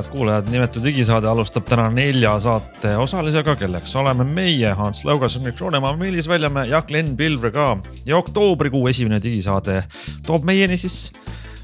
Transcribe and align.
head 0.00 0.08
kuulajad, 0.12 0.48
nimetu 0.48 0.80
digisaade 0.80 1.28
alustab 1.28 1.66
täna 1.68 1.88
nelja 1.92 2.32
saate 2.40 2.94
osalisega, 2.96 3.54
kelleks 3.60 3.92
oleme 4.00 4.24
meie, 4.24 4.72
Hans 4.78 5.02
Laugas, 5.04 5.36
Henrik 5.36 5.60
Roonemaa, 5.60 5.92
Meelis 6.00 6.28
Väljamäe 6.28 6.70
ja 6.70 6.80
Glen 6.82 7.16
Pilvre 7.16 7.50
ka. 7.52 7.76
ja 8.06 8.16
oktoobrikuu 8.16 8.86
esimene 8.88 9.20
digisaade 9.22 9.82
toob 10.26 10.44
meieni 10.48 10.76
siis 10.80 11.12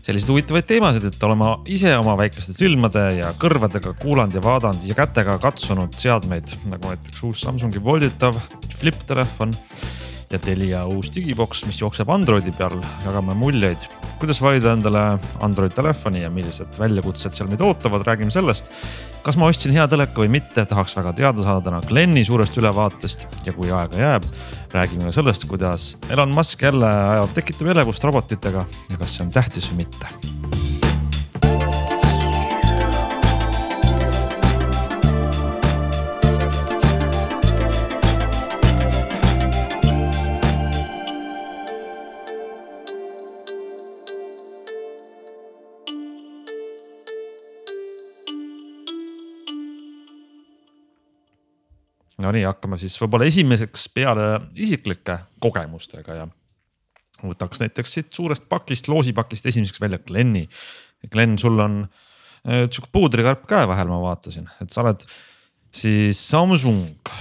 selliseid 0.07 0.31
huvitavaid 0.31 0.67
teemasid, 0.69 1.09
et 1.09 1.25
oleme 1.27 1.49
ise 1.73 1.97
oma 1.97 2.15
väikeste 2.19 2.53
silmade 2.55 3.07
ja 3.17 3.33
kõrvadega 3.41 3.95
kuulanud 4.03 4.37
ja 4.37 4.43
vaadanud 4.45 4.85
ja 4.87 4.95
kätega 4.95 5.39
katsunud 5.43 5.97
seadmeid 5.99 6.53
nagu 6.71 6.93
näiteks 6.93 7.25
uus 7.27 7.41
Samsungi 7.47 7.83
volditav 7.83 8.37
flip 8.77 9.01
telefon 9.09 9.57
ja 10.31 10.39
Telia 10.43 10.85
uus 10.91 11.11
digiboks, 11.15 11.65
mis 11.69 11.79
jookseb 11.81 12.11
Androidi 12.11 12.53
peal, 12.57 12.77
jagame 13.05 13.35
muljeid, 13.39 13.87
kuidas 14.21 14.41
valida 14.43 14.73
endale 14.75 15.05
Android 15.45 15.75
telefoni 15.77 16.25
ja 16.25 16.31
millised 16.33 16.79
väljakutsed 16.81 17.37
seal 17.37 17.51
meid 17.51 17.63
ootavad, 17.65 18.07
räägime 18.07 18.35
sellest. 18.35 18.73
kas 19.27 19.39
ma 19.39 19.49
ostsin 19.51 19.75
hea 19.75 19.87
teleka 19.91 20.23
või 20.23 20.31
mitte, 20.37 20.63
tahaks 20.71 20.95
väga 20.97 21.13
teada 21.19 21.43
saada 21.43 21.65
täna 21.67 21.81
Glenni 21.83 22.23
suurest 22.25 22.55
ülevaatest. 22.57 23.27
Ja 23.47 23.53
kui 23.57 23.73
aega 23.75 23.99
jääb, 23.99 24.29
räägime 24.75 25.09
ka 25.09 25.17
sellest, 25.19 25.49
kuidas 25.51 25.97
Elon 26.11 26.31
Musk 26.35 26.63
jälle 26.63 26.87
ajab, 26.87 27.35
tekitab 27.35 27.75
elevust 27.75 28.07
robotitega 28.07 28.67
ja 28.91 29.03
kas 29.03 29.19
see 29.19 29.27
on 29.27 29.35
tähtis 29.35 29.71
või 29.73 29.85
mitte 29.85 30.66
Nonii, 52.27 52.45
hakkame 52.49 52.79
siis 52.81 52.97
võib-olla 53.01 53.29
esimeseks 53.31 53.87
peale 53.95 54.27
isiklike 54.59 55.19
kogemustega 55.43 56.19
ja 56.21 56.27
võtaks 57.23 57.63
näiteks 57.63 57.97
siit 57.97 58.11
suurest 58.15 58.49
pakist, 58.51 58.91
loosipakist 58.93 59.47
esimeseks 59.49 59.81
välja 59.81 60.01
Glenni. 60.05 60.45
Glen, 61.13 61.37
sul 61.41 61.61
on 61.63 61.83
äh, 61.85 62.67
sihuke 62.67 62.91
puudrikarp 62.93 63.47
käe 63.49 63.69
vahel, 63.69 63.91
ma 63.93 64.01
vaatasin, 64.03 64.49
et 64.63 64.73
sa 64.75 64.83
oled 64.85 65.05
siis 65.75 66.21
Samsung 66.21 67.15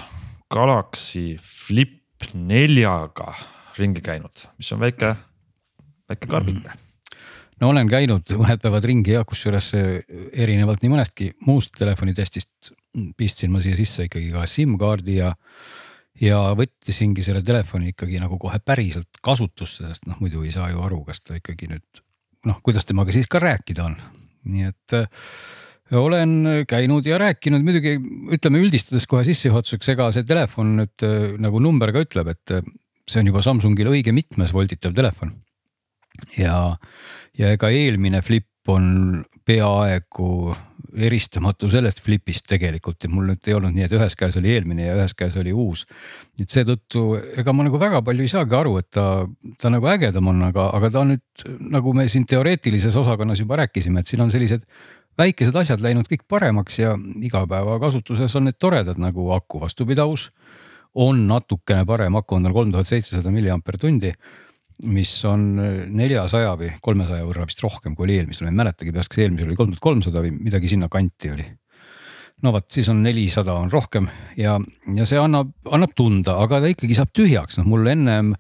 Galaxy 0.52 1.36
Flip 1.42 2.32
neljaga 2.34 3.34
ringi 3.78 4.02
käinud, 4.04 4.48
mis 4.58 4.72
on 4.74 4.82
väike, 4.82 5.14
väike 6.10 6.32
karbike 6.32 6.72
mm 6.72 6.82
no 7.62 7.72
olen 7.72 7.90
käinud 7.90 8.34
mõned 8.40 8.62
päevad 8.64 8.88
ringi 8.88 9.16
ja 9.16 9.24
kusjuures 9.28 9.72
erinevalt 9.76 10.84
nii 10.84 10.92
mõnestki 10.92 11.30
muust 11.48 11.76
telefonitestist 11.80 12.74
pistsin 13.18 13.52
ma 13.54 13.62
siia 13.64 13.78
sisse 13.80 14.08
ikkagi 14.08 14.32
ka 14.34 14.46
SIM-kaardi 14.50 15.18
ja, 15.20 15.34
ja 16.22 16.40
võttisingi 16.58 17.26
selle 17.26 17.44
telefoni 17.46 17.94
ikkagi 17.94 18.22
nagu 18.24 18.40
kohe 18.42 18.60
päriselt 18.64 19.20
kasutusse, 19.26 19.88
sest 19.90 20.08
noh, 20.10 20.20
muidu 20.24 20.46
ei 20.46 20.54
saa 20.56 20.72
ju 20.72 20.84
aru, 20.86 21.04
kas 21.08 21.24
ta 21.26 21.38
ikkagi 21.40 21.70
nüüd 21.74 22.04
noh, 22.50 22.62
kuidas 22.66 22.88
temaga 22.88 23.14
siis 23.16 23.30
ka 23.32 23.42
rääkida 23.42 23.86
on. 23.86 24.00
nii 24.46 24.68
et 24.70 24.94
äh, 24.94 25.08
olen 25.98 26.66
käinud 26.70 27.06
ja 27.06 27.18
rääkinud 27.22 27.66
muidugi 27.66 27.96
ütleme 28.36 28.62
üldistades 28.62 29.08
kohe 29.10 29.26
sissejuhatuseks, 29.26 29.92
ega 29.94 30.10
see 30.14 30.26
telefon 30.28 30.76
nüüd 30.80 31.06
äh, 31.06 31.36
nagu 31.42 31.62
number 31.62 31.94
ka 31.94 32.06
ütleb, 32.06 32.32
et 32.36 32.54
äh, 32.58 32.66
see 33.10 33.22
on 33.22 33.32
juba 33.32 33.44
Samsungil 33.46 33.90
õige 33.92 34.14
mitmes 34.16 34.54
volditav 34.54 34.96
telefon. 34.98 35.36
ja, 36.38 36.78
ja 37.38 37.54
ega 37.54 37.70
eelmine 37.70 38.22
Flip 38.26 38.70
on 38.72 39.26
peaaegu 39.46 40.56
eristamatu 40.96 41.70
sellest 41.72 42.02
flipist 42.06 42.48
tegelikult 42.50 43.04
ja 43.04 43.10
mul 43.12 43.30
nüüd 43.32 43.50
ei 43.50 43.56
olnud 43.58 43.76
nii, 43.76 43.86
et 43.88 43.96
ühes 43.98 44.16
käes 44.18 44.38
oli 44.40 44.54
eelmine 44.56 44.88
ja 44.88 44.96
ühes 44.98 45.16
käes 45.18 45.36
oli 45.40 45.54
uus. 45.54 45.86
et 46.40 46.50
seetõttu 46.50 47.06
ega 47.38 47.54
ma 47.54 47.66
nagu 47.68 47.80
väga 47.82 48.02
palju 48.06 48.26
ei 48.26 48.32
saagi 48.32 48.56
aru, 48.56 48.78
et 48.80 48.90
ta, 48.96 49.26
ta 49.62 49.72
nagu 49.74 49.90
ägedam 49.92 50.28
on, 50.32 50.44
aga, 50.50 50.70
aga 50.78 50.92
ta 50.92 51.06
nüüd 51.08 51.48
nagu 51.76 51.94
me 51.94 52.08
siin 52.12 52.26
teoreetilises 52.30 52.96
osakonnas 52.96 53.40
juba 53.44 53.60
rääkisime, 53.64 54.00
et 54.00 54.12
siin 54.12 54.24
on 54.26 54.32
sellised 54.32 54.64
väikesed 55.20 55.56
asjad 55.56 55.84
läinud 55.84 56.10
kõik 56.12 56.26
paremaks 56.28 56.80
ja 56.80 56.96
igapäevakasutuses 56.98 58.36
on 58.36 58.50
need 58.50 58.60
toredad 58.60 59.00
nagu 59.02 59.32
aku 59.36 59.62
vastupidavus 59.64 60.30
on 60.96 61.26
natukene 61.28 61.86
parem, 61.88 62.16
aku 62.16 62.38
on 62.38 62.48
tal 62.48 62.56
kolm 62.56 62.72
tuhat 62.72 62.88
seitsesada 62.88 63.32
milliamper 63.32 63.78
tundi 63.80 64.14
mis 64.84 65.12
on 65.30 65.44
neljasaja 65.96 66.56
või 66.60 66.72
kolmesaja 66.84 67.26
võrra 67.28 67.46
vist 67.48 67.62
rohkem 67.64 67.96
kui 67.96 68.10
oli 68.10 68.18
eelmisel, 68.20 68.48
ma 68.48 68.52
ei 68.52 68.64
mäletagi 68.64 68.96
peast, 68.96 69.12
kas 69.12 69.24
eelmisel 69.24 69.52
oli 69.52 69.60
kolm 69.60 69.72
tuhat 69.72 69.84
kolmsada 69.86 70.24
või 70.26 70.34
midagi 70.36 70.72
sinna 70.72 70.90
kanti 70.92 71.32
oli. 71.32 71.46
no 72.44 72.52
vot, 72.52 72.68
siis 72.72 72.90
on 72.92 73.00
nelisada 73.04 73.56
on 73.56 73.72
rohkem 73.72 74.10
ja, 74.38 74.58
ja 74.98 75.08
see 75.08 75.20
annab, 75.22 75.54
annab 75.72 75.96
tunda, 75.96 76.36
aga 76.44 76.60
ta 76.64 76.72
ikkagi 76.74 76.98
saab 76.98 77.14
tühjaks, 77.16 77.60
noh 77.62 77.70
mul 77.72 77.88
ennem 77.88 78.34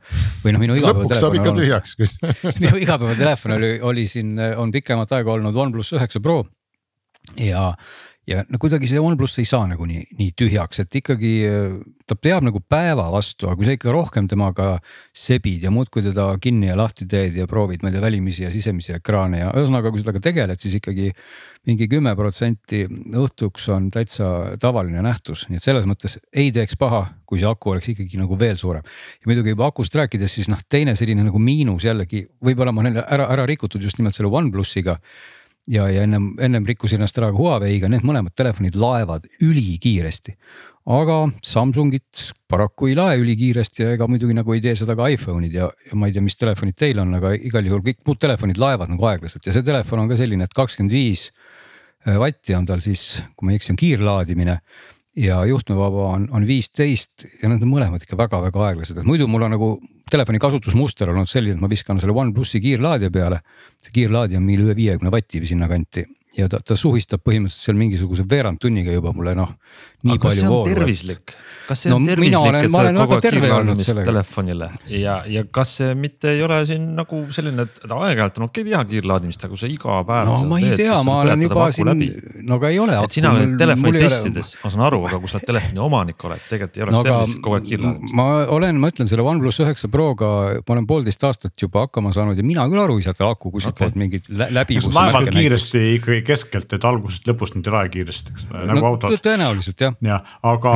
või 0.43 0.55
noh, 0.55 0.65
minu 0.65 0.75
igapäevatelefon. 0.81 1.07
lõpuks 1.07 1.23
saab 1.23 1.39
ikka 1.39 1.55
tühjaks 1.61 1.95
kus 2.01 2.17
minu 2.65 2.83
igapäevatelefon 2.83 3.55
oli, 3.55 3.71
oli 3.93 4.05
siin, 4.11 4.35
on 4.59 4.75
pikemat 4.75 5.15
aega 5.15 5.37
olnud 5.37 5.55
OnePlus 5.55 5.95
üheksa 5.95 6.23
Pro 6.23 6.41
ja 7.39 7.71
ja 8.27 8.43
no 8.49 8.59
kuidagi 8.61 8.89
see 8.89 9.01
OnePlus 9.01 9.37
ei 9.41 9.47
saa 9.49 9.67
nagu 9.69 9.85
nii, 9.89 10.01
nii 10.17 10.31
tühjaks, 10.37 10.81
et 10.81 10.97
ikkagi 11.01 11.33
ta 12.09 12.17
peab 12.17 12.45
nagu 12.45 12.61
päeva 12.61 13.07
vastu, 13.13 13.47
aga 13.49 13.57
kui 13.59 13.67
sa 13.67 13.75
ikka 13.75 13.93
rohkem 13.93 14.29
temaga 14.29 14.75
sebid 15.15 15.65
ja 15.65 15.71
muudkui 15.73 16.03
teda 16.05 16.27
kinni 16.41 16.69
ja 16.69 16.77
lahti 16.77 17.07
teed 17.09 17.37
ja 17.37 17.47
proovid, 17.49 17.81
ma 17.81 17.89
ei 17.89 17.95
tea, 17.95 18.03
välimisi 18.03 18.45
ja 18.45 18.51
sisemisi 18.53 18.93
ekraane 18.97 19.41
ja 19.41 19.51
ühesõnaga, 19.53 19.91
kui 19.93 20.01
sellega 20.01 20.21
tegeled, 20.25 20.61
siis 20.61 20.77
ikkagi 20.79 21.11
mingi 21.65 21.87
kümme 21.89 22.13
protsenti 22.17 22.83
õhtuks 22.85 23.69
on 23.73 23.89
täitsa 23.93 24.57
tavaline 24.61 25.01
nähtus, 25.05 25.47
nii 25.49 25.61
et 25.61 25.65
selles 25.65 25.87
mõttes 25.89 26.19
ei 26.33 26.51
teeks 26.53 26.77
paha, 26.81 27.07
kui 27.25 27.41
see 27.41 27.49
aku 27.49 27.73
oleks 27.73 27.89
ikkagi 27.93 28.21
nagu 28.21 28.37
veel 28.41 28.57
suurem. 28.57 28.85
ja 28.85 29.31
muidugi 29.31 29.55
juba 29.55 29.69
akust 29.71 29.97
rääkides, 29.97 30.37
siis 30.39 30.49
noh, 30.51 30.61
teine 30.69 30.93
selline 30.97 31.25
nagu 31.25 31.41
miinus 31.41 31.85
jällegi 31.85 32.25
võib-olla 32.41 32.73
ma 32.73 32.85
olen 32.85 33.01
ära, 33.01 33.29
ära 33.33 33.49
rikutud 33.49 33.81
just 33.81 33.97
nimelt 34.01 34.17
selle 34.17 34.29
OnePlusiga 34.29 34.99
ja, 35.71 35.87
ja 35.89 36.05
ennem, 36.05 36.31
ennem 36.41 36.65
rikkusin 36.67 37.01
ennast 37.01 37.17
ära 37.19 37.31
ka 37.33 37.39
Huawei'ga, 37.39 37.89
need 37.91 38.05
mõlemad 38.05 38.35
telefonid 38.37 38.77
laevad 38.79 39.27
ülikiiresti. 39.43 40.35
aga 40.85 41.15
Samsungit 41.41 42.27
paraku 42.47 42.91
ei 42.91 42.95
lae 42.95 43.17
ülikiiresti 43.17 43.83
ja 43.83 43.93
ega 43.95 44.07
muidugi 44.07 44.35
nagu 44.37 44.53
ei 44.53 44.61
tee 44.61 44.75
seda 44.77 44.95
ka 44.95 45.07
iPhone'id 45.09 45.53
ja, 45.57 45.69
ja 45.89 45.97
ma 45.97 46.07
ei 46.07 46.13
tea, 46.13 46.21
mis 46.21 46.37
telefonid 46.37 46.77
teil 46.77 46.99
on, 47.01 47.13
aga 47.17 47.33
igal 47.33 47.65
juhul 47.65 47.81
kõik 47.85 48.03
muud 48.05 48.21
telefonid 48.21 48.61
laevad 48.61 48.93
nagu 48.93 49.07
aeglaselt. 49.09 49.45
Ja 49.45 49.55
see 49.55 49.65
telefon 49.65 50.03
on 50.03 50.11
ka 50.11 50.19
selline, 50.19 50.45
et 50.45 50.53
kakskümmend 50.53 50.93
viis 50.93 51.31
vatti 52.05 52.53
on 52.53 52.67
tal 52.69 52.83
siis, 52.85 53.23
kui 53.33 53.47
ma 53.47 53.53
ei 53.53 53.59
eksi, 53.59 53.73
on 53.73 53.81
kiirlaadimine. 53.81 54.59
Ja 55.15 55.39
juhtmevaba 55.47 56.09
on, 56.11 56.27
on 56.35 56.45
viisteist 56.45 57.23
ja 57.41 57.49
need 57.49 57.63
on 57.63 57.71
mõlemad 57.71 58.03
ikka 58.03 58.17
väga-väga 58.19 58.65
aeglased, 58.67 58.97
et 58.99 59.07
muidu 59.07 59.29
mul 59.31 59.47
on 59.47 59.55
nagu 59.55 59.69
telefoni 60.11 60.39
kasutusmuster 60.41 61.09
olnud 61.09 61.29
selline, 61.29 61.57
et 61.57 61.61
ma 61.61 61.69
viskan 61.71 61.99
selle 62.01 62.13
OnePlusi 62.13 62.61
kiirlaadija 62.63 63.13
peale. 63.13 63.41
see 63.81 63.93
kiirlaadija 63.95 64.39
on 64.39 64.45
meil 64.45 64.63
üle 64.65 64.75
viiekümne 64.77 65.11
vati 65.13 65.41
või 65.41 65.49
sinnakanti 65.49 66.05
ja 66.37 66.47
ta, 66.51 66.59
ta 66.59 66.77
suhistab 66.79 67.23
põhimõtteliselt 67.25 67.69
seal 67.69 67.79
mingisuguse 67.79 68.25
veerand 68.29 68.59
tunniga 68.61 68.93
juba 68.93 69.13
mulle 69.15 69.35
noh. 69.37 69.55
nii 70.03 70.17
aga 70.17 70.27
palju 70.27 70.49
vooru. 70.51 70.73
tervislik, 70.73 71.35
kas 71.67 71.85
see 71.85 71.93
on 71.93 72.03
no, 72.03 72.09
tervislik, 72.11 72.57
et 72.59 72.71
sa 72.71 72.81
oled 72.81 72.99
kogu 72.99 73.17
aeg 73.17 73.25
kiirlaadimist 73.25 74.01
telefonile 74.05 74.69
ja, 74.91 75.17
ja 75.29 75.43
kas 75.57 75.75
see 75.79 75.95
mitte 75.99 76.33
ei 76.35 76.43
ole 76.45 76.59
siin 76.69 76.87
nagu 76.97 77.21
selline, 77.35 77.65
et 77.65 77.85
aeg-ajalt 77.85 78.39
on 78.41 78.47
okei 78.47 78.65
okay 78.65 78.71
teha 78.71 78.83
kiirlaadimist, 78.91 79.45
aga 79.45 79.53
kui 79.53 79.61
sa 79.61 79.69
iga 79.71 79.99
päev. 80.07 80.31
no 80.31 80.49
ma 80.51 80.59
ei 80.61 80.71
teed, 80.71 80.83
tea, 80.83 80.99
ma 81.07 81.17
olen 81.23 81.45
juba 81.45 81.67
siin, 81.75 81.91
no 82.45 82.59
aga 82.59 82.71
ei 82.73 82.79
ole. 82.83 82.97
et 83.01 83.17
sina 83.17 83.33
oled 83.35 83.57
telefoni 83.61 84.03
testides, 84.05 84.53
ma 84.63 84.73
saan 84.73 84.85
aru, 84.89 85.01
aga 85.09 85.21
kui 85.23 85.31
sa 85.31 85.41
telefoni 85.43 85.83
omanik 85.85 86.27
oled, 86.29 86.45
tegelikult 86.49 86.79
ei 86.79 86.87
oleks 86.87 86.97
no, 86.97 87.03
tervislik 87.09 87.43
kogu 87.45 87.59
aeg 87.59 87.69
kiirlaadimist. 87.69 88.17
ma 88.19 88.29
olen, 88.57 88.81
ma 88.81 88.91
ütlen 88.93 89.11
selle 89.11 89.27
OnePlus 89.33 89.61
üheksa 89.65 89.91
Proga, 89.95 90.31
ma 90.59 90.75
olen 90.77 90.89
poolteist 90.89 91.27
aastat 91.27 91.65
juba 91.65 91.85
hakkama 91.85 92.13
saanud 92.15 92.39
ja 92.39 92.45
mina 92.45 92.65
küll 92.71 92.83
aru 92.83 92.97
ei 92.99 93.05
saa, 93.05 93.15
et 93.15 93.23
aku 93.25 93.53
kuskilt 93.53 93.75
okay. 93.75 93.87
poolt 93.87 93.99
mingit 93.99 94.29
läbivust. 94.29 94.93
laevad 94.95 95.29
kiiresti 95.33 95.85
ikkagi 95.99 96.25
keskelt, 96.27 96.75
et 96.77 96.89
algusest 96.89 97.29
lõpust 97.29 97.57
nad 97.59 97.69
ei 97.69 97.77
lae 97.77 97.93
kiiresti, 97.93 98.35
eks 98.35 98.49
ole, 98.51 98.65
nagu 98.71 98.91
autod. 98.91 99.15
tõenäoliselt 99.25 99.87
jah. 99.87 99.95
jah, 100.05 100.35
aga. 100.43 100.75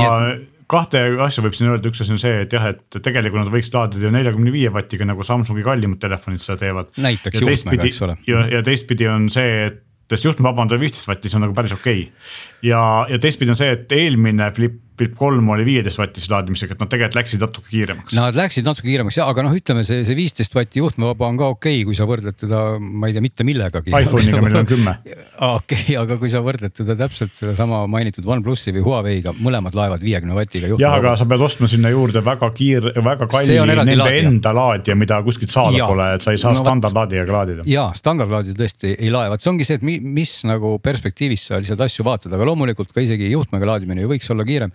Kahte 0.69 1.01
asja 1.25 1.43
võib 1.45 1.57
siin 1.57 1.71
öelda, 1.71 1.89
üks 1.89 2.03
asi 2.03 2.13
on 2.13 2.21
see, 2.21 2.43
et 2.45 2.53
jah, 2.53 2.69
et 2.73 2.99
tegelikult 3.01 3.41
nad 3.41 3.51
võiksid 3.53 3.77
laadida 3.77 4.07
ju 4.07 4.13
neljakümne 4.13 4.53
viie 4.53 4.71
vatiga 4.73 5.07
nagu 5.09 5.25
Samsungi 5.25 5.65
kallimad 5.65 6.01
telefonid 6.01 6.43
seda 6.43 6.59
teevad. 6.61 6.91
näiteks 7.01 7.41
juhtmega, 7.41 7.87
eks 7.89 8.01
ole. 8.05 8.17
ja, 8.29 8.43
ja 8.53 8.65
teistpidi 8.65 9.09
on 9.09 9.29
see, 9.33 9.69
et 9.69 9.85
sest 10.09 10.25
juhtmevaba 10.25 10.65
on 10.65 10.71
tal 10.71 10.81
viisteist 10.81 11.09
vatti, 11.09 11.29
see 11.29 11.37
on 11.37 11.45
nagu 11.47 11.57
päris 11.57 11.73
okei 11.75 12.05
okay.. 12.07 12.29
ja, 12.65 12.81
ja 13.09 13.19
teistpidi 13.21 13.53
on 13.53 13.59
see, 13.59 13.73
et 13.77 13.97
eelmine 13.97 14.51
Flip 14.55 14.79
Flip 14.99 15.15
kolm 15.15 15.47
oli 15.53 15.63
viieteist 15.67 15.99
vatise 16.01 16.27
laadimisega, 16.33 16.75
et 16.75 16.81
nad 16.83 16.91
tegelikult 16.91 17.19
läksid 17.19 17.43
natuke 17.43 17.71
kiiremaks. 17.71 18.15
Nad 18.17 18.35
läksid 18.35 18.67
natuke 18.67 18.87
kiiremaks 18.89 19.19
ja, 19.19 19.27
aga 19.31 19.45
noh, 19.45 19.55
ütleme 19.55 19.85
see, 19.87 20.01
see 20.07 20.17
viisteist 20.17 20.55
vatti 20.57 20.81
juhtmevaba 20.81 21.29
on 21.29 21.39
ka 21.39 21.51
okei 21.53 21.79
okay,, 21.79 21.85
kui 21.87 21.97
sa 21.97 22.07
võrdled 22.09 22.35
teda, 22.39 22.63
ma 22.79 23.07
ei 23.09 23.15
tea, 23.15 23.23
mitte 23.23 23.45
millegagi. 23.47 23.93
iPhone'iga 23.95 24.41
meil 24.43 24.59
on 24.59 24.69
kümme. 24.69 24.95
okei 25.55 25.95
aga 25.99 26.17
kui 26.19 26.31
sa 26.31 26.41
võrdled 26.43 26.75
teda 26.75 26.97
täpselt 26.99 27.35
sedasama 27.39 27.81
mainitud 27.91 28.27
OnePlusi 28.27 28.73
või 28.75 28.83
Huawei'ga, 28.85 29.33
mõlemad 29.39 29.77
laevad 29.77 30.03
viiekümne 30.03 30.35
vatiga. 30.37 30.71
jah, 30.79 30.97
aga 30.99 31.15
sa 31.19 31.27
pead 31.29 31.43
ostma 31.47 31.69
sinna 31.71 31.91
juurde 31.93 32.23
väga 32.25 32.51
kiir, 32.55 32.91
väga 32.99 33.29
kalli 33.31 33.55
nende 33.55 33.95
laadija. 34.01 34.27
enda 34.29 34.53
laadija, 34.55 34.97
mida 34.99 35.21
kuskilt 35.25 35.53
saada 35.53 35.77
ja. 35.77 35.87
pole, 35.89 36.09
et 36.17 36.25
sa 36.25 36.35
ei 36.35 36.41
saa 36.41 36.53
no, 36.55 36.63
standardlaadijaga 36.63 37.35
laadida. 37.37 37.67
ja 37.69 37.89
standardlaadija 37.95 38.57
tõesti 38.59 38.93
ei 38.97 39.11
lae, 39.13 39.31
vot 39.31 39.43
see 39.43 39.51
ongi 39.53 39.67
see, 39.67 39.79
et 39.79 39.85
mis, 39.85 40.03
mis 40.19 40.35
nagu 40.49 40.75
perspektiivis 40.83 41.47
sa 41.49 41.61
lihtsalt 41.61 41.85
asju 41.87 42.05
vaatad, 42.07 42.33
aga 42.35 42.49
loomulikult 42.49 42.93
ka 42.95 43.03
isegi 43.03 43.31
juhtmega 43.33 43.73
laadimine 43.73 44.03
ju 44.03 44.11
võiks 44.11 44.29
olla 44.33 44.45
kiirem. 44.47 44.73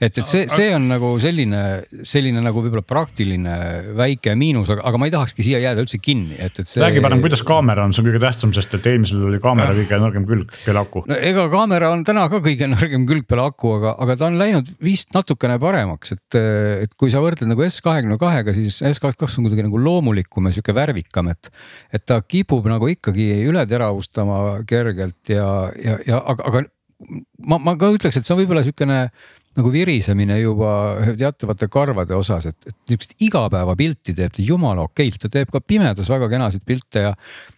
Et, 0.00 0.10
et 0.10 0.24
see, 0.28 0.46
see 0.52 0.68
on 0.76 0.86
nagu 0.90 1.12
selline, 1.22 1.62
selline 2.06 2.42
nagu 2.44 2.62
võib-olla 2.64 2.84
praktiline 2.86 3.56
väike 3.98 4.36
miinus, 4.38 4.70
aga, 4.74 4.84
aga 4.90 5.00
ma 5.00 5.08
ei 5.08 5.14
tahakski 5.14 5.46
siia 5.46 5.60
jääda 5.62 5.84
üldse 5.84 6.00
kinni, 6.02 6.38
et, 6.38 6.60
et 6.62 6.70
see. 6.70 6.82
räägi 6.84 7.02
parem, 7.04 7.22
kuidas 7.24 7.42
kaamera 7.46 7.86
on, 7.86 7.94
see 7.96 8.04
on 8.04 8.08
kõige 8.10 8.22
tähtsam, 8.22 8.54
sest 8.56 8.76
et 8.78 8.88
eelmisel 8.92 9.24
oli 9.30 9.40
kaamera 9.42 9.74
kõige 9.76 10.00
nõrgem 10.02 10.28
külg 10.28 10.54
peale 10.62 10.82
aku. 10.84 11.04
no 11.10 11.20
ega 11.30 11.48
kaamera 11.52 11.90
on 11.94 12.04
täna 12.06 12.28
ka 12.32 12.42
kõige 12.44 12.70
nõrgem 12.70 13.08
külg 13.08 13.26
peale 13.28 13.48
aku, 13.50 13.74
aga, 13.80 13.96
aga 14.06 14.18
ta 14.20 14.30
on 14.30 14.38
läinud 14.40 14.70
vist 14.84 15.12
natukene 15.16 15.58
paremaks, 15.62 16.16
et, 16.16 16.40
et 16.86 16.96
kui 17.00 17.12
sa 17.12 17.24
võrdled 17.24 17.50
nagu 17.50 17.66
S 17.66 17.82
kahekümne 17.84 18.20
kahega, 18.20 18.54
siis 18.56 18.78
S 18.78 19.02
kakskümmend 19.02 19.26
kaks 19.26 19.38
on 19.40 19.46
kuidagi 19.46 19.66
nagu 19.66 19.80
loomulikum 19.80 20.48
ja 20.48 20.54
sihuke 20.54 20.74
värvikam, 20.76 21.30
et. 21.32 21.50
et 21.94 22.04
ta 22.06 22.20
kipub 22.22 22.66
nagu 22.68 22.88
ikkagi 22.90 23.26
üle 23.48 23.64
teravustama 23.68 24.60
kergelt 24.68 25.32
ja, 25.32 25.48
ja, 25.80 25.98
ja 26.06 26.20
aga, 26.20 26.50
aga 26.50 26.62
ma, 27.38 27.58
ma 27.58 27.74
ka 27.78 27.90
ütleks, 27.94 28.18
et 28.18 28.26
see 28.26 28.34
on 28.34 28.42
võib-olla 28.42 28.64
sihukene 28.66 29.00
nagu 29.56 29.70
virisemine 29.72 30.38
juba 30.40 30.70
teatavate 31.18 31.68
karvade 31.72 32.14
osas, 32.16 32.48
et, 32.50 32.58
et 32.68 32.74
niisugust 32.90 33.14
igapäevapilti 33.24 34.14
teeb 34.16 34.34
ta 34.36 34.44
jumala 34.44 34.86
okeilt, 34.86 35.18
ta 35.22 35.30
teeb 35.32 35.52
ka 35.52 35.62
pimedas 35.64 36.10
väga 36.12 36.28
kenasid 36.32 36.64
pilte 36.66 37.04
ja. 37.08 37.12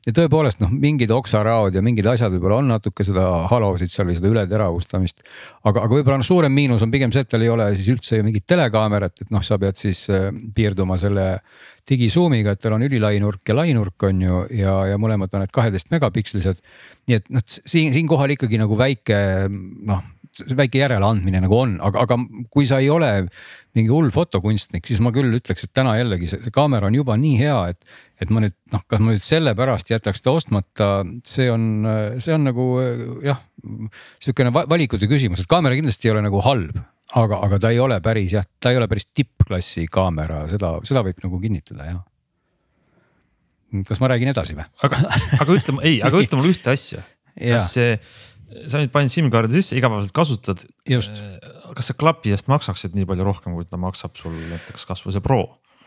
ja 0.07 0.15
tõepoolest 0.17 0.63
noh, 0.63 0.73
mingid 0.73 1.13
oksaraod 1.15 1.79
ja 1.79 1.83
mingid 1.85 2.07
asjad 2.11 2.33
võib-olla 2.35 2.61
on 2.63 2.71
natuke 2.75 3.07
seda 3.07 3.27
halosid 3.51 3.93
seal 3.93 4.11
või 4.11 4.19
seda 4.19 4.33
ületeravustamist. 4.33 5.25
aga, 5.65 5.85
aga 5.85 5.91
võib-olla 5.93 6.21
noh, 6.23 6.29
suurem 6.29 6.55
miinus 6.55 6.85
on 6.87 6.95
pigem 6.95 7.15
see, 7.15 7.27
et 7.27 7.33
tal 7.33 7.47
ei 7.47 7.51
ole 7.53 7.71
siis 7.77 7.91
üldse 7.95 8.21
ju 8.21 8.27
mingit 8.27 8.47
telekaamerat, 8.49 9.25
et 9.25 9.35
noh, 9.35 9.45
sa 9.45 9.59
pead 9.59 9.81
siis 9.81 10.05
äh, 10.13 10.29
piirduma 10.55 10.99
selle 11.01 11.29
digisuumiga, 11.89 12.53
et 12.53 12.61
tal 12.61 12.77
on 12.77 12.85
ülilai 12.85 13.17
nurk 13.23 13.49
ja 13.49 13.57
lainurk 13.57 14.05
on 14.09 14.21
ju 14.23 14.45
ja, 14.59 14.75
ja 14.91 15.01
mõlemad 15.01 15.33
on 15.33 15.45
need 15.45 15.55
kaheteist 15.55 15.91
megapikslised. 15.95 16.61
nii 17.09 17.17
et 17.17 17.31
noh, 17.33 17.43
siin 17.47 17.95
siinkohal 17.97 18.37
ikkagi 18.37 18.61
nagu 18.61 18.77
väike 18.79 19.19
noh 19.49 20.05
väike 20.59 20.83
järeleandmine 20.83 21.41
nagu 21.45 21.57
on, 21.59 21.77
aga, 21.85 22.05
aga 22.07 22.19
kui 22.53 22.67
sa 22.69 22.81
ei 22.83 22.91
ole 22.93 23.11
mingi 23.77 23.93
hull 23.93 24.11
fotokunstnik, 24.15 24.87
siis 24.89 25.01
ma 25.05 25.13
küll 25.15 25.33
ütleks, 25.39 25.67
et 25.67 25.73
täna 25.77 25.95
jällegi 25.99 26.31
see, 26.31 26.43
see 26.45 26.55
kaamera 26.55 26.91
on 26.91 26.99
juba 26.99 27.17
nii 27.21 27.39
hea, 27.41 27.57
et, 27.73 27.97
et 28.23 28.33
ma 28.35 28.43
nüüd 28.45 28.57
noh, 28.75 28.85
kas 28.91 29.03
ma 29.03 29.15
nüüd 29.15 29.25
sellepärast 29.25 29.93
jätaks 29.93 30.25
ta 30.25 30.35
ostmata, 30.35 30.91
see 31.29 31.49
on, 31.53 31.87
see 32.23 32.37
on 32.37 32.47
nagu 32.49 32.69
jah, 33.27 33.43
sihukene 34.25 34.55
valikute 34.59 35.11
küsimus, 35.11 35.45
et 35.45 35.51
kaamera 35.51 35.79
kindlasti 35.79 36.11
ei 36.11 36.17
ole 36.17 36.27
nagu 36.27 36.43
halb, 36.47 36.79
aga, 37.19 37.43
aga 37.49 37.63
ta 37.63 37.73
ei 37.75 37.83
ole 37.83 38.01
päris 38.05 38.37
jah, 38.39 38.47
ta 38.61 38.75
ei 38.75 38.81
ole 38.81 38.91
päris 38.91 39.11
tippklassi 39.13 39.89
kaamera, 39.93 40.45
seda, 40.53 40.77
seda 40.89 41.05
võib 41.07 41.27
nagu 41.27 41.43
kinnitada 41.43 41.91
jah 41.93 42.07
kas 43.89 44.01
ma 44.01 44.09
räägin 44.09 44.33
edasi 44.33 44.57
või? 44.57 44.67
aga, 44.87 45.03
aga 45.43 45.55
ütle, 45.55 45.75
ei, 45.85 45.99
aga 46.05 46.23
ütle 46.23 46.41
mulle 46.41 46.55
ühte 46.55 46.73
asja. 46.73 47.03
kas 47.39 47.73
see 47.77 47.93
sa 48.69 48.81
nüüd 48.81 48.93
panid 48.95 49.13
SIM-kaardi 49.13 49.59
sisse, 49.59 49.77
igapäevaselt 49.79 50.15
kasutad. 50.17 50.65
kas 51.79 51.91
see 51.91 51.99
klapi 51.99 52.33
eest 52.35 52.49
maksaksid 52.51 52.97
nii 52.97 53.09
palju 53.09 53.27
rohkem, 53.29 53.57
kui 53.57 53.69
ta 53.69 53.81
maksab 53.81 54.17
sul 54.19 54.35
näiteks 54.49 54.89
kasvõi 54.89 55.17
see 55.17 55.25
Pro? 55.25 55.43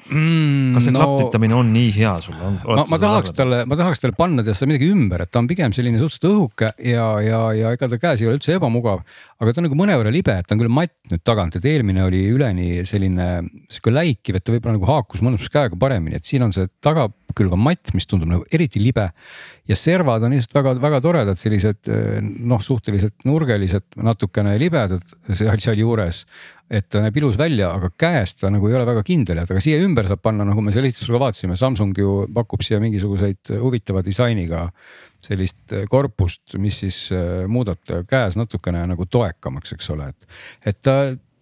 Mm,. 0.10 0.74
kas 0.76 0.88
see 0.88 0.94
no, 0.96 1.02
klapitamine 1.04 1.56
on 1.58 1.72
nii 1.74 1.92
hea 1.96 2.14
sulle? 2.24 2.52
ma, 2.66 2.86
ma 2.90 3.00
tahaks 3.02 3.34
talle, 3.38 3.62
ma 3.70 3.78
tahaks 3.80 4.04
talle 4.04 4.18
panna 4.18 4.46
tead 4.46 4.58
seda 4.58 4.72
midagi 4.72 4.90
ümber, 4.94 5.26
et 5.26 5.32
ta 5.32 5.42
on 5.42 5.50
pigem 5.50 5.76
selline 5.76 6.02
suhteliselt 6.02 6.30
õhuke 6.32 6.72
ja, 6.88 7.08
ja, 7.26 7.42
ja 7.58 7.74
ega 7.76 7.90
ta 7.92 8.00
käes 8.02 8.24
ei 8.24 8.30
ole 8.30 8.40
üldse 8.40 8.56
ebamugav. 8.58 9.04
aga 9.42 9.54
ta 9.54 9.62
on 9.62 9.68
nagu 9.68 9.80
mõnevõrra 9.80 10.14
libe, 10.14 10.38
et 10.38 10.48
ta 10.48 10.56
on 10.56 10.64
küll 10.64 10.74
matt 10.74 10.96
nüüd 11.12 11.24
tagant, 11.28 11.58
et 11.58 11.68
eelmine 11.72 12.06
oli 12.08 12.22
üleni 12.32 12.70
selline 12.88 13.30
sihuke 13.72 13.94
läikiv, 13.94 14.38
et 14.38 14.46
ta 14.46 14.56
võib-olla 14.56 14.78
nagu 14.78 14.90
haakus 14.90 15.24
mõnus 15.26 15.52
käega 15.52 15.80
paremini, 15.80 16.20
et 16.20 16.28
siin 16.28 16.46
on 16.48 16.56
see 16.56 16.70
tagakülg 16.84 17.58
on 17.58 17.66
matt, 17.68 17.94
mis 17.98 18.10
tundub 18.10 18.32
nagu 18.32 18.48
eriti 18.54 18.82
libe. 18.82 19.12
ja 19.70 19.76
servad 19.78 20.24
on 20.26 20.34
lihtsalt 20.36 20.58
väga-väga 20.58 21.00
toredad, 21.04 21.40
sellised 21.40 21.88
noh, 22.50 22.60
suhteliselt 22.60 23.24
nurgelised, 23.30 23.86
natukene 24.02 24.58
libedad 24.60 25.06
seal, 25.30 25.60
sealjuures 25.62 26.26
et 26.72 26.88
ta 26.88 27.02
näeb 27.04 27.18
ilus 27.20 27.38
välja, 27.40 27.74
aga 27.76 27.90
käes 28.00 28.36
ta 28.40 28.52
nagu 28.54 28.70
ei 28.70 28.78
ole 28.78 28.86
väga 28.88 29.04
kindel, 29.08 29.42
et 29.42 29.52
aga 29.52 29.62
siia 29.64 29.82
ümber 29.84 30.08
saab 30.08 30.22
panna, 30.24 30.46
nagu 30.48 30.64
me 30.64 30.72
seal 30.72 30.86
lihtsusega 30.88 31.20
vaatasime, 31.20 31.58
Samsung 31.60 31.98
ju 32.00 32.14
pakub 32.34 32.64
siia 32.64 32.80
mingisuguseid 32.84 33.52
huvitava 33.60 34.04
disainiga 34.06 34.70
sellist 35.22 35.76
korpust, 35.92 36.56
mis 36.62 36.80
siis 36.82 37.02
äh, 37.14 37.44
muudab 37.52 37.82
ta 37.86 38.02
käes 38.08 38.40
natukene 38.40 38.86
nagu 38.90 39.06
toekamaks, 39.06 39.76
eks 39.76 39.92
ole, 39.94 40.10
et, 40.14 40.40
et 40.72 40.80
ta 40.82 40.96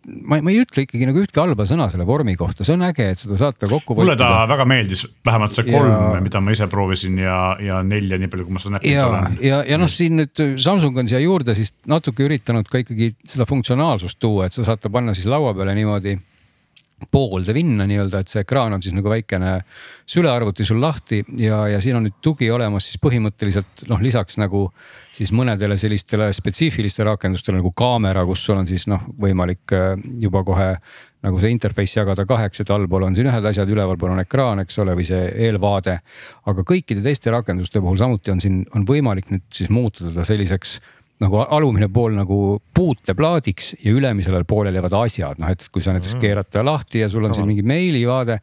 ma, 0.07 0.39
ma 0.41 0.51
ei 0.53 0.61
ütle 0.63 0.83
ikkagi 0.85 1.07
nagu 1.09 1.21
ühtki 1.23 1.41
halba 1.41 1.65
sõna 1.69 1.89
selle 1.91 2.05
vormi 2.07 2.35
kohta, 2.39 2.65
see 2.67 2.75
on 2.75 2.85
äge, 2.87 3.09
et 3.13 3.21
seda 3.21 3.37
saate 3.39 3.69
kokku. 3.69 3.97
mulle 3.97 4.15
ta 4.19 4.45
väga 4.49 4.65
meeldis, 4.69 5.03
vähemalt 5.25 5.55
see 5.55 5.67
kolm 5.67 5.91
ja..., 5.91 6.21
mida 6.23 6.41
ma 6.43 6.55
ise 6.55 6.69
proovisin 6.71 7.19
ja, 7.21 7.39
ja 7.63 7.81
nelja, 7.85 8.19
nii 8.21 8.31
palju, 8.31 8.47
kui 8.47 8.57
ma 8.57 8.63
seda 8.63 8.77
näppinud 8.77 9.03
olen. 9.09 9.37
ja, 9.39 9.49
ja, 9.49 9.61
ja 9.73 9.81
noh, 9.81 9.91
siin 9.91 10.19
nüüd 10.21 10.43
Samsung 10.61 11.03
on 11.03 11.11
siia 11.11 11.21
juurde 11.23 11.55
siis 11.57 11.73
natuke 11.89 12.25
üritanud 12.27 12.69
ka 12.71 12.83
ikkagi 12.83 13.13
seda 13.27 13.47
funktsionaalsust 13.49 14.19
tuua, 14.21 14.47
et 14.47 14.57
sa 14.57 14.67
saad 14.67 14.83
ta 14.83 14.91
panna 14.93 15.17
siis 15.17 15.29
laua 15.31 15.53
peale 15.57 15.75
niimoodi 15.77 16.17
poolde 17.11 17.53
vinna 17.55 17.87
nii-öelda, 17.89 18.21
et 18.21 18.31
see 18.31 18.43
ekraan 18.43 18.75
on 18.75 18.83
siis 18.83 18.95
nagu 18.95 19.09
väikene 19.11 19.59
sülearvuti 20.09 20.65
sul 20.67 20.81
lahti 20.81 21.21
ja, 21.39 21.65
ja 21.71 21.81
siin 21.83 21.99
on 21.99 22.07
nüüd 22.07 22.17
tugi 22.23 22.49
olemas 22.51 22.89
siis 22.89 22.99
põhimõtteliselt 23.03 23.85
noh, 23.89 24.01
lisaks 24.03 24.39
nagu 24.41 24.67
siis 25.15 25.33
mõnedele 25.35 25.77
sellistele 25.79 26.31
spetsiifilistele 26.35 27.09
rakendustele 27.11 27.59
nagu 27.59 27.71
kaamera, 27.75 28.25
kus 28.27 28.43
sul 28.45 28.59
on 28.61 28.67
siis 28.69 28.87
noh, 28.91 29.03
võimalik 29.19 29.75
äh, 29.75 29.93
juba 30.21 30.43
kohe 30.47 30.73
nagu 31.25 31.39
see 31.41 31.51
interface 31.51 31.97
jagada 31.99 32.23
kaheks, 32.27 32.61
et 32.63 32.69
allpool 32.71 33.03
on 33.09 33.15
siin 33.15 33.27
ühed 33.27 33.47
asjad, 33.49 33.69
ülevalpool 33.71 34.13
on 34.13 34.21
ekraan, 34.23 34.61
eks 34.63 34.79
ole, 34.79 34.95
või 34.95 35.07
see 35.07 35.25
eelvaade. 35.47 35.97
aga 36.47 36.63
kõikide 36.67 37.03
teiste 37.03 37.31
rakenduste 37.33 37.81
puhul 37.83 37.99
samuti 37.99 38.31
on 38.31 38.39
siin, 38.39 38.61
on 38.75 38.87
võimalik 38.87 39.27
nüüd 39.33 39.43
siis 39.53 39.69
muuta 39.69 40.07
teda 40.07 40.23
selliseks 40.27 40.77
nagu 41.19 41.41
alumine 41.43 41.89
pool 41.91 42.13
nagu 42.15 42.37
puuteplaadiks 42.75 43.73
ja 43.83 43.91
ülemisele 43.91 44.43
poolele 44.47 44.79
jäävad 44.79 44.95
asjad, 45.01 45.41
noh 45.41 45.51
et 45.51 45.65
kui 45.73 45.83
sa 45.83 45.91
näiteks 45.95 46.15
mm. 46.15 46.23
keerad 46.23 46.47
ta 46.51 46.63
lahti 46.65 47.03
ja 47.03 47.09
sul 47.11 47.27
on 47.27 47.35
siin 47.35 47.47
mingi 47.49 47.65
meilivaade. 47.67 48.39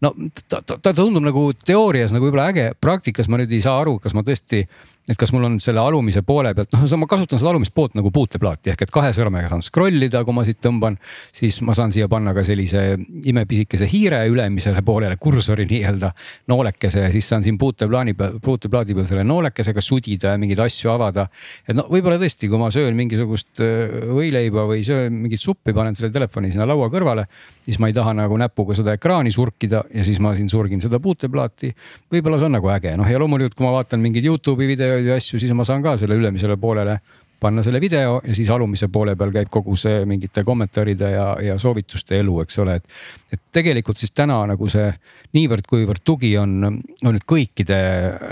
no 0.00 0.14
ta, 0.46 0.62
ta, 0.62 0.78
ta 0.78 0.94
tundub 0.94 1.26
nagu 1.26 1.48
teoorias 1.66 2.14
nagu 2.14 2.28
võib-olla 2.28 2.50
äge, 2.52 2.70
praktikas 2.80 3.28
ma 3.28 3.40
nüüd 3.40 3.50
ei 3.50 3.62
saa 3.64 3.80
aru, 3.82 3.98
kas 4.02 4.14
ma 4.14 4.22
tõesti 4.26 4.62
et 5.10 5.18
kas 5.18 5.32
mul 5.34 5.44
on 5.48 5.56
selle 5.62 5.82
alumise 5.82 6.22
poole 6.26 6.52
pealt, 6.54 6.70
noh, 6.74 6.84
ma 7.02 7.08
kasutan 7.10 7.40
seda 7.40 7.50
alumist 7.50 7.74
poolt 7.74 7.96
nagu 7.98 8.12
puuteplaati 8.14 8.72
ehk 8.72 8.84
et 8.86 8.92
kahe 8.94 9.10
sõrmega 9.16 9.50
saan 9.50 9.64
scroll 9.64 10.06
ida, 10.06 10.22
kui 10.26 10.36
ma 10.36 10.44
siit 10.46 10.60
tõmban. 10.62 10.98
siis 11.34 11.60
ma 11.66 11.74
saan 11.74 11.90
siia 11.94 12.08
panna 12.08 12.34
ka 12.36 12.44
sellise 12.46 12.84
imepisikese 13.30 13.88
hiire 13.90 14.22
ülemisele 14.30 14.82
poolele 14.86 15.16
kursori 15.20 15.66
nii-öelda 15.70 16.12
noolekese 16.52 17.04
ja 17.06 17.10
siis 17.12 17.28
saan 17.28 17.42
siin 17.42 17.58
puuteplaani 17.58 18.14
peal, 18.14 18.38
puuteplaadi 18.42 18.94
peal 18.94 19.08
selle 19.08 19.24
noolekesega 19.26 19.82
sudida 19.82 20.34
ja 20.36 20.40
mingeid 20.40 20.62
asju 20.66 20.92
avada. 20.94 21.26
et 21.66 21.76
no 21.76 21.88
võib-olla 21.90 22.20
tõesti, 22.20 22.48
kui 22.48 22.60
ma 22.60 22.70
söön 22.70 22.94
mingisugust 22.98 23.62
äh, 23.64 24.06
võileiba 24.14 24.66
või 24.70 24.84
söön 24.86 25.18
mingit 25.24 25.42
suppi, 25.42 25.74
panen 25.74 25.98
selle 25.98 26.12
telefoni 26.14 26.52
sinna 26.54 26.68
laua 26.68 26.90
kõrvale, 26.92 27.26
siis 27.66 27.80
ma 27.82 27.90
ei 27.90 27.96
taha 27.96 28.14
nagu 28.22 28.38
näpuga 28.38 28.78
seda 28.78 28.94
ekraani 28.94 29.34
surkida 29.34 29.82
ja 29.94 30.06
siis 30.06 30.22
ma 30.22 30.36
siin 30.38 30.48
surgin 30.52 30.80
seda 30.80 31.02
puuteplaati. 31.02 31.74
võib-olla 32.12 32.38
see 32.38 32.50
on 32.50 32.58
nagu 32.60 32.70
äge, 32.70 32.94
noh 32.98 33.10
ja 33.10 33.18
loomulikult, 33.18 33.58
kui 33.58 33.66
ma 33.66 33.74
vaatan 33.74 34.02
mingeid 34.04 34.30
Youtube'i 34.30 34.70
videoid 34.70 34.99
videoid 35.00 35.16
ja 35.16 35.20
asju, 35.20 35.40
siis 35.40 35.52
ma 35.56 35.66
saan 35.66 35.82
ka 35.84 35.96
selle 36.00 36.18
ülemisele 36.20 36.56
poolele 36.60 37.00
panna 37.40 37.62
selle 37.62 37.80
video 37.80 38.20
ja 38.24 38.34
siis 38.36 38.50
alumise 38.50 38.88
poole 38.92 39.16
peal 39.16 39.32
käib 39.34 39.50
kogu 39.52 39.76
see 39.78 40.04
mingite 40.08 40.44
kommentaaride 40.44 41.10
ja, 41.14 41.26
ja 41.42 41.58
soovituste 41.58 42.18
elu, 42.20 42.40
eks 42.44 42.58
ole, 42.62 42.76
et. 42.80 43.00
et 43.32 43.40
tegelikult 43.52 43.98
siis 43.98 44.12
täna 44.14 44.38
nagu 44.46 44.68
see 44.70 44.88
niivõrd-kuivõrd 45.34 46.02
tugi 46.04 46.32
on, 46.38 46.56
on 46.66 47.14
nüüd 47.14 47.24
kõikide 47.28 47.78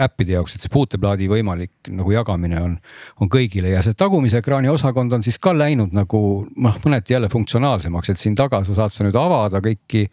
äppide 0.04 0.34
jaoks, 0.36 0.56
et 0.56 0.64
see 0.64 0.72
puuteplaadi 0.72 1.28
võimalik 1.30 1.90
nagu 1.94 2.12
jagamine 2.12 2.60
on, 2.62 2.76
on 3.22 3.30
kõigile 3.30 3.72
ja 3.72 3.82
see 3.86 3.96
tagumise 3.98 4.40
ekraani 4.42 4.70
osakond 4.72 5.14
on 5.14 5.24
siis 5.26 5.38
ka 5.42 5.54
läinud 5.54 5.94
nagu 5.94 6.20
noh, 6.56 6.78
mõneti 6.84 7.14
jälle 7.14 7.30
funktsionaalsemaks, 7.32 8.12
et 8.12 8.22
siin 8.22 8.34
taga 8.38 8.64
sa 8.66 8.76
saad 8.78 8.94
sa 8.94 9.06
nüüd 9.06 9.18
avada 9.18 9.62
kõiki 9.64 10.08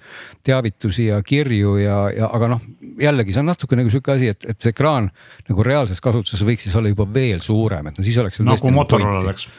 teavitusi 0.46 1.10
ja 1.10 1.22
kirju 1.26 1.78
ja, 1.82 1.98
ja 2.14 2.30
aga 2.34 2.52
noh, 2.56 2.66
jällegi 3.02 3.34
see 3.34 3.44
on 3.44 3.52
natuke 3.52 3.80
nagu 3.80 3.94
sihuke 3.94 4.16
asi, 4.16 4.30
et, 4.36 4.46
et 4.50 4.62
see 4.62 4.74
ekraan 4.76 5.10
nagu 5.50 5.66
reaalses 5.66 6.02
kasutuses 6.04 6.46
võiks 6.46 6.68
siis 6.68 6.78
olla 6.78 6.92
juba 6.94 7.08
veel 7.14 7.42
suurem, 7.44 7.90
et 7.90 7.98
no 7.98 8.06
siis 8.06 8.18
oleks. 8.22 8.42
nagu 8.46 8.72
Motorola 8.86 9.26
läks 9.28 9.50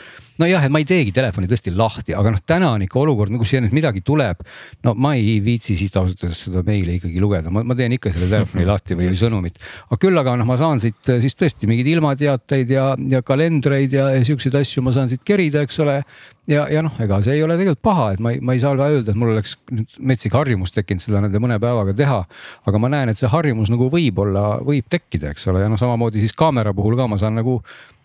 nojah, 0.41 0.67
et 0.67 0.73
ma 0.73 0.81
ei 0.83 0.87
teegi 0.89 1.13
telefoni 1.17 1.49
tõesti 1.51 1.73
lahti, 1.77 2.15
aga 2.17 2.33
noh, 2.35 2.43
täna 2.49 2.71
on 2.75 2.85
ikka 2.85 3.01
olukord, 3.01 3.33
kus 3.41 3.53
siia 3.53 3.63
nüüd 3.65 3.75
midagi 3.77 4.03
tuleb. 4.05 4.45
no 4.85 4.95
ma 4.95 5.15
ei 5.17 5.39
viitsi 5.45 5.77
siit 5.79 5.97
ausalt 5.97 6.23
öeldes 6.25 6.45
seda 6.47 6.63
meili 6.67 6.99
ikkagi 6.99 7.21
lugeda, 7.23 7.53
ma, 7.53 7.63
ma 7.67 7.77
teen 7.79 7.97
ikka 7.97 8.13
selle 8.15 8.29
telefoni 8.31 8.67
lahti 8.69 8.99
või 8.99 9.11
sõnumit. 9.17 9.59
aga 9.89 10.01
küll 10.03 10.21
aga 10.21 10.37
noh, 10.37 10.49
ma 10.49 10.59
saan 10.61 10.83
siit 10.83 11.13
siis 11.25 11.39
tõesti 11.39 11.69
mingeid 11.71 11.89
ilmateateid 11.97 12.73
ja, 12.77 12.89
ja 13.17 13.23
kalendreid 13.27 13.97
ja, 13.97 14.11
ja 14.17 14.25
siukseid 14.29 14.57
asju 14.61 14.85
ma 14.85 14.95
saan 14.97 15.13
siit 15.13 15.25
kerida, 15.25 15.65
eks 15.65 15.81
ole. 15.85 16.03
ja, 16.51 16.67
ja 16.73 16.85
noh, 16.85 16.93
ega 17.03 17.23
see 17.25 17.39
ei 17.39 17.45
ole 17.47 17.57
tegelikult 17.57 17.85
paha, 17.89 18.13
et 18.17 18.23
ma 18.23 18.37
ei, 18.37 18.43
ma 18.45 18.57
ei 18.57 18.63
saa 18.63 18.77
öelda, 18.77 19.15
et 19.15 19.19
mul 19.19 19.33
oleks 19.33 19.57
nüüd 19.73 19.99
metsik 20.13 20.37
harjumus 20.37 20.75
tekkinud 20.77 21.03
seda 21.03 21.25
nende 21.25 21.41
mõne 21.43 21.59
päevaga 21.63 21.97
teha. 21.97 22.23
aga 22.69 22.83
ma 22.83 22.93
näen, 22.93 23.13
et 23.13 23.21
see 23.21 23.33
harjumus 23.33 23.73
nagu 23.73 23.89
võib-olla, 23.93 24.61
võib 24.67 24.89
tekkida, 24.93 25.33
eks 25.33 25.49
ole, 25.49 25.65
ja 25.65 25.73
noh, 25.73 25.81
samamoodi 25.81 26.23
siis 26.23 26.37
kaamera 26.37 26.77
puhul 26.77 26.99
ka 26.99 27.09
ma 27.09 27.19
saan 27.21 27.41
nagu 27.41 27.63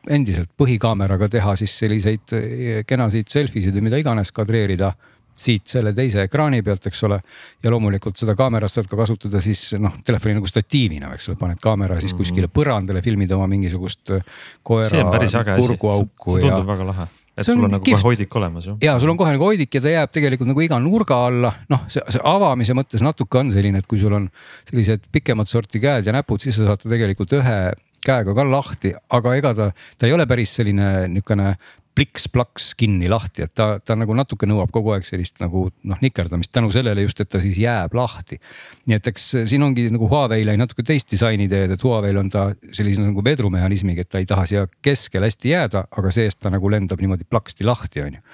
endiselt 0.10 0.50
põhikaameraga 0.58 1.30
teha 1.30 1.56
siis 1.60 1.78
selliseid 1.84 2.36
eh, 2.38 2.84
kenasid 2.88 3.30
selfie 3.30 3.66
sid 3.66 3.78
või 3.78 3.90
mida 3.90 4.02
iganes 4.02 4.34
kadreerida 4.34 4.94
siit 5.42 5.70
selle 5.72 5.94
teise 5.98 6.26
ekraani 6.28 6.62
pealt, 6.66 6.86
eks 6.90 7.04
ole. 7.08 7.18
ja 7.64 7.72
loomulikult 7.74 8.20
seda 8.20 8.36
kaamerat 8.38 8.72
saad 8.72 8.90
ka 8.90 9.00
kasutada 9.00 9.42
siis 9.42 9.72
noh, 9.80 9.96
telefoni 10.06 10.36
nagu 10.38 10.50
statiivina, 10.50 11.14
eks 11.16 11.32
ole, 11.32 11.40
paned 11.40 11.62
kaamera 11.62 12.00
siis 12.00 12.14
mhm. 12.14 12.22
kuskile 12.22 12.52
põrandale, 12.52 13.02
filmid 13.06 13.32
oma 13.38 13.48
mingisugust 13.52 14.14
eh, 14.18 14.28
koera 14.64 15.08
kurguauku. 15.56 16.38
see 16.38 16.46
tundub 16.46 16.62
ja... 16.62 16.70
väga 16.76 16.92
lahe 16.92 17.10
et 17.32 17.48
sul 17.48 17.64
on 17.64 17.72
nagu 17.72 17.86
kohe 17.86 18.04
hoidik 18.04 18.36
olemas 18.36 18.66
ju. 18.68 18.74
ja 18.84 18.98
sul 19.00 19.14
on 19.14 19.20
kohe 19.20 19.32
nagu 19.34 19.46
hoidik 19.48 19.78
ja 19.78 19.82
ta 19.84 19.94
jääb 19.94 20.12
tegelikult 20.12 20.50
nagu 20.52 20.64
iga 20.66 20.80
nurga 20.84 21.22
alla, 21.30 21.54
noh, 21.72 21.86
see, 21.92 22.04
see 22.12 22.22
avamise 22.28 22.76
mõttes 22.78 23.04
natuke 23.06 23.40
on 23.40 23.54
selline, 23.56 23.82
et 23.82 23.88
kui 23.90 24.02
sul 24.02 24.14
on 24.18 24.28
sellised 24.70 25.08
pikemat 25.16 25.50
sorti 25.50 25.80
käed 25.84 26.10
ja 26.10 26.16
näpud, 26.16 26.44
siis 26.44 26.60
sa 26.60 26.68
saad 26.68 26.84
ta 26.84 26.92
tegelikult 26.92 27.40
ühe 27.40 27.58
käega 28.06 28.34
ka 28.36 28.46
lahti, 28.48 28.94
aga 29.10 29.36
ega 29.38 29.54
ta, 29.58 29.70
ta 29.98 30.08
ei 30.08 30.14
ole 30.14 30.26
päris 30.30 30.56
selline 30.58 31.08
niisugune 31.08 31.56
pliks-plaks 31.96 32.72
kinni 32.80 33.10
lahti, 33.12 33.44
et 33.46 33.54
ta, 33.58 33.76
ta 33.84 33.98
nagu 34.00 34.16
natuke 34.16 34.48
nõuab 34.48 34.72
kogu 34.72 34.94
aeg 34.96 35.06
sellist 35.08 35.42
nagu 35.44 35.66
noh 35.84 36.00
nikerdamist 36.04 36.52
tänu 36.56 36.72
sellele 36.72 37.04
just, 37.04 37.20
et 37.20 37.30
ta 37.32 37.42
siis 37.44 37.60
jääb 37.60 37.96
lahti. 37.98 38.40
nii 38.88 38.98
et 38.98 39.12
eks 39.12 39.28
siin 39.52 39.64
ongi 39.64 39.90
nagu 39.92 40.08
Huawei'le 40.12 40.56
natuke 40.60 40.86
teist 40.88 41.12
disaini 41.12 41.50
teed, 41.52 41.76
et 41.76 41.84
Huawei'l 41.84 42.22
on 42.24 42.32
ta 42.32 42.48
sellise 42.72 43.04
nagu 43.04 43.24
vedrumehhanismiga, 43.26 44.06
et 44.06 44.10
ta 44.10 44.24
ei 44.24 44.30
taha 44.30 44.48
siia 44.48 44.66
keskele 44.82 45.28
hästi 45.28 45.52
jääda, 45.52 45.86
aga 45.92 46.14
see-eest 46.16 46.40
ta 46.42 46.54
nagu 46.54 46.72
lendab 46.72 47.04
niimoodi 47.04 47.28
plaksti 47.30 47.68
lahti, 47.68 48.06
on 48.08 48.20
ju 48.20 48.26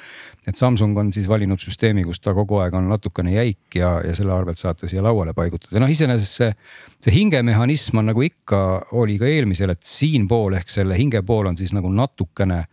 et 0.47 0.55
Samsung 0.55 0.97
on 0.97 1.09
siis 1.13 1.27
valinud 1.27 1.59
süsteemi, 1.59 2.05
kus 2.07 2.21
ta 2.23 2.31
kogu 2.35 2.61
aeg 2.63 2.75
on 2.77 2.87
natukene 2.87 3.33
jäik 3.35 3.75
ja, 3.75 3.97
ja 4.05 4.13
selle 4.15 4.31
arvelt 4.31 4.59
saate 4.59 4.87
siia 4.87 5.03
lauale 5.03 5.33
paigutada, 5.35 5.81
noh 5.83 5.91
iseenesest 5.91 6.39
see. 6.41 6.53
see 7.03 7.13
hingemehhanism 7.13 7.99
on 7.99 8.07
nagu 8.09 8.23
ikka 8.25 8.59
oli 8.97 9.19
ka 9.21 9.27
eelmisel, 9.29 9.69
et 9.69 9.83
siinpool 9.85 10.55
ehk 10.57 10.71
selle 10.71 10.95
hinge 10.97 11.21
pool 11.21 11.45
on 11.45 11.57
siis 11.59 11.75
nagu 11.75 11.91
natukene 11.93 12.63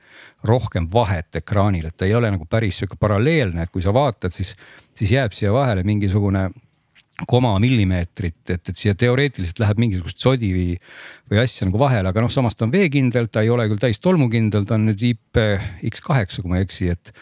rohkem 0.49 0.74
vahet 0.93 1.41
ekraanil, 1.41 1.87
et 1.89 1.97
ta 1.97 2.09
ei 2.09 2.15
ole 2.15 2.31
nagu 2.35 2.47
päris 2.51 2.81
sihuke 2.81 2.99
paralleelne, 3.01 3.63
et 3.63 3.73
kui 3.73 3.83
sa 3.83 3.95
vaatad, 3.95 4.35
siis, 4.35 4.55
siis 4.97 5.15
jääb 5.15 5.37
siia 5.37 5.53
vahele 5.55 5.85
mingisugune 5.87 6.49
koma 7.31 7.53
millimeetrit, 7.63 8.43
et, 8.51 8.69
et 8.69 8.77
siia 8.77 8.95
teoreetiliselt 8.99 9.61
läheb 9.63 9.79
mingisugust 9.79 10.19
sodi 10.19 10.51
või, 10.51 10.69
või 11.31 11.43
asja 11.45 11.69
nagu 11.69 11.79
vahele, 11.79 12.11
aga 12.11 12.25
noh, 12.25 12.33
samas 12.33 12.59
ta 12.59 12.67
on 12.67 12.75
veekindel, 12.75 13.29
ta 13.31 13.45
ei 13.45 13.53
ole 13.55 13.69
küll 13.71 13.83
täis 13.83 14.03
tolmukindel, 14.03 14.67
ta 14.67 14.75
on 14.75 14.89
nüüd 14.91 15.05
IPX8, 15.13 16.41
kui 16.41 16.51
ma 16.51 16.59
ei 16.59 16.67
eksi, 16.67 16.91
et 16.95 17.15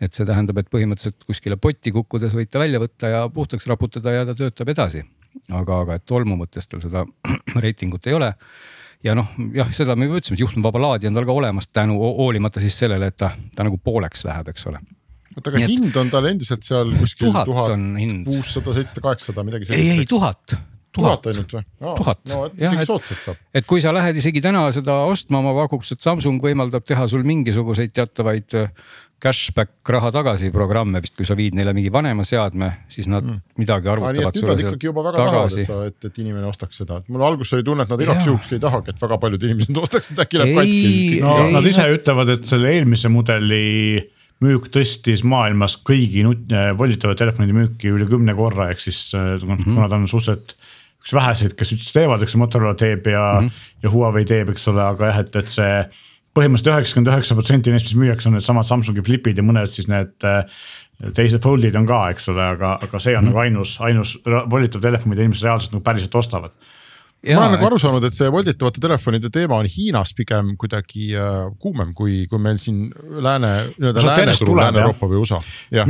et 0.00 0.16
see 0.16 0.24
tähendab, 0.24 0.56
et 0.56 0.68
põhimõtteliselt 0.72 1.26
kuskile 1.28 1.58
potti 1.60 1.92
kukkudes 1.92 2.32
võite 2.32 2.60
välja 2.60 2.80
võtta 2.80 3.10
ja 3.12 3.24
puhtaks 3.32 3.66
raputada 3.68 4.14
ja 4.14 4.22
ta 4.28 4.34
töötab 4.38 4.70
edasi. 4.72 5.04
aga, 5.52 5.80
aga 5.84 5.98
et 5.98 6.04
tolmu 6.08 6.38
mõttes 6.40 6.66
tal 6.66 6.80
seda 6.80 7.04
reitingut 7.64 8.06
ei 8.06 8.16
ole. 8.16 8.32
Ja 9.04 9.16
noh, 9.16 9.28
jah, 9.56 9.70
seda 9.74 9.96
me 9.96 10.08
juba 10.08 10.20
ütlesime, 10.20 10.38
et 10.38 10.44
juhtmevaba 10.46 10.82
laadi 10.86 11.10
on 11.10 11.18
tal 11.18 11.28
ka 11.28 11.36
olemas 11.36 11.70
tänu 11.72 11.98
hoolimata 12.00 12.62
siis 12.62 12.76
sellele, 12.82 13.12
et 13.12 13.20
ta, 13.20 13.32
ta 13.56 13.66
nagu 13.66 13.80
pooleks 13.82 14.26
läheb, 14.28 14.50
eks 14.52 14.66
ole 14.70 14.82
oota, 15.36 15.52
aga 15.52 15.62
Nii 15.62 15.70
hind 15.76 15.96
on 16.00 16.10
tal 16.12 16.26
endiselt 16.30 16.66
seal 16.66 16.92
kuskil 16.98 17.30
tuhat, 17.32 17.72
kuussada, 18.26 18.74
seitsesada, 18.76 19.06
kaheksasada, 19.06 19.46
midagi 19.46 19.70
sellist? 19.70 19.80
ei, 19.80 20.02
ei 20.02 20.10
tuhat 20.10 20.58
tuhat 20.94 21.28
ainult 21.30 21.54
või? 21.54 21.62
tuhat. 21.78 22.20
no 22.30 22.40
et 22.48 22.64
isegi 22.66 22.86
soodsalt 22.88 23.22
saab. 23.22 23.44
et 23.54 23.66
kui 23.68 23.82
sa 23.82 23.92
lähed 23.94 24.18
isegi 24.18 24.42
täna 24.44 24.64
seda 24.74 25.00
ostma, 25.10 25.42
ma 25.44 25.54
pakuks, 25.62 25.94
et 25.94 26.02
Samsung 26.02 26.42
võimaldab 26.42 26.86
teha 26.86 27.06
sul 27.10 27.22
mingisuguseid 27.26 27.94
teatavaid 27.94 28.58
cashback 29.20 29.90
raha 29.92 30.10
tagasi 30.14 30.48
programme 30.54 31.00
vist, 31.04 31.14
kui 31.18 31.26
sa 31.28 31.36
viid 31.38 31.56
neile 31.58 31.74
mingi 31.76 31.90
vanema 31.92 32.24
seadme, 32.26 32.70
siis 32.92 33.08
nad 33.10 33.26
mm. 33.26 33.42
midagi 33.60 33.90
arvutavad 33.92 34.36
sulle 34.36 34.54
sealt 34.54 34.64
ikkagi 34.64 34.88
juba 34.88 35.04
väga 35.10 35.26
tagasi. 35.26 35.60
et 35.64 35.68
sa, 35.68 35.80
et, 35.90 36.08
et 36.08 36.22
inimene 36.22 36.48
ostaks 36.48 36.80
seda, 36.82 37.00
et 37.02 37.12
mul 37.12 37.26
alguses 37.28 37.58
oli 37.58 37.66
tunne, 37.66 37.84
et 37.84 37.92
nad 37.92 38.04
igaks 38.06 38.30
juhuks 38.30 38.54
ei 38.56 38.62
tahagi, 38.62 38.94
et 38.94 39.04
väga 39.04 39.20
paljud 39.24 39.44
inimesed 39.50 39.80
ostaks, 39.84 40.10
et 40.14 40.24
äkki 40.24 40.40
läheb 40.40 40.62
katki. 40.62 41.20
no 41.26 41.36
ei, 41.44 41.54
nad 41.58 41.70
ise 41.72 41.84
no. 41.84 41.98
ütlevad, 42.00 42.34
et 42.36 42.48
selle 42.48 42.74
eelmise 42.78 43.12
mudeli 43.12 43.68
müük 44.40 44.70
tõstis 44.72 45.22
maailmas 45.28 45.76
kõigi 45.84 46.24
nut-, 46.24 46.56
volitava 46.80 47.16
telefonide 47.18 47.56
müüki 47.56 47.92
üle 47.92 48.08
kümne 48.08 48.34
korra, 48.38 48.70
ehk 48.72 48.80
siis 48.80 49.10
mm 49.12 49.42
-hmm. 49.44 49.74
kuna 49.74 49.88
ta 49.88 50.00
on 50.00 50.08
suhteliselt 50.08 50.56
üks 51.00 51.12
väheseid, 51.16 51.56
kes 51.56 51.74
üldse 51.76 51.92
teevad, 51.96 52.22
eks 52.24 52.36
Motorola 52.40 52.76
teeb 52.78 53.06
ja 53.08 53.40
mm, 53.40 53.48
-hmm. 53.48 53.74
ja 53.82 53.90
Huawei 53.92 54.24
teeb, 54.28 54.52
eks 54.52 54.68
ole, 54.68 54.82
aga 54.84 55.12
jah, 55.12 55.20
et, 55.24 55.36
et 55.36 55.48
see 55.48 55.76
põhimõtteliselt 56.36 56.76
üheksakümmend 56.76 57.12
üheksa 57.12 57.36
protsenti 57.38 57.72
neist, 57.74 57.88
mis 57.90 58.00
müüakse, 58.04 58.28
on 58.30 58.36
needsamad 58.38 58.68
Samsungi 58.68 59.02
flipid 59.06 59.40
ja 59.40 59.44
mõned 59.46 59.70
siis 59.72 59.88
need 59.90 60.26
äh, 60.28 60.44
teised 61.16 61.42
fold'id 61.42 61.78
on 61.78 61.88
ka, 61.88 62.02
eks 62.14 62.28
ole, 62.32 62.44
aga, 62.54 62.76
aga 62.84 63.00
see 63.02 63.16
on 63.16 63.24
mm 63.24 63.30
-hmm. 63.30 63.32
nagu 63.32 63.44
ainus, 63.44 63.76
ainus 63.80 64.16
volitav 64.50 64.84
telefon, 64.84 65.10
mida 65.10 65.24
inimesed 65.24 65.48
reaalselt 65.48 65.74
nagu 65.74 65.84
päriselt 65.84 66.14
ostavad 66.14 66.54
Ja, 67.20 67.36
ma 67.36 67.42
olen 67.42 67.58
nagu 67.58 67.66
aru 67.68 67.76
saanud, 67.80 68.04
et 68.08 68.16
see 68.16 68.30
volditavate 68.32 68.80
telefonide 68.80 69.28
teema 69.32 69.58
on 69.60 69.66
Hiinas 69.68 70.14
pigem 70.16 70.54
kuidagi 70.60 71.10
äh, 71.12 71.50
kuumem 71.60 71.90
kui, 71.96 72.22
kui 72.30 72.40
meil 72.40 72.56
siin 72.62 72.86
lääne, 72.96 73.50
nii-öelda 73.74 74.04
lääne 74.06 74.36
turul, 74.38 74.56
Lääne-Euroopa 74.56 75.08
või 75.10 75.20
USA. 75.20 75.40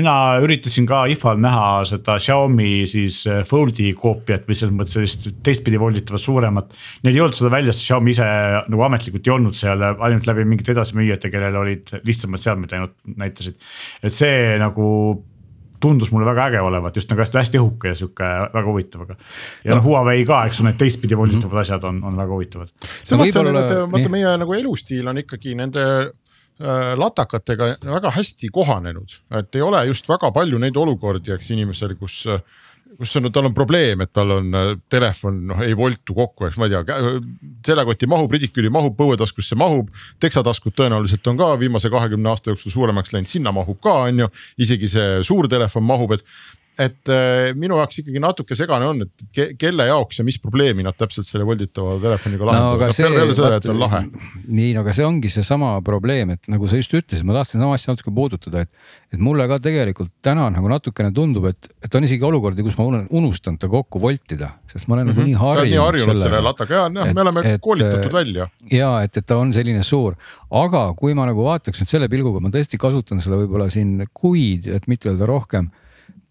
mina 0.00 0.14
üritasin 0.42 0.88
ka 0.90 1.04
IFA-l 1.14 1.38
näha 1.44 1.68
seda 1.92 2.18
Xiaomi 2.18 2.82
siis 2.90 3.20
äh, 3.30 3.44
Foldi 3.46 3.92
koopiat 3.94 4.50
või 4.50 4.58
selles 4.58 4.74
mõttes 4.74 4.98
sellist 4.98 5.30
teistpidi 5.46 5.78
volditavat 5.78 6.24
suuremat. 6.24 6.74
Neil 7.06 7.20
ei 7.20 7.22
olnud 7.22 7.38
seda 7.38 7.54
väljas, 7.54 7.78
Xiaomi 7.86 8.16
ise 8.16 8.26
nagu 8.66 8.86
ametlikult 8.90 9.30
ei 9.30 9.36
olnud 9.38 9.58
seal, 9.60 9.86
ainult 9.92 10.26
läbi 10.26 10.48
mingite 10.50 10.74
edasimüüjate, 10.74 11.30
kellel 11.30 11.62
olid 11.62 11.94
lihtsamad 12.02 12.42
seadmed 12.42 12.74
ainult 12.74 12.98
näitasid. 13.22 13.54
et 14.02 14.18
see 14.18 14.58
nagu 14.58 14.90
tundus 15.80 16.12
mulle 16.12 16.28
väga 16.28 16.46
äge 16.50 16.62
olevat, 16.64 16.96
just 16.96 17.10
nagu 17.10 17.22
hästi, 17.24 17.38
hästi 17.40 17.60
õhuke 17.60 17.92
ja 17.92 17.98
sihuke 17.98 18.30
väga 18.54 18.64
huvitav, 18.68 19.04
aga. 19.06 19.16
ja 19.64 19.74
noh 19.74 19.80
no, 19.80 19.86
Huawei 19.88 20.24
ka, 20.28 20.42
eks 20.48 20.62
need 20.66 20.78
teistpidi 20.80 21.18
volitavad 21.18 21.46
mm 21.46 21.56
-hmm. 21.56 21.60
asjad 21.60 21.84
on, 21.84 22.02
on 22.04 22.16
väga 22.16 22.32
huvitavad. 22.36 22.72
samas 23.02 23.36
on, 23.36 23.52
vaata 23.92 24.08
meie 24.08 24.36
nagu 24.44 24.54
elustiil 24.54 25.08
on 25.08 25.18
ikkagi 25.18 25.54
nende 25.54 25.84
äh, 26.00 26.90
latakatega 26.96 27.76
väga 27.84 28.10
hästi 28.16 28.48
kohanenud, 28.52 29.20
et 29.40 29.54
ei 29.54 29.62
ole 29.62 29.84
just 29.86 30.08
väga 30.08 30.32
palju 30.32 30.58
neid 30.58 30.76
olukordi, 30.76 31.32
eks 31.32 31.50
inimesel, 31.50 31.94
kus 31.94 32.26
äh, 32.26 32.42
kus 32.98 33.14
on, 33.16 33.28
tal 33.32 33.48
on 33.48 33.54
probleem, 33.54 34.02
et 34.04 34.12
tal 34.12 34.34
on 34.34 34.54
äh, 34.56 34.70
telefon, 34.92 35.40
noh 35.50 35.62
ei 35.64 35.76
voltu 35.78 36.14
kokku, 36.16 36.48
eks 36.48 36.58
ma 36.60 36.68
ei 36.68 36.74
tea, 36.74 37.00
seljakoti 37.66 38.08
mahub, 38.10 38.32
ridiküli 38.34 38.70
mahub, 38.72 38.96
põuetaskusse 38.98 39.58
mahub. 39.58 39.90
teksataskud 40.20 40.74
tõenäoliselt 40.78 41.26
on 41.30 41.38
ka 41.40 41.52
viimase 41.60 41.90
kahekümne 41.92 42.32
aasta 42.32 42.52
jooksul 42.52 42.74
suuremaks 42.74 43.14
läinud, 43.14 43.30
sinna 43.30 43.52
mahub 43.54 43.80
ka, 43.82 44.00
on 44.08 44.24
ju, 44.24 44.30
isegi 44.66 44.90
see 44.90 45.20
suur 45.26 45.48
telefon 45.50 45.86
mahub, 45.86 46.16
et 46.16 46.24
et 46.80 47.10
äh, 47.12 47.50
minu 47.58 47.76
jaoks 47.80 48.00
ikkagi 48.00 48.20
natuke 48.22 48.56
segane 48.56 48.86
on, 48.88 49.02
et 49.04 49.24
ke, 49.34 49.46
kelle 49.60 49.84
jaoks 49.90 50.20
ja 50.20 50.24
mis 50.26 50.38
probleemi 50.40 50.84
nad 50.86 50.96
täpselt 50.96 51.28
selle 51.28 51.44
volditava 51.48 51.96
telefoniga 52.00 52.48
lahendavad 52.48 52.88
no,, 52.88 52.96
peale, 52.96 53.18
peale 53.18 53.36
selle, 53.36 53.58
et 53.60 53.68
on 53.68 53.80
lahe. 53.80 54.00
nii, 54.46 54.70
no 54.76 54.84
aga 54.84 54.94
see 54.96 55.06
ongi 55.06 55.32
seesama 55.32 55.72
probleem, 55.84 56.32
et 56.36 56.48
nagu 56.52 56.70
sa 56.70 56.80
just 56.80 56.94
ütlesid, 56.96 57.26
ma 57.28 57.36
tahtsin 57.36 57.60
sama 57.60 57.76
asja 57.76 57.92
natuke 57.92 58.14
puudutada, 58.16 58.64
et. 58.64 58.88
et 59.10 59.18
mulle 59.20 59.44
ka 59.50 59.58
tegelikult 59.62 60.12
täna 60.24 60.46
nagu 60.54 60.70
natukene 60.70 61.10
tundub, 61.14 61.50
et, 61.50 61.68
et 61.84 61.98
on 61.98 62.06
isegi 62.06 62.24
olukordi, 62.26 62.64
kus 62.64 62.78
ma 62.78 62.86
olen 62.86 63.04
unustanud 63.10 63.60
ta 63.60 63.68
kokku 63.70 64.00
voltida, 64.00 64.52
sest 64.70 64.88
ma 64.88 64.96
olen 64.96 65.10
mm 65.10 65.12
-hmm. 65.12 65.18
nagu 65.18 65.28
nii 65.28 65.38
harjunud. 65.42 65.56
sa 65.56 65.60
oled 65.60 65.74
nii 65.74 65.84
harjunud 65.84 66.22
selle 66.24 66.42
lataga 66.46 66.74
ja 66.78 66.88
noh, 66.88 67.12
me 67.12 67.26
oleme 67.26 67.44
et, 67.44 67.60
koolitatud 67.60 68.12
välja. 68.12 68.48
ja 68.70 68.90
et, 69.02 69.16
et 69.16 69.26
ta 69.26 69.36
on 69.36 69.52
selline 69.52 69.82
suur, 69.82 70.16
aga 70.50 70.86
kui 70.96 71.14
ma 71.14 71.26
nagu 71.26 71.44
vaataks 71.44 71.82
nüüd 71.82 71.90
selle 71.90 72.08
pilguga, 72.08 72.40
ma 72.40 72.54
tõesti 72.54 72.78
kasutan 72.78 73.20
seda 73.20 73.36
võib-olla 73.42 73.68
siin 73.68 74.06
kuid, 74.14 74.70
et 74.70 74.86
mitte 74.86 75.10
öelda 75.10 75.26
rohkem 75.26 75.70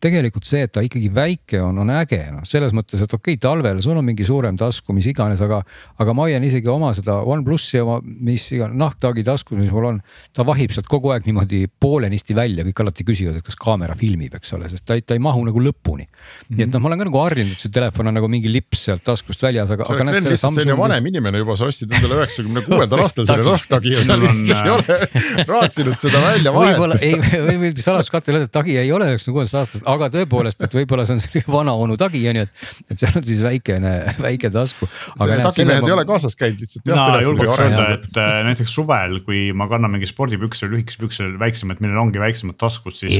tegelikult 0.03 0.47
see, 0.47 0.63
et 0.65 0.71
ta 0.73 0.83
ikkagi 0.85 1.09
väike 1.11 1.59
on, 1.63 1.81
on 1.83 1.91
äge 1.91 2.21
noh, 2.31 2.45
selles 2.47 2.73
mõttes, 2.75 3.01
et 3.03 3.13
okei 3.13 3.35
okay,, 3.35 3.41
talvel 3.41 3.81
sul 3.83 3.97
on 3.99 4.05
mingi 4.07 4.25
suurem 4.27 4.57
tasku, 4.59 4.95
mis 4.95 5.07
iganes, 5.11 5.41
aga. 5.43 5.59
aga 5.99 6.15
ma 6.15 6.27
hoian 6.27 6.43
isegi 6.47 6.69
oma 6.71 6.91
seda 6.95 7.19
OnePlussi 7.27 7.81
oma, 7.83 7.99
mis 8.03 8.45
iganes 8.55 8.79
nahktaagi 8.79 9.25
taskus, 9.27 9.59
mis 9.59 9.71
mul 9.73 9.89
on. 9.91 10.01
ta 10.35 10.45
vahib 10.47 10.71
sealt 10.75 10.87
kogu 10.91 11.11
aeg 11.13 11.27
niimoodi 11.27 11.65
poolenisti 11.81 12.35
välja, 12.37 12.63
kõik 12.69 12.83
alati 12.85 13.05
küsivad, 13.07 13.39
et 13.39 13.45
kas 13.45 13.59
kaamera 13.59 13.97
filmib, 13.99 14.37
eks 14.39 14.55
ole, 14.55 14.69
sest 14.71 14.85
ta 14.87 14.95
ei, 14.95 15.03
ta 15.03 15.17
ei 15.17 15.23
mahu 15.23 15.43
nagu 15.49 15.63
lõpuni 15.63 16.05
mm. 16.05 16.13
-hmm. 16.15 16.55
nii 16.55 16.67
et 16.67 16.73
noh, 16.77 16.83
ma 16.83 16.91
olen 16.91 17.03
ka 17.03 17.09
nagu 17.09 17.21
harjunud, 17.23 17.57
et 17.57 17.65
see 17.65 17.75
telefon 17.75 18.11
on 18.11 18.17
nagu 18.19 18.31
mingi 18.31 18.51
lips 18.51 18.85
sealt 18.87 19.03
taskust 19.03 19.43
väljas, 19.43 19.75
aga. 19.75 19.83
sa 19.83 19.97
oled 19.97 20.05
Glen 20.05 20.15
lihtsalt 20.15 20.39
Samsungi... 20.45 20.63
selline 20.63 20.79
vanem 20.79 21.11
inimene 21.11 21.43
juba, 21.43 21.59
sa 21.59 21.67
ostsid 21.67 21.91
endale 21.91 22.21
üheksakümne 22.21 22.63
kuuendal 22.67 23.03
aastal 23.05 23.27
selle 23.27 23.47
nahktagi 23.47 23.95
ja 23.97 24.05
sa 24.07 24.19
lihtsalt 24.23 24.55
ei 24.55 24.73
ole 24.77 25.45
raatsinud 25.49 25.99
seda 25.99 26.23
välja 26.23 26.55
vahetada. 26.55 26.87
võib-olla 26.87 26.99
ei, 27.03 27.73
saladuskatte 27.83 28.31
öelda, 28.31 28.47
et 28.47 28.55
tagi 28.55 28.77
ei 28.79 28.91
ole 28.95 29.11
üheksakümne 29.11 29.39
kuuendast 29.39 29.59
aastast 29.59 29.88
aga 29.93 30.09
tõepoolest, 30.13 30.61
et 30.65 30.77
võib-olla 30.79 31.05
see 31.07 31.17
on 31.17 31.23
selline 31.23 31.53
vana 31.57 31.73
onu 31.73 31.97
tagi 31.99 32.21
on 32.31 32.41
ju, 32.41 32.45
et, 32.47 32.71
et 32.91 33.01
seal 33.01 33.17
on 33.19 33.25
siis 33.25 33.41
väikene, 33.43 33.93
väike 34.27 34.51
tasku. 34.53 34.89
tagimehed 35.17 35.87
ei 35.87 35.95
ole 35.95 36.05
kaasas 36.09 36.37
käinud 36.39 36.63
lihtsalt. 36.63 36.85
mina 36.89 37.21
julgeks 37.25 37.63
öelda, 37.65 37.87
et 37.97 38.19
äh, 38.21 38.39
näiteks 38.49 38.75
suvel, 38.79 39.19
kui 39.25 39.49
ma 39.53 39.69
kannan 39.71 39.93
mingi 39.95 40.09
spordipükse 40.09 40.69
lühikese 40.71 41.01
pükse 41.01 41.29
väiksemad, 41.39 41.81
millel 41.83 42.01
ongi 42.03 42.21
väiksemad 42.21 42.59
taskud, 42.59 42.95
siis. 42.95 43.17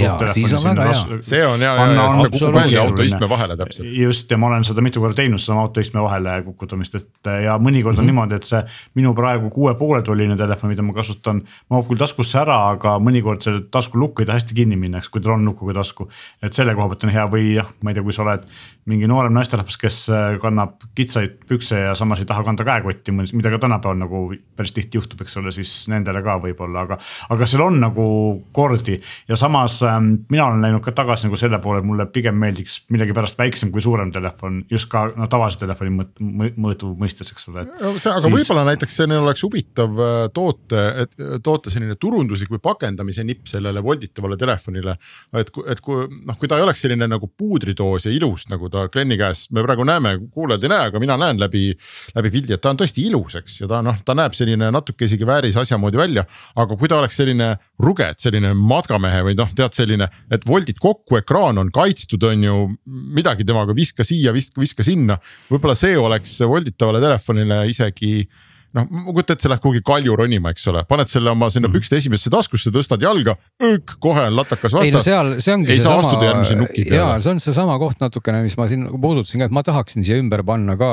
on 0.59 1.23
see 1.25 1.45
on 1.45 1.65
hea, 1.65 1.73
ja, 1.73 1.87
ja 1.93 2.07
seda 2.15 2.29
kukub 2.33 2.55
välja 2.55 2.83
autoistme 2.85 3.29
vahele 3.29 3.57
täpselt. 3.59 3.91
just 3.97 4.31
ja 4.31 4.37
ma 4.37 4.49
olen 4.51 4.65
seda 4.67 4.83
mitu 4.85 5.03
korda 5.03 5.19
teinud, 5.21 5.41
seda 5.43 5.59
autoistme 5.63 6.03
vahele 6.03 6.39
kukutamist, 6.47 6.99
et 6.99 7.31
ja 7.45 7.57
mõnikord 7.61 7.97
on 7.97 8.05
mm 8.05 8.09
-hmm. 8.09 8.11
niimoodi, 8.13 8.35
et 8.35 8.49
see 8.49 8.61
minu 8.99 9.13
praegu 9.17 9.49
kuue 9.53 9.73
poole 9.79 10.01
tolline 10.05 10.37
telefon, 10.37 10.69
mida 10.73 10.85
ma 10.85 10.93
kasutan, 10.93 11.41
mahub 11.69 11.87
küll 11.89 12.01
taskusse 12.01 12.39
ära, 12.41 12.57
aga 12.73 12.97
mõnikord 13.03 13.43
see 13.45 13.61
tasku 13.71 13.99
lukk 13.99 14.19
ei 14.19 14.29
taha 14.29 14.39
hästi 14.39 14.55
kinni 14.55 14.77
minna, 14.79 15.01
eks, 15.01 15.09
kui 15.09 15.21
tal 15.21 15.37
on 15.37 15.45
nukuga 15.45 15.73
tasku. 15.79 16.09
et 16.43 16.53
selle 16.59 16.75
koha 16.77 16.91
pealt 16.91 17.07
on 17.07 17.13
hea 17.15 17.25
või 17.31 17.53
jah, 17.55 17.71
ma 17.83 17.91
ei 17.91 17.97
tea, 17.97 18.05
kui 18.05 18.15
sa 18.15 18.25
oled 18.25 18.45
mingi 18.89 19.07
noorem 19.09 19.35
naisterahvas, 19.35 19.77
kes 19.79 19.97
äh, 20.11 20.35
kannab 20.41 20.81
kitsaid 20.97 21.37
pükse 21.49 21.77
ja 21.83 21.95
samas 21.97 22.21
ei 22.21 22.27
taha 22.29 22.43
kanda 22.47 22.65
käekotti, 22.67 23.13
mida 23.13 23.51
ka 23.53 23.59
tänapäeval 23.61 23.99
nagu 23.99 24.21
päris 24.57 24.73
tihti 24.75 24.97
juhtub, 24.97 25.21
eks 25.23 25.37
ole, 25.41 25.53
siis 25.55 25.71
nendele 25.91 26.21
ka 26.25 26.37
võib-olla, 26.41 26.85
aga. 26.87 26.97
aga 27.29 27.49
seal 27.49 27.63
on 27.67 27.79
nagu 27.83 28.05
kordi 28.55 28.97
ja 29.29 29.37
samas 29.39 29.79
ähm, 29.85 30.11
mina 30.31 30.47
olen 30.49 30.65
läinud 30.65 30.83
ka 30.85 30.93
tagasi 30.97 31.29
nagu 31.29 31.39
selle 31.39 31.59
poole, 31.63 31.83
mulle 31.85 32.07
pigem 32.13 32.37
meeldiks 32.41 32.79
millegipärast 32.93 33.37
väiksem 33.39 33.73
kui 33.75 33.83
suurem 33.85 34.13
telefon, 34.15 34.63
just 34.71 34.89
ka 34.91 35.05
no 35.15 35.29
tavalise 35.31 35.61
telefoni 35.61 35.93
mõõt, 35.99 36.23
mõõtu 36.57 36.91
mõistes, 36.99 37.29
eks 37.33 37.49
ole. 37.51 37.67
aga 37.69 37.95
siis... 38.01 38.29
võib-olla 38.33 38.65
näiteks 38.71 38.97
selline 39.01 39.21
oleks 39.21 39.45
huvitav 39.45 40.03
äh, 40.05 40.17
toote, 40.33 40.85
et 41.05 41.15
toota 41.45 41.73
selline 41.73 41.99
turunduslik 42.01 42.51
või 42.55 42.63
pakendamise 42.71 43.25
nipp 43.27 43.47
sellele 43.51 43.83
volditavale 43.85 44.39
telefonile. 44.39 44.97
et, 45.37 45.53
et 45.69 45.85
kui 45.85 46.07
noh, 46.09 46.39
kui 46.39 46.48
ta 46.49 46.57
ei 46.59 46.65
oleks 46.65 46.81
selline 46.83 47.07
nagu 47.09 47.29
puudritoos 47.37 48.07
ja 48.07 48.13
ilus, 48.13 48.47
nagu 48.51 48.69
ta 48.71 48.87
Glenni 48.91 49.17
käes, 49.19 49.45
me 49.55 49.63
praegu 49.65 49.85
näeme, 49.87 50.15
kuulajad 50.33 50.65
ei 50.65 50.71
näe, 50.73 50.89
aga 50.91 51.01
mina 51.01 51.17
näen 51.19 51.39
läbi, 51.41 51.71
läbi 52.15 52.33
pildi, 52.33 52.55
et 52.55 52.63
ta 52.63 52.73
on 52.73 52.79
tõesti 52.81 53.05
ilus, 53.09 53.37
eks, 53.39 53.59
ja 53.61 53.69
ta 53.71 53.81
noh, 53.85 53.97
ta 54.05 54.15
näeb 54.17 54.35
selline 54.37 54.71
natuke 54.73 55.07
isegi 55.07 55.27
vääris 55.27 55.57
asja 55.59 55.79
moodi 55.81 55.99
välja. 55.99 56.25
aga 56.59 56.77
kui 56.79 56.89
ta 56.91 56.99
oleks 56.99 57.17
selline 57.19 57.51
ruget, 57.79 58.19
selline 58.19 58.53
matkamehe 58.57 59.23
või 59.29 59.37
noh, 59.39 59.49
tead 59.55 59.77
selline, 59.77 60.09
et 60.31 60.45
voldid 60.47 60.79
kokku, 60.81 61.19
ekraan 61.21 61.61
on 61.61 61.71
kaitstud, 61.73 62.23
on 62.27 62.43
ju, 62.43 62.59
midagi 63.15 63.45
temaga 63.47 63.75
viska 63.75 64.03
siia, 64.07 64.33
viska, 64.35 64.59
viska 64.61 64.85
sinna. 64.85 65.19
võib-olla 65.49 65.77
see 65.77 65.97
oleks 65.97 66.39
volditavale 66.41 67.01
telefonile 67.03 67.63
isegi 67.69 68.27
noh, 68.77 68.85
ma 68.89 69.03
kujutan 69.07 69.35
ette, 69.35 69.45
sa 69.45 69.51
lähed 69.51 69.63
kuhugi 69.63 69.81
kalju 69.85 70.15
ronima, 70.19 70.51
eks 70.53 70.67
ole, 70.71 70.83
paned 70.89 71.09
selle 71.09 71.31
oma 71.31 71.49
sinna 71.53 71.69
mm. 71.69 71.75
pükste 71.77 71.97
esimesse 71.99 72.31
taskusse, 72.33 72.71
tõstad 72.73 73.01
jalga, 73.03 73.35
kohe 74.03 74.25
on 74.27 74.35
latakas 74.37 74.75
vastas. 74.75 74.87
ei 74.87 74.93
no 74.93 75.01
seal, 75.05 75.31
see 75.43 75.55
ongi 75.55 75.73
ei 75.73 75.81
seesama, 75.81 76.67
ja 76.85 77.07
see 77.23 77.33
on 77.33 77.41
seesama 77.43 77.77
koht 77.81 78.03
natukene, 78.03 78.43
mis 78.45 78.57
ma 78.59 78.67
siin 78.71 78.85
nagu 78.87 78.99
puudutasin 79.01 79.43
ka, 79.43 79.49
et 79.49 79.55
ma 79.57 79.63
tahaksin 79.65 80.05
siia 80.05 80.19
ümber 80.21 80.43
panna 80.47 80.77
ka 80.79 80.91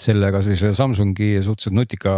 selle 0.00 0.32
kasvõi 0.34 0.58
selle 0.60 0.76
Samsungi 0.76 1.30
suhteliselt 1.44 1.78
nutika 1.78 2.16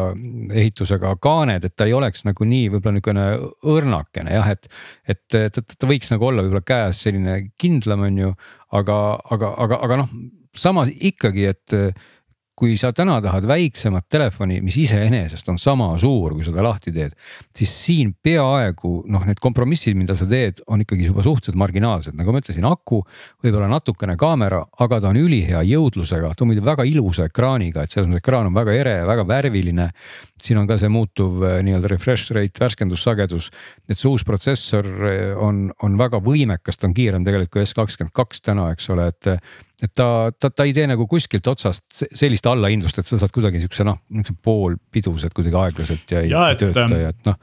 ehitusega 0.51 1.15
kaaned, 1.23 1.69
et 1.69 1.77
ta 1.79 1.87
ei 1.87 1.95
oleks 1.97 2.27
nagu 2.27 2.49
nii 2.49 2.73
võib-olla 2.75 2.97
niisugune 2.97 3.29
õrnakene 3.77 4.35
jah, 4.39 4.51
et. 4.57 4.71
et, 5.07 5.23
et, 5.35 5.63
et 5.63 5.77
ta 5.79 5.89
võiks 5.89 6.11
nagu 6.13 6.31
olla 6.31 6.45
võib-olla 6.45 6.65
käes 6.67 7.05
selline 7.07 7.39
kindlam, 7.61 8.03
on 8.09 8.19
ju, 8.25 8.35
aga, 8.75 8.99
aga, 9.31 9.55
aga, 9.65 9.81
aga 9.87 10.03
noh, 10.03 10.13
samas 10.57 10.91
ikkagi, 10.91 11.51
et 11.53 11.75
kui 12.57 12.77
sa 12.81 12.89
täna 12.97 13.19
tahad 13.21 13.45
väiksemat 13.49 14.07
telefoni, 14.09 14.63
mis 14.65 14.79
iseenesest 14.81 15.49
on 15.53 15.59
sama 15.61 15.91
suur, 16.01 16.33
kui 16.33 16.45
seda 16.47 16.63
lahti 16.65 16.93
teed, 16.95 17.13
siis 17.55 17.73
siin 17.85 18.15
peaaegu 18.25 19.03
noh, 19.13 19.27
need 19.29 19.43
kompromissid, 19.45 19.97
mida 19.99 20.17
sa 20.17 20.25
teed, 20.31 20.63
on 20.73 20.81
ikkagi 20.81 21.11
juba 21.11 21.25
suhteliselt 21.27 21.59
marginaalsed, 21.61 22.17
nagu 22.17 22.33
ma 22.33 22.41
ütlesin, 22.41 22.65
aku, 22.69 23.03
võib-olla 23.45 23.69
natukene 23.69 24.17
kaamera, 24.21 24.63
aga 24.81 25.03
ta 25.05 25.13
on 25.13 25.21
ülihea 25.21 25.61
jõudlusega, 25.69 26.33
ta 26.33 26.47
on 26.47 26.53
muidu 26.55 26.65
väga 26.65 26.89
ilusa 26.89 27.29
ekraaniga, 27.29 27.85
et 27.85 27.93
selles 27.93 28.09
mõttes 28.09 28.25
ekraan 28.25 28.49
on 28.49 28.57
väga 28.57 28.79
ere, 28.81 28.97
väga 29.09 29.29
värviline. 29.29 29.91
siin 30.41 30.59
on 30.61 30.67
ka 30.69 30.77
see 30.81 30.89
muutuv 30.93 31.45
eh, 31.45 31.61
nii-öelda 31.65 31.93
refresh 31.93 32.33
rate, 32.33 32.61
värskendussagedus, 32.61 33.51
et 33.89 33.97
see 33.97 34.09
uus 34.09 34.25
protsessor 34.25 34.89
eh, 35.13 35.37
on, 35.37 35.71
on 35.83 35.97
väga 35.99 36.21
võimekas, 36.25 36.81
ta 36.81 36.89
on 36.89 36.97
kiirem 36.97 37.25
tegelikult 37.25 37.53
kui 37.57 37.67
S 37.67 37.77
kakskümmend 37.77 38.17
kaks 38.17 38.43
täna, 38.45 38.71
eks 38.73 38.91
ole, 38.93 39.09
et 39.13 39.29
et 39.83 39.93
ta, 39.93 40.33
ta, 40.33 40.51
ta 40.51 40.65
ei 40.65 40.73
tee 40.77 40.87
nagu 40.89 41.07
kuskilt 41.11 41.47
otsast 41.51 41.85
sellist 41.93 42.47
allahindlust, 42.49 43.01
et 43.01 43.09
sa 43.09 43.19
saad 43.21 43.35
kuidagi 43.35 43.61
siukse 43.65 43.85
noh, 43.85 43.99
niisuguse 44.09 44.43
poolpidused 44.45 45.37
kuidagi 45.37 45.59
aeglaselt 45.61 46.15
ja 46.15 46.23
ei 46.25 46.33
ja, 46.33 46.47
et, 46.55 46.63
tööta 46.63 47.01
ja 47.01 47.13
et 47.13 47.29
noh. 47.29 47.37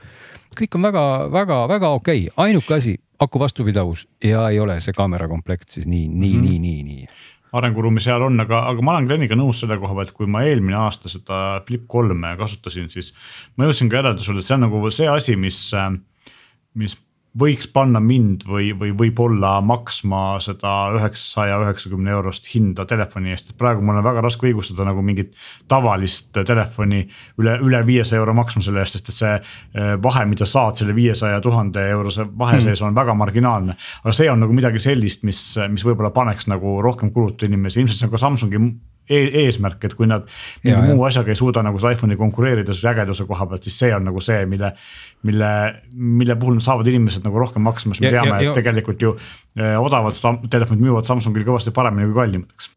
kõik 0.58 0.80
on 0.80 0.88
väga-väga-väga 0.90 1.94
okei 2.00 2.26
okay., 2.28 2.48
ainuke 2.48 2.80
asi, 2.80 2.96
aku 3.22 3.42
vastupidavus 3.42 4.08
ja 4.24 4.48
ei 4.50 4.60
ole 4.64 4.80
see 4.82 4.96
kaamera 4.98 5.30
komplekt 5.30 5.78
siis 5.78 5.86
nii, 5.86 6.08
nii 6.10 6.34
mm, 6.34 6.42
-hmm. 6.42 6.50
nii, 6.50 6.60
nii, 6.60 6.84
nii 7.06 7.32
arenguruumi 7.54 8.02
seal 8.02 8.24
on, 8.26 8.40
aga, 8.42 8.64
aga 8.72 8.82
ma 8.86 8.96
olen 8.96 9.08
Gleniga 9.10 9.38
nõus 9.38 9.60
selle 9.62 9.78
koha 9.82 9.94
pealt, 10.00 10.14
kui 10.18 10.30
ma 10.30 10.42
eelmine 10.48 10.78
aasta 10.88 11.12
seda 11.12 11.62
Flip 11.68 11.86
kolme 11.88 12.34
kasutasin, 12.40 12.90
siis 12.90 13.14
ma 13.58 13.68
jõudsin 13.68 13.92
ka 13.92 14.00
järeldusele, 14.00 14.42
et 14.42 14.48
see 14.48 14.56
on 14.58 14.66
nagu 14.66 14.82
see 14.94 15.10
asi, 15.10 15.36
mis, 15.38 15.60
mis 16.74 16.98
võiks 17.40 17.66
panna 17.74 17.98
mind 18.04 18.44
või, 18.46 18.70
või 18.78 18.92
võib-olla 18.98 19.56
maksma 19.66 20.38
seda 20.44 20.74
üheksasaja 20.94 21.58
üheksakümne 21.64 22.14
eurost 22.14 22.46
hinda 22.54 22.86
telefoni 22.90 23.34
eest, 23.34 23.50
et 23.50 23.58
praegu 23.58 23.82
mul 23.82 23.98
on 23.98 24.06
väga 24.06 24.22
raske 24.22 24.46
õigustada 24.50 24.86
nagu 24.86 25.02
mingit 25.06 25.34
tavalist 25.72 26.30
telefoni 26.38 27.02
üle, 27.42 27.58
üle 27.66 27.82
viiesaja 27.88 28.22
euro 28.22 28.38
maksma 28.38 28.62
selle 28.66 28.84
eest, 28.84 29.00
sest 29.00 29.10
et 29.10 29.18
see 29.18 29.34
eh, 29.34 29.96
vahe, 30.06 30.26
mida 30.30 30.46
saad 30.50 30.78
selle 30.78 30.94
viiesaja 30.98 31.42
tuhande 31.42 31.88
eurose 31.96 32.28
vahe 32.30 32.60
hmm. 32.60 32.68
sees 32.68 32.86
on 32.86 32.96
väga 32.96 33.18
marginaalne. 33.18 33.78
aga 34.04 34.14
see 34.14 34.30
on 34.30 34.44
nagu 34.46 34.54
midagi 34.54 34.82
sellist, 34.84 35.26
mis, 35.26 35.42
mis 35.74 35.86
võib-olla 35.88 36.14
paneks 36.14 36.52
nagu 36.54 36.82
rohkem 36.86 37.10
kulutada 37.14 37.50
inimesi, 37.50 37.82
ilmselt 37.82 37.98
see 37.98 38.12
on 38.12 38.14
ka 38.14 38.22
Samsungi 38.22 38.62
eesmärk, 39.10 39.84
et 39.88 39.96
kui 40.00 40.08
nad 40.10 40.28
mingi 40.64 40.76
ja, 40.76 40.84
muu 40.88 41.08
asjaga 41.08 41.34
ei 41.34 41.40
suuda 41.40 41.64
nagu 41.66 41.82
selle 41.82 41.98
iPhone'i 41.98 42.20
konkureerida 42.20 42.76
siis 42.76 42.86
ägeduse 42.94 43.28
koha 43.30 43.48
pealt, 43.50 43.68
siis 43.68 43.80
see 43.84 43.92
on 43.96 44.08
nagu 44.08 44.22
see, 44.24 44.46
mille, 44.50 44.74
mille, 45.28 45.50
mille 45.94 46.38
puhul 46.40 46.60
nad 46.60 46.68
saavad 46.68 46.92
inimesed 46.92 47.26
nagu 47.28 47.42
rohkem 47.42 47.66
maksma, 47.68 47.98
sest 47.98 48.06
me 48.06 48.14
teame, 48.14 48.40
et 48.40 48.62
tegelikult 48.62 49.04
ju 49.04 49.18
eh, 49.18 49.76
odavad 49.80 50.48
telefonid 50.50 50.88
müüvad 50.88 51.10
Samsungil 51.10 51.46
kõvasti 51.48 51.76
paremini 51.76 52.10
kui 52.12 52.22
kallimad, 52.22 52.56
eks 52.56 52.72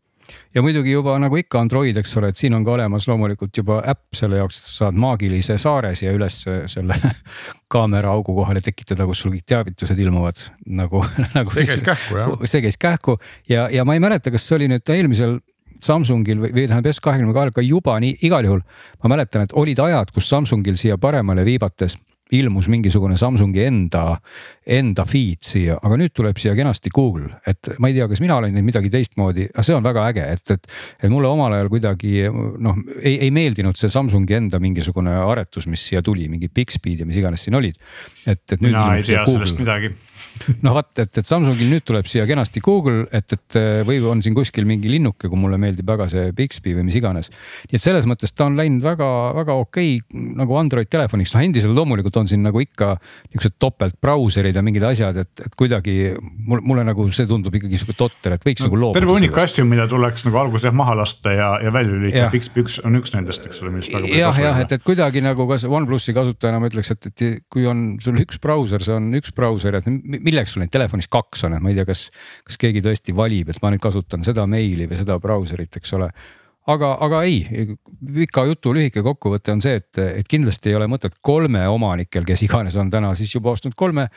ja 0.55 0.63
muidugi 0.63 0.93
juba 0.93 1.17
nagu 1.21 1.37
ikka 1.39 1.61
Android, 1.61 1.97
eks 2.01 2.17
ole, 2.21 2.31
et 2.33 2.41
siin 2.41 2.55
on 2.57 2.65
ka 2.67 2.75
olemas 2.77 3.07
loomulikult 3.11 3.57
juba 3.61 3.81
äpp 3.93 4.17
selle 4.17 4.41
jaoks, 4.41 4.61
et 4.61 4.69
sa 4.69 4.77
saad 4.85 5.01
maagilise 5.01 5.59
saare 5.61 5.93
siia 5.99 6.15
üles 6.17 6.39
selle 6.73 6.97
kaamera 7.73 8.15
augu 8.17 8.35
kohale 8.37 8.63
tekitada, 8.65 9.07
kus 9.09 9.25
sul 9.25 9.35
kõik 9.37 9.47
teavitused 9.53 10.01
ilmuvad 10.07 10.47
nagu, 10.81 11.03
nagu. 11.37 11.53
see 11.55 11.69
käis 11.69 11.85
kähku 11.87 12.21
jah. 12.21 12.33
see 12.45 12.65
käis 12.65 12.81
kähku 12.81 13.19
ja, 13.51 13.69
ja 13.73 13.85
ma 13.89 13.97
ei 13.97 14.03
mäleta, 14.03 14.33
kas 14.35 14.49
see 14.49 14.59
oli 14.61 14.71
nüüd 14.73 14.97
eelmisel 14.97 15.39
Samsungil 15.83 16.41
või, 16.43 16.53
või 16.55 16.67
tähendab 16.67 16.93
S22 16.93 17.65
juba 17.67 17.99
nii, 18.03 18.19
igal 18.29 18.49
juhul 18.49 18.63
ma 19.03 19.15
mäletan, 19.15 19.47
et 19.47 19.57
olid 19.57 19.81
ajad, 19.83 20.13
kus 20.15 20.29
Samsungil 20.33 20.79
siia 20.81 20.99
paremale 21.01 21.45
viibates 21.47 21.99
ilmus 22.33 22.67
mingisugune 22.69 23.17
Samsungi 23.17 23.63
enda, 23.63 24.17
enda 24.67 25.05
feed 25.07 25.47
siia, 25.47 25.77
aga 25.79 25.99
nüüd 26.01 26.15
tuleb 26.17 26.39
siia 26.43 26.57
kenasti 26.59 26.91
Google, 26.95 27.31
et 27.47 27.71
ma 27.83 27.91
ei 27.91 27.95
tea, 27.95 28.09
kas 28.11 28.23
mina 28.23 28.39
olen 28.41 28.55
teinud 28.55 28.67
midagi 28.67 28.91
teistmoodi, 28.91 29.47
aga 29.53 29.67
see 29.67 29.77
on 29.77 29.87
väga 29.87 30.09
äge, 30.11 30.27
et, 30.35 30.55
et. 30.57 30.67
et 31.05 31.13
mulle 31.13 31.31
omal 31.31 31.55
ajal 31.55 31.71
kuidagi 31.71 32.27
noh, 32.27 32.83
ei, 32.99 33.15
ei 33.29 33.31
meeldinud 33.35 33.79
see 33.79 33.93
Samsungi 33.93 34.39
enda 34.41 34.61
mingisugune 34.63 35.15
aretus, 35.23 35.69
mis 35.71 35.87
siia 35.87 36.03
tuli, 36.03 36.27
mingi 36.33 36.51
Bixby 36.51 36.97
ja 36.99 37.07
mis 37.07 37.21
iganes 37.21 37.47
siin 37.47 37.59
olid. 37.59 37.79
et, 38.27 38.43
et 38.43 38.59
nüüd. 38.59 38.73
mina 38.73 38.89
ei 38.99 39.07
tea 39.07 39.23
sellest 39.29 39.63
midagi 39.63 39.95
noh, 40.65 40.75
vaat, 40.77 40.93
et, 41.03 41.13
et 41.21 41.27
Samsungil 41.27 41.71
nüüd 41.71 41.85
tuleb 41.87 42.07
siia 42.09 42.27
kenasti 42.29 42.63
Google, 42.65 43.07
et, 43.15 43.33
et 43.37 43.59
või 43.87 43.99
on 44.07 44.23
siin 44.25 44.37
kuskil 44.37 44.67
mingi 44.69 44.91
linnuke, 44.91 45.31
kui 45.31 45.41
mulle 45.41 45.59
meeldib 45.61 45.89
väga 45.89 46.09
see 46.11 46.31
Bixby 46.37 46.75
või 46.77 46.87
mis 46.89 46.99
iganes. 46.99 47.31
nii 47.71 47.79
et 47.79 47.85
selles 47.85 48.07
mõttes 48.09 48.35
ta 48.35 48.47
on 48.49 48.59
läinud 48.59 48.85
väga-väga 48.85 49.57
okei 49.63 49.97
okay, 50.01 50.25
nagu 50.41 50.59
Android 50.59 50.91
telefoniks, 50.93 51.35
noh 51.35 51.45
endiselt 51.47 51.77
loomulikult 51.77 52.17
on 52.21 52.31
siin 52.31 52.45
nagu 52.47 52.61
ikka 52.63 52.95
niisugused 52.99 53.57
topeltbrauserid 53.63 54.57
ja 54.57 54.65
mingid 54.67 54.87
asjad, 54.87 55.19
et, 55.25 55.45
et 55.47 55.57
kuidagi 55.59 55.97
mul, 56.19 56.63
mulle 56.67 56.87
nagu 56.87 57.09
see 57.15 57.29
tundub 57.29 57.55
ikkagi 57.57 57.81
sihuke 57.81 57.97
totter, 57.99 58.37
et 58.37 58.47
võiks 58.47 58.63
no, 58.65 58.71
nagu 58.71 58.81
loobuda. 58.83 59.01
terve 59.01 59.17
hunnik 59.17 59.41
asju, 59.43 59.67
mida 59.69 59.89
tuleks 59.91 60.27
nagu 60.29 60.41
alguses 60.43 60.75
mahha 60.77 60.97
lasta 61.01 61.35
ja, 61.35 61.51
ja 61.65 61.73
välja 61.75 61.95
lülitada, 61.95 62.31
Bixby 62.35 62.65
üks 62.65 62.79
on 62.87 62.99
üks 63.01 63.15
nendest, 63.17 63.47
eks 63.49 63.63
ole, 63.65 63.75
millest 63.77 63.93
väga 63.93 64.05
palju 64.07 64.21
jah, 64.21 64.41
jah, 64.47 64.63
et, 64.65 64.77
et 64.77 64.87
kuidagi 64.87 65.23
nagu 65.25 65.49
kas 65.51 65.67
OnePlusi 65.69 66.15
kasutajana 66.17 66.61
ma 66.63 66.71
ütleks, 66.71 66.93
et, 66.95 67.11
et 67.11 67.27
kui 67.53 67.67
on 67.69 67.87
sul 68.03 68.19
üks 68.23 68.41
brauser, 68.43 68.85
see 68.85 68.97
on 68.97 69.11
üks 69.19 69.35
brauser, 69.37 69.79
et 69.79 69.89
milleks 70.23 70.55
sul 70.55 70.65
neid 70.65 70.73
telefonis 70.75 71.11
kaks 71.13 71.47
on, 71.49 71.57
et 71.57 71.65
ma 71.65 71.73
ei 71.73 71.79
tea, 71.79 71.87
kas, 71.89 72.09
kas 72.47 72.61
keegi 72.63 72.85
tõesti 72.85 73.15
valib, 73.17 73.53
et 73.53 73.63
ma 73.63 73.73
nüüd 73.75 73.85
kasutan 73.85 74.27
seda 74.27 74.47
meili 74.51 74.89
või 74.91 75.01
seda 75.01 75.19
brauserit, 75.23 75.81
eks 75.81 75.97
ole 75.99 76.11
aga, 76.71 76.91
aga 77.03 77.21
ei, 77.27 77.77
pika 78.17 78.45
jutu 78.49 78.73
lühike 78.75 79.03
kokkuvõte 79.07 79.55
on 79.55 79.63
see, 79.65 79.79
et, 79.81 80.01
et 80.03 80.29
kindlasti 80.31 80.73
ei 80.73 80.79
ole 80.79 80.89
mõtet 80.91 81.15
kolme 81.25 81.63
omanikel, 81.71 82.27
kes 82.27 82.43
iganes 82.47 82.77
on 82.81 82.91
täna 82.93 83.13
siis 83.19 83.33
juba 83.37 83.53
ostnud 83.55 83.77
kolme, 83.79 84.09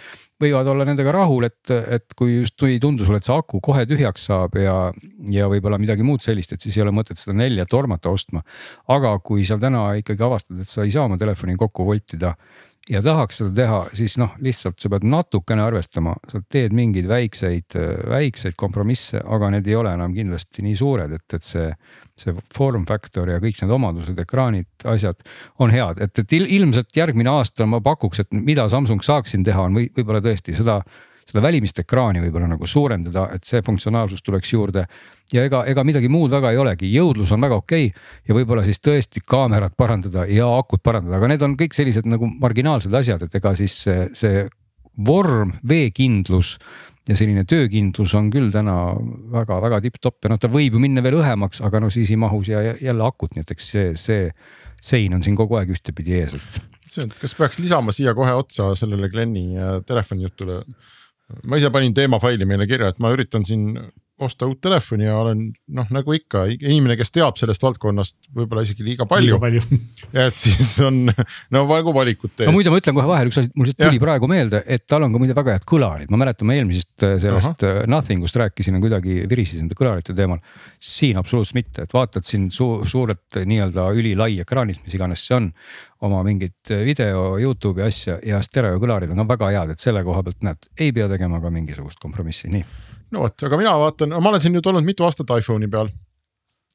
võivad 0.41 0.69
olla 0.71 0.87
nendega 0.87 1.13
rahul, 1.13 1.45
et, 1.49 1.61
et 1.69 2.17
kui 2.17 2.39
just 2.39 2.65
ei 2.67 2.79
tundu 2.81 3.05
sulle, 3.05 3.21
et 3.21 3.27
see 3.27 3.35
aku 3.35 3.61
kohe 3.63 3.85
tühjaks 3.89 4.29
saab 4.31 4.57
ja, 4.59 4.77
ja 5.29 5.49
võib-olla 5.51 5.79
midagi 5.81 6.05
muud 6.05 6.25
sellist, 6.25 6.55
et 6.55 6.65
siis 6.65 6.77
ei 6.77 6.85
ole 6.85 6.95
mõtet 6.95 7.21
seda 7.21 7.37
nelja 7.37 7.67
tormata 7.69 8.11
ostma. 8.13 8.43
aga 8.89 9.13
kui 9.23 9.45
sa 9.45 9.59
täna 9.61 9.91
ikkagi 9.99 10.25
avastad, 10.25 10.63
et 10.63 10.71
sa 10.71 10.85
ei 10.85 10.95
saa 10.95 11.05
oma 11.09 11.19
telefoni 11.21 11.57
kokku 11.59 11.85
voltida 11.85 12.33
ja 12.89 13.01
tahaks 13.05 13.39
seda 13.41 13.51
teha, 13.55 13.79
siis 13.97 14.17
noh, 14.21 14.33
lihtsalt 14.43 14.79
sa 14.81 14.89
pead 14.91 15.05
natukene 15.07 15.63
arvestama, 15.65 16.15
sa 16.31 16.41
teed 16.51 16.73
mingeid 16.75 17.07
väikseid, 17.09 17.77
väikseid 18.09 18.57
kompromisse, 18.59 19.21
aga 19.21 19.51
need 19.55 19.69
ei 19.69 19.77
ole 19.77 19.93
enam 19.97 20.15
kindlasti 20.15 20.65
nii 20.65 20.77
suured, 20.79 21.17
et, 21.19 21.27
et 21.37 21.45
see. 21.45 21.71
see 22.19 22.33
form 22.51 22.83
factor 22.83 23.29
ja 23.31 23.37
kõik 23.39 23.55
need 23.61 23.71
omadused, 23.71 24.17
ekraanid, 24.19 24.67
asjad 24.91 25.21
on 25.63 25.71
head, 25.71 26.01
et, 26.03 26.19
et 26.19 26.33
ilmselt 26.35 26.91
järgmine 26.91 27.31
aasta 27.31 27.63
ma 27.63 27.79
pakuks, 27.79 28.19
et 28.19 28.35
mida 28.35 28.65
Samsung 28.67 28.99
saaks 29.05 29.31
siin 29.31 29.45
teha, 29.47 29.69
on 29.69 29.77
või 29.79 29.85
võib-olla 29.95 30.19
tõesti 30.25 30.51
seda 30.57 30.81
seda 31.29 31.43
välimist 31.45 31.79
ekraani 31.83 32.23
võib-olla 32.23 32.49
nagu 32.49 32.67
suurendada, 32.67 33.27
et 33.35 33.47
see 33.47 33.63
funktsionaalsus 33.65 34.23
tuleks 34.25 34.53
juurde. 34.53 34.85
ja 35.33 35.45
ega, 35.45 35.63
ega 35.69 35.83
midagi 35.85 36.09
muud 36.09 36.31
väga 36.33 36.51
ei 36.51 36.57
olegi, 36.57 36.89
jõudlus 36.93 37.31
on 37.31 37.41
väga 37.45 37.59
okei 37.61 37.89
okay 37.91 38.27
ja 38.27 38.37
võib-olla 38.37 38.63
siis 38.65 38.81
tõesti 38.81 39.21
kaamerat 39.25 39.75
parandada 39.77 40.25
ja 40.25 40.47
akut 40.57 40.83
parandada, 40.83 41.17
aga 41.17 41.33
need 41.33 41.45
on 41.45 41.57
kõik 41.59 41.77
sellised 41.77 42.09
nagu 42.09 42.29
marginaalsed 42.41 42.93
asjad, 42.93 43.27
et 43.27 43.35
ega 43.35 43.53
siis 43.55 43.75
see, 43.85 44.07
see 44.13 44.47
vorm, 45.05 45.53
veekindlus 45.67 46.57
ja 47.09 47.17
selline 47.17 47.45
töökindlus 47.49 48.13
on 48.17 48.29
küll 48.33 48.51
täna 48.53 48.75
väga-väga 49.33 49.79
tipp-topp. 49.85 50.19
Ja 50.25 50.33
noh, 50.33 50.39
ta 50.41 50.49
võib 50.51 50.75
ju 50.75 50.81
minna 50.81 51.01
veel 51.05 51.19
õhemaks, 51.21 51.63
aga 51.65 51.81
no 51.81 51.89
siis 51.93 52.11
ei 52.13 52.19
mahu 52.21 52.41
siia 52.45 52.75
jälle 52.77 53.05
akut, 53.05 53.33
nii 53.33 53.45
et 53.45 53.53
eks 53.55 53.69
see, 53.73 53.87
see 53.99 54.27
sein 54.81 55.15
on 55.17 55.25
siin 55.25 55.37
kogu 55.39 55.57
aeg 55.59 55.73
ühtepidi 55.73 56.19
ees, 56.19 56.37
et. 56.37 57.09
kas 57.19 57.35
peaks 57.37 57.59
lisama 57.61 57.93
siia 57.95 58.13
kohe 58.17 58.33
otsa 58.37 58.71
sellele 58.79 59.09
Glenni 59.11 59.51
äh, 59.57 59.79
telefonijutule 59.85 60.61
ma 61.43 61.59
ise 61.59 61.71
panin 61.73 61.93
teemafaili 61.97 62.47
meile 62.49 62.67
kirja, 62.69 62.91
et 62.93 62.99
ma 63.03 63.11
üritan 63.15 63.45
siin 63.47 63.73
osta 64.19 64.47
uut 64.49 64.59
telefoni 64.61 65.05
ja 65.07 65.15
olen 65.19 65.45
noh, 65.75 65.87
nagu 65.93 66.13
ikka 66.15 66.43
inimene, 66.51 66.97
kes 66.99 67.13
teab 67.15 67.37
sellest 67.39 67.63
valdkonnast 67.63 68.17
võib-olla 68.35 68.63
isegi 68.65 68.83
liiga 68.83 69.07
palju. 69.09 69.39
ja 70.15 70.27
et 70.27 70.39
siis 70.39 70.73
on 70.83 71.05
no 71.07 71.63
nagu 71.65 71.93
valikute 71.95 72.43
ees. 72.43 72.49
no 72.49 72.55
muide, 72.55 72.73
ma 72.73 72.81
ütlen 72.81 72.97
kohe 72.97 73.07
vahele 73.09 73.31
üks 73.31 73.39
asi, 73.41 73.51
mul 73.55 73.71
tuli 73.71 73.99
ja. 73.99 74.03
praegu 74.03 74.29
meelde, 74.31 74.61
et 74.67 74.85
tal 74.89 75.05
on 75.07 75.15
ka 75.15 75.21
muide 75.21 75.37
väga 75.37 75.55
head 75.55 75.67
kõlarid, 75.69 76.11
ma 76.11 76.19
mäletan, 76.23 76.49
ma 76.49 76.57
eelmisest 76.57 77.07
äh, 77.07 77.15
sellest 77.23 77.65
Aha. 77.65 77.83
Äh, 77.83 77.89
Nothing 77.91 78.25
ust 78.27 78.39
rääkisin 78.39 78.77
ja 78.77 78.83
kuidagi 78.83 79.21
virisesin 79.29 79.71
kõlarite 79.71 80.15
teemal. 80.17 80.43
siin 80.79 81.19
absoluutselt 81.21 81.59
mitte, 81.61 81.87
et 81.87 81.95
vaatad 81.95 82.27
siin 82.27 82.49
su 82.53 82.69
suurelt 82.83 83.39
äh, 83.39 83.47
nii-öelda 83.49 83.89
ülilai 83.95 84.33
ekraanist, 84.43 84.83
mis 84.85 84.99
iganes 84.99 85.23
see 85.27 85.37
on 85.39 85.51
oma 86.05 86.21
mingit 86.23 86.69
video, 86.85 87.33
Youtube'i 87.39 87.87
asja 87.87 88.19
ja 88.23 88.43
stereokõlarid 88.43 89.11
on 89.11 89.23
ka 89.23 89.27
väga 89.33 89.49
head, 89.55 89.73
et 89.75 89.83
selle 89.83 90.03
koha 90.07 90.23
pealt 90.27 90.45
näed, 90.47 90.71
ei 90.79 90.93
pea 90.95 91.09
tegema 91.11 91.41
ka 91.43 91.51
mingisugust 91.51 91.99
kompromissi, 92.03 92.51
nii 92.51 92.88
no 93.11 93.25
vot, 93.25 93.47
aga 93.47 93.57
mina 93.59 93.73
vaatan, 93.79 94.13
ma 94.19 94.31
olen 94.31 94.43
siin 94.43 94.55
nüüd 94.57 94.69
olnud 94.69 94.85
mitu 94.87 95.07
aastat 95.07 95.31
iPhone'i 95.37 95.69
peal. 95.71 95.89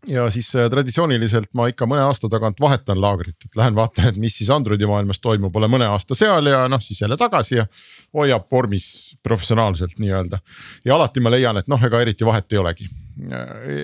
ja 0.08 0.26
siis 0.30 0.50
äh, 0.56 0.66
traditsiooniliselt 0.70 1.48
ma 1.56 1.70
ikka 1.70 1.86
mõne 1.88 2.04
aasta 2.04 2.28
tagant 2.28 2.58
vahetan 2.60 3.00
laagrit, 3.00 3.38
et 3.46 3.56
lähen 3.56 3.76
vaatan, 3.76 4.10
et 4.10 4.18
mis 4.20 4.36
siis 4.36 4.50
Androidi 4.52 4.86
maailmas 4.86 5.22
toimub, 5.24 5.54
olen 5.56 5.72
mõne 5.72 5.88
aasta 5.88 6.16
seal 6.18 6.50
ja 6.50 6.66
noh, 6.68 6.82
siis 6.84 7.00
jälle 7.00 7.16
tagasi 7.16 7.56
ja 7.56 7.64
hoiab 8.12 8.44
vormis 8.52 9.16
professionaalselt 9.22 9.96
nii-öelda. 9.98 10.42
ja 10.84 10.98
alati 10.98 11.24
ma 11.24 11.32
leian, 11.32 11.56
et 11.56 11.72
noh, 11.72 11.80
ega 11.88 12.02
eriti 12.04 12.26
vahet 12.28 12.52
ei 12.52 12.60
olegi. 12.60 12.90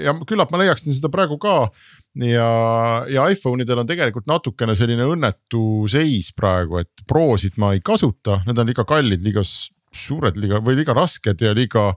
ja 0.04 0.14
küllap 0.26 0.52
ma 0.52 0.60
leiaksin 0.60 0.92
seda 0.94 1.08
praegu 1.08 1.38
ka 1.38 1.70
ja, 2.14 2.50
ja 3.08 3.26
iPhone 3.30 3.62
idel 3.62 3.82
on 3.82 3.88
tegelikult 3.88 4.26
natukene 4.28 4.74
selline 4.78 5.06
õnnetu 5.08 5.86
seis 5.90 6.32
praegu, 6.36 6.80
et 6.82 7.04
Prosid 7.08 7.58
ma 7.62 7.72
ei 7.76 7.84
kasuta, 7.84 8.40
need 8.46 8.58
on 8.58 8.68
liiga 8.68 8.84
kallid, 8.84 9.22
liiga 9.24 9.44
suured, 9.44 10.36
liiga 10.40 10.60
või 10.64 10.80
liiga 10.80 10.94
rasked 10.96 11.42
ja 11.42 11.54
liiga 11.56 11.92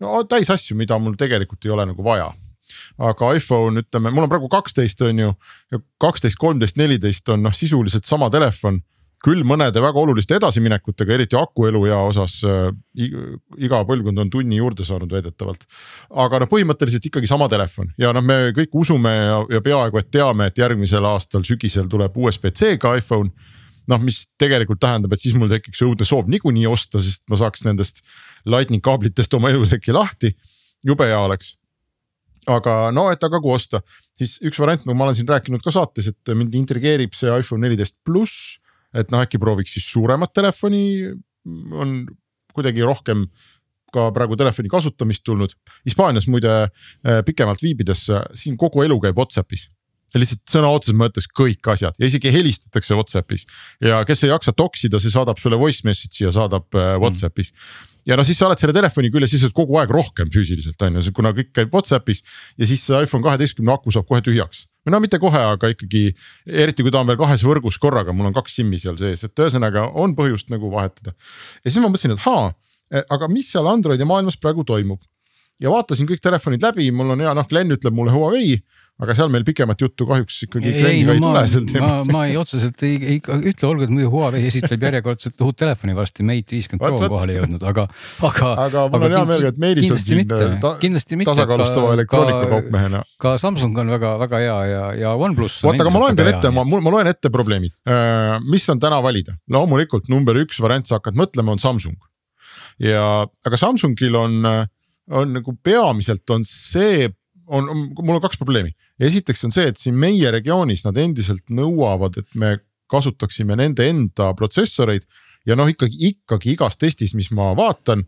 no 0.00 0.20
täis 0.28 0.50
asju, 0.50 0.76
mida 0.78 0.98
mul 1.02 1.16
tegelikult 1.18 1.64
ei 1.66 1.74
ole 1.74 1.88
nagu 1.92 2.04
vaja 2.04 2.30
aga 2.98 3.32
iPhone 3.38 3.82
ütleme, 3.82 4.12
mul 4.12 4.26
on 4.26 4.30
praegu 4.32 4.50
kaksteist 4.52 5.02
on 5.06 5.22
ju, 5.22 5.32
kaksteist, 6.02 6.38
kolmteist, 6.40 6.78
neliteist 6.80 7.28
on 7.32 7.44
noh, 7.46 7.54
sisuliselt 7.54 8.08
sama 8.08 8.30
telefon. 8.34 8.82
küll 9.18 9.40
mõnede 9.42 9.80
väga 9.82 9.98
oluliste 9.98 10.36
edasiminekutega, 10.38 11.10
eriti 11.16 11.34
aku 11.34 11.64
eluea 11.66 11.96
osas 12.06 12.36
äh, 12.46 12.68
iga 13.58 13.80
põlvkond 13.82 14.22
on 14.22 14.30
tunni 14.30 14.60
juurde 14.60 14.84
saanud 14.86 15.10
väidetavalt. 15.10 15.66
aga 16.14 16.38
noh, 16.38 16.50
põhimõtteliselt 16.50 17.08
ikkagi 17.10 17.26
sama 17.26 17.48
telefon 17.50 17.90
ja 17.98 18.12
noh, 18.14 18.22
me 18.22 18.52
kõik 18.54 18.76
usume 18.78 19.10
ja, 19.10 19.40
ja 19.56 19.60
peaaegu 19.60 19.98
et 19.98 20.10
teame, 20.10 20.46
et 20.46 20.58
järgmisel 20.58 21.04
aastal 21.04 21.42
sügisel 21.42 21.90
tuleb 21.90 22.14
USB-C-ga 22.14 22.94
iPhone 23.00 23.32
noh, 23.88 24.00
mis 24.04 24.22
tegelikult 24.38 24.80
tähendab, 24.82 25.14
et 25.14 25.22
siis 25.22 25.34
mul 25.34 25.50
tekiks 25.50 25.82
õudne 25.82 26.06
soov 26.06 26.28
niikuinii 26.30 26.66
osta, 26.70 27.00
sest 27.02 27.24
ma 27.30 27.38
saaks 27.40 27.64
nendest 27.66 28.02
lightning 28.48 28.84
kaablitest 28.84 29.34
oma 29.38 29.52
eluseki 29.52 29.94
lahti. 29.94 30.34
jube 30.86 31.06
hea 31.06 31.18
oleks. 31.20 31.56
aga 32.48 32.90
no, 32.94 33.10
et 33.12 33.24
aga 33.24 33.40
kui 33.44 33.52
osta, 33.52 33.82
siis 34.16 34.38
üks 34.40 34.60
variant, 34.62 34.86
nagu 34.86 34.96
ma 34.96 35.08
olen 35.08 35.18
siin 35.18 35.28
rääkinud 35.28 35.60
ka 35.64 35.72
saates, 35.74 36.06
et 36.08 36.32
mind 36.32 36.54
intrigeerib 36.56 37.12
see 37.16 37.28
iPhone 37.28 37.60
neliteist 37.66 37.98
pluss. 38.04 38.58
et 38.94 39.10
noh, 39.12 39.20
äkki 39.20 39.40
prooviks 39.40 39.76
siis 39.76 39.88
suuremat 39.92 40.32
telefoni, 40.32 41.12
on 41.72 42.00
kuidagi 42.56 42.82
rohkem 42.82 43.26
ka 43.92 44.10
praegu 44.12 44.36
telefoni 44.36 44.68
kasutamist 44.68 45.22
tulnud. 45.24 45.52
Hispaanias 45.86 46.26
muide 46.28 46.54
eh, 46.64 47.20
pikemalt 47.24 47.62
viibides, 47.62 48.06
siin 48.36 48.56
kogu 48.60 48.82
elu 48.84 48.98
käib 49.00 49.16
Whatsappis 49.16 49.68
lihtsalt 50.16 50.44
sõna 50.48 50.70
otseses 50.72 50.96
mõttes 50.96 51.28
kõik 51.28 51.68
asjad 51.68 51.98
ja 52.00 52.08
isegi 52.08 52.30
helistatakse 52.32 52.96
Whatsappis 52.96 53.44
ja 53.84 54.00
kes 54.08 54.24
ei 54.24 54.32
jaksa 54.32 54.54
toksida, 54.56 55.00
see 55.02 55.12
saadab 55.12 55.40
sulle 55.40 55.58
voice 55.60 55.84
message'i 55.84 56.24
ja 56.24 56.32
saadab 56.34 56.64
äh, 56.72 56.94
mm. 56.94 57.02
Whatsappis 57.02 57.52
mm. 57.52 57.90
ja 58.08 58.16
no 58.16 58.24
siis 58.24 58.40
sa 58.40 58.46
oled 58.48 58.60
selle 58.60 58.72
telefoni 58.76 59.10
küljes 59.12 59.34
lihtsalt 59.36 59.56
kogu 59.56 59.76
aeg 59.80 59.92
rohkem 59.92 60.30
füüsiliselt 60.32 60.80
on 60.86 60.96
ju, 61.00 61.12
kuna 61.16 61.34
kõik 61.36 61.52
käib 61.56 61.74
Whatsappis 61.74 62.24
ja 62.56 62.68
siis 62.70 62.86
iPhone 62.88 63.26
kaheteistkümne 63.26 63.74
aku 63.74 63.92
saab 63.92 64.08
kohe 64.08 64.22
tühjaks. 64.24 64.64
või 64.86 64.96
no 64.96 65.02
mitte 65.04 65.20
kohe, 65.20 65.44
aga 65.52 65.74
ikkagi 65.74 66.06
eriti 66.46 66.86
kui 66.86 66.94
ta 66.94 67.02
on 67.02 67.12
veel 67.12 67.20
kahes 67.20 67.44
võrgus 67.44 67.76
korraga, 67.82 68.16
mul 68.16 68.30
on 68.30 68.38
kaks 68.38 68.56
SIM-i 68.60 68.80
seal 68.80 68.96
sees, 69.00 69.26
et 69.28 69.44
ühesõnaga 69.44 69.90
on 69.92 70.16
põhjust 70.16 70.48
nagu 70.54 70.72
vahetada. 70.72 71.12
ja 71.60 71.68
siis 71.68 71.82
ma 71.84 71.92
mõtlesin, 71.92 72.16
et 72.16 72.24
haa, 72.24 72.48
e, 72.88 73.04
aga 73.04 73.28
mis 73.28 73.52
seal 73.52 73.68
Androidi 73.68 74.08
maailmas 74.08 74.40
praegu 74.40 74.64
toimub 74.64 75.04
ja 75.60 75.68
vaatasin 75.74 76.08
kõik 76.08 76.22
telefonid 76.24 76.64
läbi, 76.64 76.88
mul 76.94 77.12
on 77.12 77.20
hea, 77.20 77.34
noh 77.36 77.46
Glen 77.50 77.76
ütleb 77.76 77.92
mulle 77.92 78.14
Huawei 78.14 78.56
aga 78.98 79.14
seal 79.14 79.28
meil 79.30 79.44
pikemat 79.46 79.78
juttu 79.78 80.06
kahjuks 80.08 80.40
ikkagi 80.48 80.72
ei, 80.74 81.02
no, 81.06 81.14
ei 81.14 81.20
ma, 81.22 81.30
ma, 81.78 81.90
ma 82.08 82.22
ei 82.26 82.34
otseselt 82.38 82.82
ei, 82.82 82.96
ei 83.12 83.18
ütle, 83.20 83.68
olgu, 83.68 83.86
et 83.86 83.92
muidu 83.92 84.08
Huawei 84.10 84.42
esitleb 84.48 84.86
järjekordselt 84.88 85.42
uut 85.46 85.58
telefoni 85.60 85.94
varsti, 85.94 86.24
Mate 86.26 86.56
viiskümmend 86.56 86.82
Pro 86.82 86.98
on 86.98 87.12
kohale 87.12 87.36
jõudnud, 87.36 87.66
aga, 87.70 87.84
aga. 88.26 88.48
aga 88.64 88.86
mul 88.90 89.06
on 89.06 89.14
hea 89.14 89.20
meel, 89.30 89.46
et 89.52 89.60
Meelis 89.62 89.92
on 89.94 90.00
siin 90.02 90.26
ta, 90.32 90.72
tasakaalustava 91.30 91.92
elektroonika 91.94 92.48
kaupmehena. 92.50 93.04
ka 93.22 93.36
Samsung 93.38 93.78
on 93.84 93.94
väga-väga 93.94 94.42
hea 94.42 94.58
ja, 94.72 94.82
ja 95.04 95.14
OnePlus. 95.14 95.60
oota, 95.62 95.78
aga 95.86 95.94
ma 95.94 96.02
loen 96.02 96.18
teile 96.18 96.34
ette, 96.34 96.52
ma, 96.58 96.66
ma 96.66 96.94
loen 96.96 97.12
ette 97.12 97.30
probleemid, 97.34 97.76
äh, 97.86 98.34
mis 98.50 98.66
on 98.74 98.82
täna 98.82 98.98
valida, 99.04 99.36
loomulikult 99.54 100.10
number 100.10 100.42
üks 100.42 100.58
variant, 100.64 100.90
sa 100.90 100.98
hakkad 100.98 101.18
mõtlema, 101.18 101.54
on 101.54 101.62
Samsung. 101.62 101.94
ja, 102.82 103.06
aga 103.46 103.62
Samsungil 103.62 104.18
on, 104.18 104.42
on 105.14 105.38
nagu 105.38 105.54
peamiselt 105.62 106.34
on 106.34 106.42
see 106.42 107.06
on, 107.48 107.68
on, 107.72 107.84
mul 107.98 108.16
on 108.16 108.22
kaks 108.24 108.38
probleemi. 108.40 108.74
esiteks 109.00 109.44
on 109.48 109.54
see, 109.54 109.68
et 109.72 109.80
siin 109.80 109.96
meie 109.98 110.30
regioonis 110.34 110.84
nad 110.86 110.98
endiselt 111.00 111.44
nõuavad, 111.50 112.20
et 112.20 112.28
me 112.34 112.56
kasutaksime 112.88 113.56
nende 113.58 113.88
enda 113.88 114.30
protsessoreid 114.36 115.04
ja 115.48 115.56
noh, 115.58 115.68
ikkagi, 115.68 115.98
ikkagi 116.12 116.54
igas 116.56 116.78
testis, 116.80 117.14
mis 117.16 117.30
ma 117.34 117.50
vaatan, 117.56 118.04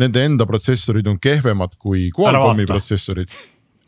nende 0.00 0.24
enda 0.24 0.46
protsessorid 0.48 1.08
on 1.10 1.18
kehvemad 1.20 1.76
kui 1.80 2.10
Qualcomm'i 2.16 2.66
protsessorid. 2.68 3.32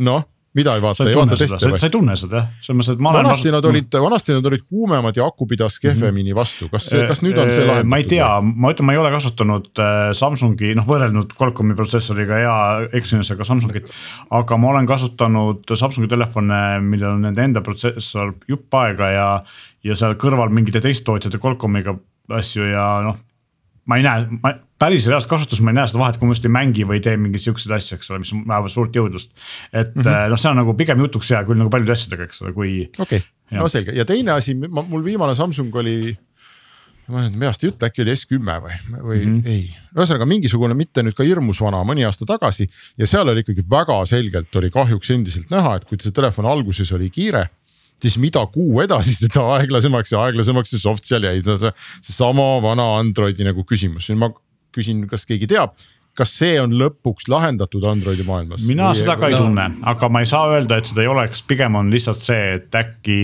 noh 0.05 0.25
mida 0.55 0.75
ei 0.77 0.83
vaata, 0.83 1.07
ei 1.09 1.17
vaata 1.17 1.37
teste 1.39 1.69
või? 1.71 1.79
sa 1.81 1.89
ei 1.89 1.93
tunne 1.95 2.15
seda 2.19 2.39
jah, 2.39 2.47
selles 2.63 2.79
mõttes, 2.79 2.95
et 2.95 3.03
ma 3.03 3.11
olen. 3.11 3.27
vanasti 3.27 3.53
nad 3.55 3.67
olid, 3.71 3.97
vanasti 4.05 4.37
nad 4.37 4.49
olid 4.51 4.65
kuumemad 4.69 5.19
ja 5.19 5.27
aku 5.27 5.49
pidas 5.51 5.81
kehvemini 5.83 6.31
mhm. 6.31 6.39
vastu, 6.39 6.69
kas, 6.73 6.87
kas 7.11 7.23
nüüd 7.25 7.39
on 7.41 7.51
see 7.51 7.65
lahendatud? 7.65 7.91
ma 7.91 8.01
ei 8.01 8.09
tea, 8.11 8.29
ma 8.45 8.73
ütlen, 8.75 8.89
ma 8.89 8.95
ei 8.97 9.03
ole 9.03 9.11
kasutanud 9.15 9.83
äh, 9.83 10.07
Samsungi, 10.17 10.73
noh 10.79 10.89
võrrelnud 10.89 11.35
Qualcomm'i 11.35 11.77
protsessoriga 11.79 12.41
ja 12.43 12.55
Exynosega 12.95 13.47
Samsungit. 13.49 13.91
aga 14.39 14.61
ma 14.61 14.73
olen 14.73 14.89
kasutanud 14.91 15.75
Samsungi 15.75 16.11
telefone, 16.11 16.63
millel 16.87 17.17
on 17.17 17.27
nende 17.29 17.49
enda 17.51 17.65
protsessor 17.67 18.37
jupp 18.51 18.79
aega 18.79 19.13
ja, 19.15 19.29
ja 19.85 19.99
seal 19.99 20.19
kõrval 20.21 20.55
mingite 20.55 20.83
teiste 20.85 21.09
tootjate 21.11 21.43
Qualcomm'iga 21.43 21.99
asju 22.39 22.71
ja 22.71 22.89
noh 23.05 23.19
ma 23.91 23.99
ei 23.99 24.07
näe, 24.07 24.29
ma 24.41 24.55
päris 24.81 25.07
reaalset 25.07 25.31
kasutust 25.31 25.63
ma 25.65 25.73
ei 25.73 25.79
näe 25.79 25.87
seda 25.91 26.03
vahet, 26.03 26.19
kui 26.19 26.29
ma 26.29 26.35
just 26.35 26.47
ei 26.49 26.53
mängi 26.55 26.87
või 26.89 27.01
teen 27.05 27.23
mingeid 27.23 27.45
siukseid 27.45 27.75
asju, 27.77 27.99
eks 27.99 28.11
ole, 28.11 28.21
mis 28.25 28.33
vajavad 28.35 28.75
suurt 28.75 28.99
jõudlust. 28.99 29.33
et 29.73 29.95
mm 29.95 30.03
-hmm. 30.03 30.31
noh, 30.33 30.41
see 30.41 30.51
on 30.51 30.61
nagu 30.63 30.75
pigem 30.75 31.01
jutuks 31.05 31.31
hea 31.31 31.43
küll 31.47 31.61
nagu 31.61 31.71
paljude 31.71 31.95
asjadega, 31.95 32.29
eks 32.29 32.43
ole, 32.43 32.53
kui. 32.53 32.75
okei 32.99 33.23
okay., 33.23 33.59
no 33.61 33.69
selge 33.69 33.95
ja 33.95 34.05
teine 34.05 34.35
asi, 34.35 34.55
mul 34.55 35.05
viimane 35.05 35.35
Samsung 35.35 35.75
oli. 35.77 36.17
ma 37.07 37.21
nüüd 37.27 37.39
peast 37.39 37.65
ei 37.65 37.71
ütle, 37.71 37.89
äkki 37.91 38.01
oli 38.03 38.13
S10 38.17 38.63
või, 38.65 38.77
või 38.91 39.19
mm 39.25 39.41
-hmm. 39.41 39.47
ei, 39.47 39.65
ühesõnaga 39.95 40.27
mingisugune 40.27 40.75
mitte 40.75 41.03
nüüd 41.03 41.15
ka 41.15 41.25
hirmus 41.25 41.61
vana, 41.61 41.83
mõni 41.85 42.05
aasta 42.05 42.25
tagasi. 42.25 42.69
ja 42.99 43.07
seal 43.07 43.29
oli 43.29 43.45
ikkagi 43.45 43.63
väga 43.71 44.05
selgelt 44.07 44.57
oli 44.57 44.71
kahjuks 44.71 45.11
endiselt 45.11 45.51
näha, 45.51 45.77
et 45.77 45.85
kui 45.85 45.99
see 46.01 46.13
telefon 46.13 46.47
alguses 46.47 46.93
oli 46.93 47.11
kiire 47.11 47.49
siis 48.03 48.17
mida 48.19 48.47
kuu 48.47 48.81
edasi, 48.85 49.15
seda 49.25 49.45
aeglasemaks 49.59 50.13
ja 50.13 50.25
aeglasemaks 50.27 50.71
see 50.71 50.83
soft 50.83 51.05
seal 51.05 51.25
jäi, 51.25 51.43
see, 51.45 51.73
seesama 52.03 52.63
vana 52.65 52.99
Androidi 52.99 53.47
nagu 53.47 53.65
küsimus, 53.69 54.11
ma 54.19 54.33
küsin, 54.75 55.05
kas 55.11 55.27
keegi 55.29 55.51
teab 55.51 55.77
kas 56.15 56.31
see 56.39 56.61
on 56.63 56.77
lõpuks 56.79 57.27
lahendatud 57.27 57.83
Androidi 57.91 58.23
maailmas? 58.27 58.63
mina 58.63 58.93
või 58.93 59.01
seda 59.01 59.17
ka 59.19 59.33
ei 59.33 59.39
tunne, 59.39 59.67
aga 59.83 60.09
ma 60.13 60.23
ei 60.23 60.31
saa 60.31 60.47
öelda, 60.53 60.79
et 60.79 60.91
seda 60.91 61.03
ei 61.03 61.11
oleks, 61.11 61.43
pigem 61.43 61.75
on 61.81 61.91
lihtsalt 61.91 62.23
see, 62.23 62.55
et 62.61 62.79
äkki 62.79 63.19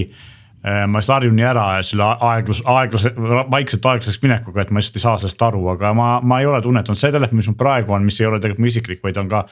Äh, 0.60 0.82
ma 0.84 1.00
lihtsalt 1.00 1.22
harjun 1.22 1.38
nii 1.38 1.44
ära 1.48 1.62
selle 1.88 2.04
aeglus, 2.04 2.58
aeglase, 2.68 3.14
vaikselt 3.48 3.86
aeglaseks 3.88 4.20
minekuga, 4.20 4.60
et 4.60 4.72
ma 4.74 4.82
lihtsalt 4.82 4.98
ei 4.98 5.04
saa 5.06 5.14
sellest 5.22 5.44
aru, 5.46 5.62
aga 5.72 5.94
ma, 5.96 6.08
ma 6.20 6.40
ei 6.42 6.48
ole 6.50 6.58
tunnetanud, 6.60 7.00
see 7.00 7.14
telefon, 7.14 7.40
mis 7.40 7.48
mul 7.48 7.56
praegu 7.62 7.94
on, 7.96 8.04
mis 8.04 8.20
ei 8.20 8.28
ole 8.28 8.42
tegelikult 8.42 8.60
mu 8.60 8.68
isiklik, 8.68 9.00
vaid 9.06 9.16
on 9.22 9.30
ka 9.32 9.46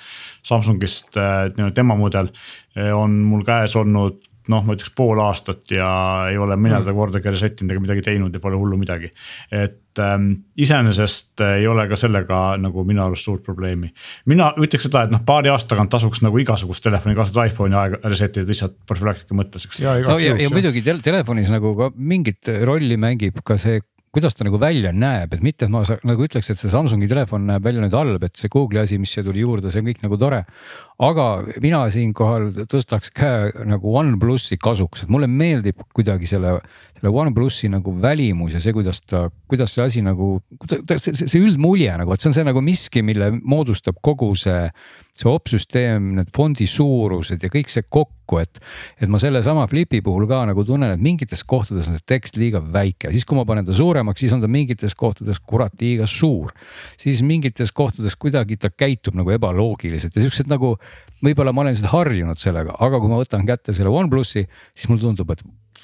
Samsungist 0.50 1.16
äh, 1.16 1.46
nii-öelda 1.54 1.72
demomudel. 1.78 2.28
Äh, 2.76 2.92
on 2.92 3.16
mul 3.30 3.46
käes 3.48 3.78
olnud 3.80 4.20
noh, 4.52 4.66
ma 4.66 4.76
ütleks 4.76 4.92
pool 4.96 5.20
aastat 5.24 5.72
ja 5.72 5.88
ei 6.28 6.36
ole 6.40 6.56
mina 6.60 6.82
teda 6.82 6.92
kordagi 6.96 7.32
reset 7.32 7.64
inud 7.64 7.72
ega 7.72 7.84
midagi 7.86 8.04
teinud 8.04 8.36
ja 8.36 8.44
pole 8.44 8.60
hullu 8.60 8.76
midagi. 8.80 9.08
et 9.48 9.80
ähm, 10.02 10.30
iseenesest 10.56 11.42
ei 11.46 11.66
ole 11.68 11.88
ka 11.90 11.98
sellega 11.98 12.40
nagu 12.60 12.84
minu 12.88 13.04
arust 13.04 13.28
suurt 13.28 13.44
probleemi. 13.46 13.90
mina 14.26 14.50
ütleks 14.56 14.88
seda, 14.88 15.04
et 15.06 15.14
noh, 15.14 15.22
paari 15.26 15.52
aasta 15.52 15.74
tagant 15.74 15.92
tasuks 15.92 16.22
nagu 16.24 16.38
igasugust 16.38 16.84
telefoni, 16.84 17.16
kaasa 17.18 17.34
arvatud 17.34 17.52
iPhone'i 17.52 17.78
aega 17.82 18.00
reset 18.08 18.40
ida 18.40 18.50
lihtsalt 18.50 18.78
profülaktika 18.88 19.38
mõttes, 19.38 19.68
eks. 19.68 19.84
no 19.84 20.18
ja, 20.22 20.34
ja 20.38 20.50
muidugi 20.52 20.82
tel 20.86 21.02
telefonis 21.04 21.52
nagu 21.52 21.74
ka 21.78 21.92
mingit 21.96 22.50
rolli 22.68 22.98
mängib 23.00 23.42
ka 23.44 23.58
see 23.60 23.80
kuidas 24.14 24.34
ta 24.34 24.44
nagu 24.46 24.56
välja 24.58 24.90
näeb, 24.96 25.34
et 25.36 25.42
mitte, 25.44 25.66
et 25.66 25.70
ma 25.72 25.82
nagu 25.84 26.24
ütleks, 26.24 26.48
et 26.50 26.58
see 26.58 26.72
Samsungi 26.72 27.06
telefon 27.10 27.44
näeb 27.46 27.64
välja 27.64 27.82
nüüd 27.84 27.94
halb, 27.94 28.22
et 28.24 28.40
see 28.40 28.48
Google'i 28.50 28.80
asi, 28.80 28.96
mis 28.98 29.12
siia 29.12 29.24
tuli 29.26 29.44
juurde, 29.44 29.70
see 29.70 29.82
on 29.82 29.90
kõik 29.90 30.00
nagu 30.06 30.18
tore 30.20 30.46
aga 30.98 31.26
mina 31.62 31.84
siinkohal 31.94 32.48
tõstaks 32.70 33.12
käe 33.14 33.66
nagu 33.68 33.92
OnePlusi 34.00 34.58
kasuks, 34.60 35.04
et 35.04 35.12
mulle 35.12 35.28
meeldib 35.30 35.78
kuidagi 35.94 36.26
selle, 36.26 36.56
selle 36.98 37.14
OnePlusi 37.14 37.70
nagu 37.70 37.94
välimus 38.02 38.56
ja 38.56 38.62
see, 38.62 38.74
kuidas 38.74 39.00
ta, 39.06 39.28
kuidas 39.50 39.74
see 39.74 39.84
asi 39.84 40.04
nagu, 40.04 40.38
see, 40.66 40.98
see, 40.98 41.14
see 41.24 41.42
üldmulje 41.42 41.94
nagu, 42.00 42.12
et 42.12 42.22
see 42.22 42.30
on 42.30 42.36
see 42.36 42.46
nagu 42.46 42.62
miski, 42.64 43.02
mille 43.06 43.30
moodustab 43.38 44.00
kogu 44.04 44.32
see, 44.38 44.66
see 45.18 45.28
opsüsteem, 45.30 46.12
need 46.18 46.30
fondi 46.34 46.66
suurused 46.70 47.42
ja 47.42 47.50
kõik 47.52 47.70
see 47.70 47.86
kokku, 47.86 48.40
et, 48.42 48.60
et 48.98 49.10
ma 49.10 49.20
sellesama 49.22 49.66
Flipi 49.70 50.00
puhul 50.04 50.26
ka 50.30 50.42
nagu 50.50 50.64
tunnen, 50.66 50.94
et 50.94 51.02
mingites 51.02 51.44
kohtades 51.48 51.90
on 51.90 51.98
see 51.98 52.06
tekst 52.14 52.38
liiga 52.40 52.62
väike, 52.62 53.12
siis 53.14 53.26
kui 53.28 53.38
ma 53.38 53.46
panen 53.48 53.66
ta 53.66 53.76
suuremaks, 53.76 54.24
siis 54.24 54.34
on 54.34 54.42
ta 54.42 54.50
mingites 54.50 54.96
kohtades 54.98 55.38
kurat 55.38 55.74
liiga 55.80 56.06
suur. 56.10 56.52
siis 56.98 57.22
mingites 57.22 57.72
kohtades 57.72 58.18
kuidagi 58.18 58.58
ta 58.58 58.70
käitub 58.70 59.18
nagu 59.18 59.30
ebaloogiliselt 59.34 60.16
ja 60.16 60.26
siuksed 60.26 60.50
nagu 60.50 60.74
võib-olla 61.24 61.54
ma 61.54 61.64
olen 61.64 61.74
lihtsalt 61.74 61.94
harjunud 61.94 62.38
sellega, 62.38 62.74
aga 62.78 63.00
kui 63.00 63.10
ma 63.10 63.22
võtan 63.22 63.46
kätte 63.46 63.74
selle 63.74 63.90
OnePlusi, 63.90 64.44
siis 64.74 64.90
mulle 64.90 65.02
tundub, 65.02 65.30
et 65.34 65.42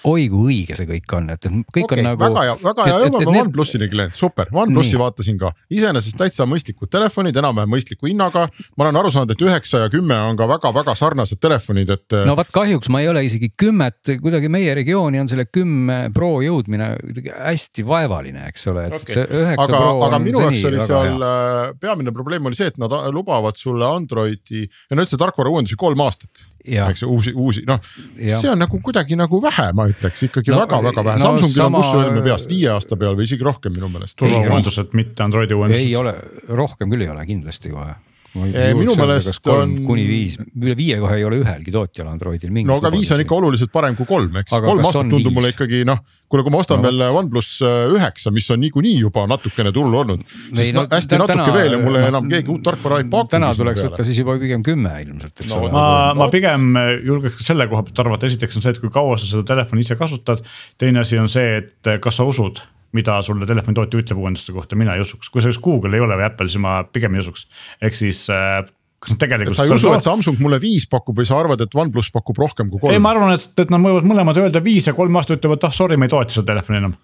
oi 0.08 0.26
kui 0.32 0.44
õige 0.52 0.76
see 0.78 0.86
kõik 0.88 1.14
on, 1.16 1.28
et, 1.34 1.46
kõik 1.46 1.86
okay, 1.86 2.00
on 2.00 2.08
nagu. 2.08 2.20
väga 2.20 2.44
hea, 2.46 2.54
väga 2.62 2.86
hea, 2.88 2.96
jõuame 3.04 3.40
OnePlusini, 3.42 3.88
Glen, 3.92 4.12
super, 4.16 4.50
OnePlusi 4.52 5.00
vaatasin 5.00 5.38
ka, 5.40 5.52
iseenesest 5.72 6.18
täitsa 6.20 6.46
mõistlikud 6.48 6.90
telefonid, 6.92 7.36
enam-vähem 7.40 7.72
mõistliku 7.74 8.08
hinnaga. 8.10 8.46
ma 8.76 8.86
olen 8.86 9.00
aru 9.00 9.12
saanud, 9.14 9.34
et 9.34 9.44
üheksa 9.46 9.84
ja 9.84 9.90
kümme 9.92 10.16
on 10.28 10.38
ka 10.38 10.48
väga-väga 10.50 10.96
sarnased 10.98 11.40
telefonid, 11.42 11.90
et. 11.94 12.16
no 12.28 12.36
vot 12.38 12.52
kahjuks 12.54 12.90
ma 12.92 13.02
ei 13.04 13.10
ole 13.12 13.24
isegi 13.26 13.50
kümmet, 13.56 14.00
kuidagi 14.22 14.50
meie 14.52 14.74
regiooni 14.76 15.22
on 15.22 15.30
selle 15.30 15.46
kümme 15.50 16.00
Pro 16.14 16.36
jõudmine 16.44 16.94
hästi 17.32 17.86
vaevaline, 17.88 18.48
eks 18.52 18.68
ole, 18.72 18.88
et 18.90 18.98
okay. 19.00 19.18
see 19.18 19.28
üheksa 19.28 19.68
aga, 19.68 19.84
Pro 19.84 20.08
aga 20.08 20.22
minu 20.22 20.42
jaoks 20.44 20.66
oli 20.70 20.82
seal 20.84 21.12
hea. 21.12 21.30
Äh, 21.34 21.76
peamine 21.80 22.14
probleem 22.14 22.50
oli 22.50 22.58
see, 22.58 22.72
et 22.72 22.80
nad 22.82 22.92
lubavad 23.14 23.58
sulle 23.60 23.86
Androidi 23.88 24.64
ja 24.64 24.96
no 24.96 25.04
üldse 25.04 25.20
tarkvara 25.20 25.52
uuendusi 25.54 25.78
kolm 25.80 26.02
aastat 26.04 26.44
eks 26.64 27.04
ju 27.04 27.10
uusi, 27.12 27.34
uusi 27.36 27.64
noh, 27.68 27.80
see 28.16 28.50
on 28.50 28.62
nagu 28.64 28.80
kuidagi 28.84 29.18
nagu 29.20 29.40
vähe, 29.42 29.68
ma 29.76 29.88
ütleks 29.90 30.24
ikkagi 30.28 30.54
väga-väga 30.54 31.02
no, 31.02 31.06
vähe 31.10 31.20
no,, 31.20 31.28
Samsungil 31.28 31.58
sama... 31.58 31.82
on, 31.82 31.84
kus 31.84 32.00
öelme 32.00 32.24
peast 32.24 32.48
viie 32.50 32.72
aasta 32.72 32.98
peal 33.00 33.18
või 33.18 33.28
isegi 33.28 33.44
rohkem 33.44 33.76
minu 33.76 33.90
meelest. 33.92 34.16
turvauuendused, 34.22 34.96
mitte 34.96 35.26
Androidi 35.26 35.56
uuendused. 35.58 35.84
ei 35.84 35.94
ole, 36.00 36.16
rohkem 36.48 36.92
küll 36.92 37.04
ei 37.04 37.12
ole 37.12 37.26
kindlasti 37.28 37.74
kohe 37.74 37.94
minu 38.34 38.94
meelest 38.98 39.48
on. 39.52 39.74
kuni 39.86 40.04
viis, 40.08 40.36
üle 40.40 40.74
viie 40.78 40.96
kohe 41.02 41.18
ei 41.20 41.24
ole 41.26 41.38
ühelgi 41.42 41.72
tootjal 41.74 42.08
Androidil 42.10 42.50
mingit. 42.50 42.68
no 42.70 42.78
aga 42.80 42.90
viis 42.94 43.10
on 43.14 43.22
ikka 43.22 43.36
oluliselt 43.36 43.72
parem 43.74 43.96
kui 43.98 44.08
kolm, 44.08 44.40
eks, 44.40 44.50
kolm 44.50 44.82
aastat 44.82 45.10
tundub 45.10 45.36
mulle 45.36 45.52
ikkagi 45.54 45.84
noh, 45.86 46.02
kuule, 46.30 46.44
kui 46.46 46.54
ma 46.54 46.60
ostan 46.64 46.82
no. 46.82 46.88
veel 46.88 47.04
OnePlus 47.20 47.50
äh, 47.62 47.78
üheksa, 47.94 48.32
mis 48.34 48.50
on 48.50 48.60
niikuinii 48.64 48.96
juba 48.98 49.26
natukene 49.30 49.72
turul 49.74 49.94
olnud. 50.02 50.26
siis 50.50 50.74
no, 50.76 50.86
hästi 50.90 51.20
natuke 51.22 51.38
täna, 51.38 51.56
veel 51.56 51.78
ja 51.78 51.80
mulle 51.80 52.04
ma, 52.04 52.12
enam 52.14 52.30
keegi 52.32 52.54
uut 52.56 52.66
tarkvara 52.66 53.00
ei 53.02 53.08
paku. 53.14 53.30
täna 53.36 53.54
tuleks 53.56 53.86
võtta 53.86 54.08
siis 54.10 54.20
juba 54.24 54.36
pigem 54.42 54.66
kümme 54.66 54.94
ilmselt, 55.06 55.34
eks 55.38 55.50
no, 55.52 55.62
ole. 55.62 55.72
ma, 55.74 55.88
ma 56.18 56.30
pigem 56.34 56.70
julgeks 57.06 57.38
ka 57.40 57.50
selle 57.52 57.68
koha 57.70 57.86
pealt 57.86 58.04
arvata, 58.04 58.30
esiteks 58.30 58.58
on 58.58 58.66
see, 58.66 58.74
et 58.74 58.82
kui 58.82 58.92
kaua 58.94 59.18
sa 59.20 59.30
seda 59.30 59.46
telefoni 59.54 59.86
ise 59.86 59.98
kasutad. 60.00 60.42
teine 60.80 61.04
asi 61.06 61.20
on 61.22 61.30
see, 61.30 61.60
et 61.62 61.94
kas 62.02 62.18
sa 62.18 62.26
usud 62.26 62.62
mida 62.94 63.18
sulle 63.26 63.46
telefonitootja 63.48 64.04
ütleb 64.04 64.22
uuenduste 64.22 64.54
kohta, 64.54 64.78
mina 64.78 64.94
ei 64.94 65.02
usuks, 65.04 65.30
kui 65.32 65.42
see 65.42 65.52
just 65.52 65.62
Google 65.64 65.96
ei 65.96 66.04
ole 66.04 66.16
või 66.20 66.26
Apple, 66.28 66.48
siis 66.50 66.62
ma 66.62 66.80
pigem 66.86 67.16
ei 67.16 67.24
usuks, 67.24 67.48
ehk 67.82 67.98
siis 67.98 68.24
äh, 68.32 68.62
kas 69.04 69.14
nad 69.14 69.20
tegelikult. 69.20 69.58
sa 69.58 69.66
ei 69.66 69.74
usu, 69.74 69.90
et 69.92 70.04
Samsung 70.04 70.40
mulle 70.42 70.60
viis 70.62 70.86
pakub 70.90 71.18
või 71.18 71.28
sa 71.28 71.38
arvad, 71.40 71.64
et 71.64 71.74
OnePlus 71.74 72.10
pakub 72.14 72.38
rohkem 72.40 72.70
kui 72.72 72.80
kolm? 72.82 72.94
ei, 72.94 73.02
ma 73.02 73.12
arvan, 73.14 73.34
et, 73.36 73.50
et 73.60 73.72
nad 73.72 73.82
võivad 73.84 74.06
mõlemad 74.08 74.40
öelda 74.40 74.62
viis 74.64 74.88
ja 74.88 74.96
kolm 74.96 75.20
aastat 75.20 75.40
ütlevad, 75.40 75.66
ah 75.66 75.74
sorry, 75.74 75.98
me 76.00 76.08
ei 76.08 76.14
toeta 76.14 76.38
seda 76.38 76.52
telefoni 76.52 76.80
enam. 76.80 76.96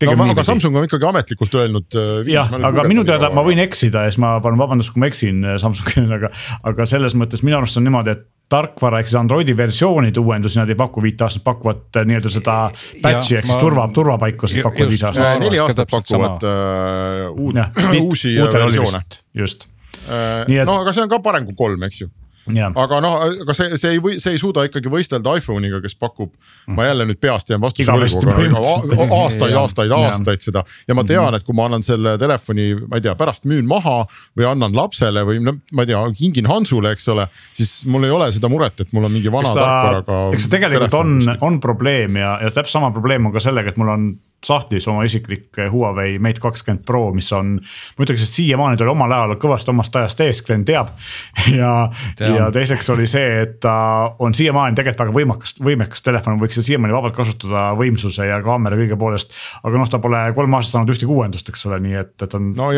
No, 0.00 0.14
aga 0.24 0.34
pidi. 0.34 0.46
Samsung 0.48 0.76
on 0.80 0.86
ikkagi 0.86 1.08
ametlikult 1.10 1.54
öelnud 1.60 1.96
äh,. 1.98 2.28
jah, 2.32 2.50
aga 2.70 2.84
minu 2.88 3.04
teada 3.08 3.28
ma 3.34 3.44
võin 3.46 3.60
eksida 3.66 4.06
ja 4.06 4.12
siis 4.12 4.20
ma 4.22 4.36
palun 4.40 4.60
vabandust, 4.60 4.94
kui 4.94 5.02
ma 5.02 5.10
eksin 5.10 5.42
äh, 5.44 5.56
Samsungile, 5.60 6.16
aga, 6.16 6.30
aga 6.70 6.86
selles 6.88 7.16
mõttes 7.18 7.44
minu 7.44 7.58
arust 7.58 7.80
on 7.80 7.84
niimoodi, 7.88 8.14
et 8.16 8.28
tarkvara 8.50 9.00
ehk 9.00 9.10
siis 9.10 9.18
Androidi 9.20 9.54
versioonide 9.56 10.22
uuendusi 10.22 10.58
nad 10.58 10.70
ei 10.72 10.78
paku 10.78 11.02
viit 11.04 11.20
aastat, 11.22 11.44
pakuvad 11.46 12.00
äh, 12.00 12.06
nii-öelda 12.08 12.32
seda 12.32 12.56
patch'i 13.02 13.38
ehk 13.38 13.50
siis 13.50 13.60
turva, 13.60 13.86
turvapaiku 13.94 14.50
siis 14.50 14.64
pakuvad 14.66 14.94
viis 14.94 15.04
aastat. 15.06 15.42
neli 15.44 15.60
aastat 15.62 15.92
pakuvad 15.92 16.48
uh, 16.48 17.36
uut, 17.44 17.60
uusi 18.00 18.34
versioone. 18.40 19.04
just 19.36 19.68
et... 20.08 20.64
no 20.66 20.80
aga 20.80 20.96
see 20.96 21.04
on 21.04 21.12
ka 21.12 21.20
parem 21.22 21.46
kui 21.50 21.58
kolm, 21.58 21.86
eks 21.86 22.02
ju 22.02 22.10
Ja. 22.48 22.70
aga 22.72 22.98
noh, 23.04 23.16
aga 23.44 23.54
see, 23.54 23.76
see 23.78 23.96
ei 23.96 24.00
või, 24.02 24.16
see 24.22 24.32
ei 24.34 24.40
suuda 24.40 24.64
ikkagi 24.66 24.90
võistelda 24.90 25.34
iPhone'iga, 25.38 25.80
kes 25.84 25.94
pakub 26.00 26.32
ma 26.72 26.86
jälle 26.88 27.04
nüüd 27.10 27.20
peast 27.20 27.50
jään 27.52 27.60
vastuse 27.62 27.92
võlgu, 27.92 28.62
aga 28.96 29.18
aastaid, 29.26 29.56
aastaid, 29.60 29.92
aastaid 29.94 30.46
seda. 30.46 30.62
ja 30.88 30.96
ma 30.96 31.04
tean, 31.06 31.36
et 31.36 31.44
kui 31.46 31.56
ma 31.56 31.68
annan 31.68 31.84
selle 31.86 32.16
telefoni, 32.20 32.72
ma 32.88 32.98
ei 32.98 33.04
tea, 33.04 33.14
pärast 33.18 33.44
müün 33.50 33.68
maha 33.70 33.98
või 34.38 34.48
annan 34.48 34.74
lapsele 34.76 35.22
või 35.28 35.42
no 35.44 35.58
ma 35.76 35.84
ei 35.84 35.92
tea, 35.92 36.00
kingin 36.16 36.48
Hansule, 36.50 36.94
eks 36.96 37.06
ole. 37.12 37.28
siis 37.56 37.84
mul 37.90 38.08
ei 38.08 38.14
ole 38.16 38.30
seda 38.34 38.50
muret, 38.52 38.80
et 38.82 38.96
mul 38.96 39.06
on 39.10 39.14
mingi 39.14 39.32
vana 39.32 39.52
tarkvaraga. 39.54 40.22
eks 40.34 40.48
see 40.48 40.56
tegelikult 40.56 40.96
on, 40.96 41.20
on 41.44 41.60
probleem 41.62 42.18
ja, 42.22 42.38
ja 42.40 42.50
täpselt 42.50 42.78
sama 42.80 42.90
probleem 42.96 43.28
on 43.28 43.36
ka 43.36 43.44
sellega, 43.44 43.74
et 43.74 43.80
mul 43.80 43.92
on 43.92 44.10
sahtlis 44.46 44.88
oma 44.88 45.04
isiklik 45.04 45.58
Huawei 45.70 46.18
Mate 46.18 46.40
kakskümmend 46.40 46.84
Pro, 46.86 47.10
mis 47.16 47.28
on. 47.36 47.56
ma 47.60 48.04
ütleks, 48.04 48.24
et 48.24 48.34
siiamaani 48.38 48.78
ta 48.78 48.86
oli 48.86 48.94
omal 48.94 49.12
ajal 49.16 49.34
kõvasti 49.42 49.72
omast 49.72 49.96
ajast 50.00 50.22
ees, 50.24 50.42
Glen 50.46 50.64
teab. 50.68 50.92
ja, 51.60 51.72
ja 52.20 52.50
teiseks 52.54 52.88
oli 52.94 53.08
see, 53.10 53.42
et 53.44 53.58
ta 53.64 53.74
on 54.18 54.34
siiamaani 54.36 54.78
tegelikult 54.78 55.04
väga 55.06 55.16
võimekas, 55.16 55.56
võimekas 55.64 56.06
telefon, 56.06 56.40
võiks 56.40 56.58
seda 56.58 56.70
siiamaani 56.70 56.96
vabalt 56.96 57.16
kasutada 57.16 57.70
võimsuse 57.78 58.28
ja 58.28 58.40
kaamera 58.44 58.78
kõige 58.80 58.98
poolest. 59.00 59.34
aga 59.62 59.82
noh, 59.82 59.90
ta 59.90 60.00
pole 60.02 60.22
kolm 60.36 60.56
aastat 60.58 60.78
saanud 60.78 60.94
ühtegi 60.94 61.10
uuendust, 61.10 61.52
eks 61.52 61.66
ole, 61.68 61.80
nii 61.84 62.00
et, 62.04 62.14
et 62.24 62.38
on 62.38 62.52
no, 62.56 62.70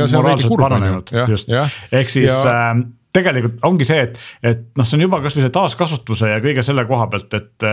ehk 2.00 2.12
siis 2.12 2.32
ja... 2.32 2.74
tegelikult 3.12 3.64
ongi 3.68 3.86
see, 3.86 4.02
et, 4.06 4.18
et 4.48 4.62
noh, 4.78 4.88
see 4.88 4.98
on 4.98 5.04
juba 5.06 5.20
kasvõi 5.24 5.44
see 5.44 5.54
taaskasutuse 5.54 6.30
ja 6.30 6.40
kõige 6.44 6.64
selle 6.64 6.84
koha 6.88 7.08
pealt, 7.12 7.34
et. 7.38 7.66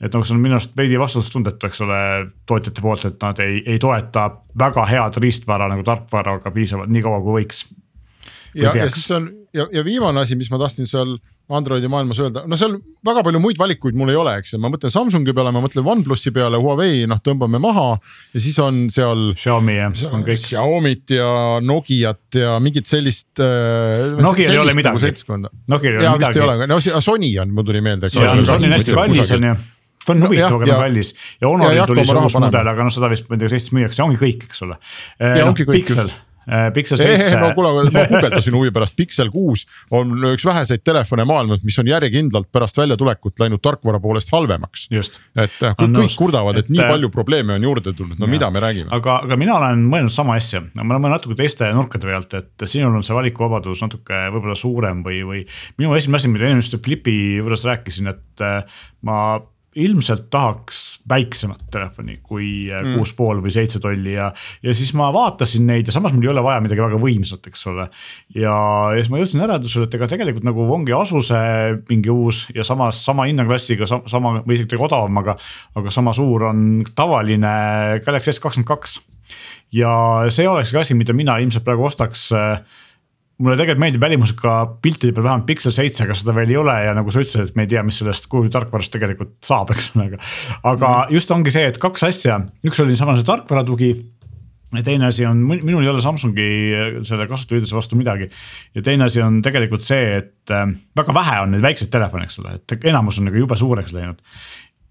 et 0.00 0.14
noh, 0.14 0.24
see 0.24 0.36
on 0.36 0.42
minu 0.42 0.58
arust 0.58 0.74
veidi 0.78 0.98
vastutustundetu, 1.00 1.70
eks 1.70 1.82
ole, 1.86 2.00
tootjate 2.46 2.84
poolt, 2.84 3.06
et 3.08 3.18
nad 3.26 3.40
ei, 3.42 3.62
ei 3.74 3.80
toeta 3.82 4.28
väga 4.58 4.86
head 4.90 5.18
riistvara 5.22 5.68
nagu 5.72 5.86
tarkvaraga 5.86 6.54
piisavalt 6.54 6.92
nii 6.94 7.02
kaua 7.04 7.22
kui 7.24 7.40
võiks. 7.40 7.64
ja, 8.54 8.74
ja 8.74 8.88
siis 8.90 9.10
on 9.16 9.30
ja, 9.54 9.66
ja 9.72 9.84
viimane 9.84 10.22
asi, 10.22 10.36
mis 10.38 10.50
ma 10.52 10.60
tahtsin 10.62 10.88
seal 10.90 11.16
Androidi 11.52 11.88
maailmas 11.92 12.16
öelda, 12.24 12.46
no 12.48 12.56
seal 12.56 12.78
väga 13.04 13.20
palju 13.26 13.40
muid 13.42 13.58
valikuid 13.60 13.96
mul 14.00 14.08
ei 14.14 14.16
ole, 14.16 14.32
eks 14.40 14.54
ju, 14.54 14.60
ma 14.62 14.70
mõtlen 14.72 14.92
Samsungi 14.92 15.34
peale, 15.36 15.52
ma 15.52 15.60
mõtlen 15.60 15.84
OnePlusi 15.92 16.32
peale, 16.32 16.56
Huawei, 16.60 17.02
noh, 17.10 17.20
tõmbame 17.24 17.60
maha 17.60 17.90
ja 18.32 18.40
siis 18.40 18.56
on 18.64 18.86
seal. 18.94 19.26
Xiaomi 19.36 19.76
ja 19.76 19.90
on 20.08 20.24
kõik. 20.24 20.40
Xiaomi't 20.40 21.14
ja 21.18 21.28
Nokiat 21.64 22.40
ja 22.40 22.56
mingit 22.64 22.88
sellist 22.88 23.44
äh,. 23.44 24.16
Nokial 24.24 24.56
ei 24.56 24.62
ole 24.64 24.76
midagi. 24.78 25.12
Nokial 25.68 26.00
ei 26.00 26.08
ole 26.08 26.58
midagi. 26.64 26.72
no 26.72 27.00
Sony 27.04 27.34
on, 27.42 27.52
mul 27.52 27.68
tuli 27.68 27.84
meelde. 27.84 28.08
Sony 28.12 28.40
on 28.40 28.78
hästi 28.78 28.96
kallis 28.96 29.36
on 29.36 29.50
ju 29.52 29.56
ta 30.04 30.12
on 30.12 30.20
huvitav, 30.26 30.60
aga 30.60 30.82
kallis 30.84 31.14
ja 31.40 31.48
Honoril 31.48 31.86
tuli 31.88 32.04
see 32.04 32.20
uus 32.20 32.36
mudel, 32.36 32.68
aga 32.72 32.84
noh, 32.84 32.92
seda 32.92 33.08
vist 33.12 33.28
ma 33.28 33.36
ei 33.36 33.40
tea, 33.40 33.48
kas 33.48 33.56
Eestis 33.56 33.72
müüakse, 33.76 34.04
ongi 34.04 34.20
kõik, 34.20 34.44
eks 34.48 34.64
ole. 34.66 34.76
kõik. 35.64 35.80
Pixel 35.80 36.12
Pixel 36.74 36.98
seitse. 37.00 37.36
no 37.40 37.50
kuule, 37.56 37.72
ma 37.94 38.04
guugeldasin 38.10 38.56
huvi 38.56 38.72
pärast, 38.74 38.96
Pixel 38.96 39.30
kuus 39.32 39.64
on 39.94 40.12
üks 40.32 40.44
väheseid 40.46 40.84
telefone 40.84 41.24
maailmas, 41.28 41.62
mis 41.64 41.78
on 41.80 41.88
järjekindlalt 41.88 42.50
pärast 42.52 42.78
väljatulekut 42.78 43.40
läinud 43.40 43.62
tarkvara 43.64 44.00
poolest 44.00 44.32
halvemaks. 44.34 44.86
et 44.90 45.16
äh, 45.40 45.76
kõik, 45.78 45.94
kõik 45.96 46.18
kurdavad, 46.18 46.60
et, 46.60 46.70
nii 46.72 46.84
äh, 46.84 46.90
palju 46.90 47.10
probleeme 47.14 47.56
on 47.56 47.68
juurde 47.68 47.94
tulnud, 47.96 48.18
no 48.18 48.28
ja. 48.28 48.32
mida 48.36 48.50
me 48.54 48.62
räägime. 48.64 48.90
aga, 48.94 49.20
aga 49.28 49.38
mina 49.40 49.56
olen 49.58 49.86
mõelnud 49.88 50.14
sama 50.14 50.36
asja, 50.40 50.62
ma 50.82 50.98
olen 50.98 51.14
natuke 51.14 51.38
teiste 51.38 51.70
nurkade 51.76 52.10
pealt, 52.10 52.36
et 52.38 52.68
sinul 52.68 52.94
on 52.94 53.06
see 53.06 53.16
valikuvabadus 53.16 53.84
natuke 53.86 54.26
võib-olla 54.34 54.58
suurem 54.58 55.02
või, 55.06 55.22
või. 55.26 55.42
minu 55.80 55.96
esimene 55.96 56.22
asi, 56.22 56.32
mida 56.32 56.50
enne 56.50 56.64
just 56.64 56.76
Flipi 56.84 57.16
juures 57.38 57.64
rääkisin, 57.64 58.10
et 58.12 58.44
ma 59.04 59.18
ilmselt 59.80 60.26
tahaks 60.32 60.80
väiksemat 61.10 61.64
telefoni 61.72 62.18
kui 62.22 62.70
äh, 62.70 62.84
kuus 62.94 63.12
mm. 63.12 63.16
pool 63.18 63.40
või 63.44 63.52
seitse 63.54 63.80
tolli 63.82 64.14
ja, 64.16 64.30
ja 64.62 64.74
siis 64.76 64.92
ma 64.96 65.10
vaatasin 65.14 65.66
neid 65.68 65.88
ja 65.88 65.94
samas 65.94 66.14
mul 66.14 66.26
ei 66.26 66.32
ole 66.32 66.44
vaja 66.44 66.62
midagi 66.64 66.84
väga 66.84 67.00
võimsat, 67.02 67.48
eks 67.50 67.66
ole. 67.72 67.88
ja, 68.36 68.54
ja 68.94 69.00
siis 69.00 69.10
ma 69.12 69.20
jõudsin 69.22 69.44
järeldusele, 69.44 69.88
et 69.88 69.98
ega 69.98 70.10
tegelikult 70.10 70.46
nagu 70.46 70.68
ongi 70.76 70.94
Asuse 70.94 71.40
mingi 71.88 72.12
uus 72.12 72.44
ja 72.54 72.66
samas 72.66 73.02
sama 73.04 73.28
hinnaklassiga 73.30 73.88
sama 73.88 74.38
või 74.44 74.58
isegi 74.58 74.78
odavam, 74.78 75.22
aga, 75.22 75.36
aga 75.78 75.94
sama 75.94 76.14
suur 76.16 76.48
on 76.50 76.84
tavaline 76.94 77.54
Galaxy 78.06 78.34
S 78.34 78.42
kakskümmend 78.42 78.68
kaks. 78.68 78.98
ja 79.74 79.92
see 80.30 80.48
olekski 80.48 80.80
asi, 80.80 80.94
mida 80.98 81.16
mina 81.16 81.38
ilmselt 81.42 81.64
praegu 81.66 81.88
ostaks 81.90 82.28
äh, 82.32 82.60
mulle 83.42 83.56
tegelikult 83.58 83.82
meeldib 83.82 84.04
välimusega 84.04 84.54
piltide 84.82 85.14
peal 85.14 85.26
vähemalt 85.26 85.46
Pixel 85.48 85.74
seitse, 85.74 86.04
aga 86.04 86.16
seda 86.18 86.34
veel 86.36 86.52
ei 86.54 86.58
ole 86.60 86.74
ja 86.86 86.94
nagu 86.96 87.10
sa 87.10 87.22
ütlesid, 87.24 87.50
et 87.50 87.58
me 87.58 87.66
ei 87.66 87.72
tea, 87.72 87.82
mis 87.86 87.98
sellest 88.00 88.28
Google'i 88.30 88.52
tarkvarast 88.54 88.92
tegelikult 88.94 89.36
saab, 89.46 89.72
eks 89.74 89.92
ole, 89.96 90.10
aga. 90.12 90.20
aga 90.62 90.90
mm. 90.90 91.14
just 91.16 91.34
ongi 91.34 91.54
see, 91.54 91.66
et 91.72 91.80
kaks 91.82 92.06
asja, 92.10 92.38
üks 92.66 92.82
oli 92.82 92.94
niisama 92.94 93.16
see 93.18 93.26
tarkvaratugi 93.26 93.90
ja 94.74 94.82
teine 94.86 95.08
asi 95.10 95.26
on, 95.26 95.42
minul 95.50 95.82
ei 95.82 95.90
ole 95.90 96.02
Samsungi 96.02 96.46
selle 97.06 97.26
kasutajaliidese 97.30 97.76
vastu 97.76 97.98
midagi. 97.98 98.30
ja 98.74 98.82
teine 98.82 99.08
asi 99.08 99.22
on 99.22 99.42
tegelikult 99.42 99.86
see, 99.86 100.18
et 100.18 100.54
äh, 100.54 100.66
väga 100.96 101.14
vähe 101.14 101.40
on 101.42 101.54
neid 101.54 101.62
väikseid 101.66 101.92
telefone, 101.94 102.28
eks 102.28 102.38
ole, 102.42 102.58
et 102.58 102.90
enamus 102.90 103.18
on 103.18 103.30
nagu 103.30 103.42
jube 103.42 103.58
suureks 103.58 103.94
läinud 103.94 104.22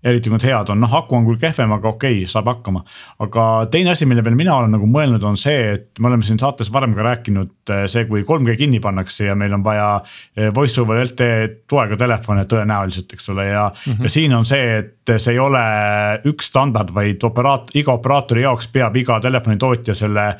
eriti 0.03 0.29
kui 0.29 0.37
nad 0.37 0.45
head 0.47 0.71
on, 0.73 0.81
noh 0.83 0.95
aku 0.97 1.15
on 1.17 1.27
küll 1.27 1.39
kehvem, 1.41 1.71
aga 1.77 1.89
okei 1.93 2.19
okay,, 2.21 2.29
saab 2.29 2.49
hakkama. 2.51 2.83
aga 3.23 3.45
teine 3.71 3.93
asi, 3.93 4.07
mille 4.09 4.23
peale 4.25 4.39
mina 4.39 4.55
olen 4.57 4.73
nagu 4.75 4.87
mõelnud, 4.89 5.23
on 5.27 5.39
see, 5.39 5.73
et 5.77 6.01
me 6.03 6.09
oleme 6.11 6.25
siin 6.27 6.39
saates 6.41 6.71
varem 6.73 6.95
ka 6.97 7.05
rääkinud, 7.07 7.53
eh, 7.71 7.85
see, 7.91 8.05
kui 8.09 8.25
3G 8.27 8.57
kinni 8.59 8.81
pannakse 8.83 9.29
ja 9.29 9.37
meil 9.39 9.55
on 9.55 9.63
vaja 9.65 9.87
eh, 10.35 10.51
voice 10.55 10.81
over 10.81 10.99
LTE 11.03 11.63
toega 11.69 11.97
telefone 11.99 12.45
tõenäoliselt, 12.49 13.15
eks 13.15 13.29
ole, 13.33 13.47
ja 13.51 13.69
mm. 13.69 13.93
-hmm. 13.93 14.03
ja 14.03 14.09
siin 14.17 14.35
on 14.35 14.45
see, 14.45 14.77
et 14.83 15.15
see 15.17 15.33
ei 15.33 15.39
ole 15.39 15.63
üks 16.29 16.51
standard, 16.51 16.93
vaid 16.93 17.23
operaat-, 17.23 17.71
iga 17.79 17.95
operaatori 17.95 18.43
jaoks 18.43 18.67
peab 18.67 18.95
iga 18.99 19.19
telefonitootja 19.23 19.95
selle 19.95 20.33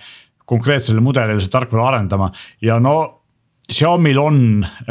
konkreetsele 0.45 0.99
mudelile 0.99 1.41
see 1.41 1.51
tarkvara 1.51 1.87
arendama 1.93 2.31
ja 2.61 2.79
no 2.79 3.22
Xiaomi'l 3.63 4.17
on, 4.19 4.39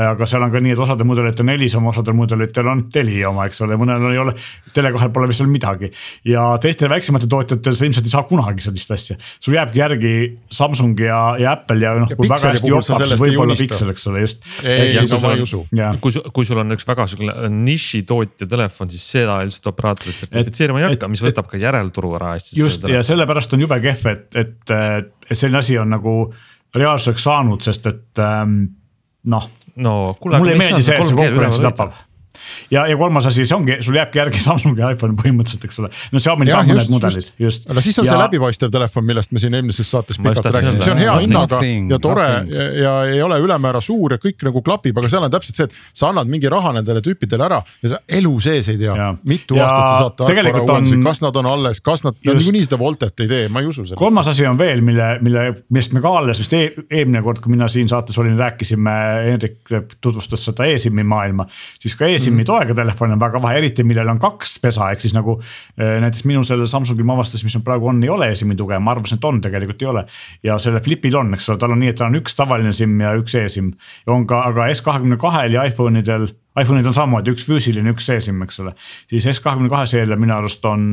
aga 0.00 0.24
seal 0.24 0.40
on 0.46 0.52
ka 0.52 0.60
nii, 0.64 0.72
et 0.72 0.80
osadel 0.80 1.04
mudelitel 1.04 1.44
on 1.44 1.50
Elisa 1.52 1.76
oma, 1.76 1.90
osadel 1.92 2.14
mudelitel 2.16 2.68
on 2.72 2.86
Telia 2.92 3.28
oma, 3.28 3.44
eks 3.44 3.60
ole, 3.66 3.76
mõnel 3.76 4.06
ei 4.08 4.20
ole. 4.22 4.32
Tele2-l 4.72 5.10
pole 5.12 5.26
vist 5.28 5.42
veel 5.42 5.50
midagi 5.52 5.90
ja 6.30 6.46
teistel 6.62 6.88
väiksematel 6.88 7.28
tootjatel 7.28 7.74
sa 7.76 7.84
ilmselt 7.84 8.08
ei 8.08 8.14
saa 8.14 8.22
kunagi 8.30 8.64
sellist 8.64 8.94
asja. 8.96 9.16
sul 9.36 9.58
jääbki 9.58 9.82
järgi 9.82 10.12
Samsung 10.48 11.02
ja, 11.04 11.18
ja 11.42 11.52
Apple 11.52 11.84
ja 11.84 11.92
noh, 12.00 12.14
kui 12.16 12.30
väga 12.30 12.54
hästi 12.54 12.70
jopab, 12.72 13.04
siis 13.04 13.20
võib-olla 13.20 13.56
Pixel, 13.60 13.90
eks 13.92 14.08
ole, 14.08 14.22
just. 14.24 14.48
kui, 16.00 16.22
kui 16.32 16.48
sul 16.48 16.62
on 16.62 16.72
üks 16.72 16.88
väga 16.88 17.06
sihukene 17.12 17.50
nišitootja 17.66 18.48
telefon, 18.54 18.92
siis 18.94 19.04
seda 19.18 19.42
ilmselt 19.44 19.68
operaatorid 19.68 20.16
sertifitseerima 20.22 20.80
ei 20.80 20.88
hakka, 20.88 21.10
mis 21.12 21.20
võtab 21.24 21.50
ka 21.52 21.60
järelturu 21.60 22.14
ära 22.16 22.38
hästi. 22.38 22.56
just 22.56 22.88
ja 22.88 23.04
sellepärast 23.04 23.52
on 23.52 23.66
jube 23.66 23.78
kehv, 23.84 24.08
et, 24.16 24.26
et, 24.46 24.74
et 25.28 25.36
selline 25.36 25.60
asi 25.60 25.76
on 25.76 25.92
nagu 25.92 26.16
reaalsuseks 26.76 27.26
saanud, 27.28 27.60
sest 27.64 27.86
et 27.90 28.22
ähm, 28.22 28.62
noh 29.24 29.50
no 29.76 30.16
kuule, 30.20 30.38
mulle 30.38 30.52
ei 30.56 30.58
meeldi 30.58 30.82
see, 30.84 30.96
et 30.96 31.06
see 31.06 31.16
konkurentsi 31.16 31.62
tapab 31.64 31.94
ja, 32.70 32.86
ja 32.90 32.96
kolmas 32.96 33.26
asi, 33.30 33.46
see 33.48 33.56
ongi, 33.56 33.78
sul 33.84 33.96
jääbki 33.98 34.20
järgi 34.20 34.42
Samsungi 34.46 34.84
iPhone 34.92 35.16
põhimõtteliselt, 35.18 35.66
eks 35.68 35.80
ole. 35.82 35.90
no 36.12 36.22
Xiaomi'l 36.22 36.54
on 36.56 36.70
mõned 36.72 36.92
mudelid, 36.92 37.32
just. 37.42 37.68
no 37.68 37.84
siis 37.84 37.98
on 38.02 38.08
ja... 38.08 38.14
see 38.14 38.22
läbipaistev 38.22 38.72
telefon, 38.74 39.06
millest 39.08 39.32
me 39.32 39.42
siin 39.42 39.56
eelmises 39.58 39.90
saates 39.90 40.20
pikalt 40.22 40.48
rääkisime, 40.48 40.84
see 40.84 40.94
on 40.94 41.02
hea 41.02 41.16
hinnaga 41.24 41.62
ja 41.62 42.00
tore 42.02 42.28
ja, 42.52 42.68
ja 42.82 42.94
ei 43.12 43.22
ole 43.22 43.40
ülemäära 43.42 43.80
suur 43.84 44.16
ja 44.16 44.20
kõik 44.22 44.46
nagu 44.48 44.62
klapib, 44.64 44.98
aga 44.98 45.10
seal 45.12 45.26
on 45.26 45.32
täpselt 45.32 45.58
see, 45.58 45.68
et 45.70 45.76
sa 45.92 46.10
annad 46.12 46.30
mingi 46.30 46.50
raha 46.52 46.74
nendele 46.78 47.02
tüüpidele 47.04 47.48
ära 47.48 47.60
ja 47.82 47.94
sa 47.94 48.02
elu 48.20 48.34
sees 48.44 48.70
ei 48.72 48.80
tea, 48.80 49.12
mitu 49.28 49.58
ja 49.58 49.68
aastat 49.68 49.88
sa 49.88 49.98
saad 50.04 50.18
tarkvara 50.20 50.64
uuendusi 50.64 50.98
on..., 50.98 51.06
kas 51.10 51.22
nad 51.24 51.40
on 51.40 51.50
alles, 51.52 51.80
kas 51.84 52.04
nad, 52.06 52.18
nad 52.26 52.40
niikuinii 52.40 52.66
seda 52.66 52.78
Voltet 52.82 53.24
ei 53.24 53.30
tee, 53.30 53.48
ma 53.52 53.62
ei 53.62 53.68
usu 53.70 53.84
seda. 53.86 53.98
kolmas 54.00 54.28
asi 54.32 54.46
on 54.48 54.58
veel, 54.58 54.82
mille, 54.84 55.08
mille, 55.24 55.44
millest 55.70 55.94
me 55.96 56.02
ka 56.04 56.14
alles 56.20 56.40
vist 56.42 56.54
e 56.56 56.62
eelmine 56.90 57.22
kord, 57.24 57.42
kui 57.44 57.52
mina 57.54 57.68
siin 57.72 57.90
saates 57.90 58.18
olin, 58.22 58.36
rääkisime, 58.38 58.94
Hendrik 59.28 59.74
tutvustas 60.00 60.46
seda 60.48 60.66
e-SIM-i 60.70 61.04
maailma, 61.06 61.46
siis 61.80 61.96
ka 61.98 62.06
e-SIM-i 62.06 62.34
mm 62.34 62.40
-hmm. 62.40 62.50
Toega 62.52 62.76
telefon 62.76 63.16
on 63.16 63.22
väga 63.22 63.40
vahe, 63.42 63.58
eriti 63.62 63.84
millel 63.86 64.10
on 64.12 64.20
kaks 64.22 64.58
pesa, 64.62 64.90
ehk 64.92 65.02
siis 65.04 65.14
nagu 65.16 65.38
äh, 65.40 65.98
näiteks 66.02 66.26
minul 66.28 66.46
sellel 66.48 66.68
Samsungil 66.70 67.06
ma 67.08 67.16
avastasin, 67.18 67.48
mis 67.48 67.56
on 67.58 67.64
praegu 67.66 67.88
on, 67.90 68.02
ei 68.04 68.12
ole 68.12 68.28
eSIM-i 68.34 68.58
tuge, 68.58 68.78
ma 68.82 68.94
arvasin, 68.94 69.20
et 69.20 69.26
on, 69.28 69.40
tegelikult 69.44 69.82
ei 69.82 69.90
ole. 69.94 70.04
ja 70.46 70.58
sellel 70.62 70.84
Flipil 70.84 71.16
on, 71.18 71.34
eks 71.36 71.48
ole, 71.52 71.62
tal 71.62 71.74
on 71.74 71.82
nii, 71.82 71.94
et 71.94 72.00
tal 72.00 72.12
on 72.12 72.20
üks 72.20 72.38
tavaline 72.38 72.74
SIM 72.76 72.94
ja 73.00 73.14
üks 73.18 73.36
eSIM. 73.38 73.72
on 74.12 74.26
ka, 74.28 74.44
aga 74.52 74.68
S22-l 74.74 75.58
ja 75.58 75.66
iPhone 75.70 76.04
idel, 76.04 76.28
iPhone 76.60 76.82
idel 76.82 76.92
on 76.92 77.00
samamoodi 77.00 77.34
üks 77.34 77.46
füüsiline, 77.48 77.96
üks 77.96 78.08
eSIM, 78.12 78.42
eks 78.46 78.62
ole. 78.64 78.76
siis 79.10 79.28
S22 79.36 79.84
seerial 79.96 80.20
minu 80.20 80.36
arust 80.36 80.64
on 80.68 80.88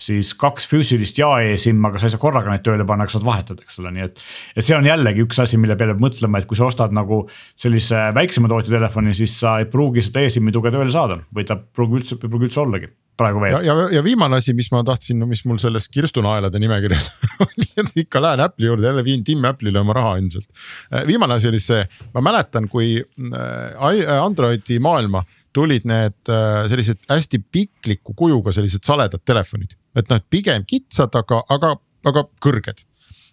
siis 0.00 0.32
kaks 0.40 0.66
füüsilist 0.70 1.18
ja 1.20 1.30
e-SIM, 1.44 1.82
aga 1.86 2.00
sa 2.00 2.08
ei 2.08 2.14
saa 2.14 2.22
korraga 2.22 2.52
neid 2.52 2.64
tööle 2.66 2.86
panna, 2.88 3.06
aga 3.06 3.14
saad 3.14 3.26
vahetada, 3.26 3.64
eks 3.66 3.80
ole, 3.82 3.92
nii 3.96 4.06
et. 4.06 4.24
et 4.56 4.66
see 4.66 4.76
on 4.76 4.88
jällegi 4.88 5.26
üks 5.26 5.42
asi, 5.44 5.60
mille 5.60 5.76
peale 5.80 5.94
peab 5.94 6.06
mõtlema, 6.08 6.40
et 6.40 6.48
kui 6.50 6.58
sa 6.58 6.68
ostad 6.70 6.94
nagu 6.96 7.22
sellise 7.60 8.08
väiksema 8.16 8.50
tootja 8.50 8.74
telefoni, 8.76 9.14
siis 9.16 9.36
sa 9.42 9.58
ei 9.60 9.68
pruugi 9.70 10.04
seda 10.06 10.24
e-SIM-i 10.24 10.54
tuge 10.56 10.72
tööle 10.74 10.90
saada 10.94 11.20
või 11.36 11.46
ta 11.48 11.58
pruugi 11.60 12.00
üldse, 12.00 12.20
pruugi 12.22 12.50
üldse 12.50 12.64
ollagi 12.64 12.90
praegu 13.20 13.42
veel. 13.42 13.56
ja, 13.58 13.74
ja, 13.74 13.88
ja 13.96 14.04
viimane 14.04 14.38
asi, 14.40 14.54
mis 14.56 14.70
ma 14.72 14.82
tahtsin, 14.86 15.20
mis 15.28 15.42
mul 15.48 15.60
selles 15.62 15.88
kirstunaelade 15.92 16.60
nimekirjas 16.62 17.10
oli, 17.46 17.68
et 17.82 17.98
ikka 18.04 18.22
lähen 18.24 18.44
Apple'i 18.44 18.70
juurde, 18.70 18.88
jälle 18.88 19.04
viin 19.04 19.24
Tim 19.24 19.44
Apple'ile 19.48 19.82
oma 19.82 19.96
raha 19.96 20.16
ilmselt. 20.20 20.48
Äh, 20.94 21.04
viimane 21.08 21.36
asi 21.36 21.50
oli 21.50 21.60
see, 21.62 21.84
ma 22.14 22.24
mäletan, 22.24 22.68
kui 22.72 22.96
äh, 23.00 24.16
Androidi 24.20 24.80
maailma 24.82 25.24
tulid 25.56 25.86
need 25.88 26.30
äh, 26.30 26.66
sellised 26.70 27.02
hästi 27.10 27.42
pikliku 27.52 28.14
kujuga 28.16 28.54
sellised 28.54 28.86
saledad 28.86 29.22
telefonid 29.24 29.76
et 29.98 30.10
noh, 30.10 30.22
pigem 30.30 30.64
kitsad, 30.68 31.14
aga, 31.18 31.42
aga, 31.50 31.74
aga 32.06 32.24
kõrged 32.42 32.84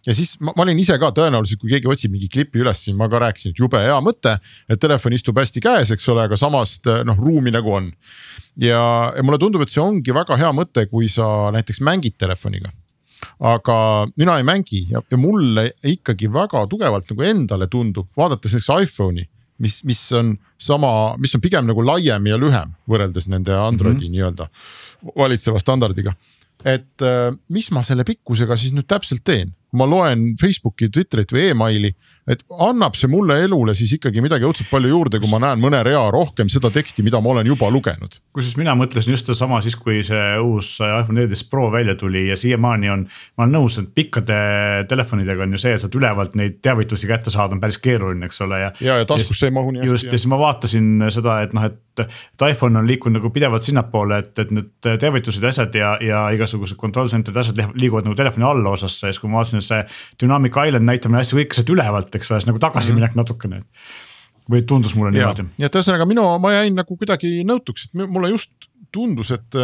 ja 0.07 0.15
siis 0.15 0.35
ma, 0.39 0.53
ma 0.55 0.65
olin 0.65 0.79
ise 0.79 0.95
ka 1.01 1.11
tõenäoliselt, 1.15 1.59
kui 1.61 1.73
keegi 1.73 1.89
otsib 1.91 2.13
mingi 2.13 2.29
klipi 2.31 2.61
üles, 2.63 2.81
siis 2.85 2.95
ma 2.97 3.09
ka 3.11 3.21
rääkisin, 3.21 3.53
et 3.53 3.61
jube 3.61 3.81
hea 3.83 3.97
mõte, 4.03 4.37
et 4.69 4.81
telefon 4.81 5.15
istub 5.17 5.37
hästi 5.39 5.63
käes, 5.63 5.91
eks 5.93 6.09
ole, 6.13 6.25
aga 6.27 6.39
samas 6.39 6.77
noh, 6.85 7.19
ruumi 7.19 7.53
nagu 7.53 7.73
on. 7.75 7.91
ja, 8.61 8.81
ja 9.15 9.23
mulle 9.25 9.39
tundub, 9.41 9.65
et 9.65 9.73
see 9.73 9.83
ongi 9.83 10.15
väga 10.15 10.39
hea 10.39 10.51
mõte, 10.55 10.87
kui 10.91 11.09
sa 11.11 11.51
näiteks 11.55 11.81
mängid 11.85 12.17
telefoniga. 12.17 12.71
aga 13.41 14.07
mina 14.15 14.37
ei 14.37 14.43
mängi 14.45 14.85
ja, 14.91 15.01
ja 15.11 15.17
mulle 15.17 15.71
ikkagi 15.83 16.29
väga 16.29 16.67
tugevalt 16.69 17.09
nagu 17.09 17.23
endale 17.25 17.67
tundub, 17.67 18.07
vaadates 18.17 18.53
näiteks 18.53 18.69
iPhone'i 18.85 19.25
mis, 19.63 19.79
mis 19.83 20.01
on 20.17 20.35
sama, 20.57 20.89
mis 21.21 21.35
on 21.35 21.41
pigem 21.41 21.67
nagu 21.69 21.85
laiem 21.85 22.27
ja 22.29 22.37
lühem 22.37 22.73
võrreldes 22.89 23.29
nende 23.31 23.55
Androidi 23.55 24.07
mm 24.07 24.13
-hmm. 24.13 24.17
nii-öelda 24.17 24.49
valitseva 25.17 25.59
standardiga 25.59 26.15
et 26.65 27.05
äh, 27.05 27.31
mis 27.53 27.69
ma 27.71 27.83
selle 27.85 28.05
pikkusega 28.07 28.57
siis 28.57 28.73
nüüd 28.73 28.87
täpselt 28.89 29.23
teen, 29.23 29.53
ma 29.75 29.87
loen 29.89 30.29
Facebooki, 30.39 30.87
Twitterit 30.93 31.33
või 31.35 31.49
emaili, 31.51 31.91
et 32.27 32.43
annab 32.63 32.95
see 32.99 33.09
mulle 33.11 33.37
elule 33.43 33.75
siis 33.75 33.93
ikkagi 33.97 34.21
midagi 34.23 34.47
õudselt 34.47 34.69
palju 34.71 34.91
juurde, 34.91 35.19
kui 35.19 35.29
ma 35.31 35.39
näen 35.43 35.59
mõne 35.63 35.81
rea 35.83 36.05
rohkem 36.13 36.49
seda 36.51 36.71
teksti, 36.71 37.03
mida 37.03 37.19
ma 37.23 37.33
olen 37.33 37.47
juba 37.47 37.69
lugenud. 37.71 38.19
kusjuures 38.35 38.57
mina 38.59 38.75
mõtlesin 38.79 39.15
just 39.15 39.27
sedasama 39.27 39.59
siis, 39.65 39.75
kui 39.79 39.99
see 40.05 40.25
uus 40.43 40.77
iPhone 40.83 41.19
14 41.19 41.49
Pro 41.51 41.67
välja 41.71 41.95
tuli 41.99 42.27
ja 42.29 42.37
siiamaani 42.39 42.91
on, 42.93 43.05
ma 43.37 43.45
olen 43.45 43.55
nõus, 43.59 43.79
et 43.81 43.89
pikkade 43.95 44.37
telefonidega 44.89 45.43
on 45.43 45.55
ju 45.55 45.63
see, 45.63 45.75
et 45.75 45.83
sealt 45.83 45.95
ülevalt 45.99 46.35
neid 46.39 46.59
teavitusi 46.63 47.09
kätte 47.09 47.33
saada 47.33 47.55
on 47.55 47.63
päris 47.63 47.79
keeruline, 47.83 48.27
eks 48.27 48.41
ole, 48.45 48.61
ja. 48.63 48.71
ja, 48.83 48.99
ja 49.01 49.09
taskusse 49.09 49.49
ei 49.49 49.55
mahu 49.55 49.75
nii 49.75 49.83
hästi. 49.83 49.93
just 49.95 50.11
ja 50.11 50.15
siis 50.17 50.29
ma 50.31 50.39
vaatasin 50.41 51.07
seda, 51.13 51.41
et 51.47 51.55
noh, 51.57 51.67
et, 51.67 51.79
et 52.03 52.47
iPhone 52.51 52.79
on 52.79 52.87
liikunud 52.87 53.19
nagu 53.19 53.31
pidevalt 53.33 53.65
sinnapoole, 53.67 54.19
et, 54.23 54.33
et 54.43 54.53
need 54.53 54.71
teavitused 54.87 55.43
ja 55.43 55.53
asjad 55.53 55.75
ja, 55.79 55.93
ja 56.03 56.25
igasugused 56.35 56.79
control 56.79 57.09
center'id, 57.11 57.39
asjad 57.41 57.63
liiguvad 57.79 58.07
nagu 58.07 58.17
telefoni 58.19 58.47
allosasse 58.47 59.07
ja 59.07 59.15
siis, 59.15 59.21
kui 59.21 59.31
ma 59.31 59.41
vaatasin, 59.41 59.56
et 59.61 59.67
see 59.67 59.83
Dynamic 60.23 60.57
Island 60.67 60.87
näitamine 60.87 61.23
hästi 61.23 61.47
sealt 61.59 61.73
ülevalt 61.75 62.15
eks 62.15 62.31
ole, 62.31 62.41
siis 62.41 62.49
nagu 62.51 62.61
tagasiminek 62.63 63.11
mm 63.11 63.13
-hmm. 63.13 63.25
natukene. 63.25 63.63
või 64.47 64.63
tundus 64.63 64.95
mulle 64.95 65.11
niimoodi. 65.11 65.43
nii 65.57 65.65
et 65.65 65.75
ühesõnaga 65.75 66.05
minu, 66.07 66.23
ma 66.39 66.53
jäin 66.53 66.75
nagu 66.75 66.97
kuidagi 66.97 67.43
nõutuks, 67.43 67.89
et 67.89 68.07
mulle 68.07 68.29
just 68.29 68.51
tundus, 68.91 69.31
et, 69.35 69.57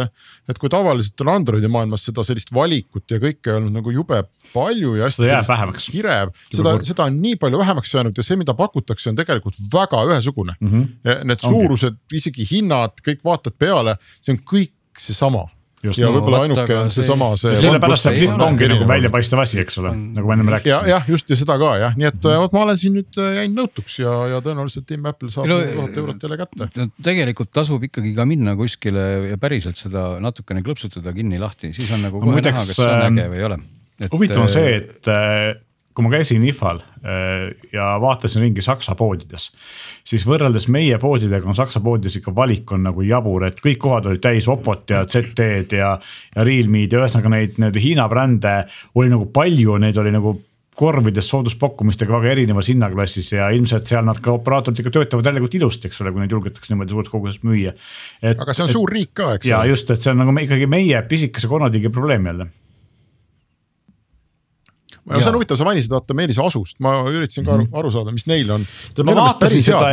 et 0.48 0.58
kui 0.60 0.70
tavaliselt 0.72 1.20
on 1.24 1.30
Androidi 1.34 1.68
maailmas 1.72 2.04
seda 2.08 2.24
sellist 2.26 2.52
valikut 2.54 3.10
ja 3.10 3.20
kõike 3.22 3.54
olnud 3.56 3.74
nagu 3.78 3.94
jube 3.94 4.20
palju 4.54 4.94
ja 4.98 5.08
hästi. 5.08 5.26
kirev, 5.94 6.34
seda, 6.52 6.76
seda 6.86 7.08
on 7.08 7.18
nii 7.22 7.38
palju 7.40 7.60
vähemaks 7.62 7.94
jäänud 7.94 8.20
ja 8.20 8.26
see, 8.26 8.38
mida 8.40 8.54
pakutakse, 8.58 9.10
on 9.10 9.18
tegelikult 9.18 9.58
väga 9.72 10.04
ühesugune 10.10 10.56
mm. 10.60 10.70
-hmm. 10.70 11.24
Need 11.24 11.44
suurused, 11.44 11.98
isegi 12.12 12.46
hinnad, 12.50 13.00
kõik 13.06 13.24
vaatad 13.24 13.56
peale, 13.58 13.96
see 14.20 14.36
on 14.36 14.40
kõik 14.54 14.74
seesama 14.98 15.46
Just, 15.84 16.00
ja 16.00 16.08
no, 16.08 16.16
võib-olla 16.16 16.40
ainuke 16.46 16.76
on 16.78 16.90
seesama 16.92 17.30
see, 17.36 17.52
see. 17.52 17.66
sellepärast 17.66 18.06
see 18.06 18.14
flip 18.16 18.44
ongi 18.46 18.68
nagu 18.70 18.86
väljapaistev 18.88 19.42
asi, 19.42 19.58
eks 19.62 19.78
ole, 19.82 19.92
nagu 20.16 20.30
me 20.30 20.36
ennem 20.36 20.52
rääkisime. 20.54 20.76
ja, 20.88 20.94
jah, 20.94 21.10
just 21.12 21.30
ja 21.30 21.38
seda 21.38 21.56
ka 21.60 21.72
jah, 21.82 21.98
nii 21.98 22.08
et 22.08 22.16
mm 22.16 22.30
-hmm. 22.30 22.44
vot 22.44 22.56
ma 22.56 22.62
olen 22.66 22.80
siin 22.80 22.96
nüüd 22.98 23.20
äh, 23.20 23.34
jäin 23.40 23.58
nõutuks 23.58 23.98
ja, 24.00 24.14
ja 24.32 24.40
tõenäoliselt 24.44 24.88
Tim 24.88 25.04
Apple 25.10 25.30
saab 25.34 25.50
no, 25.50 25.60
tuhat 25.60 26.00
eurot 26.02 26.26
jälle 26.26 26.40
kätte. 26.40 26.88
tegelikult 27.10 27.52
tasub 27.52 27.84
ikkagi 27.90 28.14
ka 28.16 28.26
minna 28.28 28.56
kuskile 28.56 29.04
ja 29.32 29.38
päriselt 29.40 29.76
seda 29.80 30.06
natukene 30.24 30.64
klõpsutada 30.64 31.12
kinni 31.16 31.38
lahti, 31.42 31.74
siis 31.76 31.92
on 31.92 32.04
nagu 32.06 32.20
kohe 32.22 32.40
näha, 32.40 32.64
kas 32.64 32.76
see 32.78 32.88
on 32.88 33.06
äge 33.10 33.28
või 33.32 33.42
ei 33.42 33.48
ole. 33.50 33.60
huvitav 34.12 34.46
on 34.46 34.52
see, 34.52 34.76
et 34.80 35.12
äh, 35.12 35.52
kui 35.94 36.04
ma 36.06 36.10
käisin 36.10 36.42
IFA-l 36.48 36.80
äh, 36.82 37.68
ja 37.72 37.94
vaatasin 38.02 38.42
ringi 38.42 38.62
Saksa 38.64 38.96
poodides. 38.98 39.50
siis 40.04 40.24
võrreldes 40.26 40.66
meie 40.68 40.98
poodidega 40.98 41.46
on 41.48 41.54
Saksa 41.54 41.80
poodides 41.80 42.18
ikka 42.18 42.34
valik 42.34 42.72
on 42.74 42.82
nagu 42.88 43.04
jabur, 43.06 43.46
et 43.46 43.60
kõik 43.62 43.78
kohad 43.86 44.08
olid 44.10 44.24
täis 44.24 44.48
Opot 44.50 44.90
ja 44.90 45.04
ZT-d 45.06 45.78
ja, 45.78 45.92
ja 46.34 46.48
Realme'd 46.48 46.92
ja 46.92 47.04
ühesõnaga 47.04 47.36
neid 47.36 47.60
nii-öelda 47.60 47.84
Hiina 47.84 48.08
brände 48.10 48.56
oli 48.94 49.14
nagu 49.14 49.30
palju, 49.30 49.78
neid 49.82 50.02
oli 50.02 50.14
nagu 50.14 50.34
korvides 50.74 51.28
sooduspakkumistega 51.30 52.16
väga 52.16 52.32
erinevas 52.34 52.68
hinnaklassis 52.72 53.30
ja 53.36 53.48
ilmselt 53.54 53.86
seal 53.86 54.02
nad 54.06 54.18
ka 54.22 54.34
operaatorid 54.34 54.82
ikka 54.82 54.92
töötavad 54.96 55.30
jällegi 55.30 55.60
ilusti, 55.60 55.86
eks 55.86 56.02
ole, 56.02 56.10
kui 56.10 56.24
neid 56.24 56.34
julgetakse 56.34 56.74
niimoodi 56.74 56.96
suures 56.96 57.12
koguses 57.12 57.44
müüa. 57.46 57.74
aga 58.32 58.56
see 58.56 58.66
on 58.66 58.72
et, 58.72 58.74
suur 58.74 58.90
riik 58.90 59.14
ka, 59.14 59.34
eks 59.36 59.46
ole. 59.46 59.52
ja 59.52 59.62
just, 59.70 59.94
et 59.94 60.02
see 60.02 60.10
on 60.10 60.22
nagu 60.24 60.34
me, 60.34 60.42
ikkagi 60.48 60.66
meie 60.70 61.02
pisikese 61.06 61.50
konnatiigi 61.50 61.94
probleem 61.94 62.26
jälle 62.32 62.50
ja 65.10 65.20
see 65.20 65.30
on 65.30 65.38
huvitav, 65.38 65.58
sa 65.60 65.66
mainisid 65.68 65.92
vaata 65.92 66.16
Meelis 66.16 66.38
Asust, 66.40 66.78
ma 66.84 66.96
üritasin 67.10 67.46
ka 67.46 67.54
aru, 67.56 67.66
mhm. 67.66 67.78
aru 67.80 67.92
saada, 67.94 68.12
mis 68.14 68.26
neil 68.30 68.50
on. 68.54 68.66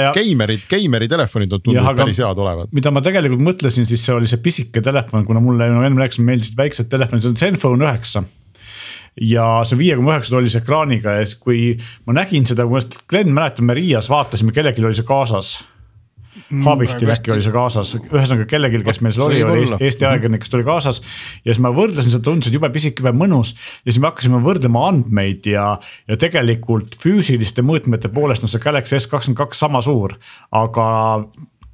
ja... 0.06 0.12
geimerid, 0.16 0.68
geimeri 0.72 1.10
telefonid 1.12 1.56
on 1.58 1.64
tundunud 1.64 2.00
päris 2.00 2.22
head 2.24 2.44
olevat. 2.46 2.72
mida 2.78 2.94
ma 2.96 3.04
tegelikult 3.06 3.44
mõtlesin, 3.52 3.88
siis 3.90 4.06
see 4.08 4.16
oli 4.16 4.30
see 4.32 4.42
pisike 4.44 4.84
telefon, 4.86 5.26
kuna 5.28 5.44
mulle 5.44 5.68
nagu 5.72 5.88
enne 5.88 6.06
rääkisin, 6.06 6.28
meeldisid 6.28 6.60
väiksed 6.60 6.92
telefonid, 6.92 7.26
see 7.26 7.34
on 7.34 7.42
Zenfone 7.42 7.88
üheksa 7.88 8.24
ja 9.20 9.48
see 9.68 9.76
on 9.76 9.82
viie 9.82 9.98
koma 10.00 10.16
üheksa 10.16 10.36
tollise 10.38 10.62
ekraaniga 10.62 11.18
ja 11.20 11.26
siis, 11.28 11.40
kui 11.42 11.62
ma 12.08 12.16
nägin 12.22 12.48
seda, 12.48 12.68
kui 12.70 12.80
Glen 13.12 13.36
mäletab, 13.36 13.68
me 13.68 13.76
Riias 13.78 14.10
vaatasime, 14.12 14.56
kellelgi 14.56 14.86
oli 14.86 14.96
see 14.98 15.08
kaasas 15.08 15.58
mm,. 16.52 16.64
Habichtil 16.68 17.12
äkki 17.14 17.34
oli 17.34 17.44
see 17.46 17.54
kaasas, 17.56 17.94
ühesõnaga 18.02 18.48
kellelgi, 18.50 18.84
kes 18.86 19.02
meil 19.02 19.16
seal 19.16 19.28
oli, 19.28 19.42
oli 19.44 19.64
Eesti, 19.66 19.80
Eesti 19.88 20.08
ajakirjanik, 20.08 20.44
kes 20.44 20.54
tuli 20.54 20.68
kaasas. 20.68 21.02
ja 21.46 21.52
siis 21.52 21.62
ma 21.64 21.74
võrdlesin 21.76 22.14
seda, 22.14 22.24
tundus, 22.28 22.52
et 22.52 22.58
jube 22.58 22.72
pisike, 22.74 23.04
jube 23.04 23.16
mõnus 23.18 23.54
ja 23.86 23.92
siis 23.92 24.02
me 24.02 24.12
hakkasime 24.12 24.42
võrdlema 24.46 24.88
andmeid 24.92 25.48
ja, 25.52 25.68
ja 26.08 26.20
tegelikult 26.20 26.98
füüsiliste 27.02 27.66
mõõtmete 27.66 28.12
poolest 28.14 28.46
on 28.46 28.52
see 28.52 28.64
Galaxy 28.64 29.00
S 29.00 29.10
kakskümmend 29.12 29.40
kaks 29.42 29.64
sama 29.66 29.82
suur, 29.86 30.18
aga 30.52 30.90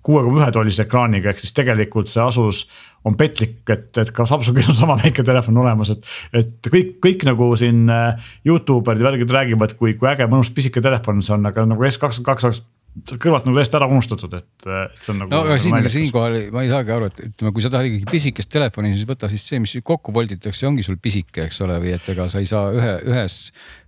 kuue 0.07 0.23
koma 0.23 0.39
ühe 0.39 0.51
tollise 0.55 0.85
ekraaniga, 0.85 1.33
ehk 1.33 1.41
siis 1.43 1.55
tegelikult 1.55 2.11
see 2.11 2.23
Asus 2.23 2.63
on 3.07 3.15
petlik, 3.19 3.59
et, 3.71 3.89
et 3.99 4.09
ka 4.15 4.25
Samsungil 4.27 4.69
on 4.71 4.75
sama 4.75 4.95
väike 4.99 5.23
telefon 5.27 5.59
olemas, 5.61 5.91
et. 5.93 6.07
et 6.35 6.71
kõik, 6.71 6.97
kõik 7.03 7.27
nagu 7.27 7.49
siin 7.59 7.85
äh, 7.91 8.31
Youtube 8.47 8.91
erid 8.91 9.03
ja 9.03 9.09
värgid 9.11 9.35
räägivad, 9.35 9.75
kui, 9.79 9.95
kui 9.99 10.09
äge 10.11 10.27
mõnus 10.31 10.51
pisike 10.55 10.83
telefon 10.83 11.21
see 11.23 11.35
on, 11.35 11.47
aga 11.49 11.67
nagu 11.67 11.87
S 11.87 11.99
kakskümmend 12.01 12.63
oleks 12.97 13.21
kõrvalt 13.23 13.47
nagu 13.47 13.59
täiesti 13.59 13.77
ära 13.79 13.87
unustatud, 13.91 14.33
et, 14.37 14.49
et 14.65 15.01
see 15.03 15.13
on 15.13 15.21
nagu. 15.21 15.33
no 15.33 15.41
aga 15.45 15.57
siin, 15.61 15.89
siinkohal 15.93 16.37
ma 16.55 16.63
ei 16.65 16.71
saagi 16.71 16.93
aru, 16.95 17.09
et 17.11 17.21
ütleme, 17.29 17.53
kui 17.55 17.65
sa 17.65 17.71
tahad 17.73 17.89
ikkagi 17.89 18.09
pisikest 18.11 18.51
telefoni, 18.53 18.93
siis 18.95 19.09
võta 19.09 19.29
siis 19.31 19.45
see, 19.47 19.61
mis 19.63 19.75
kokku 19.87 20.15
volditakse, 20.15 20.67
ongi 20.69 20.85
sul 20.85 20.99
pisike, 21.01 21.47
eks 21.47 21.61
ole, 21.65 21.77
või 21.83 21.93
et 21.97 22.09
ega 22.13 22.27
sa 22.31 22.43
ei 22.43 22.49
saa 22.49 22.71
ühe, 22.75 22.93
ühes 23.07 23.37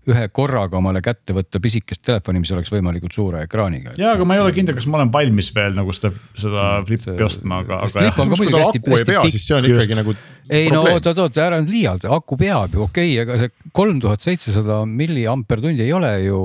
ühe 0.08 0.26
korraga 0.32 0.78
omale 0.80 1.02
kätte 1.04 1.36
võtta 1.36 1.60
pisikest 1.62 2.02
telefoni, 2.08 2.41
mis 2.43 2.52
oleks 2.56 2.72
võimalikult 2.72 3.16
suure 3.16 3.43
ekraaniga. 3.45 3.93
ja, 4.00 4.14
aga 4.16 4.26
ma 4.28 4.38
ei 4.38 4.43
ole 4.43 4.54
kindel, 4.56 4.78
kas 4.78 4.88
ma 4.89 5.02
olen 5.02 5.12
valmis 5.14 5.52
veel 5.56 5.76
nagu 5.76 5.93
seda, 5.95 6.12
seda 6.39 6.68
flippi 6.88 7.16
ostma, 7.26 7.62
aga, 7.66 7.82
aga. 7.86 8.06
hästi, 8.08 8.54
hästi 8.56 8.84
pikk. 8.86 9.28
siis 9.34 9.45
see 9.45 9.58
on 9.58 9.68
ikkagi 9.68 10.00
nagu. 10.00 10.16
ei 10.50 10.72
no 10.74 10.86
oot, 10.88 11.12
oot, 11.12 11.22
oot, 11.26 11.41
ära 11.43 11.60
nüüd 11.60 11.74
liialda, 11.74 12.14
aku 12.16 12.39
peab 12.39 12.74
ju, 12.78 12.88
okei 12.88 13.12
okay,, 13.12 13.26
aga 13.26 13.38
see 13.43 13.72
kolm 13.76 14.00
tuhat 14.02 14.24
seitsesada 14.24 14.80
milliampertundi 14.88 15.86
ei 15.86 15.93
ole 15.93 16.14
ju, 16.24 16.41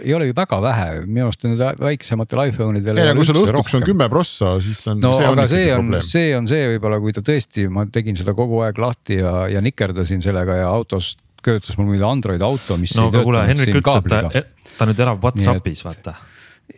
ei 0.00 0.16
ole 0.16 0.30
ju 0.30 0.38
väga 0.40 0.60
vähe, 0.64 0.90
minu 1.04 1.28
arust 1.28 1.46
need 1.46 1.64
väiksematel 1.84 2.44
iPhone 2.48 2.80
idel. 2.80 2.98
ei 2.98 3.12
no 3.12 3.18
kui 3.20 3.28
sul 3.28 3.42
õhtuks 3.44 3.76
on 3.76 3.86
kümme 3.86 4.08
prossa, 4.12 4.56
siis 4.64 4.82
on. 4.90 5.04
no 5.04 5.14
see 5.18 5.28
aga 5.28 5.46
on 5.46 5.52
see 5.54 5.72
on, 5.76 5.96
see 6.00 6.36
on 6.38 6.50
see 6.50 6.74
võib-olla, 6.74 7.02
kui 7.04 7.14
ta 7.14 7.24
tõesti, 7.28 7.68
ma 7.68 7.84
tegin 7.92 8.18
seda 8.18 8.34
kogu 8.38 8.64
aeg 8.64 8.80
lahti 8.80 9.20
ja, 9.20 9.44
ja 9.52 9.62
nikerdasin 9.64 10.24
sellega 10.24 10.62
ja 10.64 10.70
autost 10.72 11.20
köötas 11.44 11.78
mul 11.78 11.92
mingi 11.92 12.04
Android 12.06 12.42
auto, 12.42 12.76
mis. 12.80 12.96
no 12.98 13.08
aga 13.12 13.24
kuule, 13.26 13.46
Henrik 13.50 13.80
ütles, 13.80 14.02
et 14.02 14.10
ta, 14.10 14.44
ta 14.78 14.90
nüüd 14.90 15.06
elab 15.06 15.24
Whatsappis, 15.24 15.84
vaata. 15.86 16.18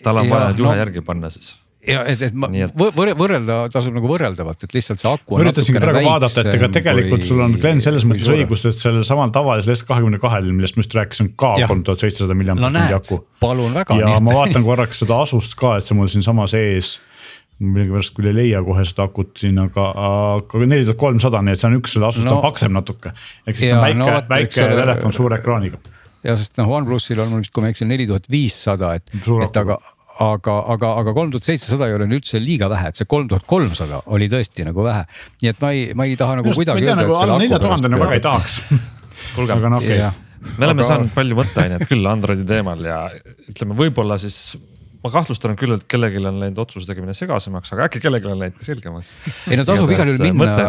tal 0.03 0.23
on 0.23 0.31
ja, 0.31 0.37
vaja 0.37 0.55
juhe 0.57 0.71
no, 0.71 0.79
järgi 0.85 1.05
panna 1.07 1.31
siis 1.33 1.57
ja 1.83 2.03
et, 2.07 2.21
et 2.23 2.35
ma 2.39 2.49
et... 2.55 2.75
võrrelda, 3.19 3.57
tasub 3.73 3.95
nagu 3.97 4.07
võrreldavalt, 4.11 4.67
et 4.67 4.75
lihtsalt 4.77 5.03
see 5.03 5.09
aku. 5.11 5.37
ma 5.37 5.45
üritasingi 5.47 5.83
praegu 5.83 6.03
vaadata, 6.07 6.45
et 6.45 6.51
ega 6.55 6.69
tegelikult 6.77 7.25
kui, 7.25 7.31
sul 7.33 7.43
on 7.43 7.57
Glen 7.59 7.83
selles 7.83 8.07
mõttes 8.09 8.31
õigus, 8.31 8.67
et 8.71 8.77
sellel 8.79 9.07
samal 9.07 9.33
tavalisel 9.35 9.75
S22-l, 9.75 10.53
millest 10.55 10.79
ma 10.79 10.85
just 10.85 10.95
rääkisin, 10.99 11.33
ka 11.39 11.55
kolm 11.67 11.83
tuhat 11.87 12.05
seitsesada 12.05 12.37
milliampi 12.39 12.85
aku. 12.95 13.23
palun 13.43 13.75
väga. 13.81 13.99
ja 13.99 14.15
ma 14.23 14.39
vaatan 14.43 14.67
korraks 14.67 15.03
seda 15.03 15.19
Asust 15.27 15.59
ka, 15.59 15.77
et 15.81 15.89
see 15.89 15.99
mul 15.99 16.11
siinsamas 16.13 16.55
ees 16.59 17.01
millegipärast 17.63 18.15
küll 18.17 18.31
ei 18.33 18.37
leia 18.37 18.61
kohe 18.67 18.85
seda 18.89 19.07
akut 19.09 19.33
siin, 19.41 19.59
aga, 19.63 19.89
aga 20.03 20.67
neli 20.67 20.87
tuhat 20.89 21.01
kolmsada, 21.01 21.43
nii 21.45 21.55
et 21.55 21.61
see 21.61 21.71
on 21.71 21.79
üks, 21.79 21.97
selle 21.97 22.09
asust 22.11 22.29
no, 22.29 22.37
on 22.39 22.45
paksem 22.45 22.75
natuke. 22.75 23.15
ehk 23.47 23.59
siis 23.59 23.73
ta 23.73 23.79
on 23.79 23.85
väike 23.87 23.99
no,, 24.01 24.13
väike 24.33 24.69
telefon 24.83 25.17
suure 25.17 25.39
ekraaniga. 25.41 25.81
ja 26.27 26.37
sest 26.39 26.59
noh, 26.61 26.71
OnePlusil 26.79 27.23
on 27.23 27.33
mul 27.33 27.45
vist, 27.45 27.55
kui 27.55 27.65
ma 27.65 27.71
ei 27.71 27.77
eksi, 27.77 27.89
neli 27.89 28.09
tuhat 28.11 28.29
viissada, 28.33 28.95
et, 28.99 29.13
et 29.15 29.61
aga, 29.63 29.79
aga, 30.27 30.57
aga, 30.75 30.91
aga 31.03 31.15
kolm 31.17 31.31
tuhat 31.35 31.49
seitsesada 31.49 31.89
ei 31.89 31.97
ole 31.99 32.09
üldse 32.11 32.41
liiga 32.43 32.69
vähe, 32.73 32.91
et 32.93 33.01
see 33.01 33.09
kolm 33.11 33.31
tuhat 33.31 33.47
kolmsada 33.51 34.03
oli 34.17 34.29
tõesti 34.33 34.67
nagu 34.69 34.85
vähe. 34.87 35.07
nii 35.43 35.53
et 35.53 35.63
ma 35.63 35.73
ei, 35.77 35.87
ma 35.99 36.09
ei 36.09 36.19
taha 36.21 36.41
nagu 36.41 36.53
Just, 36.53 36.63
kuidagi 36.63 36.89
öelda. 36.89 37.07
alla 37.21 37.39
nelja 37.41 37.63
tuhande 37.63 37.95
väga 37.95 38.19
ei 38.19 38.27
tahaks. 38.27 38.61
kuulge, 39.37 39.55
aga 39.55 39.73
no 39.73 39.81
okei 39.81 40.03
okay. 40.03 40.53
me 40.59 40.69
oleme 40.69 40.83
aga... 40.83 40.91
saanud 40.91 41.15
palju 41.15 41.39
mõtteainet 41.39 41.87
küll 41.91 42.11
Androidi 42.11 42.47
teemal 42.49 42.85
ja 42.87 43.05
ütleme, 43.53 43.79
võib-olla 43.79 44.19
siis 44.21 44.43
ma 45.03 45.11
kahtlustan 45.11 45.57
küll, 45.59 45.75
et 45.75 45.85
kellelgi 45.91 46.21
on 46.23 46.39
läinud 46.39 46.59
otsuse 46.63 46.87
tegemine 46.87 47.15
segasemaks, 47.17 47.73
aga 47.75 47.89
äkki 47.89 48.01
kellelgi 48.05 48.29
on 48.31 48.39
läinud 48.39 48.55
ka 48.59 48.67
selgemaks. 48.67 49.11
ei 49.51 49.59
no 49.59 49.65
tasub 49.67 49.91
igal 49.91 50.07
juhul 50.07 50.29
minna, 50.39 50.67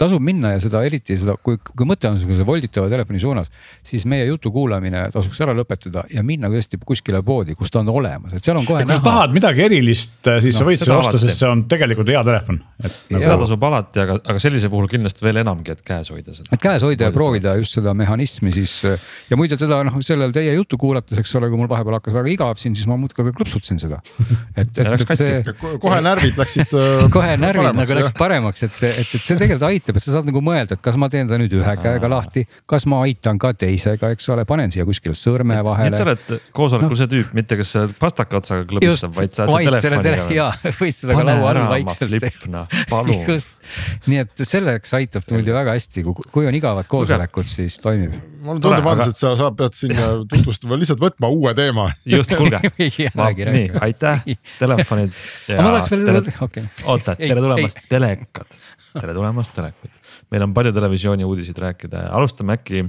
tasub 0.00 0.24
minna 0.24 0.54
ja 0.54 0.62
seda 0.64 0.80
eriti 0.88 1.18
seda, 1.20 1.34
kui, 1.44 1.58
kui 1.60 1.88
mõte 1.88 2.08
on 2.08 2.16
niisuguse 2.16 2.46
volditava 2.48 2.88
telefoni 2.88 3.20
suunas, 3.20 3.52
siis 3.86 4.06
meie 4.08 4.24
jutu 4.30 4.52
kuulamine 4.54 5.04
tasuks 5.12 5.42
ära 5.44 5.52
lõpetada 5.58 6.06
ja 6.14 6.24
minna 6.24 6.48
tõesti 6.52 6.80
kuskile 6.80 7.20
poodi, 7.26 7.56
kus 7.58 7.72
ta 7.74 7.82
on 7.82 7.92
olemas, 7.92 8.38
et 8.38 8.48
seal 8.48 8.56
on 8.56 8.64
kohe 8.68 8.86
ja 8.86 8.88
näha. 8.88 9.02
kui 9.02 9.04
sa 9.04 9.18
tahad 9.18 9.36
midagi 9.36 9.66
erilist, 9.66 10.16
siis 10.24 10.54
no, 10.54 10.62
sa 10.62 10.68
võid 10.70 10.82
seda 10.84 10.98
osta, 11.02 11.20
sest 11.20 11.44
see 11.44 11.52
on 11.52 11.66
tegelikult 11.68 12.08
hea 12.14 12.24
telefon. 12.24 12.62
Nagu... 12.80 13.20
seda 13.20 13.36
tasub 13.44 13.68
alati, 13.68 14.04
aga, 14.06 14.18
aga 14.32 14.42
sellisel 14.42 14.72
puhul 14.72 14.88
kindlasti 14.88 15.28
veel 15.28 15.42
enamgi, 15.44 15.76
et 15.76 15.84
käes 15.84 16.08
hoida 16.14 16.32
seda. 16.32 16.48
et 16.56 16.64
käes 16.64 16.88
hoida 16.88 17.10
ja 17.10 17.14
proovida 17.14 17.56
just 17.60 17.76
seda 17.76 17.92
mehhanismi 17.98 18.54
siis 18.54 18.80
ja 19.28 19.36
muide 19.36 19.60
teda 19.60 19.82
noh, 19.84 20.00
sellel 20.04 20.32
teie 20.32 20.56
juttu 20.56 20.80
kuulates, 20.80 21.20
eks 21.20 21.36
ole, 21.36 21.50
kui 21.52 21.60
mul 21.60 21.68
vahepeal 21.70 21.98
hakkas 21.98 22.16
väga 22.16 22.32
igav 22.32 22.60
siin, 22.60 22.76
siis 22.78 22.88
ma 22.88 22.96
muudkui 23.00 23.34
klõpsusin 23.34 23.57
kasutasin 23.58 23.78
seda. 23.82 23.98
et, 24.60 24.78
et, 24.78 25.02
et 25.02 25.12
see. 25.18 25.54
kohe 25.82 25.98
närvid 26.04 26.38
läksid 26.38 26.74
äh, 26.78 27.06
kohe 27.14 27.34
närvid 27.40 27.76
nagu 27.76 27.96
läksid 27.98 28.18
paremaks, 28.18 28.64
et, 28.66 28.78
et, 28.86 29.00
et 29.02 29.24
see 29.24 29.36
tegelikult 29.36 29.66
aitab, 29.68 29.98
et 29.98 30.04
sa 30.04 30.14
saad 30.16 30.28
nagu 30.28 30.42
mõelda, 30.44 30.78
et 30.78 30.84
kas 30.84 30.98
ma 31.00 31.10
teen 31.12 31.28
ta 31.30 31.38
nüüd 31.40 31.54
ühe 31.58 31.74
käega 31.82 32.10
lahti, 32.10 32.44
kas 32.70 32.86
ma 32.90 33.02
aitan 33.06 33.40
ka 33.42 33.52
teisega, 33.58 34.12
eks 34.14 34.28
ole, 34.34 34.46
panen 34.48 34.72
siia 34.74 34.86
kuskile 34.88 35.16
sõrme 35.18 35.58
vahele. 35.66 35.92
et 35.92 35.98
sa 35.98 36.06
oled 36.06 36.34
koosolekul 36.56 36.94
no. 36.94 37.00
see 37.00 37.12
tüüp, 37.14 37.34
mitte 37.36 37.58
kes 37.60 37.74
pastaka 38.00 38.40
otsaga 38.40 38.66
klõbistab, 38.70 39.14
vaid 39.18 39.34
sa 39.34 39.48
telefoniga. 39.48 40.28
ja, 40.34 40.48
võid 40.78 40.96
seda 40.96 41.18
ka 41.18 41.26
laua 41.26 41.52
all 41.52 41.62
vaikselt 41.74 42.16
teha. 42.18 42.52
Noh, 42.52 42.80
palun. 42.88 43.26
nii 44.08 44.22
et 44.22 44.46
selleks 44.48 44.94
aitab 44.96 45.26
ta 45.26 45.36
muidugi 45.36 45.56
väga 45.56 45.76
hästi, 45.76 46.04
kui 46.32 46.48
on 46.48 46.56
igavad 46.56 46.88
koosolekud, 46.90 47.48
siis 47.48 47.78
toimib. 47.82 48.14
mulle 48.44 48.62
tundub, 48.62 48.86
Hans, 48.88 49.10
et 49.10 49.18
sa, 49.18 49.34
sa 49.36 49.50
pead 49.56 49.76
sinna 49.76 50.08
tutvustama, 50.30 50.78
lihtsalt 50.80 51.02
võtma 51.02 51.30
uue 51.34 51.52
teema. 51.58 51.88
just, 52.08 52.32
kuulge 52.38 52.60
nii, 53.54 53.70
aitäh, 53.88 54.24
telefonid. 54.62 55.24
ma 55.56 55.68
tahaks 55.72 55.92
veel 55.94 56.06
tele..., 56.06 56.22
okei. 56.22 56.46
Okay.. 56.46 56.86
oota, 56.86 57.16
tere 57.18 57.42
tulemast, 57.42 57.82
telekad, 57.90 58.60
tere 58.94 59.16
tulemast, 59.16 59.52
telekad. 59.56 60.14
meil 60.32 60.46
on 60.48 60.54
palju 60.56 60.72
televisiooni 60.76 61.28
uudiseid 61.28 61.60
rääkida. 61.66 62.08
Ja 62.08 62.16
alustame 62.18 62.58
äkki. 62.58 62.86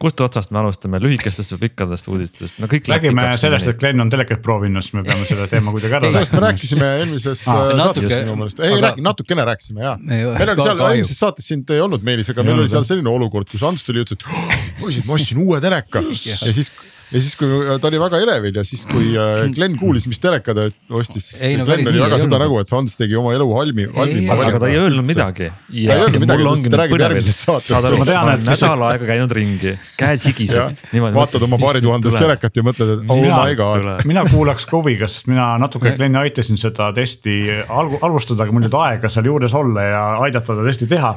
Kust 0.00 0.20
otsast 0.24 0.48
me 0.48 0.56
alustame, 0.62 0.96
lühikestest 1.04 1.52
või 1.52 1.66
pikkadest 1.66 2.06
uudistest, 2.08 2.56
no 2.56 2.70
kõik. 2.72 2.86
räägime 2.88 3.24
sellest, 3.36 3.68
et 3.68 3.76
Glen 3.82 4.00
on 4.00 4.08
telekat 4.08 4.40
proovinud, 4.40 4.80
siis 4.80 4.94
me 4.96 5.02
peame 5.04 5.26
selle 5.28 5.44
teema 5.50 5.74
kuidagi 5.74 5.92
ära 5.98 6.06
rääkima. 6.06 6.14
sellest 6.14 6.32
me 6.32 6.40
rääkisime 6.46 6.86
eelmises 7.02 7.42
ah, 7.44 7.58
äh, 7.66 7.82
saates 7.82 8.14
minu 8.14 8.36
meelest, 8.40 8.62
ei 8.64 8.70
aga... 8.72 8.78
räägi, 8.86 9.04
natukene 9.04 9.44
rääkisime 9.50 9.84
ja. 9.84 9.92
meil 10.00 10.54
oli 10.54 10.64
seal 10.64 10.80
eelmises 10.86 11.20
saates 11.20 11.50
sind 11.52 11.74
ei 11.76 11.84
olnud 11.84 12.06
Meelis, 12.08 12.32
aga 12.32 12.46
meil 12.48 12.62
oli 12.62 12.72
seal 12.72 12.86
selline 12.88 13.12
olukord, 13.12 13.50
kus 13.52 13.66
Ants 13.68 13.84
tuli 13.84 14.00
ja 14.00 14.08
ütles, 14.08 14.16
et 14.16 14.80
poisid, 14.80 15.04
ma 15.04 15.18
ostsin 15.18 15.44
uue 15.44 15.60
teleka. 15.60 16.00
Ja 16.00 16.38
siis 16.48 16.72
ja 17.10 17.20
siis, 17.20 17.34
kui 17.38 17.48
ta 17.82 17.88
oli 17.88 17.98
väga 18.00 18.20
elevil 18.22 18.58
ja 18.60 18.64
siis, 18.66 18.84
kui 18.88 19.12
äh, 19.18 19.42
Glen 19.56 19.76
kuulis, 19.80 20.06
mis 20.10 20.20
teleka 20.22 20.54
ta 20.56 20.66
ostis. 20.96 21.32
No, 21.58 21.66
Glen 21.68 21.88
oli 21.90 22.02
väga 22.02 22.20
seda 22.22 22.40
nägu, 22.42 22.60
et 22.62 22.70
Hans 22.74 22.94
tegi 22.98 23.18
oma 23.18 23.32
elu 23.36 23.46
halmi, 23.56 23.86
halvima. 23.96 24.36
aga 24.46 24.60
ta 24.62 24.70
ei 24.70 24.78
öelnud 24.80 25.08
midagi. 25.08 25.50
ta 25.50 25.96
ei 25.96 26.04
öelnud 26.04 26.22
midagi, 26.24 26.72
ta 26.72 26.82
räägib 26.82 27.04
järgmises 27.04 27.40
saates. 27.46 27.70
saad 27.72 27.88
aru, 27.90 28.00
ma 28.02 28.08
olen 28.24 28.46
nädal 28.46 28.84
aega 28.90 29.10
käinud 29.10 29.34
ringi, 29.40 29.74
käed 30.00 30.26
higised. 30.28 30.84
vaatad 31.16 31.48
oma 31.48 31.58
paari 31.62 31.82
tuhandest 31.84 32.20
telekat 32.20 32.60
ja 32.60 32.66
mõtled, 32.66 32.94
et 32.96 33.14
oh 33.16 33.24
my 33.24 33.58
god. 33.58 33.90
mina 34.10 34.24
kuulaks 34.30 34.68
ka 34.70 34.78
huviga, 34.78 35.10
sest 35.10 35.30
mina 35.30 35.52
natuke 35.60 35.96
Gleni 35.98 36.20
aitasin 36.22 36.60
seda 36.60 36.92
testi 36.96 37.40
algu-, 37.66 37.98
alustada, 38.06 38.44
aga 38.46 38.54
mul 38.54 38.64
ei 38.64 38.70
olnud 38.70 38.80
aega 38.84 39.10
seal 39.12 39.26
juures 39.30 39.54
olla 39.56 39.88
ja 39.88 40.04
aidata 40.26 40.54
ta 40.54 40.64
testi 40.66 40.86
teha. 40.90 41.16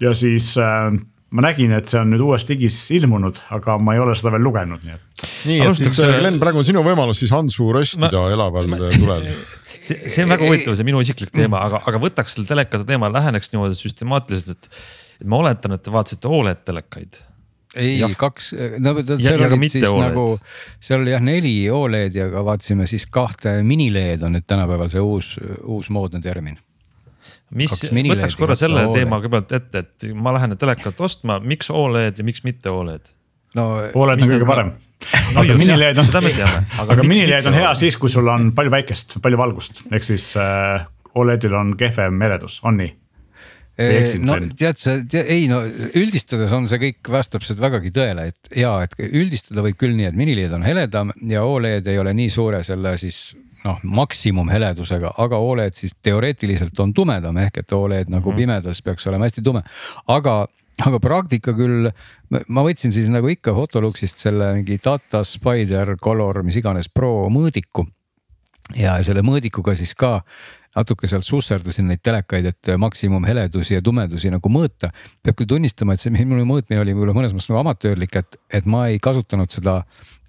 ja 0.00 0.14
siis 0.14 0.54
äh, 0.60 0.92
ma 1.34 1.42
nägin, 1.42 1.72
et 1.74 1.88
see 1.90 1.98
on 1.98 2.12
nüüd 2.12 2.22
uues 2.22 2.44
digis 2.48 2.78
ilmunud, 2.94 3.38
aga 3.56 3.76
ma 3.82 3.96
ei 3.96 4.02
ole 4.02 4.14
seda 4.18 4.32
veel 4.36 4.44
lugenud, 4.46 4.82
nii 4.86 4.94
et. 4.94 5.22
nii, 5.48 5.60
et 5.64 5.78
siis 5.80 6.00
äh, 6.04 6.18
Glen, 6.20 6.38
praegu 6.42 6.62
on 6.62 6.68
sinu 6.68 6.84
võimalus 6.86 7.22
siis 7.22 7.32
Hansu 7.34 7.70
röstida 7.74 8.12
ma... 8.12 8.26
elaval 8.34 8.70
tulel. 8.94 9.26
see, 9.86 9.98
see 10.06 10.26
on 10.26 10.34
väga 10.34 10.46
huvitav, 10.46 10.76
see 10.78 10.86
minu 10.86 11.02
isiklik 11.02 11.34
teema, 11.34 11.64
aga, 11.66 11.82
aga 11.90 12.02
võtaks 12.02 12.36
selle 12.36 12.50
telekate 12.50 12.86
teema, 12.88 13.10
läheneks 13.12 13.50
niimoodi 13.54 13.78
süstemaatiliselt, 13.78 14.68
et, 14.68 14.84
et 15.22 15.30
ma 15.30 15.42
oletan, 15.42 15.74
et 15.74 15.82
te 15.82 15.94
vaatasite 15.94 16.30
Oled 16.30 16.62
telekaid 16.66 17.22
ei 17.76 18.14
kaks, 18.16 18.52
no 18.80 18.94
seal 19.04 19.42
ja 19.42 19.48
olid 19.50 19.66
siis 19.68 19.84
Oled. 19.88 20.06
nagu, 20.08 20.38
seal 20.82 21.02
oli 21.02 21.12
jah 21.12 21.24
neli 21.24 21.54
Oledi, 21.72 22.22
aga 22.24 22.44
vaatasime 22.46 22.86
siis 22.88 23.04
kahte 23.12 23.58
mini-LED 23.66 24.24
on 24.26 24.36
nüüd 24.36 24.46
tänapäeval 24.48 24.88
see 24.92 25.02
uus, 25.02 25.34
uus 25.64 25.90
moodne 25.92 26.22
termin. 26.24 26.56
Mis 27.54 27.76
võtaks 27.92 28.38
korra 28.38 28.56
selle 28.58 28.82
OLED. 28.82 28.96
teema 29.00 29.20
kõigepealt 29.20 29.54
ette, 29.58 29.84
et 29.84 30.08
ma 30.14 30.34
lähen 30.36 30.56
telekat 30.58 31.00
ostma, 31.06 31.38
miks 31.38 31.70
Oled 31.70 32.18
ja 32.18 32.26
miks 32.26 32.42
mitte 32.46 32.72
Oled? 32.72 33.12
no 33.56 33.68
Oled 33.94 34.22
on 34.22 34.34
kõige 34.34 34.48
parem. 34.48 34.74
No 35.34 35.42
aga 35.42 35.52
just, 35.52 35.60
mini-LED 35.60 35.98
on, 36.00 36.06
aga 36.08 36.94
aga 36.96 37.04
mitte 37.04 37.40
on 37.50 37.56
hea 37.58 37.72
siis, 37.76 37.98
kui 38.00 38.08
sul 38.12 38.28
on 38.32 38.48
palju 38.56 38.72
päikest, 38.72 39.18
palju 39.22 39.40
valgust, 39.40 39.82
ehk 39.92 40.06
siis 40.06 40.30
äh, 40.40 40.86
Oledil 41.16 41.54
on 41.56 41.74
kehvem 41.80 42.22
eredus, 42.26 42.60
on 42.64 42.80
nii? 42.80 42.94
No 44.24 44.38
tead 44.56 44.78
sa, 44.80 44.94
ei 45.20 45.44
no 45.52 45.58
üldistades 46.00 46.52
on 46.56 46.64
see 46.68 46.80
kõik 46.80 47.10
vastab 47.12 47.44
see 47.44 47.58
vägagi 47.60 47.92
tõele, 47.92 48.30
et 48.32 48.56
ja 48.56 48.70
et 48.86 48.96
üldistada 49.04 49.60
võib 49.66 49.76
küll 49.76 49.92
nii, 49.98 50.08
et 50.08 50.16
mini-LED 50.16 50.54
on 50.56 50.64
heledam 50.64 51.12
ja 51.28 51.44
Oled 51.44 51.88
ei 51.92 52.00
ole 52.00 52.16
nii 52.16 52.32
suure 52.32 52.62
selle 52.64 52.94
siis 53.00 53.34
noh, 53.66 53.80
maksimumheledusega, 53.82 55.14
aga 55.22 55.38
Oled 55.42 55.74
siis 55.74 55.96
teoreetiliselt 56.06 56.78
on 56.84 56.92
tumedam 56.94 57.36
ehk 57.42 57.58
et 57.64 57.72
Oled 57.76 58.12
nagu 58.12 58.30
Mhm. 58.30 58.36
pimedas 58.38 58.82
peaks 58.86 59.06
olema 59.10 59.26
hästi 59.26 59.42
tume, 59.44 59.62
aga 60.08 60.44
aga 60.86 60.98
praktika 61.00 61.54
küll, 61.56 61.88
ma 62.52 62.62
võtsin 62.62 62.92
siis 62.92 63.08
nagu 63.08 63.30
ikka 63.32 63.54
Photoluxist 63.56 64.20
selle 64.20 64.50
mingi 64.58 64.76
Data 64.84 65.22
Spider 65.24 65.94
Color, 65.96 66.42
mis 66.44 66.58
iganes 66.60 66.90
Pro 66.92 67.30
mõõdiku 67.32 67.86
ja 68.76 68.98
selle 69.06 69.22
mõõdikuga 69.24 69.76
siis 69.78 69.94
ka 69.94 70.20
natuke 70.76 71.08
sealt 71.08 71.24
susserdasin 71.26 71.88
neid 71.90 72.02
telekaid, 72.04 72.50
et 72.50 72.72
maksimumheledusi 72.80 73.78
ja 73.78 73.84
tumedusi 73.84 74.30
nagu 74.32 74.50
mõõta. 74.52 74.92
peab 75.24 75.38
küll 75.38 75.48
tunnistama, 75.48 75.94
et 75.94 76.02
see 76.02 76.12
minu 76.16 76.44
mõõtmine 76.48 76.82
oli 76.82 76.94
võib-olla 76.94 77.16
mõnes 77.16 77.34
mõttes 77.34 77.48
nagu 77.50 77.62
amatöörlik, 77.62 78.16
et, 78.20 78.38
et 78.60 78.68
ma 78.68 78.86
ei 78.92 79.00
kasutanud 79.02 79.52
seda, 79.52 79.78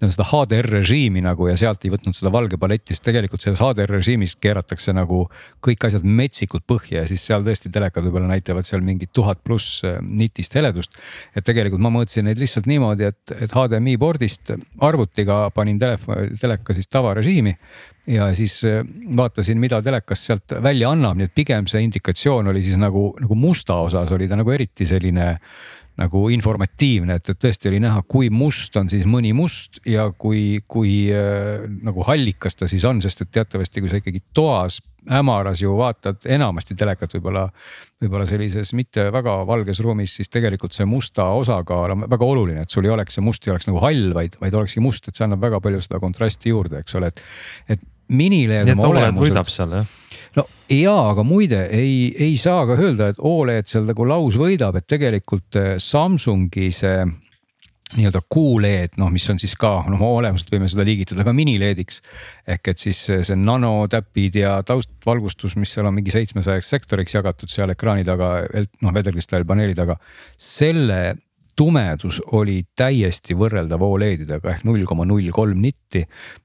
seda 0.00 0.26
HDR 0.30 0.70
režiimi 0.78 1.22
nagu 1.24 1.48
ja 1.50 1.56
sealt 1.60 1.84
ei 1.84 1.92
võtnud 1.92 2.16
seda 2.16 2.32
valge 2.32 2.58
paletti, 2.60 2.96
sest 2.96 3.04
tegelikult 3.08 3.44
selles 3.44 3.60
HDR 3.62 3.92
režiimis 3.98 4.36
keeratakse 4.40 4.94
nagu 4.96 5.26
kõik 5.64 5.88
asjad 5.88 6.06
metsikult 6.06 6.64
põhja 6.68 7.02
ja 7.02 7.10
siis 7.10 7.26
seal 7.28 7.44
tõesti 7.46 7.72
telekad 7.74 8.06
võib-olla 8.06 8.30
näitavad 8.32 8.66
seal 8.68 8.84
mingit 8.84 9.12
tuhat 9.12 9.42
pluss 9.44 9.82
äh, 9.84 9.98
nitist 10.00 10.56
heledust. 10.56 10.96
et 11.36 11.44
tegelikult 11.44 11.82
ma 11.84 11.92
mõõtsin 11.92 12.28
neid 12.28 12.40
lihtsalt 12.40 12.66
niimoodi, 12.70 13.10
et, 13.12 13.36
et 13.36 13.52
HDMI 13.52 13.98
pordist 14.00 14.54
arvutiga 14.80 15.48
panin 15.54 15.78
telefon, 15.78 16.34
teleka 16.40 16.76
siis 16.76 16.88
tavarežiimi 16.88 17.56
ja 18.08 18.28
siis 18.34 18.60
äh, 18.64 18.82
vaatasin, 19.16 19.58
mida 19.60 19.82
telekas 19.84 20.26
sealt 20.26 20.56
välja 20.62 20.92
annab, 20.94 21.18
nii 21.18 21.28
et 21.28 21.34
pigem 21.36 21.66
see 21.70 21.82
indikatsioon 21.86 22.48
oli 22.52 22.62
siis 22.64 22.78
nagu, 22.80 23.10
nagu 23.20 23.38
musta 23.38 23.80
osas 23.84 24.12
oli 24.14 24.28
ta 24.28 24.38
nagu 24.38 24.54
eriti 24.54 24.86
selline 24.88 25.34
nagu 25.98 26.28
informatiivne, 26.30 27.16
et, 27.18 27.32
et 27.32 27.38
tõesti 27.42 27.70
oli 27.72 27.80
näha, 27.82 28.04
kui 28.06 28.28
must 28.30 28.76
on 28.78 28.86
siis 28.90 29.02
mõni 29.10 29.32
must 29.34 29.80
ja 29.88 30.06
kui, 30.14 30.60
kui 30.70 31.08
äh, 31.10 31.66
nagu 31.82 32.06
hallikas 32.06 32.54
ta 32.58 32.68
siis 32.70 32.86
on, 32.86 33.02
sest 33.02 33.24
et 33.24 33.32
teatavasti, 33.34 33.82
kui 33.82 33.90
sa 33.90 33.98
ikkagi 33.98 34.22
toas 34.36 34.78
hämaras 35.08 35.62
ju 35.62 35.74
vaatad 35.78 36.22
enamasti 36.30 36.76
telekat 36.78 37.16
võib-olla, 37.16 37.48
võib-olla 38.02 38.28
sellises 38.30 38.70
mitte 38.78 39.08
väga 39.14 39.40
valges 39.48 39.82
ruumis, 39.82 40.14
siis 40.20 40.30
tegelikult 40.30 40.76
see 40.76 40.86
musta 40.86 41.30
osakaal 41.38 41.96
on 41.96 42.06
väga 42.06 42.30
oluline, 42.30 42.62
et 42.62 42.74
sul 42.74 42.86
ei 42.86 42.94
oleks 42.94 43.18
see 43.18 43.24
must 43.24 43.46
ei 43.46 43.54
oleks 43.56 43.66
nagu 43.70 43.82
hall, 43.82 44.12
vaid, 44.14 44.38
vaid 44.42 44.54
olekski 44.54 44.84
must, 44.84 45.08
et 45.08 45.18
see 45.18 45.26
annab 45.26 45.42
väga 45.42 45.62
palju 45.64 45.82
seda 45.82 46.02
kontrasti 46.02 46.54
juurde, 46.54 46.84
eks 46.84 46.98
ole, 47.00 47.10
et, 47.10 47.24
et 47.74 47.86
mini-LED 48.08 48.68
nii 48.68 48.76
et 48.76 48.84
Oled 48.88 49.22
võidab 49.22 49.52
seal 49.52 49.78
jah? 49.78 49.94
no 50.38 50.44
jaa, 50.72 51.12
aga 51.12 51.24
muide 51.26 51.64
ei, 51.74 52.10
ei 52.16 52.36
saa 52.40 52.66
ka 52.68 52.76
öelda, 52.78 53.12
et 53.12 53.22
Oled 53.24 53.70
seal 53.70 53.88
nagu 53.88 54.06
laus 54.08 54.38
võidab, 54.40 54.78
et 54.78 54.88
tegelikult 54.88 55.58
eh, 55.60 55.74
Samsungi 55.82 56.70
see 56.74 57.00
nii-öelda 57.96 58.20
QLED, 58.28 58.98
noh, 59.00 59.08
mis 59.08 59.24
on 59.32 59.38
siis 59.40 59.54
ka 59.56 59.70
noh, 59.88 60.02
olemuselt 60.04 60.50
võime 60.52 60.68
seda 60.68 60.84
liigitada 60.84 61.24
ka 61.24 61.32
mini-LED-iks. 61.32 62.02
ehk 62.52 62.68
et 62.74 62.82
siis 62.82 63.00
see 63.08 63.38
nanotäpid 63.40 64.36
ja 64.42 64.58
taustvalgustus, 64.66 65.56
mis 65.56 65.72
seal 65.72 65.88
on 65.88 65.96
mingi 65.96 66.12
seitsmesajaks 66.12 66.68
sektoriks 66.68 67.16
jagatud 67.16 67.48
seal 67.48 67.72
ekraani 67.72 68.04
taga, 68.04 68.42
noh 68.84 68.94
vedelkristallpaneeli 68.94 69.78
taga, 69.78 69.96
selle 70.36 71.00
tumedus 71.58 72.20
oli 72.38 72.60
täiesti 72.78 73.34
võrreldav 73.38 73.82
Oledidega 73.82 74.54
ehk 74.54 74.66
null 74.68 74.86
koma 74.86 75.06
null 75.08 75.32
kolm 75.34 75.58
nitti, 75.62 76.04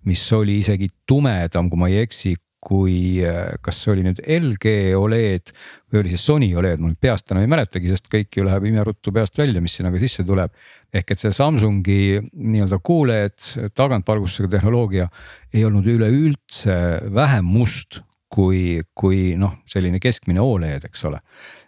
mis 0.09 0.23
oli 0.33 0.57
isegi 0.61 0.89
tumedam, 1.07 1.69
kui 1.69 1.81
ma 1.81 1.91
ei 1.91 2.01
eksi, 2.03 2.33
kui 2.63 3.19
äh, 3.25 3.57
kas 3.61 3.81
see 3.83 3.91
oli 3.93 4.05
nüüd 4.05 4.21
LG 4.23 4.73
Oled 4.97 5.51
või 5.91 5.99
oli 5.99 6.13
see 6.13 6.21
Sony 6.21 6.49
Oled, 6.57 6.79
ma 6.79 6.89
nüüd 6.89 7.01
peast 7.03 7.31
enam 7.31 7.43
ei 7.43 7.51
mäletagi, 7.51 7.91
sest 7.91 8.07
kõik 8.11 8.39
ju 8.39 8.45
läheb 8.47 8.69
imeruttu 8.69 9.13
peast 9.15 9.37
välja, 9.39 9.61
mis 9.61 9.75
sinna 9.77 9.91
ka 9.93 10.01
sisse 10.01 10.25
tuleb. 10.27 10.53
ehk 10.93 11.11
et 11.11 11.19
see 11.19 11.33
Samsungi 11.35 11.99
nii-öelda 12.21 12.79
QLED 12.79 13.69
tagantvalgustusega 13.75 14.57
tehnoloogia 14.57 15.09
ei 15.53 15.65
olnud 15.67 15.89
üleüldse 15.89 16.75
vähem 17.13 17.45
must 17.49 17.99
kui, 18.33 18.81
kui 18.97 19.35
noh, 19.39 19.59
selline 19.69 19.99
keskmine 20.01 20.41
Oled, 20.41 20.87
eks 20.89 21.05
ole. 21.09 21.19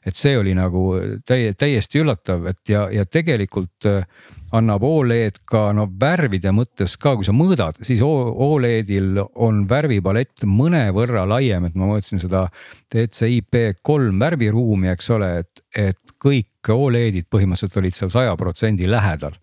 et 0.06 0.16
see 0.18 0.38
oli 0.38 0.54
nagu 0.58 0.82
täie, 1.26 1.54
täiesti 1.58 2.02
üllatav, 2.02 2.46
et 2.52 2.70
ja, 2.70 2.86
ja 2.94 3.06
tegelikult 3.06 3.88
annab 4.56 4.84
Oled 4.88 5.42
ka 5.48 5.70
no 5.76 5.88
värvide 6.02 6.52
mõttes 6.56 6.96
ka, 7.02 7.16
kui 7.18 7.28
sa 7.28 7.36
mõõdad, 7.36 7.80
siis 7.86 8.02
Oledil 8.06 9.20
on 9.20 9.64
värvipalett 9.70 10.46
mõnevõrra 10.50 11.26
laiem, 11.30 11.68
et 11.68 11.78
ma 11.78 11.90
mõõtsin 11.90 12.22
seda 12.22 12.48
DCI-P 12.94 13.82
kolm 13.86 14.20
värviruumi, 14.22 14.92
eks 14.94 15.12
ole, 15.16 15.32
et, 15.44 15.64
et 15.76 16.16
kõik 16.22 16.72
Oledid 16.74 17.28
põhimõtteliselt 17.30 17.76
olid 17.78 17.94
seal 17.94 18.10
saja 18.10 18.36
protsendi 18.40 18.88
lähedal. 18.90 19.36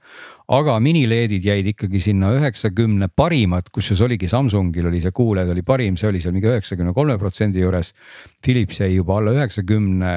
aga 0.52 0.74
mini-LED-id 0.82 1.44
jäid 1.46 1.68
ikkagi 1.70 2.00
sinna 2.02 2.32
üheksakümne 2.34 3.06
parimat, 3.16 3.70
kusjuures 3.72 4.02
oligi 4.04 4.28
Samsungil 4.28 4.88
oli 4.90 5.00
see 5.00 5.14
QLED 5.14 5.52
oli 5.54 5.62
parim, 5.62 5.96
see 5.96 6.10
oli 6.10 6.20
seal 6.20 6.34
mingi 6.34 6.50
üheksakümne 6.50 6.92
kolme 6.92 7.16
protsendi 7.18 7.62
juures. 7.62 7.92
Philips 8.42 8.80
jäi 8.82 8.94
juba 8.96 9.18
alla 9.20 9.34
üheksakümne 9.36 10.12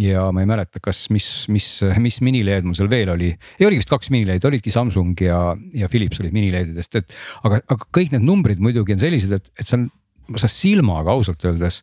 ja 0.00 0.26
ma 0.34 0.44
ei 0.44 0.48
mäleta, 0.48 0.82
kas, 0.82 1.06
mis, 1.14 1.26
mis, 1.50 1.66
mis 1.98 2.20
mini-LED 2.24 2.68
mul 2.68 2.76
seal 2.78 2.90
veel 2.92 3.10
oli. 3.14 3.32
ei 3.58 3.66
oligi 3.66 3.82
vist 3.82 3.90
kaks 3.90 4.12
mini-LED, 4.14 4.46
olidki 4.46 4.72
Samsung 4.74 5.18
ja, 5.24 5.40
ja 5.74 5.90
Philips 5.90 6.22
olid 6.22 6.36
mini-LED-idest, 6.36 7.00
et 7.00 7.18
aga, 7.48 7.62
aga 7.66 7.90
kõik 7.98 8.14
need 8.14 8.26
numbrid 8.26 8.62
muidugi 8.62 8.96
on 8.96 9.02
sellised, 9.02 9.34
et, 9.40 9.52
et 9.58 9.68
sa, 9.68 9.80
sa 10.38 10.50
silmaga 10.50 11.14
ausalt 11.16 11.44
öeldes 11.48 11.82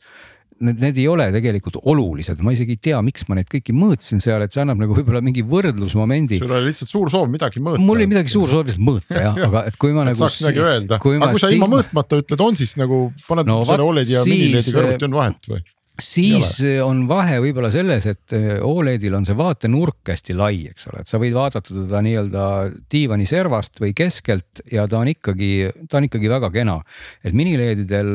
need, 0.63 0.79
need 0.81 0.97
ei 0.97 1.05
ole 1.09 1.27
tegelikult 1.33 1.79
olulised, 1.89 2.39
ma 2.45 2.53
isegi 2.55 2.75
ei 2.77 2.81
tea, 2.89 2.99
miks 3.05 3.27
ma 3.29 3.37
neid 3.37 3.49
kõiki 3.51 3.75
mõõtsin 3.77 4.21
seal, 4.23 4.41
et 4.45 4.53
see 4.53 4.63
annab 4.63 4.81
nagu 4.81 4.97
võib-olla 4.97 5.21
mingi 5.25 5.43
võrdlusmomendi. 5.47 6.39
sul 6.41 6.53
oli 6.57 6.71
lihtsalt 6.71 6.93
suur 6.93 7.11
soov 7.13 7.29
midagi 7.33 7.61
mõõta. 7.63 7.83
mul 7.83 7.99
oli 7.99 8.09
midagi 8.09 8.33
suur 8.33 8.49
soov 8.51 8.67
lihtsalt 8.67 8.85
mõõta 8.87 9.23
jah, 9.27 9.39
aga 9.49 9.65
et 9.69 9.79
kui 9.81 9.93
ma 9.93 10.05
et 10.05 10.13
nagu. 10.13 10.21
saaks 10.23 10.41
midagi 10.45 10.63
öelda, 10.65 10.97
aga 10.97 11.31
kui 11.31 11.43
sa 11.43 11.51
ilma 11.53 11.71
mõõtmata 11.77 12.21
ütled, 12.23 12.45
on 12.49 12.59
siis 12.59 12.77
nagu 12.79 13.01
paned 13.27 13.47
No 13.47 13.61
selle 13.67 13.85
Oledi 13.85 14.15
ja 14.15 14.23
siis, 14.25 14.33
mini-LED-i 14.33 14.75
kõrvuti 14.75 15.07
on 15.07 15.19
vahet 15.21 15.51
või? 15.51 15.65
Siis 16.01 16.57
on 16.83 17.05
vahe 17.09 17.39
võib-olla 17.43 17.71
selles, 17.73 18.05
et 18.09 18.35
eh, 18.35 18.57
Oledil 18.63 19.15
on 19.17 19.25
see 19.27 19.37
vaatenurk 19.37 20.11
hästi 20.11 20.35
lai, 20.37 20.67
eks 20.71 20.89
ole, 20.91 21.03
et 21.03 21.11
sa 21.11 21.19
võid 21.21 21.35
vaadata 21.37 21.73
teda 21.73 22.01
nii-öelda 22.05 22.43
diivani 22.91 23.27
servast 23.29 23.81
või 23.83 23.93
keskelt 23.97 24.63
ja 24.71 24.87
ta 24.89 25.01
on 25.01 25.11
ikkagi, 25.13 25.51
ta 25.89 25.99
on 25.99 26.07
ikkagi 26.09 26.31
väga 26.31 26.51
kena. 26.53 26.79
et 27.23 27.33
mini-LED-idel 27.37 28.13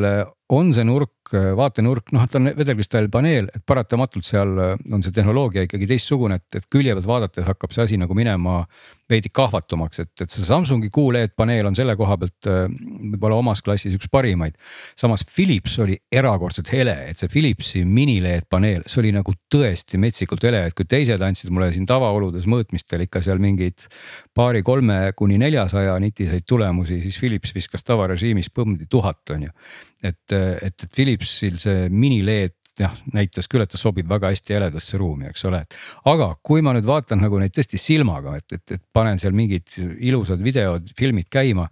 on 0.53 0.72
see 0.76 0.84
nurk, 0.84 1.32
vaatenurk, 1.32 2.11
noh, 2.12 2.26
ta 2.28 2.40
on 2.40 2.50
vedelkristallpaneel, 2.59 3.48
et 3.55 3.62
paratamatult 3.66 4.26
seal 4.26 4.50
on 4.59 5.05
see 5.05 5.14
tehnoloogia 5.16 5.64
ikkagi 5.66 5.88
teistsugune, 5.88 6.36
et, 6.40 6.59
et 6.61 6.66
külje 6.72 6.92
pealt 6.96 7.09
vaadates 7.09 7.46
hakkab 7.48 7.72
see 7.72 7.86
asi 7.86 8.00
nagu 8.00 8.16
minema 8.16 8.61
veidi 9.12 9.30
kahvatumaks, 9.34 10.03
et, 10.03 10.12
et 10.24 10.32
see 10.32 10.44
Samsungi 10.44 10.90
QLED 10.92 11.34
paneel 11.38 11.68
on 11.68 11.76
selle 11.76 11.94
koha 11.98 12.16
pealt 12.20 12.48
äh, 12.50 12.64
võib-olla 13.12 13.38
omas 13.40 13.62
klassis 13.64 13.94
üks 13.96 14.11
parimaid. 14.12 14.57
samas 14.98 15.24
Philips 15.28 15.78
oli 15.82 15.98
erakordselt 16.12 16.72
hele, 16.72 16.94
et 17.11 17.20
see 17.20 17.30
Philipsi 17.32 17.84
mini-LED 17.88 18.48
paneel, 18.53 18.86
see 18.86 19.03
oli 19.03 19.12
nagu 19.14 19.34
tõesti 19.53 20.00
metsikult 20.00 20.44
hele, 20.48 20.64
et 20.68 20.76
kui 20.78 20.88
teised 20.88 21.22
andsid 21.22 21.53
mulle 21.53 21.72
siin 21.74 21.86
tavaoludes 21.88 22.48
mõõtmistel 22.50 23.07
ikka 23.07 23.22
seal 23.24 23.42
mingeid 23.42 23.88
paari-kolme 24.36 25.00
kuni 25.16 25.38
neljasaja 25.42 25.96
nitiseid 26.03 26.46
tulemusi, 26.48 27.03
siis 27.05 27.18
Philips 27.20 27.55
viskas 27.57 27.84
tavarežiimis 27.88 28.53
põmdi 28.55 28.88
tuhat 28.90 29.34
on 29.34 29.48
ju. 29.48 29.57
et, 30.03 30.34
et, 30.34 30.74
et 30.74 30.90
Philipsil 30.94 31.59
see 31.62 31.88
mini-LED 31.92 32.59
jah, 32.78 32.94
näitas 33.12 33.48
küll, 33.50 33.64
et 33.64 33.72
ta 33.72 33.80
sobib 33.80 34.09
väga 34.09 34.30
hästi 34.32 34.57
heledasse 34.57 35.00
ruumi, 35.00 35.28
eks 35.30 35.44
ole. 35.48 35.62
aga 36.12 36.28
kui 36.44 36.64
ma 36.64 36.74
nüüd 36.76 36.88
vaatan 36.88 37.20
nagu 37.24 37.40
neid 37.40 37.55
tõesti 37.57 37.80
silmaga, 37.80 38.36
et, 38.40 38.57
et, 38.57 38.76
et 38.78 38.84
panen 38.92 39.20
seal 39.20 39.36
mingid 39.36 39.74
ilusad 40.00 40.42
videod, 40.44 40.88
filmid 40.98 41.28
käima 41.32 41.68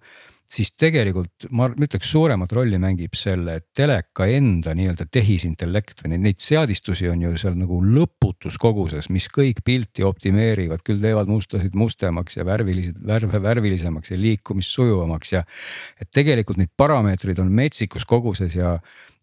siis 0.51 0.73
tegelikult 0.79 1.47
ma 1.55 1.69
ütleks, 1.71 2.09
suuremat 2.11 2.53
rolli 2.55 2.79
mängib 2.83 3.15
selle 3.19 3.61
teleka 3.77 4.27
enda 4.31 4.75
nii-öelda 4.77 5.07
tehisintellekt 5.13 6.03
või 6.03 6.15
neid, 6.15 6.25
neid 6.25 6.43
seadistusi 6.43 7.09
on 7.11 7.23
ju 7.25 7.35
seal 7.41 7.55
nagu 7.59 7.79
lõputus 7.85 8.59
koguses, 8.61 9.11
mis 9.15 9.29
kõik 9.33 9.63
pilti 9.67 10.05
optimeerivad, 10.07 10.83
küll 10.87 11.03
teevad 11.03 11.31
mustasid 11.31 11.77
mustemaks 11.79 12.41
ja 12.41 12.47
värvilised 12.49 12.99
värve 13.07 13.43
värvilisemaks 13.43 14.11
ja 14.11 14.19
liikumist 14.21 14.75
sujuvamaks 14.75 15.37
ja. 15.37 15.45
et 16.01 16.11
tegelikult 16.15 16.59
neid 16.61 16.73
parameetreid 16.77 17.39
on 17.43 17.53
metsikus 17.55 18.07
koguses 18.09 18.59
ja 18.59 18.79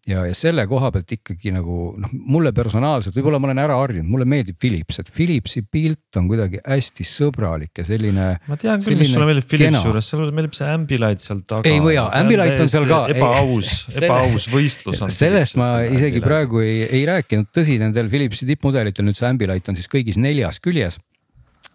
ja, 0.08 0.24
ja 0.28 0.36
selle 0.36 0.64
koha 0.68 0.90
pealt 0.94 1.12
ikkagi 1.18 1.52
nagu 1.54 1.78
noh, 2.00 2.12
mulle 2.32 2.52
personaalselt, 2.56 3.16
võib-olla 3.16 3.40
ma 3.42 3.50
olen 3.50 3.60
ära 3.62 3.76
harjunud, 3.80 4.08
mulle 4.10 4.26
meeldib 4.28 4.58
Philips, 4.60 5.00
et 5.02 5.10
Philipsi 5.14 5.62
pilt 5.68 6.18
on 6.20 6.28
kuidagi 6.30 6.62
hästi 6.64 7.06
sõbralik 7.08 7.82
ja 7.82 7.86
selline. 7.88 8.28
ma 8.48 8.58
tean 8.60 8.82
küll, 8.84 8.98
mis 9.00 9.12
sulle 9.12 9.28
meeldib 9.28 9.48
Philipsi 9.50 9.82
juures, 9.90 10.10
sulle 10.14 10.30
meeldib 10.34 10.56
see 10.58 10.70
Ambilight 10.72 11.24
seal 11.24 11.42
taga. 11.48 11.68
ei 11.68 11.82
või 11.84 11.98
jaa, 11.98 12.08
Ambilight 12.22 12.64
on 12.64 12.72
seal 12.72 12.88
ka. 12.90 13.02
ebaaus, 13.14 13.74
ebaaus 14.00 14.48
võistlus 14.54 15.04
on. 15.04 15.12
sellest 15.14 15.58
ma 15.60 15.70
isegi 15.86 16.24
praegu 16.24 16.64
ei, 16.64 16.82
ei 17.00 17.04
rääkinud, 17.08 17.52
tõsi, 17.54 17.78
nendel 17.82 18.10
Philipsi 18.12 18.48
tippmudelitel 18.48 19.06
nüüd 19.06 19.18
see 19.18 19.28
Ambilight 19.28 19.70
on 19.70 19.78
siis 19.78 19.90
kõigis 19.92 20.20
neljas 20.20 20.62
küljes 20.64 21.00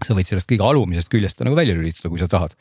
sa 0.03 0.15
võid 0.17 0.27
sellest 0.27 0.49
kõige 0.49 0.65
alumisest 0.67 1.09
küljest 1.11 1.37
ta 1.39 1.45
nagu 1.47 1.55
välja 1.57 1.75
lülitada, 1.77 2.09
kui 2.11 2.19
sa 2.19 2.27
tahad. 2.31 2.55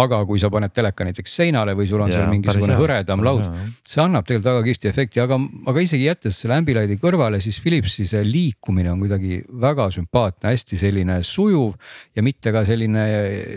aga 0.00 0.22
kui 0.28 0.40
sa 0.40 0.50
paned 0.52 0.72
teleka 0.72 1.04
näiteks 1.04 1.34
seinale 1.40 1.74
või 1.76 1.88
sul 1.90 2.04
on 2.04 2.12
ja, 2.12 2.20
seal 2.20 2.30
mingisugune 2.32 2.78
hõredam 2.78 3.24
laud, 3.26 3.44
see 3.86 4.00
annab 4.02 4.26
tegelikult 4.28 4.50
väga 4.52 4.64
kihvti 4.68 4.90
efekti, 4.92 5.22
aga, 5.24 5.38
aga 5.72 5.84
isegi 5.84 6.08
jättes 6.08 6.40
selle 6.40 6.56
Ambilighti 6.56 6.98
kõrvale, 7.02 7.40
siis 7.44 7.60
Philipsi 7.62 8.06
see 8.08 8.24
liikumine 8.26 8.94
on 8.94 9.02
kuidagi 9.04 9.42
väga 9.66 9.90
sümpaatne, 9.98 10.54
hästi 10.54 10.80
selline 10.80 11.20
sujuv 11.26 11.76
ja 12.16 12.24
mitte 12.26 12.54
ka 12.54 12.64
selline 12.68 13.06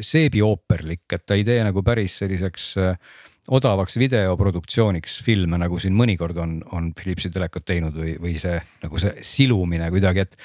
seebiooperlik, 0.05 1.05
et 1.15 1.25
ta 1.25 1.39
ei 1.39 1.47
tee 1.47 1.63
nagu 1.63 1.83
päris 1.85 2.19
selliseks 2.23 2.71
äh, 2.81 2.95
odavaks 3.49 3.97
videoproduktsiooniks 3.99 5.19
filme, 5.25 5.57
nagu 5.61 5.79
siin 5.81 5.95
mõnikord 5.97 6.37
on, 6.41 6.59
on 6.75 6.91
Philipsi 6.97 7.31
telekad 7.33 7.65
teinud 7.65 7.95
või, 7.97 8.15
või 8.21 8.35
see 8.41 8.59
nagu 8.83 9.01
see 9.01 9.25
silumine 9.25 9.89
kuidagi, 9.93 10.27
et. 10.27 10.37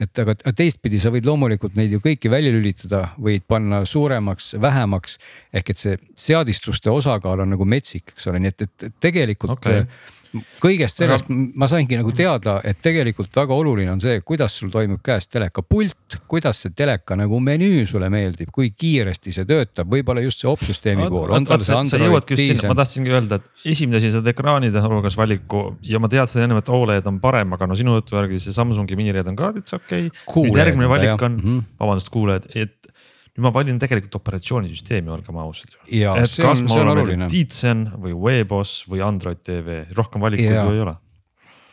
Et 0.00 0.22
aga 0.22 0.34
teistpidi 0.56 1.00
sa 1.02 1.12
võid 1.12 1.26
loomulikult 1.28 1.76
neid 1.76 1.92
ju 1.92 2.00
kõiki 2.04 2.30
välja 2.32 2.52
lülitada, 2.54 3.02
võid 3.20 3.44
panna 3.48 3.82
suuremaks, 3.88 4.54
vähemaks. 4.60 5.18
ehk 5.52 5.70
et 5.70 5.78
see 5.78 5.98
seadistuste 6.16 6.90
osakaal 6.90 7.44
on 7.44 7.52
nagu 7.56 7.64
metsik, 7.64 8.14
eks 8.14 8.26
ole, 8.30 8.40
nii 8.40 8.54
et, 8.54 8.66
et 8.66 8.96
tegelikult 9.00 9.58
okay 9.58 9.84
kõigest 10.62 11.00
sellest 11.00 11.30
ma 11.30 11.66
saingi 11.70 11.96
nagu 11.98 12.12
teada, 12.14 12.58
et 12.66 12.78
tegelikult 12.82 13.34
väga 13.34 13.56
oluline 13.56 13.90
on 13.92 14.02
see, 14.02 14.20
kuidas 14.26 14.54
sul 14.60 14.70
toimub 14.72 15.02
käes 15.04 15.26
telekapult, 15.30 16.16
kuidas 16.30 16.62
see 16.64 16.74
teleka 16.76 17.16
nagu 17.18 17.40
menüü 17.42 17.82
sulle 17.88 18.10
meeldib, 18.12 18.52
kui 18.54 18.70
kiiresti 18.70 19.34
see 19.34 19.48
töötab, 19.48 19.90
võib-olla 19.90 20.22
just 20.24 20.44
see 20.44 20.50
opsüsteemi 20.50 21.08
pool. 21.10 21.34
sa 21.66 22.00
jõuadki 22.00 22.38
just 22.38 22.46
sinna, 22.46 22.70
ma 22.70 22.78
tahtsingi 22.78 23.14
öelda, 23.14 23.40
et 23.40 23.70
esimene 23.74 23.98
asi, 23.98 24.12
sa 24.14 24.22
teed 24.22 24.34
ekraanide 24.34 24.84
hulgas 24.84 25.18
valiku 25.18 25.64
ja 25.86 26.02
ma 26.02 26.10
teadsin 26.12 26.46
ennem, 26.46 26.62
et 26.62 26.74
Oled 26.80 27.06
on 27.10 27.18
parem, 27.20 27.56
aga 27.56 27.66
no 27.68 27.76
sinu 27.76 27.98
jutu 27.98 28.16
järgi 28.16 28.38
see 28.40 28.54
Samsungi 28.54 28.96
minired 28.98 29.26
on 29.28 29.36
ka 29.38 29.50
täitsa 29.56 29.80
okei 29.80 30.08
okay.. 30.08 30.52
järgmine 30.54 30.88
valik 30.88 31.22
on 31.26 31.40
-hmm. 31.40 31.64
vabandust, 31.80 32.08
kuulajad, 32.14 32.46
et 32.54 32.89
nüüd 33.40 33.48
ma 33.48 33.54
valin 33.56 33.78
tegelikult 33.80 34.20
operatsioonisüsteemi, 34.20 35.10
olgem 35.10 35.38
ausad. 35.40 35.72
et 35.88 36.34
kas 36.36 36.60
ma 36.66 36.82
olen 36.92 37.26
Tizen 37.32 37.86
või 37.96 38.12
Webos 38.12 38.82
või 38.90 39.00
Android 39.04 39.40
tv, 39.42 39.86
rohkem 39.96 40.20
valikuid 40.20 40.60
ju 40.60 40.74
ei 40.76 40.84
ole 40.84 40.98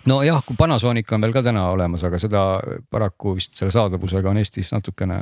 nojah, 0.07 0.41
kui 0.45 0.57
Panasonic 0.57 1.11
on 1.15 1.23
veel 1.25 1.33
ka 1.35 1.43
täna 1.45 1.67
olemas, 1.71 2.03
aga 2.07 2.19
seda 2.21 2.43
paraku 2.91 3.35
vist 3.37 3.57
selle 3.59 3.73
saadavusega 3.73 4.31
on 4.31 4.39
Eestis 4.41 4.71
natukene. 4.73 5.19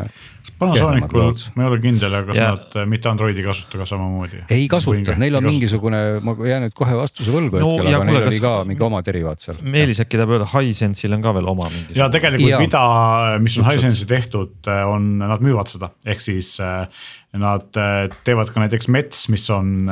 Panasonicul 0.59 1.33
ma 1.55 1.65
ei 1.65 1.69
ole 1.69 1.79
kindel, 1.83 2.15
kas 2.29 2.39
ja. 2.39 2.51
nad 2.53 2.77
äh, 2.79 2.87
mitte 2.89 3.09
Androidi 3.11 3.43
ei 3.43 3.47
kasuta 3.47 3.81
ka 3.81 3.87
samamoodi? 3.89 4.43
ei 4.53 4.67
kasuta, 4.71 5.17
neil 5.19 5.39
on 5.39 5.47
mingisugune, 5.49 6.01
ma 6.25 6.35
jään 6.47 6.67
nüüd 6.67 6.77
kohe 6.77 6.97
vastuse 6.99 7.33
võlgu 7.33 7.59
no, 7.61 7.73
hetkel, 7.79 7.91
aga 7.97 8.09
neil 8.11 8.29
oli 8.29 8.43
ka 8.43 8.53
mingi 8.69 8.87
oma 8.87 9.01
derivaat 9.05 9.43
seal. 9.43 9.59
Meelis 9.75 10.01
äkki 10.03 10.21
tahab 10.21 10.35
öelda, 10.37 10.49
Hisense'il 10.53 11.17
on 11.17 11.25
ka 11.25 11.35
veel 11.39 11.51
oma 11.51 11.69
mingi. 11.73 11.97
ja 11.97 12.09
tegelikult 12.13 12.53
ja. 12.53 12.61
Vida, 12.61 12.85
mis 13.43 13.57
on 13.59 13.69
Hisense'i 13.69 14.09
tehtud, 14.09 14.57
äh, 14.71 14.85
on, 14.89 15.15
nad 15.25 15.43
müüvad 15.43 15.71
seda, 15.71 15.91
ehk 16.05 16.23
siis 16.23 16.55
nad 17.35 17.67
teevad 18.23 18.51
ka 18.53 18.63
näiteks 18.63 18.87
Mets, 18.93 19.27
mis 19.33 19.49
on 19.51 19.89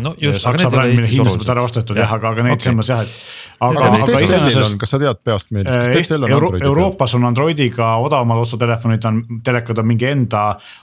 no 0.00 0.14
just, 0.20 0.46
aga 0.46 0.62
need 0.62 0.72
ei 0.72 0.78
ole 0.78 0.90
Eestis 0.94 1.20
olulised. 1.20 1.50
ära 1.52 1.64
ostetud 1.66 1.98
jah, 1.98 2.12
aga, 2.16 2.32
aga 2.32 2.46
neid 2.46 2.56
okay. 2.56 2.70
silmas 2.70 2.88
jah, 2.92 3.02
et. 3.04 3.51
Aga, 3.68 3.88
aga 3.96 4.20
iseenesest. 4.24 4.76
kas 4.80 4.92
sa 4.94 5.00
tead 5.02 5.20
peast 5.24 5.52
meeldis, 5.54 5.74
kas 5.74 5.94
Texel 5.96 6.26
on 6.26 6.34
Euro 6.34 6.50
Androidi 6.50 6.68
Euroopas 6.68 7.14
on 7.18 7.26
Androidiga 7.28 7.90
odavamad 8.02 8.42
otsatelefonid 8.42 9.06
on, 9.08 9.20
telekad 9.44 9.78
on 9.82 9.88
mingi 9.88 10.08
enda 10.10 10.42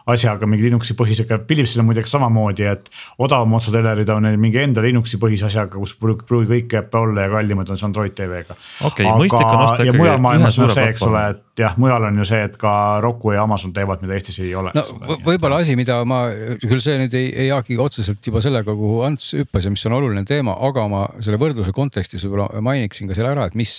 asjaga, 0.09 0.47
mingi 0.49 0.67
Linuxi 0.67 0.95
põhisega, 0.99 1.41
Philipsil 1.49 1.83
on 1.83 1.89
muideks 1.89 2.15
samamoodi, 2.15 2.67
et. 2.69 2.89
odavam 3.19 3.57
otsatelerid 3.59 4.09
on 4.13 4.29
mingi 4.41 4.61
enda 4.63 4.83
Linuxi 4.85 5.19
põhise 5.21 5.49
asjaga, 5.49 5.77
kus 5.77 5.95
pruugi 5.99 6.49
kõik 6.53 6.77
jääb 6.77 6.95
olla 7.01 7.27
ja 7.27 7.33
kallimad 7.33 7.69
on 7.69 7.79
see 7.79 7.89
Android 7.89 8.15
TV-ga. 8.17 8.57
okei 8.87 9.05
okay,, 9.05 9.19
mõistlik 9.23 9.47
on 9.47 9.63
osta 9.65 9.81
ikkagi. 9.83 9.91
ja 9.91 9.97
mujal 10.03 10.23
maailmas 10.23 10.59
on 10.59 10.73
see, 10.73 10.87
eks 10.93 11.05
ole, 11.07 11.23
et 11.35 11.63
jah, 11.63 11.75
mujal 11.81 12.07
on 12.09 12.21
ju 12.21 12.27
see, 12.27 12.41
et 12.47 12.55
ka 12.59 12.73
Roku 13.03 13.33
ja 13.35 13.43
Amazon 13.43 13.73
teevad, 13.75 14.03
mida 14.03 14.15
Eestis 14.17 14.39
ei 14.43 14.53
ole. 14.55 14.71
no 14.75 15.17
võib-olla 15.25 15.61
asi, 15.63 15.75
mida 15.79 15.99
ma, 16.07 16.21
küll 16.61 16.81
see 16.83 16.97
nüüd 17.01 17.15
ei, 17.17 17.29
ei 17.45 17.51
haagi 17.53 17.77
otseselt 17.81 18.25
juba 18.25 18.41
sellega, 18.43 18.75
kuhu 18.75 19.03
Ants 19.07 19.33
hüppas 19.37 19.67
ja 19.67 19.73
mis 19.73 19.85
on 19.89 19.97
oluline 19.99 20.25
teema, 20.27 20.55
aga 20.69 20.85
ma 20.91 21.05
selle 21.19 21.39
võrdluse 21.41 21.73
kontekstis 21.75 22.25
võib-olla 22.27 22.63
mainiksin 22.69 23.09
ka 23.09 23.17
selle 23.17 23.33
ära, 23.33 23.47
et 23.49 23.57
mis, 23.59 23.73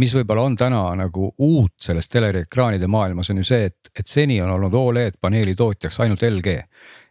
mis 0.00 0.12
võib-olla 0.16 0.46
on 0.48 0.56
täna 0.58 0.82
nagu 0.98 1.30
uut 1.38 1.74
selles 1.82 2.08
teleriekraanide 2.12 2.88
maailmas 2.90 3.30
on 3.32 3.42
ju 3.42 3.46
see, 3.52 3.70
et, 3.70 3.92
et 3.98 4.08
seni 4.08 4.40
on 4.42 4.54
olnud 4.56 4.74
Oled 4.78 5.18
paneeli 5.20 5.54
tootjaks 5.58 6.00
ainult 6.04 6.24
LG. 6.26 6.58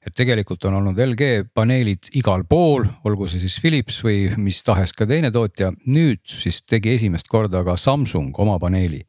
et 0.01 0.15
tegelikult 0.17 0.65
on 0.65 0.79
olnud 0.79 0.97
LG 0.97 1.27
paneelid 1.53 2.09
igal 2.17 2.43
pool, 2.49 2.87
olgu 3.05 3.27
see 3.29 3.43
siis 3.43 3.59
Philips 3.61 3.99
või 4.03 4.31
mis 4.41 4.63
tahes 4.65 4.95
ka 4.97 5.05
teine 5.05 5.29
tootja, 5.31 5.69
nüüd 5.85 6.23
siis 6.25 6.63
tegi 6.65 6.95
esimest 6.95 7.29
korda 7.29 7.61
ka 7.63 7.77
Samsung 7.77 8.33
oma 8.41 8.57
paneeli. 8.59 9.03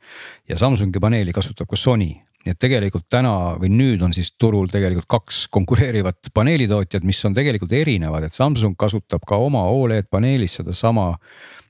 Ja 0.49 0.61
Samsungi 0.61 1.01
paneeli 1.01 1.33
kasutab 1.33 1.71
ka 1.71 1.81
Sony. 1.81 2.13
Nii 2.43 2.57
et 2.57 2.59
tegelikult 2.59 3.05
täna 3.13 3.55
või 3.55 3.71
nüüd 3.71 4.01
on 4.03 4.13
siis 4.15 4.33
turul 4.35 4.67
tegelikult 4.71 5.07
kaks 5.15 5.45
konkureerivat 5.55 6.33
paneelitootjat, 6.35 7.05
mis 7.07 7.21
on 7.29 7.37
tegelikult 7.37 7.73
erinevad, 7.79 8.27
et 8.27 8.35
Samsung 8.35 8.75
kasutab 8.79 9.23
ka 9.29 9.39
oma 9.39 9.63
Oled 9.71 10.09
paneelis 10.11 10.59
sedasama 10.59 11.13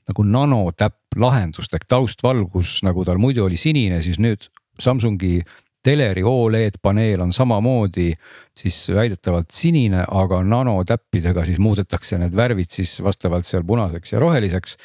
nagu 0.09 0.25
nanotäpp 0.27 1.17
lahendust 1.19 1.73
ehk 1.73 1.85
taustvalgus, 1.87 2.81
nagu 2.83 3.05
tal 3.05 3.21
muidu 3.21 3.45
oli 3.45 3.57
sinine, 3.59 4.01
siis 4.01 4.19
nüüd 4.19 4.49
Samsungi 4.81 5.43
teleri 5.83 6.23
Oled 6.23 6.79
paneel 6.81 7.21
on 7.21 7.33
samamoodi 7.35 8.13
siis 8.57 8.87
väidetavalt 8.95 9.51
sinine, 9.51 10.05
aga 10.07 10.39
nanotäppidega 10.43 11.45
siis 11.45 11.59
muudetakse 11.59 12.17
need 12.21 12.35
värvid 12.35 12.71
siis 12.71 12.95
vastavalt 13.03 13.45
seal 13.45 13.65
punaseks 13.67 14.15
ja 14.15 14.21
roheliseks 14.23 14.77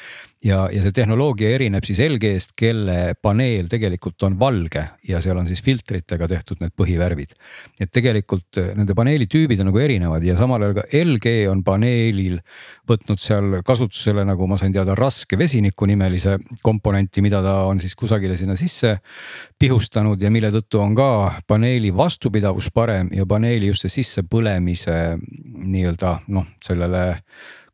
ja, 0.45 0.59
ja 0.71 0.83
see 0.83 0.93
tehnoloogia 0.95 1.51
erineb 1.55 1.83
siis 1.87 1.99
LG-st, 2.03 2.53
kelle 2.57 3.15
paneel 3.21 3.67
tegelikult 3.71 4.23
on 4.27 4.37
valge 4.39 4.85
ja 5.07 5.19
seal 5.23 5.39
on 5.41 5.49
siis 5.49 5.61
filtritega 5.63 6.29
tehtud 6.31 6.61
need 6.63 6.71
põhivärvid. 6.79 7.35
et 7.79 7.91
tegelikult 7.91 8.59
äh, 8.61 8.71
nende 8.77 8.95
paneeli 8.95 9.27
tüübid 9.31 9.59
on 9.59 9.69
nagu 9.71 9.81
erinevad 9.83 10.23
ja 10.23 10.37
samal 10.39 10.63
ajal 10.63 10.77
ka 10.79 10.85
LG 11.01 11.35
on 11.51 11.63
paneelil 11.67 12.39
võtnud 12.89 13.19
seal 13.21 13.59
kasutusele, 13.65 14.23
nagu 14.25 14.47
ma 14.47 14.57
sain 14.57 14.73
teada, 14.73 14.95
raske 14.97 15.37
vesiniku 15.37 15.85
nimelise 15.89 16.37
komponenti, 16.63 17.21
mida 17.21 17.43
ta 17.43 17.59
on 17.67 17.79
siis 17.83 17.95
kusagile 17.99 18.37
sinna 18.39 18.55
sisse 18.59 18.95
pihustanud 19.59 20.21
ja 20.21 20.31
mille 20.31 20.53
tõttu 20.55 20.79
on 20.81 20.95
ka 20.97 21.09
paneeli 21.47 21.91
vastupidavus 21.95 22.71
parem 22.73 23.11
ja 23.13 23.27
paneeli 23.27 23.73
just 23.73 23.85
see 23.85 23.99
sissepõlemise 23.99 24.99
nii-öelda 25.19 26.19
noh, 26.31 26.47
sellele 26.63 27.03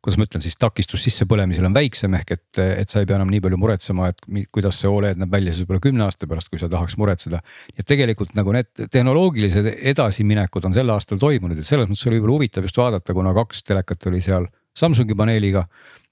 kuidas 0.02 0.18
ma 0.20 0.26
ütlen 0.28 0.44
siis 0.44 0.58
takistus 0.60 1.02
sissepõlemisel 1.06 1.66
on 1.68 1.76
väiksem, 1.76 2.14
ehk 2.18 2.34
et, 2.36 2.60
et 2.62 2.92
sa 2.92 3.02
ei 3.02 3.08
pea 3.08 3.18
enam 3.18 3.30
nii 3.32 3.42
palju 3.44 3.60
muretsema, 3.60 4.10
et 4.12 4.22
kuidas 4.54 4.80
see 4.82 4.90
Oled 4.90 5.20
näeb 5.20 5.32
välja 5.32 5.54
siis 5.54 5.64
võib-olla 5.64 5.84
kümne 5.88 6.06
aasta 6.06 6.28
pärast, 6.30 6.50
kui 6.52 6.62
sa 6.62 6.70
tahaks 6.72 6.96
muretseda. 7.00 7.42
et 7.76 7.86
tegelikult 7.86 8.34
nagu 8.38 8.54
need 8.54 8.86
tehnoloogilised 8.92 9.72
edasiminekud 9.92 10.68
on 10.68 10.76
sel 10.76 10.90
aastal 10.94 11.20
toimunud, 11.22 11.58
et 11.58 11.68
selles 11.68 11.88
mõttes 11.90 12.06
oli 12.06 12.20
võib-olla 12.20 12.38
huvitav 12.40 12.68
just 12.68 12.80
vaadata, 12.80 13.14
kuna 13.14 13.34
kaks 13.36 13.62
telekat 13.66 14.10
oli 14.12 14.22
seal 14.24 14.50
Samsungi 14.76 15.14
paneeliga 15.16 15.62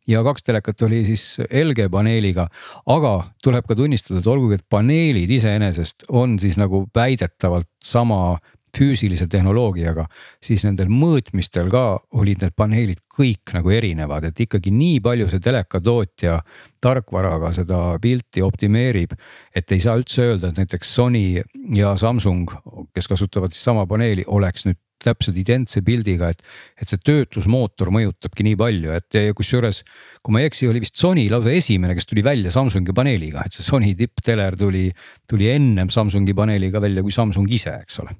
ja 0.09 0.23
kaks 0.25 0.45
telekat 0.45 0.83
oli 0.87 1.03
siis 1.09 1.39
LG 1.49 1.89
paneeliga, 1.93 2.47
aga 2.93 3.13
tuleb 3.45 3.69
ka 3.69 3.77
tunnistada, 3.79 4.21
et 4.21 4.29
olgugi, 4.31 4.59
et 4.59 4.67
paneelid 4.71 5.31
iseenesest 5.39 6.09
on 6.13 6.39
siis 6.43 6.59
nagu 6.61 6.85
väidetavalt 6.95 7.71
sama 7.85 8.39
füüsilise 8.77 9.29
tehnoloogiaga, 9.31 10.07
siis 10.45 10.65
nendel 10.67 10.91
mõõtmistel 10.93 11.71
ka 11.73 11.85
olid 12.19 12.45
need 12.45 12.55
paneelid 12.57 13.03
kõik 13.15 13.55
nagu 13.57 13.73
erinevad, 13.75 14.29
et 14.29 14.41
ikkagi 14.47 14.73
nii 14.75 15.01
palju 15.05 15.29
see 15.31 15.43
telekatootja 15.45 16.39
tarkvaraga 16.85 17.53
seda 17.57 17.81
pilti 18.03 18.43
optimeerib. 18.43 19.15
et 19.55 19.73
ei 19.73 19.81
saa 19.81 19.97
üldse 19.97 20.23
öelda, 20.23 20.49
et 20.49 20.59
näiteks 20.59 20.95
Sony 20.95 21.43
ja 21.75 21.97
Samsung, 21.97 22.51
kes 22.95 23.09
kasutavad 23.09 23.53
siis 23.53 23.65
sama 23.65 23.87
paneeli, 23.87 24.25
oleks 24.27 24.67
nüüd 24.67 24.79
täpselt 25.05 25.39
identse 25.39 25.83
pildiga, 25.85 26.31
et, 26.33 26.43
et 26.81 26.89
see 26.89 27.01
töötlusmootor 27.05 27.91
mõjutabki 27.95 28.47
nii 28.49 28.59
palju, 28.61 28.95
et 28.97 29.19
kusjuures 29.37 29.83
kui 30.25 30.35
ma 30.35 30.43
ei 30.43 30.51
eksi, 30.51 30.69
oli 30.71 30.83
vist 30.85 31.01
Sony 31.01 31.27
lausa 31.33 31.53
esimene, 31.53 31.97
kes 31.97 32.09
tuli 32.09 32.25
välja 32.25 32.53
Samsungi 32.55 32.95
paneeliga, 32.97 33.45
et 33.45 33.57
see 33.57 33.67
Sony 33.67 33.95
tippteler 33.99 34.57
tuli, 34.61 34.89
tuli 35.31 35.51
ennem 35.53 35.93
Samsungi 35.93 36.37
paneeliga 36.37 36.83
välja 36.85 37.05
kui 37.05 37.13
Samsung 37.15 37.51
ise, 37.53 37.77
eks 37.85 38.01
ole 38.05 38.17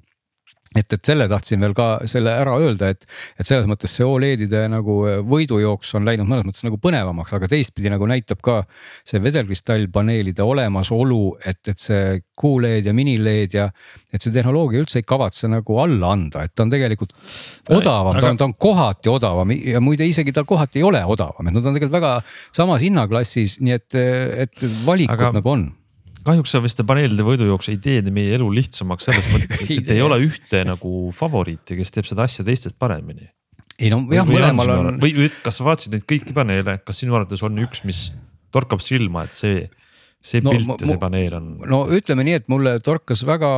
et, 0.75 0.93
et 0.93 1.07
selle 1.07 1.27
tahtsin 1.31 1.61
veel 1.63 1.75
ka 1.77 1.87
selle 2.09 2.33
ära 2.35 2.55
öelda, 2.59 2.91
et, 2.93 3.05
et 3.39 3.47
selles 3.47 3.67
mõttes 3.69 3.93
see 3.95 4.05
Oledide 4.07 4.65
nagu 4.71 4.97
võidujooks 5.27 5.93
on 5.99 6.07
läinud 6.07 6.27
mõnes 6.29 6.45
mõttes 6.49 6.65
nagu 6.67 6.79
põnevamaks, 6.81 7.33
aga 7.37 7.49
teistpidi 7.51 7.91
nagu 7.93 8.07
näitab 8.09 8.41
ka 8.45 8.57
see 9.07 9.21
vedelkristallpaneelide 9.23 10.43
olemasolu, 10.45 11.21
et, 11.45 11.61
et 11.71 11.81
see 11.81 12.19
Q-LED 12.35 12.89
ja 12.89 12.95
mini-LED 12.95 13.57
ja 13.57 13.69
et 14.11 14.23
see 14.23 14.33
tehnoloogia 14.35 14.83
üldse 14.83 14.99
ei 15.01 15.07
kavatse 15.07 15.49
nagu 15.51 15.79
alla 15.83 16.11
anda, 16.15 16.45
et 16.45 16.55
ta 16.55 16.65
on 16.65 16.73
tegelikult 16.73 17.15
odavam, 17.71 18.19
ta 18.19 18.33
on, 18.33 18.41
ta 18.41 18.49
on 18.49 18.57
kohati 18.59 19.11
odavam 19.11 19.55
ja 19.55 19.81
muide 19.83 20.07
isegi 20.07 20.35
ta 20.35 20.45
kohati 20.47 20.81
ei 20.81 20.87
ole 20.87 21.03
odavam, 21.05 21.47
et 21.47 21.55
nad 21.55 21.63
on 21.63 21.77
tegelikult 21.77 21.97
väga 21.99 22.13
samas 22.55 22.83
hinnaklassis, 22.85 23.59
nii 23.63 23.79
et, 23.79 23.97
et 24.45 24.69
valikud 24.85 25.15
aga... 25.15 25.33
nagu 25.39 25.55
on 25.55 25.67
kahjuks 26.25 26.53
see 26.55 26.63
vist 26.63 26.81
paneelide 26.87 27.25
võidujooks 27.25 27.69
ei 27.71 27.79
tee 27.81 28.01
meie 28.13 28.35
elu 28.37 28.47
lihtsamaks 28.57 29.07
selles 29.09 29.29
mõttes, 29.33 29.63
et 29.69 29.93
ei 29.93 30.03
ole 30.03 30.19
ühte 30.25 30.63
nagu 30.67 30.91
favoriiti, 31.15 31.77
kes 31.79 31.93
teeb 31.95 32.09
seda 32.09 32.25
asja 32.25 32.45
teistest 32.47 32.77
paremini. 32.81 33.29
ei 33.79 33.91
no 33.93 34.01
jah, 34.13 34.27
mõlemal 34.27 34.75
on. 34.75 34.91
või 35.03 35.29
kas 35.43 35.59
sa 35.59 35.67
vaatasid 35.67 35.95
neid 35.95 36.05
kõiki 36.09 36.35
paneele, 36.35 36.79
kas 36.85 37.03
sinu 37.03 37.17
arvates 37.17 37.43
on 37.45 37.57
üks, 37.65 37.83
mis 37.87 38.07
torkab 38.55 38.83
silma, 38.83 39.25
et 39.27 39.35
see, 39.35 39.65
see 40.23 40.43
no, 40.45 40.53
pilt 40.55 40.85
ja 40.85 40.93
see 40.93 41.01
paneel 41.01 41.37
on? 41.39 41.51
no 41.71 41.83
ütleme 41.93 42.25
nii, 42.27 42.39
et 42.41 42.47
mulle 42.51 42.77
torkas 42.85 43.25
väga 43.27 43.51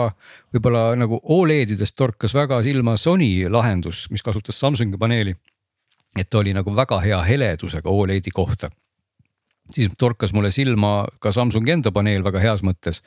võib-olla 0.55 0.89
nagu 0.99 1.21
Oledidest 1.37 1.97
torkas 1.97 2.35
väga 2.37 2.63
silma 2.65 2.97
Sony 2.99 3.47
lahendus, 3.51 4.07
mis 4.11 4.25
kasutas 4.25 4.59
Samsungi 4.59 4.99
paneeli. 4.99 5.37
et 6.17 6.33
oli 6.35 6.55
nagu 6.57 6.75
väga 6.75 6.99
hea 7.05 7.21
heledusega 7.23 7.89
Oledi 7.93 8.33
kohta 8.33 8.71
siis 9.73 9.91
torkas 9.97 10.33
mulle 10.33 10.51
silma 10.51 11.05
ka 11.23 11.33
Samsungi 11.35 11.75
enda 11.77 11.93
paneel 11.95 12.25
väga 12.25 12.41
heas 12.43 12.63
mõttes. 12.65 13.03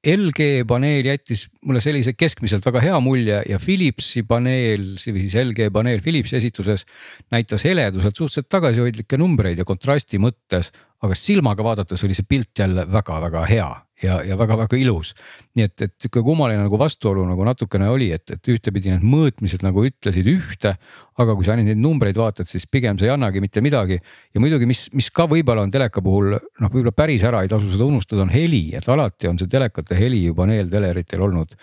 LG 0.00 0.64
paneel 0.64 1.04
jättis 1.10 1.42
mulle 1.68 1.82
sellise 1.84 2.14
keskmiselt 2.16 2.64
väga 2.64 2.80
hea 2.80 3.00
mulje 3.04 3.42
ja 3.50 3.58
Philipsi 3.60 4.22
paneel, 4.24 4.94
siis 4.96 5.36
LG 5.36 5.68
paneel 5.72 6.00
Philipsi 6.00 6.38
esituses 6.38 6.86
näitas 7.32 7.66
heleduselt 7.68 8.16
suhteliselt 8.16 8.48
tagasihoidlikke 8.48 9.20
numbreid 9.20 9.60
ja 9.60 9.68
kontrasti 9.68 10.16
mõttes, 10.22 10.72
aga 11.04 11.18
silmaga 11.18 11.64
vaadates 11.66 12.04
oli 12.08 12.16
see 12.16 12.28
pilt 12.28 12.64
jälle 12.64 12.86
väga-väga 12.88 13.44
hea 13.50 13.68
ja, 14.02 14.20
ja 14.26 14.36
väga-väga 14.38 14.78
ilus. 14.80 15.12
nii 15.56 15.66
et, 15.66 15.74
et 15.84 15.94
sihuke 16.00 16.22
kummaline 16.24 16.62
nagu 16.62 16.78
vastuolu 16.80 17.24
nagu 17.28 17.44
natukene 17.46 17.88
oli, 17.90 18.10
et, 18.14 18.30
et 18.34 18.50
ühtepidi 18.52 18.92
need 18.92 19.04
mõõtmised 19.06 19.64
nagu 19.66 19.84
ütlesid 19.86 20.28
ühte, 20.30 20.74
aga 21.20 21.36
kui 21.36 21.46
sa 21.46 21.54
ainult 21.54 21.70
neid 21.72 21.82
numbreid 21.82 22.18
vaatad, 22.20 22.48
siis 22.50 22.66
pigem 22.70 22.98
see 22.98 23.08
ei 23.08 23.14
annagi 23.14 23.42
mitte 23.44 23.62
midagi. 23.64 24.00
ja 24.34 24.42
muidugi, 24.42 24.68
mis, 24.70 24.86
mis 24.96 25.10
ka 25.14 25.26
võib-olla 25.30 25.66
on 25.66 25.74
teleka 25.74 26.02
puhul 26.04 26.36
noh, 26.36 26.68
võib-olla 26.70 26.94
päris 26.96 27.24
ära 27.26 27.42
ei 27.44 27.52
tasu 27.52 27.70
seda 27.72 27.88
unustada, 27.88 28.24
on 28.26 28.34
heli, 28.34 28.68
et 28.76 28.88
alati 28.88 29.30
on 29.30 29.40
see 29.40 29.50
telekate 29.50 29.98
heli 29.98 30.24
juba 30.24 30.46
neelteleritel 30.50 31.26
olnud 31.26 31.56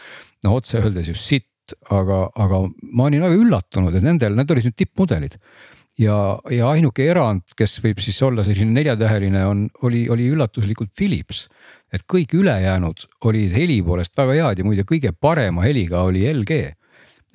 no 0.46 0.58
otse 0.58 0.82
öeldes 0.82 1.10
just 1.14 1.26
sitt, 1.26 1.74
aga, 1.92 2.28
aga 2.36 2.62
ma 2.94 3.08
olin 3.10 3.26
väga 3.26 3.40
üllatunud, 3.42 3.96
et 3.98 4.06
nendel, 4.06 4.38
need 4.38 4.54
olid 4.54 4.70
nüüd 4.70 4.78
tippmudelid 4.78 5.40
ja, 5.98 6.18
ja 6.54 6.70
ainuke 6.70 7.08
erand, 7.10 7.44
kes 7.58 7.80
võib 7.84 8.02
siis 8.04 8.22
olla 8.26 8.46
selline 8.46 8.72
neljatäheline, 8.80 9.46
on, 9.46 9.68
oli, 9.88 10.08
oli 10.14 10.30
üllatuslikult 10.34 10.94
Philips 10.98 11.48
et 11.94 12.04
kõik 12.10 12.34
ülejäänud 12.36 13.06
olid 13.28 13.54
heli 13.56 13.80
poolest 13.86 14.16
väga 14.18 14.36
head 14.36 14.62
ja 14.62 14.68
muide 14.68 14.84
kõige 14.88 15.14
parema 15.16 15.64
heliga 15.66 16.04
oli 16.08 16.26
LG. 16.28 16.60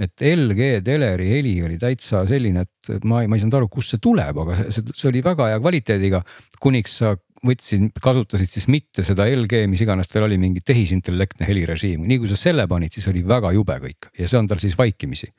et 0.03 0.25
LG 0.25 0.83
teleri 0.85 1.29
heli 1.31 1.55
oli 1.63 1.79
täitsa 1.79 2.25
selline, 2.29 2.65
et 2.65 3.05
ma 3.05 3.23
ei, 3.23 3.29
ma 3.29 3.37
ei 3.37 3.43
saanud 3.43 3.59
aru, 3.61 3.69
kust 3.73 3.95
see 3.95 4.03
tuleb, 4.03 4.39
aga 4.45 4.57
see, 4.65 4.85
see 4.93 5.09
oli 5.11 5.23
väga 5.25 5.51
hea 5.53 5.61
kvaliteediga, 5.61 6.23
kuniks 6.61 6.97
sa 7.03 7.15
võtsid, 7.47 7.91
kasutasid 8.03 8.51
siis 8.51 8.69
mitte 8.71 9.03
seda 9.07 9.27
LG, 9.27 9.65
mis 9.71 9.83
iganes 9.83 10.11
tal 10.11 10.29
oli, 10.29 10.39
mingi 10.41 10.63
tehisintellektne 10.65 11.47
helirežiim, 11.49 12.05
nii 12.07 12.21
kui 12.23 12.31
sa 12.31 12.39
selle 12.39 12.69
panid, 12.71 12.95
siis 12.95 13.09
oli 13.11 13.25
väga 13.27 13.51
jube 13.57 13.79
kõik 13.83 14.11
ja 14.19 14.29
see 14.31 14.39
on 14.39 14.49
tal 14.51 14.63
siis 14.63 14.77
vaikimisi. 14.79 15.33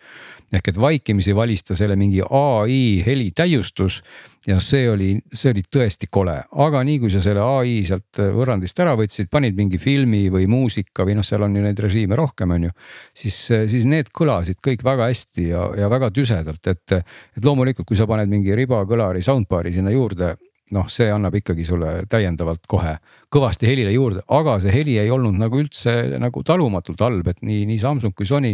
ehk 0.54 0.68
et 0.70 0.78
vaikimisi 0.78 1.34
valis 1.36 1.64
ta 1.64 1.76
selle 1.76 1.96
mingi 1.96 2.22
ai 2.22 3.02
heli 3.06 3.32
täiustus 3.32 4.02
ja 4.48 4.60
see 4.60 4.90
oli, 4.90 5.10
see 5.34 5.54
oli 5.54 5.64
tõesti 5.64 6.10
kole, 6.12 6.36
aga 6.52 6.84
nii 6.84 7.00
kui 7.00 7.12
sa 7.14 7.24
selle 7.24 7.42
ai 7.42 7.80
sealt 7.88 8.20
võrrandist 8.20 8.80
ära 8.84 8.98
võtsid, 9.00 9.32
panid 9.32 9.56
mingi 9.56 9.80
filmi 9.80 10.28
või 10.30 10.48
muusika 10.52 11.08
või 11.08 11.16
noh, 11.16 11.26
seal 11.26 11.48
on 11.48 11.56
ju 11.56 11.64
neid 11.64 11.80
režiime 11.80 12.20
rohkem, 12.20 12.52
on 12.52 12.68
ju. 12.68 12.78
siis, 13.16 13.40
siis 13.72 13.88
need 13.88 14.12
kõlasid 14.12 14.60
kõik 14.64 14.84
väga 14.84 15.08
hästi 15.12 15.50
ja, 15.54 15.70
ja 15.80 15.90
väga 15.90 16.12
tüsedalt, 16.12 16.68
et, 16.68 17.00
et 17.38 17.46
loomulikult, 17.46 17.88
kui 17.88 17.98
sa 17.98 18.08
paned 18.10 18.30
mingi 18.30 18.56
ribakõlari 18.56 19.24
soundbar'i 19.24 19.72
sinna 19.74 19.96
juurde 19.96 20.36
noh, 20.74 20.88
see 20.92 21.10
annab 21.14 21.36
ikkagi 21.38 21.66
sulle 21.68 21.92
täiendavalt 22.12 22.66
kohe 22.70 22.96
kõvasti 23.34 23.68
helile 23.70 23.94
juurde, 23.94 24.24
aga 24.34 24.58
see 24.64 24.74
heli 24.74 24.98
ei 25.02 25.12
olnud 25.14 25.38
nagu 25.40 25.60
üldse 25.62 25.94
nagu 26.22 26.44
talumatult 26.46 27.02
halb, 27.04 27.30
et 27.32 27.40
nii, 27.46 27.64
nii 27.70 27.80
Samsung 27.82 28.16
kui 28.18 28.28
Sony 28.30 28.54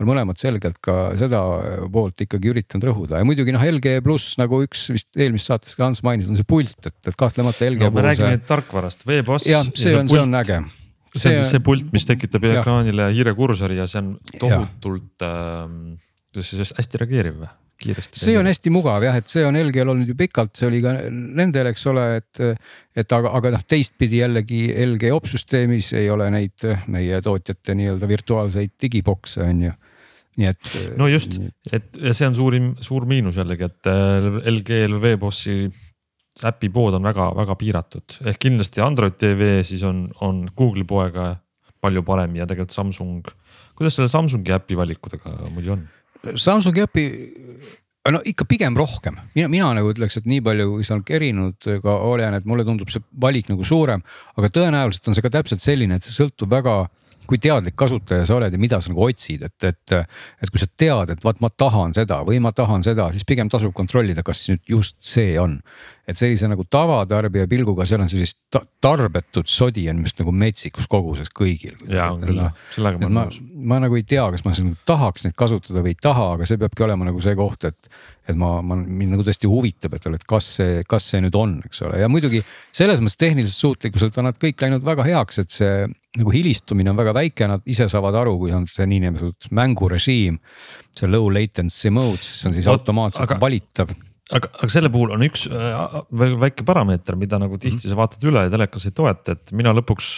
on 0.00 0.10
mõlemad 0.10 0.40
selgelt 0.40 0.78
ka 0.84 1.12
seda 1.20 1.42
poolt 1.92 2.26
ikkagi 2.26 2.52
üritanud 2.52 2.88
rõhuda 2.90 3.22
ja 3.22 3.28
muidugi 3.28 3.54
noh, 3.56 3.64
LG 3.64 4.00
pluss 4.06 4.36
nagu 4.40 4.62
üks 4.66 4.88
vist 4.94 5.10
eelmises 5.18 5.50
saates 5.50 5.78
ka 5.78 5.88
Hans 5.88 6.04
mainis, 6.06 6.28
on 6.30 6.38
see 6.38 6.48
pult, 6.48 6.76
et, 6.84 6.98
et 7.06 7.18
kahtlemata 7.18 7.70
LG 7.70 7.88
no,. 7.88 7.94
me 7.96 8.06
räägime 8.10 8.36
see... 8.36 8.44
tarkvarast, 8.50 9.06
veeboss. 9.08 9.48
jah, 9.50 9.66
see 9.74 9.96
on, 9.98 10.10
see 10.10 10.22
on 10.22 10.38
äge 10.42 10.60
see 11.16 11.32
on 11.32 11.40
siis 11.40 11.50
see 11.56 11.64
pult, 11.64 11.88
mis 11.94 12.06
tekitab 12.06 12.44
ekraanile 12.52 13.10
hiirekursori 13.14 13.78
ja 13.80 13.88
see 13.90 14.02
on 14.02 14.12
tohutult, 14.38 15.26
ähm, 15.26 15.80
kuidas 16.30 16.52
siis 16.52 16.74
hästi 16.78 17.02
reageeriv 17.02 17.42
või? 17.42 17.50
Kiiresti. 17.80 18.22
see 18.22 18.38
on 18.38 18.48
hästi 18.50 18.72
mugav 18.74 19.04
jah, 19.06 19.18
et 19.20 19.28
see 19.30 19.44
on 19.46 19.58
LG-l 19.58 19.92
olnud 19.94 20.08
ju 20.10 20.16
pikalt, 20.18 20.54
see 20.58 20.68
oli 20.68 20.82
ka 20.84 20.94
nendel, 21.10 21.70
eks 21.72 21.86
ole, 21.90 22.06
et, 22.20 22.42
et 22.96 23.16
aga, 23.16 23.34
aga 23.40 23.54
noh, 23.56 23.66
teistpidi 23.68 24.22
jällegi 24.22 24.64
LG 24.86 25.12
opsüsteemis 25.16 25.92
ei 26.00 26.10
ole 26.12 26.30
neid 26.32 26.66
meie 26.92 27.20
tootjate 27.24 27.76
nii-öelda 27.78 28.10
virtuaalseid 28.10 28.76
digibokse 28.82 29.44
on 29.46 29.68
ju 29.68 29.76
nii 30.40 30.48
et. 30.50 30.72
no 30.98 31.08
just, 31.10 31.36
et 31.72 32.00
see 32.12 32.26
on 32.28 32.36
suurim, 32.38 32.72
suur 32.80 33.06
miinus 33.08 33.40
jällegi, 33.40 33.66
et 33.66 33.90
LG-l 34.50 35.00
Webossi 35.02 35.64
äpipood 36.46 36.96
on 36.96 37.04
väga-väga 37.04 37.56
piiratud, 37.58 38.18
ehk 38.30 38.40
kindlasti 38.40 38.82
Android 38.84 39.18
tv 39.20 39.60
siis 39.66 39.82
on, 39.86 40.06
on 40.24 40.44
Google'i 40.56 40.86
poega 40.88 41.34
palju 41.80 42.04
parem 42.06 42.36
ja 42.38 42.46
tegelikult 42.48 42.76
Samsung. 42.76 43.32
kuidas 43.76 43.96
selle 43.96 44.08
Samsungi 44.12 44.52
äpi 44.54 44.76
valikudega 44.78 45.34
muidu 45.54 45.74
on? 45.76 45.88
Samsungi 46.20 46.84
äpi, 46.84 47.04
no 48.12 48.20
ikka 48.28 48.44
pigem 48.48 48.76
rohkem, 48.76 49.16
mina, 49.36 49.48
mina 49.52 49.70
nagu 49.78 49.92
ütleks, 49.92 50.18
et 50.20 50.26
nii 50.28 50.42
palju, 50.44 50.66
kui 50.74 50.86
see 50.86 50.96
on 50.96 51.04
kerinud 51.06 51.68
ka 51.84 51.94
olen, 52.10 52.36
et 52.36 52.48
mulle 52.48 52.66
tundub 52.68 52.92
see 52.92 53.02
valik 53.22 53.48
nagu 53.52 53.64
suurem, 53.66 54.04
aga 54.36 54.50
tõenäoliselt 54.52 55.08
on 55.08 55.16
see 55.16 55.24
ka 55.24 55.32
täpselt 55.38 55.64
selline, 55.64 55.96
et 55.96 56.06
see 56.06 56.16
sõltub 56.16 56.52
väga 56.52 56.82
kui 57.30 57.38
teadlik 57.42 57.76
kasutaja 57.78 58.26
sa 58.26 58.36
oled 58.36 58.54
ja 58.54 58.60
mida 58.60 58.80
sa 58.82 58.90
nagu 58.90 59.04
otsid, 59.06 59.44
et, 59.46 59.68
et, 59.68 59.94
et 60.42 60.50
kui 60.52 60.60
sa 60.60 60.66
tead, 60.80 61.14
et 61.14 61.24
vaat 61.24 61.40
ma 61.44 61.50
tahan 61.50 61.94
seda 61.96 62.20
või 62.26 62.40
ma 62.42 62.52
tahan 62.56 62.84
seda, 62.86 63.10
siis 63.14 63.26
pigem 63.28 63.50
tasub 63.52 63.74
kontrollida, 63.76 64.24
kas 64.26 64.42
nüüd 64.50 64.62
just 64.74 64.98
see 65.04 65.38
on. 65.40 65.60
et 66.10 66.18
sellise 66.18 66.48
nagu 66.50 66.64
tavatarbija 66.66 67.46
pilguga, 67.46 67.84
seal 67.86 68.02
on 68.02 68.08
sellist 68.10 68.40
ta 68.50 68.64
tarbetut 68.82 69.46
sodi 69.46 69.84
on 69.92 70.00
just 70.02 70.18
nagu 70.18 70.32
metsikus 70.34 70.88
koguses 70.90 71.30
kõigil. 71.30 71.76
ja 71.86 72.10
on 72.10 72.24
küll, 72.24 72.42
sellega 72.74 72.98
ma 72.98 73.06
olen 73.06 73.18
nõus. 73.20 73.40
ma 73.54 73.78
nagu 73.84 73.98
ei 74.00 74.02
tea, 74.02 74.26
kas 74.34 74.44
ma 74.46 74.54
tahaks 74.90 75.26
neid 75.26 75.36
kasutada 75.38 75.84
või 75.84 75.94
ei 75.94 76.00
taha, 76.02 76.32
aga 76.34 76.48
see 76.50 76.58
peabki 76.58 76.86
olema 76.88 77.06
nagu 77.06 77.22
see 77.22 77.36
koht, 77.38 77.68
et 77.70 77.92
et 78.28 78.36
ma, 78.38 78.58
ma 78.62 78.76
mind 78.80 79.14
nagu 79.14 79.24
tõesti 79.26 79.48
huvitab, 79.50 79.94
et, 79.96 80.06
et 80.18 80.26
kas 80.28 80.50
see, 80.58 80.82
kas 80.88 81.08
see 81.12 81.22
nüüd 81.24 81.36
on, 81.38 81.56
eks 81.66 81.82
ole, 81.86 82.00
ja 82.02 82.10
muidugi 82.12 82.42
selles 82.76 83.00
mõttes 83.02 83.18
tehniliselt 83.20 83.58
suutlikkuselt 83.58 84.18
on 84.20 84.28
nad 84.30 84.38
kõik 84.40 84.60
läinud 84.64 84.84
väga 84.86 85.06
heaks, 85.08 85.40
et 85.42 85.54
see 85.54 85.88
nagu 86.18 86.34
hilistumine 86.34 86.92
on 86.92 86.98
väga 86.98 87.14
väike, 87.16 87.48
nad 87.50 87.66
ise 87.70 87.86
saavad 87.90 88.18
aru, 88.22 88.36
kui 88.42 88.54
on 88.54 88.66
see 88.70 88.86
niinimetatud 88.90 89.50
mängurežiim. 89.56 90.40
see 90.96 91.08
low 91.08 91.30
latency 91.32 91.90
mode, 91.90 92.22
siis 92.26 92.46
on 92.48 92.56
siis 92.56 92.70
automaatselt 92.70 93.28
aga... 93.28 93.40
valitav 93.40 93.92
aga, 94.36 94.50
aga 94.60 94.68
selle 94.72 94.90
puhul 94.92 95.12
on 95.14 95.24
üks 95.26 95.44
äh, 95.50 95.96
veel 96.20 96.36
väike 96.40 96.64
parameeter, 96.66 97.16
mida 97.18 97.38
nagu 97.40 97.58
tihti 97.58 97.76
mm 97.76 97.82
-hmm. 97.82 97.94
sa 97.94 97.98
vaatad 97.98 98.26
üle 98.30 98.44
ja 98.46 98.52
telekas 98.52 98.86
ei 98.86 98.94
toeta, 98.96 99.34
et 99.36 99.52
mina 99.56 99.72
lõpuks 99.76 100.10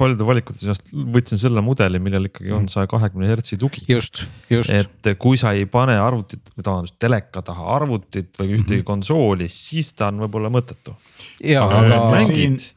paljude 0.00 0.26
valikute 0.26 0.60
seast 0.62 0.86
võtsin 0.92 1.40
selle 1.40 1.62
mudeli, 1.64 2.00
millel 2.02 2.30
ikkagi 2.30 2.52
on 2.52 2.64
mhm. 2.64 2.72
saja 2.72 2.90
kahekümne 2.90 3.28
hertsi 3.28 3.58
tugi. 3.58 3.84
just, 3.88 4.24
just. 4.50 4.70
et 4.70 5.12
kui 5.18 5.36
sa 5.40 5.52
ei 5.52 5.66
pane 5.66 5.98
arvutit 5.98 6.52
või 6.56 6.64
tähendab 6.64 6.98
teleka 6.98 7.42
taha 7.42 7.74
arvutit 7.76 8.32
või 8.38 8.54
ühtegi 8.54 8.80
mm 8.80 8.80
-hmm. 8.80 8.90
konsooli, 8.92 9.48
siis 9.48 9.92
ta 9.94 10.08
on 10.12 10.20
võib-olla 10.24 10.50
mõttetu. 10.50 10.96
aga, 11.44 11.82
aga 11.84 12.10
mängid. 12.14 12.72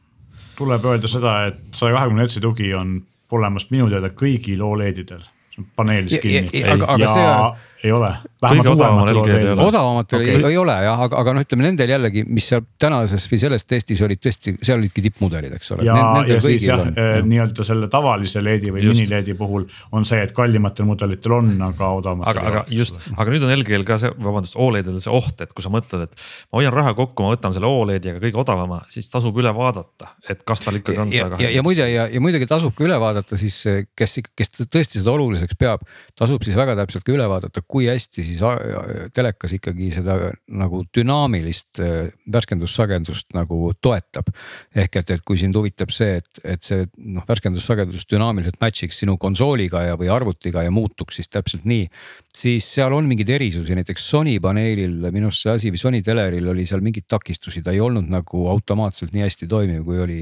tuleb 0.56 0.84
öelda 0.84 1.08
seda, 1.08 1.46
et 1.46 1.62
saja 1.74 1.94
kahekümne 1.94 2.26
hertsi 2.26 2.40
tugi 2.40 2.74
on 2.74 3.00
olemas 3.32 3.70
minu 3.70 3.88
teada 3.88 4.10
kõigil 4.12 4.60
Oledidel 4.62 5.22
paneelis 5.76 6.18
kinni. 6.22 6.64
aga, 6.64 6.86
aga 6.94 7.04
ja 7.04 7.12
see 7.12 7.28
on, 7.28 7.56
ei 7.82 7.92
ole. 7.92 8.10
Okei. 8.42 9.46
okay. 10.00 10.20
ei, 10.26 10.44
ei 10.50 10.56
ole 10.58 10.74
jah, 10.84 11.00
aga, 11.06 11.18
aga 11.18 11.34
noh, 11.34 11.44
ütleme 11.44 11.64
nendel 11.66 11.90
jällegi, 11.92 12.22
mis 12.26 12.46
seal 12.50 12.64
tänases 12.80 13.24
või 13.30 13.38
selles 13.42 13.66
testis 13.68 14.02
olid 14.02 14.20
tõesti, 14.22 14.54
seal 14.62 14.80
olidki 14.80 15.02
tippmudelid, 15.04 15.54
eks 15.56 15.72
ole. 15.74 15.86
ja, 15.86 15.96
ja 16.28 16.38
siis 16.42 16.66
jah, 16.66 16.82
nii-öelda 17.26 17.66
selle 17.66 17.88
tavalise 17.92 18.42
LED-i 18.42 18.74
või 18.74 18.84
Just. 18.86 19.02
mini 19.02 19.14
LED-i 19.14 19.36
puhul 19.38 19.66
on 19.94 20.06
see, 20.08 20.20
et 20.22 20.34
kallimatel 20.36 20.86
mudelitel 20.88 21.36
on, 21.38 21.52
aga 21.68 21.90
odavamatel 21.98 22.42
aga, 22.42 22.62
aga 22.62 22.64
just, 22.74 22.98
aga 23.14 23.34
nüüd 23.34 23.46
on 23.46 23.54
LG-l 23.56 23.86
ka 23.88 23.98
see, 24.02 24.12
vabandust, 24.26 24.58
Oledil 24.62 24.98
see 25.02 25.14
oht, 25.14 25.42
et 25.42 25.54
kui 25.54 25.64
sa 25.64 25.72
mõtled, 25.72 26.06
et 26.06 26.26
ma 26.52 26.60
hoian 26.60 26.74
raha 26.74 26.94
kokku, 26.98 27.26
ma 27.26 27.34
võtan 27.34 27.54
selle 27.54 27.70
Oledi, 27.70 28.14
aga 28.14 28.22
kõige 28.22 28.42
odavama, 28.42 28.82
siis 28.92 29.10
tasub 29.12 29.38
üle 29.42 29.54
vaadata, 29.56 30.12
et 30.30 30.42
kas 30.46 30.62
tal 30.62 30.78
ikkagi 30.78 31.02
on 31.02 31.14
ja, 31.14 31.26
saja 31.26 31.46
ja, 31.46 31.52
ja 31.58 31.66
muide 31.66 31.86
ja, 31.90 32.06
ja 32.10 32.22
muidugi 32.22 32.50
tasub 32.50 32.74
ka 32.78 32.86
üle 32.86 32.98
vaadata 33.02 33.38
siis, 33.40 33.58
kes, 33.98 34.18
kes 34.38 34.54
tõesti 34.62 35.00
seda 35.00 35.14
oluliseks 35.14 35.58
peab, 35.58 35.86
tasub 36.18 36.42
siis 36.46 36.58
väga 36.58 36.76
täpselt 36.78 37.06
ka 37.06 37.14
üle 37.14 37.26
vaadata, 37.30 37.62
kui 37.72 37.86
hästi 37.88 38.24
siis 38.26 38.42
a- 38.44 38.58
telekas 39.14 39.54
ikkagi 39.56 39.88
seda 39.94 40.16
nagu 40.52 40.82
dünaamilist 40.94 41.80
äh, 41.80 42.10
värskendussagedust 42.32 43.32
nagu 43.36 43.72
toetab. 43.80 44.28
ehk 44.76 44.96
et, 45.00 45.10
et 45.16 45.24
kui 45.24 45.40
sind 45.40 45.56
huvitab 45.56 45.92
see, 45.94 46.18
et, 46.20 46.42
et 46.44 46.62
see 46.62 46.84
noh, 46.98 47.24
värskendussagedus 47.28 48.06
dünaamiliselt 48.10 48.60
match'iks 48.60 49.02
sinu 49.02 49.16
konsooliga 49.20 49.86
ja, 49.88 49.96
või 50.00 50.10
arvutiga 50.12 50.64
ja 50.66 50.72
muutuks 50.74 51.20
siis 51.20 51.32
täpselt 51.32 51.64
nii. 51.68 51.88
siis 52.36 52.68
seal 52.74 52.92
on 52.92 53.08
mingeid 53.08 53.32
erisusi, 53.32 53.76
näiteks 53.76 54.08
Sony 54.12 54.38
paneelil 54.40 55.10
minu 55.12 55.30
arust 55.30 55.46
see 55.46 55.52
asi 55.52 55.72
või 55.72 55.80
Sony 55.80 56.02
teleril 56.04 56.48
oli 56.52 56.66
seal 56.68 56.84
mingeid 56.84 57.08
takistusi, 57.08 57.62
ta 57.62 57.72
ei 57.72 57.80
olnud 57.80 58.08
nagu 58.12 58.46
automaatselt 58.52 59.12
nii 59.16 59.24
hästi 59.24 59.48
toimiv, 59.48 59.84
kui 59.86 60.00
oli, 60.02 60.20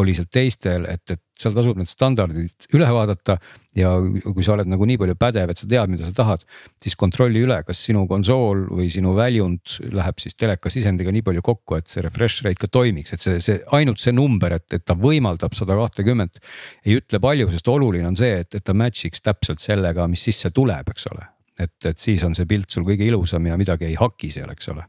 oli 0.00 0.14
seal 0.16 0.28
teistel, 0.32 0.86
et, 0.90 1.02
et 1.12 1.22
seal 1.36 1.54
tasub 1.56 1.78
need 1.78 1.90
standardid 1.90 2.74
üle 2.76 2.88
vaadata. 2.94 3.38
ja 3.78 3.92
kui 4.02 4.42
sa 4.42 4.56
oled 4.56 4.66
nagu 4.66 4.86
nii 4.88 4.98
palju 4.98 5.14
pädev, 5.14 5.52
et 5.52 5.60
sa 5.60 5.68
tead, 5.70 5.92
mida 5.92 6.08
sa 6.08 6.14
tahad, 6.16 6.42
siis 6.82 6.96
kontrolli 6.98 7.44
üle, 7.44 7.60
kas 7.62 7.84
sinu 7.86 8.02
konsool 8.10 8.64
või 8.66 8.88
sinu 8.90 9.14
väljund 9.14 9.76
läheb 9.94 10.18
siis 10.18 10.34
teleka 10.34 10.72
sisendiga 10.74 11.14
nii 11.14 11.22
palju 11.28 11.44
kokku, 11.46 11.78
et 11.78 11.86
see 11.88 12.02
refresh 12.02 12.42
rate 12.44 12.58
ka 12.58 12.66
toimiks, 12.66 13.14
et 13.14 13.22
see, 13.22 13.38
see 13.44 13.60
ainult 13.78 14.02
see 14.02 14.14
number, 14.16 14.56
et, 14.58 14.66
et 14.74 14.84
ta 14.84 14.98
võimaldab 14.98 15.54
sada 15.54 15.78
kahtekümmet. 15.78 16.42
ei 16.84 16.98
ütle 16.98 17.22
palju, 17.22 17.50
sest 17.54 17.70
oluline 17.70 18.10
on 18.10 18.18
see, 18.18 18.40
et, 18.42 18.54
et 18.58 18.64
ta 18.64 18.74
match'iks 18.74 19.22
täpselt 19.22 19.62
sellega, 19.62 20.08
mis 20.10 20.26
sisse 20.26 20.50
tuleb, 20.50 20.90
eks 20.90 21.06
ole 21.14 21.30
et, 21.60 21.76
et 21.86 21.98
siis 21.98 22.22
on 22.26 22.36
see 22.36 22.48
pilt 22.48 22.70
sul 22.72 22.86
kõige 22.86 23.06
ilusam 23.06 23.46
ja 23.48 23.58
midagi 23.60 23.88
ei 23.90 23.98
haki 23.98 24.30
seal, 24.32 24.50
eks 24.54 24.70
ole. 24.72 24.86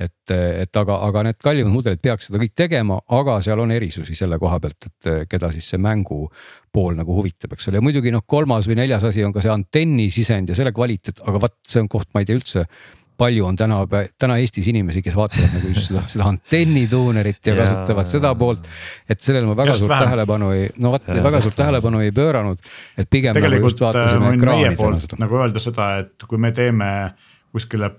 Et, 0.00 0.32
et 0.32 0.76
aga, 0.76 0.98
aga 1.08 1.22
need 1.28 1.38
kallimad 1.42 1.72
mudelid 1.72 2.02
peaks 2.04 2.28
seda 2.28 2.40
kõik 2.42 2.54
tegema, 2.58 2.98
aga 3.16 3.38
seal 3.44 3.62
on 3.64 3.72
erisusi 3.72 4.16
selle 4.18 4.38
koha 4.42 4.60
pealt, 4.60 4.90
et 4.90 5.30
keda 5.30 5.50
siis 5.54 5.70
see 5.72 5.80
mängu 5.82 6.26
pool 6.72 6.98
nagu 6.98 7.16
huvitab, 7.16 7.56
eks 7.56 7.70
ole, 7.70 7.80
ja 7.80 7.84
muidugi 7.84 8.12
noh, 8.12 8.26
kolmas 8.28 8.68
või 8.68 8.80
neljas 8.82 9.06
asi 9.08 9.24
on 9.24 9.32
ka 9.32 9.44
see 9.44 9.52
antenni 9.52 10.10
sisend 10.12 10.52
ja 10.52 10.58
selle 10.58 10.74
kvaliteet, 10.76 11.24
aga 11.24 11.40
vot 11.46 11.58
see 11.66 11.82
on 11.82 11.90
koht, 11.92 12.10
ma 12.12 12.22
ei 12.22 12.28
tea 12.28 12.38
üldse 12.38 12.66
palju 13.16 13.46
on 13.48 13.56
täna, 13.56 13.78
täna 14.20 14.36
Eestis 14.42 14.68
inimesi, 14.68 15.00
kes 15.04 15.16
vaatavad 15.16 15.54
nagu 15.56 15.70
just 15.72 15.88
seda, 15.88 16.02
seda 16.12 16.26
antennituunerit 16.30 17.48
ja 17.48 17.54
Jaa. 17.54 17.64
kasutavad 17.64 18.10
seda 18.10 18.32
poolt. 18.38 18.66
et 19.08 19.20
sellele 19.20 19.48
ma 19.48 19.56
väga 19.56 19.72
Just 19.72 19.84
suurt 19.84 19.94
vähem. 19.94 20.04
tähelepanu 20.04 20.50
ei, 20.52 20.66
no 20.76 20.92
vot 20.92 21.08
väga 21.08 21.40
suurt 21.40 21.56
tähelepanu 21.56 22.02
ei 22.04 22.12
pööranud. 22.12 22.58
et 22.98 23.10
pigem 23.10 23.32
nagu 23.32 23.46
tegelikult 23.46 23.80
võin 23.80 24.44
meie 24.44 24.74
poolt 24.76 25.16
nagu 25.18 25.40
öelda 25.40 25.62
seda, 25.62 25.88
et 26.04 26.28
kui 26.28 26.38
me 26.38 26.52
teeme 26.52 26.90
kuskile 27.52 27.90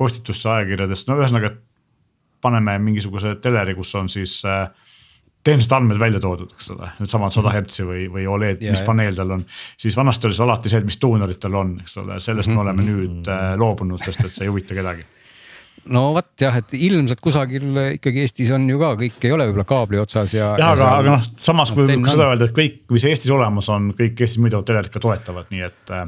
postitusse 0.00 0.48
ajakirjadest, 0.50 1.08
no 1.08 1.18
ühesõnaga, 1.20 1.52
et 1.52 1.60
paneme 2.44 2.78
mingisuguse 2.78 3.36
teleri, 3.40 3.74
kus 3.78 3.94
on 3.96 4.08
siis 4.12 4.40
äh, 4.44 4.66
tehnilised 5.44 5.72
andmed 5.76 5.98
välja 6.00 6.20
toodud, 6.24 6.50
eks 6.56 6.70
ole, 6.74 6.90
needsamad 7.00 7.32
sada 7.34 7.50
hertsi 7.52 7.84
või, 7.84 8.06
või 8.12 8.26
Oled, 8.28 8.56
Mhm. 8.60 8.64
Ja, 8.66 8.72
mis 8.76 8.82
paneel 8.86 9.14
tal 9.16 9.30
on. 9.38 9.44
siis 9.78 9.96
vanasti 9.96 10.26
oli 10.26 10.34
see 10.34 10.44
alati 10.44 10.68
see, 10.72 10.78
et 10.78 10.84
mis 10.88 10.96
tuunerid 11.00 11.38
tal 11.40 11.54
on, 11.60 11.74
eks 11.80 11.96
ole, 12.00 12.20
sellest 12.20 12.48
Mhm. 12.48 12.56
me 12.56 12.62
oleme 12.62 12.82
nüüd 12.86 13.28
äh, 13.28 13.50
loobunud, 13.60 14.00
sest 14.04 14.24
et 14.24 14.32
see 14.32 14.44
ei 14.46 14.52
huvita 14.52 14.74
kedagi. 14.74 15.04
no 15.86 16.12
vot 16.14 16.30
jah, 16.40 16.56
et 16.56 16.72
ilmselt 16.72 17.20
kusagil 17.20 17.76
ikkagi 17.98 18.20
Eestis 18.24 18.50
on 18.56 18.68
ju 18.70 18.78
ka, 18.78 18.94
kõik 18.96 19.24
ei 19.26 19.32
ole 19.32 19.44
võib-olla 19.50 19.64
kaabli 19.68 19.98
otsas 20.00 20.32
ja. 20.32 20.54
jah, 20.58 20.70
aga, 20.72 20.90
aga 20.98 21.10
noh, 21.18 21.24
samas 21.36 21.72
kui 21.72 21.82
antenn 21.84 22.08
seda 22.08 22.24
on. 22.24 22.30
öelda, 22.32 22.44
et 22.48 22.54
kõik, 22.56 22.78
mis 22.90 23.04
Eestis 23.04 23.30
olemas 23.30 23.68
on, 23.68 23.90
kõik 23.98 24.20
Eestis 24.20 24.38
müüdavad 24.40 24.64
telerid 24.64 24.92
ka 24.94 25.00
toetavad, 25.00 25.50
nii 25.52 25.60
et 25.66 25.90
äh, 25.92 26.06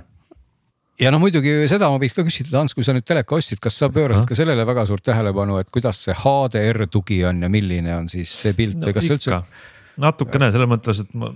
ja 1.01 1.13
noh, 1.13 1.21
muidugi 1.23 1.55
seda 1.71 1.91
ma 1.93 2.01
võiks 2.01 2.17
ka 2.17 2.25
küsida, 2.27 2.59
Ants, 2.61 2.75
kui 2.77 2.87
sa 2.87 2.95
nüüd 2.97 3.07
teleka 3.07 3.37
ostsid, 3.37 3.61
kas 3.63 3.79
sa 3.83 3.89
pöörasid 3.93 4.29
ka 4.29 4.39
sellele 4.39 4.67
väga 4.69 4.87
suurt 4.89 5.05
tähelepanu, 5.07 5.61
et 5.61 5.71
kuidas 5.75 6.01
see 6.07 6.17
HDR 6.17 6.87
tugi 6.93 7.23
on 7.29 7.43
ja 7.45 7.51
milline 7.53 7.97
on 7.97 8.11
siis 8.13 8.33
see 8.45 8.55
pilt 8.57 8.81
või 8.83 8.97
kas 8.97 9.09
sa 9.09 9.19
üldse? 9.19 9.41
natukene 10.01 10.51
selles 10.53 10.69
mõttes, 10.69 10.99
et 11.05 11.13
ma 11.17 11.31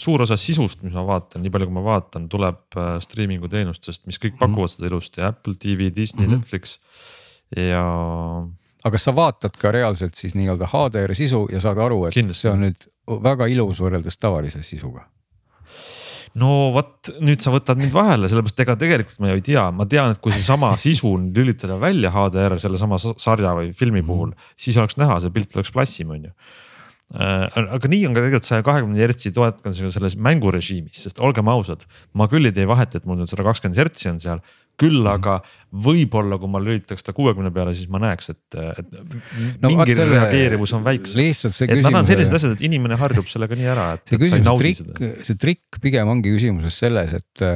suur 0.00 0.24
osa 0.24 0.38
sisust, 0.40 0.80
mis 0.84 0.94
ma 0.96 1.04
vaatan, 1.04 1.42
nii 1.44 1.52
palju 1.52 1.68
kui 1.68 1.76
ma 1.76 1.82
vaatan, 1.84 2.28
tuleb 2.32 2.78
äh, 2.80 2.94
striimingu 3.04 3.50
teenustest, 3.52 4.06
mis 4.08 4.16
kõik 4.22 4.38
pakuvad 4.40 4.72
seda 4.72 4.88
ilusti, 4.88 5.20
Apple 5.24 5.58
TV, 5.60 5.90
Disney 5.92 6.24
mm, 6.24 6.32
-hmm. 6.32 6.38
Netflix 6.38 6.78
ja 7.56 7.84
aga 8.84 8.94
kas 8.94 9.04
sa 9.08 9.14
vaatad 9.16 9.56
ka 9.60 9.72
reaalselt 9.74 10.16
siis 10.18 10.36
nii-öelda 10.38 10.68
HDR 10.72 11.14
sisu 11.16 11.46
ja 11.52 11.60
saad 11.60 11.78
aru, 11.82 12.06
et 12.08 12.16
Kindlasti. 12.16 12.46
see 12.46 12.52
on 12.52 12.64
nüüd 12.66 12.88
väga 13.24 13.48
ilus 13.50 13.80
võrreldes 13.82 14.20
tavalise 14.20 14.62
sisuga? 14.62 15.08
No 16.34 16.70
vot, 16.74 17.10
nüüd 17.24 17.40
sa 17.44 17.52
võtad 17.54 17.80
mind 17.80 17.96
vahele, 17.96 18.28
sellepärast 18.28 18.60
ega 18.64 18.76
tegelikult 18.76 19.20
ma 19.22 19.32
ju 19.32 19.40
ei 19.40 19.44
tea, 19.48 19.64
ma 19.72 19.86
tean, 19.88 20.12
et 20.12 20.20
kui 20.20 20.32
seesama 20.36 20.74
sisu 20.80 21.16
nüüd 21.22 21.42
lülitada 21.42 21.80
välja 21.80 22.12
HDR 22.14 22.58
sellesama 22.60 23.00
sa- 23.00 23.16
sarja 23.16 23.56
või 23.56 23.72
filmi 23.76 24.02
puhul, 24.06 24.34
siis 24.56 24.76
oleks 24.76 24.98
näha, 25.00 25.20
see 25.20 25.30
pilt 25.34 25.56
oleks 25.56 25.72
plassim, 25.74 26.10
on 26.10 26.28
ju 26.28 26.34
Äh, 27.08 27.46
aga 27.72 27.88
nii 27.88 28.02
on 28.04 28.12
ka 28.12 28.20
tegelikult 28.20 28.44
saja 28.44 28.64
kahekümne 28.66 29.00
hertsi 29.00 29.30
toetamisega 29.32 29.88
selles 29.94 30.16
mängurežiimis, 30.20 30.98
sest 31.06 31.22
olgem 31.24 31.48
ausad, 31.48 31.86
ma 32.12 32.26
küll 32.28 32.44
ei 32.44 32.52
tee 32.52 32.66
vahet, 32.68 32.98
et 32.98 33.06
mul 33.08 33.16
nüüd 33.16 33.30
sada 33.32 33.46
kakskümmend 33.46 33.80
hertsi 33.80 34.10
on 34.10 34.18
seal. 34.20 34.42
Küll 34.78 35.06
aga 35.10 35.40
võib-olla, 35.84 36.38
kui 36.40 36.50
ma 36.52 36.60
lülitaks 36.62 37.04
ta 37.04 37.12
kuuekümne 37.16 37.50
peale, 37.54 37.74
siis 37.76 37.90
ma 37.92 37.98
näeks, 38.02 38.30
et, 38.34 38.58
et 38.78 38.94
No 39.62 39.72
mingi 39.72 39.96
selle- 39.98 40.14
reageerimine 40.16 40.76
on 40.78 40.86
väiksem. 40.86 41.18
et 41.66 41.82
nad 41.82 41.98
on 42.00 42.06
sellised 42.08 42.38
asjad, 42.38 42.54
et 42.56 42.64
inimene 42.68 42.96
harjub 43.00 43.26
sellega 43.28 43.58
nii 43.58 43.68
ära, 43.74 43.90
et, 43.98 44.06
see 44.08 44.16
et 44.22 44.30
sa 44.30 44.38
ei 44.40 44.46
naudi 44.46 44.64
trikk 44.72 44.80
seda., 44.84 45.12
see 45.28 45.36
trikk 45.44 45.82
pigem 45.82 46.08
ongi 46.14 46.32
küsimuses 46.38 46.78
selles, 46.86 47.12
et 47.18 47.46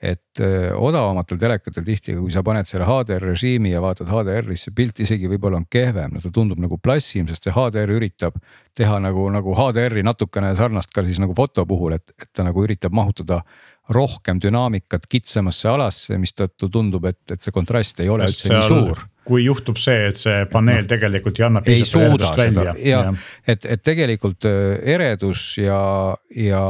et 0.00 0.40
öö, 0.40 0.70
odavamatel 0.80 1.36
telekatel 1.36 1.84
tihti, 1.84 2.14
kui 2.16 2.30
sa 2.32 2.40
paned 2.40 2.64
selle 2.64 2.86
HDR 2.88 3.20
režiimi 3.34 3.68
ja 3.74 3.82
vaatad 3.84 4.08
HDR-is, 4.08 4.62
see 4.64 4.72
pilt 4.72 4.96
isegi 5.04 5.28
võib-olla 5.28 5.58
on 5.60 5.66
kehvem, 5.68 6.14
no 6.16 6.22
ta 6.24 6.30
tundub 6.32 6.56
nagu 6.62 6.78
plassim, 6.80 7.26
sest 7.28 7.44
see 7.44 7.52
HDR 7.52 7.92
üritab 7.98 8.38
teha 8.80 8.96
nagu, 9.04 9.26
nagu 9.28 9.52
HDR-i 9.52 10.00
natukene 10.08 10.54
sarnast 10.56 10.94
ka 10.96 11.04
siis 11.04 11.20
nagu 11.20 11.36
foto 11.36 11.66
puhul, 11.68 11.98
et, 11.98 12.14
et 12.16 12.30
ta 12.32 12.46
nagu 12.48 12.64
üritab 12.64 12.96
mahutada 12.96 13.42
rohkem 13.88 14.38
dünaamikat 14.42 15.06
kitsamasse 15.10 15.68
alasse, 15.68 16.18
mistõttu 16.20 16.68
tundub, 16.72 17.08
et, 17.10 17.20
et 17.32 17.42
see 17.42 17.54
kontrast 17.54 18.00
ei 18.02 18.10
ole 18.12 18.28
üldse 18.28 18.52
nii 18.52 18.66
suur. 18.68 19.02
kui 19.26 19.44
juhtub 19.44 19.78
see, 19.80 20.08
et 20.10 20.18
see 20.20 20.44
paneel 20.50 20.88
tegelikult 20.90 21.40
ei 21.40 21.46
anna 21.46 21.62
piisavalt 21.64 22.20
eredust 22.20 22.38
välja. 22.38 22.74
Ja 22.84 23.02
et, 23.46 23.64
et 23.64 23.82
tegelikult 23.82 24.46
äh, 24.48 24.76
eredus 24.94 25.54
ja, 25.58 25.80
ja 26.36 26.64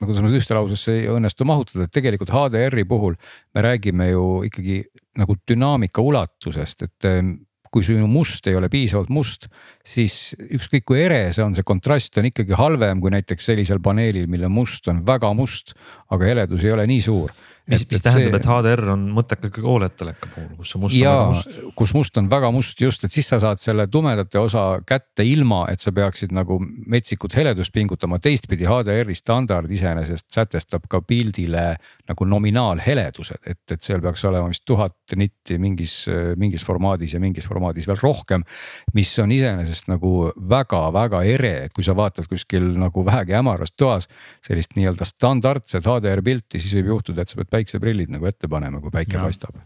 no 0.00 0.08
kuidas 0.08 0.22
ma 0.22 0.30
seda 0.30 0.42
ühte 0.42 0.58
lausesse 0.58 0.94
ei 0.94 1.08
õnnestu 1.12 1.48
mahutada, 1.48 1.86
et 1.86 1.94
tegelikult 1.94 2.32
HDR-i 2.34 2.84
puhul 2.88 3.16
me 3.56 3.64
räägime 3.64 4.10
ju 4.10 4.26
ikkagi 4.48 4.82
nagu 5.16 5.36
dünaamika 5.48 6.04
ulatusest, 6.04 6.88
et 6.88 7.08
ähm, 7.08 7.36
kui 7.76 7.84
sinu 7.84 8.06
must 8.08 8.46
ei 8.48 8.56
ole 8.56 8.70
piisavalt 8.72 9.10
must, 9.12 9.50
siis 9.84 10.32
ükskõik 10.40 10.86
kui 10.88 11.02
ere 11.04 11.26
see 11.36 11.44
on, 11.44 11.52
see 11.52 11.66
kontrast 11.66 12.16
on 12.16 12.30
ikkagi 12.30 12.56
halvem 12.56 13.02
kui 13.04 13.12
näiteks 13.12 13.50
sellisel 13.50 13.82
paneelil, 13.84 14.30
mille 14.32 14.48
must 14.48 14.88
on 14.88 15.02
väga 15.04 15.34
must, 15.36 15.74
aga 16.08 16.30
heledus 16.30 16.64
ei 16.64 16.72
ole 16.72 16.86
nii 16.88 17.04
suur. 17.04 17.34
Mis, 17.70 17.84
mis 17.90 18.02
tähendab, 18.02 18.36
et 18.38 18.46
HDR 18.46 18.82
on 18.94 19.04
mõttekas 19.16 19.50
ikkagi 19.50 19.66
Oled 19.70 19.94
teleka 19.98 20.28
puhul, 20.30 20.52
kus 20.60 20.72
see 20.72 20.80
must 20.82 20.96
on 20.96 21.02
ja 21.02 21.14
väga 21.16 21.30
must. 21.32 21.56
kus 21.80 21.94
must 21.96 22.20
on 22.20 22.28
väga 22.30 22.50
must 22.54 22.80
just, 22.80 23.06
et 23.06 23.14
siis 23.14 23.28
sa 23.32 23.38
saad 23.42 23.60
selle 23.62 23.86
tumedate 23.90 24.38
osa 24.40 24.64
kätte 24.86 25.26
ilma, 25.26 25.64
et 25.72 25.82
sa 25.82 25.92
peaksid 25.96 26.34
nagu 26.36 26.58
metsikut 26.62 27.34
heledust 27.38 27.74
pingutama. 27.74 28.20
teistpidi 28.22 28.68
HDR-i 28.68 29.16
standard 29.18 29.70
iseenesest 29.72 30.28
sätestab 30.34 30.86
ka 30.90 31.02
pildile 31.02 31.64
nagu 32.06 32.28
nominaalheledused, 32.28 33.42
et, 33.42 33.62
et 33.72 33.82
seal 33.82 34.02
peaks 34.04 34.24
olema 34.28 34.50
vist 34.52 34.66
tuhat 34.68 35.16
nitti 35.18 35.58
mingis, 35.62 35.96
mingis 36.38 36.64
formaadis 36.66 37.16
ja 37.16 37.22
mingis 37.22 37.48
formaadis 37.50 37.88
veel 37.90 38.00
rohkem. 38.02 38.46
mis 38.94 39.10
on 39.22 39.32
iseenesest 39.32 39.90
nagu 39.90 40.30
väga-väga 40.36 41.22
ere, 41.26 41.54
et 41.66 41.74
kui 41.74 41.84
sa 41.84 41.96
vaatad 41.96 42.28
kuskil 42.30 42.72
nagu 42.78 43.04
vähegi 43.06 43.34
hämaras 43.36 43.74
toas 43.76 44.06
sellist 44.46 44.76
nii-öelda 44.78 45.06
standardset 45.08 45.86
HDR 45.86 46.22
pilti, 46.22 46.60
siis 46.62 46.78
võib 46.78 46.96
juhtuda, 46.96 47.22
et 47.22 47.32
sa 47.32 47.40
pead 47.40 47.55
päikseprillid 47.56 48.12
nagu 48.14 48.28
ette 48.28 48.48
panema, 48.48 48.80
kui 48.84 48.94
päike 48.94 49.18
Ja. 49.18 49.26
paistab 49.26 49.58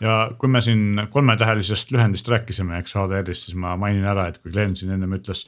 ja 0.00 0.30
kui 0.38 0.48
me 0.52 0.60
siin 0.60 1.06
kolmetähelisest 1.10 1.92
lühendist 1.94 2.28
rääkisime, 2.28 2.78
eks 2.82 2.96
HDR-ist, 2.98 3.48
siis 3.48 3.56
ma 3.56 3.76
mainin 3.80 4.04
ära, 4.04 4.28
et 4.28 4.38
kui 4.42 4.52
Glen 4.52 4.76
siin 4.76 4.92
ennem 4.96 5.16
ütles, 5.16 5.46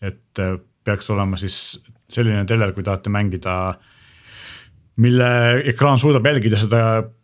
et 0.00 0.40
äh, 0.40 0.56
peaks 0.84 1.10
olema 1.12 1.36
siis 1.40 1.80
selline 2.10 2.44
teler, 2.48 2.72
kui 2.72 2.86
tahate 2.86 3.12
mängida 3.12 3.56
mille 5.00 5.28
ekraan 5.70 5.98
suudab 5.98 6.26
jälgida 6.26 6.58
seda 6.60 6.80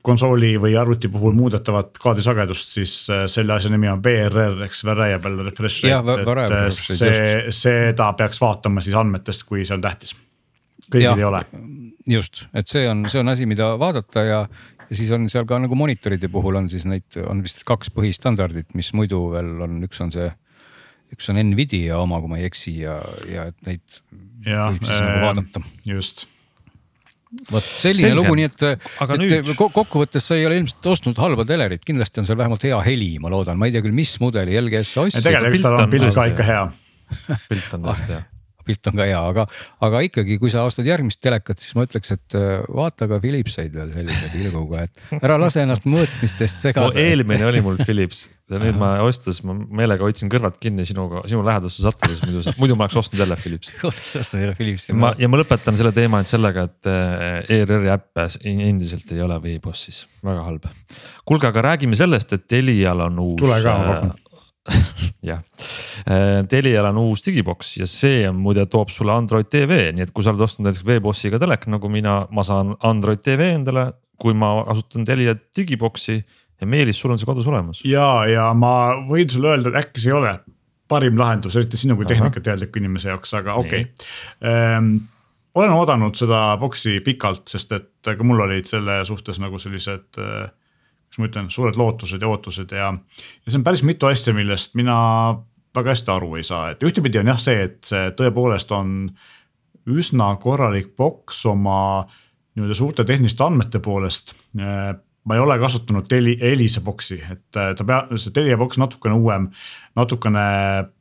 konsooli 0.07 0.55
või 0.61 0.77
arvuti 0.79 1.11
puhul 1.13 1.35
muudetavat 1.37 1.99
kaadrisagedust, 2.01 2.77
siis 2.79 2.95
äh, 3.13 3.25
selle 3.31 3.57
asja 3.57 3.73
nimi 3.73 3.91
on 3.91 4.05
VRR 4.05 4.63
ehk 4.65 4.77
siis 4.77 4.87
variable 4.89 5.49
refresh 5.49 5.89
rate, 5.89 6.63
et 6.69 6.79
see, 6.79 7.27
seda 7.57 8.13
peaks 8.19 8.41
vaatama 8.41 8.85
siis 8.85 8.97
andmetest, 8.97 9.45
kui 9.49 9.65
see 9.65 9.77
on 9.77 9.85
tähtis. 9.85 10.15
Kõigil 10.93 11.11
Jah. 11.11 11.19
ei 11.19 11.29
ole. 11.29 11.43
just, 12.17 12.47
et 12.55 12.71
see 12.71 12.87
on, 12.91 13.05
see 13.11 13.23
on 13.23 13.35
asi, 13.35 13.47
mida 13.51 13.73
vaadata 13.81 14.25
ja, 14.27 14.41
ja 14.87 14.99
siis 14.99 15.13
on 15.15 15.29
seal 15.33 15.47
ka 15.49 15.59
nagu 15.63 15.79
monitoride 15.79 16.31
puhul 16.33 16.61
on 16.63 16.71
siis 16.73 16.87
neid, 16.89 17.09
on 17.27 17.43
vist 17.45 17.65
kaks 17.69 17.93
põhistandardit, 17.95 18.73
mis 18.79 18.93
muidu 18.97 19.27
veel 19.35 19.55
on, 19.67 19.81
üks 19.89 20.03
on 20.05 20.15
see 20.15 20.31
üks 21.15 21.29
on 21.31 21.39
Nvidia 21.53 21.99
oma, 22.01 22.21
kui 22.23 22.33
ma 22.33 22.41
ei 22.41 22.49
eksi 22.49 22.79
ja, 22.81 22.97
ja 23.31 23.51
et 23.51 23.69
neid 23.69 24.01
ja, 24.47 24.71
võib 24.73 24.83
siis 24.83 24.97
äh, 24.97 25.05
nagu 25.05 25.29
vaadata. 25.29 25.63
just 25.87 26.27
vot 27.51 27.65
selline 27.67 28.13
Selge. 28.13 28.17
lugu, 28.17 28.37
nii 28.39 28.47
et, 28.49 28.63
et 28.67 29.15
nüüd... 29.21 29.51
kokkuvõttes 29.59 30.25
sa 30.31 30.39
ei 30.39 30.47
ole 30.49 30.61
ilmselt 30.61 30.87
ostnud 30.89 31.19
halba 31.21 31.45
telerit, 31.49 31.83
kindlasti 31.87 32.23
on 32.23 32.29
seal 32.29 32.39
vähemalt 32.39 32.65
hea 32.65 32.79
heli, 32.87 33.11
ma 33.23 33.33
loodan, 33.33 33.59
ma 33.61 33.69
ei 33.69 33.75
tea 33.75 33.85
küll, 33.85 33.97
mis 33.97 34.15
mudeli 34.23 34.57
LGS 34.63 34.95
sa 34.97 35.05
ostsid. 35.07 35.27
tegelikult 35.27 35.67
tal 35.67 35.79
on 35.83 35.93
pilt 35.93 36.15
ka 36.15 36.31
ikka 36.33 36.47
hea. 36.47 36.65
pilt 37.51 37.77
on 37.77 37.87
tõesti 37.91 38.17
hea 38.17 38.25
pilt 38.67 38.91
on 38.91 38.99
ka 39.01 39.09
hea, 39.09 39.23
aga, 39.33 39.47
aga 39.87 40.05
ikkagi, 40.09 40.39
kui 40.43 40.53
sa 40.53 40.67
ostad 40.69 40.89
järgmist 40.89 41.23
telekat, 41.25 41.63
siis 41.63 41.77
ma 41.79 41.87
ütleks, 41.87 42.15
et 42.17 42.39
äh, 42.39 42.63
vaata 42.69 43.09
ka 43.11 43.21
Philipseid 43.23 43.75
veel 43.77 43.93
sellise 43.95 44.33
pilguga, 44.35 44.87
et 44.87 45.21
ära 45.23 45.39
lase 45.41 45.65
ennast 45.65 45.87
mõõtmistest 45.89 46.67
segada 46.69 46.93
no,. 46.93 47.07
eelmine 47.07 47.47
oli 47.49 47.63
mul 47.65 47.81
Philips 47.83 48.27
ja 48.51 48.61
nüüd 48.63 48.77
ma 48.79 48.93
ostes, 49.03 49.41
ma 49.47 49.57
meelega 49.57 50.07
hoidsin 50.07 50.31
kõrvad 50.31 50.59
kinni 50.63 50.87
sinuga, 50.87 51.25
sinu 51.27 51.43
lähedusse 51.47 51.83
sattudes, 51.83 52.21
muidu, 52.23 52.45
muidu 52.61 52.77
ma 52.79 52.87
oleks 52.87 53.01
ostnud 53.01 53.23
jälle 53.25 53.39
Philipsi. 53.41 53.75
oleks 53.89 54.13
ostnud 54.21 54.45
jälle 54.45 54.55
Philipsi. 54.59 54.95
ma 54.97 55.13
ja 55.19 55.31
ma 55.31 55.41
lõpetan 55.41 55.79
selle 55.79 55.93
teema 55.97 56.23
nüüd 56.23 56.31
sellega, 56.31 56.67
et 56.71 56.91
äh, 56.91 57.57
ERR-i 57.59 57.91
äppe 57.97 58.29
endiselt 58.47 59.11
ei 59.15 59.25
ole 59.27 59.41
Veebossis, 59.43 60.05
väga 60.27 60.47
halb. 60.47 60.71
kuulge, 61.27 61.51
aga 61.51 61.67
räägime 61.73 61.99
sellest, 61.99 62.37
et 62.37 62.47
Telial 62.47 63.03
on 63.09 63.19
uus. 63.25 63.41
tule 63.43 63.59
ka, 63.65 63.77
ma 63.81 63.93
pakun 63.95 64.15
äh, 64.15 65.05
Telial 66.51 66.87
on 66.87 67.01
uus 67.03 67.25
digiboks 67.27 67.73
ja 67.81 67.87
see 67.91 68.21
on 68.29 68.37
muide 68.39 68.63
toob 68.71 68.93
sulle 68.95 69.11
Android 69.11 69.49
tv, 69.51 69.89
nii 69.95 70.05
et 70.07 70.13
kui 70.15 70.23
sa 70.23 70.31
oled 70.31 70.45
ostnud 70.47 70.69
näiteks 70.69 70.87
Veebossiga 70.87 71.41
telek 71.43 71.67
nagu 71.73 71.91
mina, 71.91 72.21
ma 72.31 72.45
saan 72.47 72.77
Android 72.87 73.25
tv 73.27 73.49
endale, 73.57 73.89
kui 74.21 74.37
ma 74.39 74.53
kasutan 74.69 75.07
Telia 75.09 75.35
digiboksi 75.35 76.21
ja 76.61 76.69
Meelis, 76.71 77.01
sul 77.01 77.11
on 77.11 77.19
see 77.19 77.27
kodus 77.29 77.49
olemas. 77.51 77.83
ja, 77.85 78.07
ja 78.31 78.53
ma 78.55 78.71
võin 79.09 79.27
sulle 79.33 79.51
öelda, 79.55 79.73
et 79.73 79.81
äkki 79.83 80.05
see 80.05 80.13
ei 80.13 80.19
ole 80.21 80.37
parim 80.87 81.19
lahendus, 81.19 81.57
eriti 81.59 81.81
sinu 81.81 81.97
kui 81.99 82.07
tehnikateadliku 82.07 82.79
inimese 82.79 83.11
jaoks, 83.11 83.35
aga 83.35 83.57
okei 83.59 83.89
okay. 83.89 84.07
ähm, 84.47 84.93
olen 85.59 85.75
oodanud 85.75 86.15
seda 86.15 86.53
boksi 86.61 87.01
pikalt, 87.03 87.49
sest 87.51 87.75
et 87.75 87.91
ka 88.07 88.27
mul 88.27 88.45
olid 88.47 88.69
selle 88.71 89.01
suhtes 89.09 89.41
nagu 89.43 89.59
sellised 89.59 90.23
äh, 90.23 90.47
kuidas 91.07 91.21
ma 91.21 91.29
ütlen, 91.31 91.51
suured 91.53 91.79
lootused 91.81 92.23
ja 92.23 92.31
ootused 92.31 92.73
ja, 92.77 92.93
ja 92.93 93.51
see 93.51 93.59
on 93.59 93.67
päris 93.67 93.83
mitu 93.87 94.09
asja, 94.09 94.35
millest 94.37 94.75
mina 94.79 94.97
väga 95.77 95.95
hästi 95.95 96.13
aru 96.13 96.37
ei 96.39 96.47
saa, 96.47 96.71
et 96.73 96.85
ühtepidi 96.87 97.21
on 97.21 97.33
jah 97.33 97.41
see, 97.43 97.67
et 97.69 97.81
see 97.89 98.13
tõepoolest 98.19 98.73
on 98.77 98.93
üsna 99.87 100.33
korralik 100.43 100.95
boks 100.99 101.45
oma 101.47 101.79
nii-öelda 102.57 102.77
suurte 102.79 103.05
tehniliste 103.07 103.45
andmete 103.45 103.81
poolest. 103.85 104.35
ma 105.27 105.35
ei 105.35 105.41
ole 105.43 105.57
kasutanud 105.59 106.07
teli, 106.07 106.37
Elise 106.41 106.81
boksi, 106.87 107.17
et 107.19 107.51
ta 107.51 107.85
pea, 107.87 108.05
see 108.15 108.31
Telia 108.31 108.57
boks 108.57 108.79
natukene 108.79 109.17
uuem, 109.19 109.49
natukene 109.99 110.45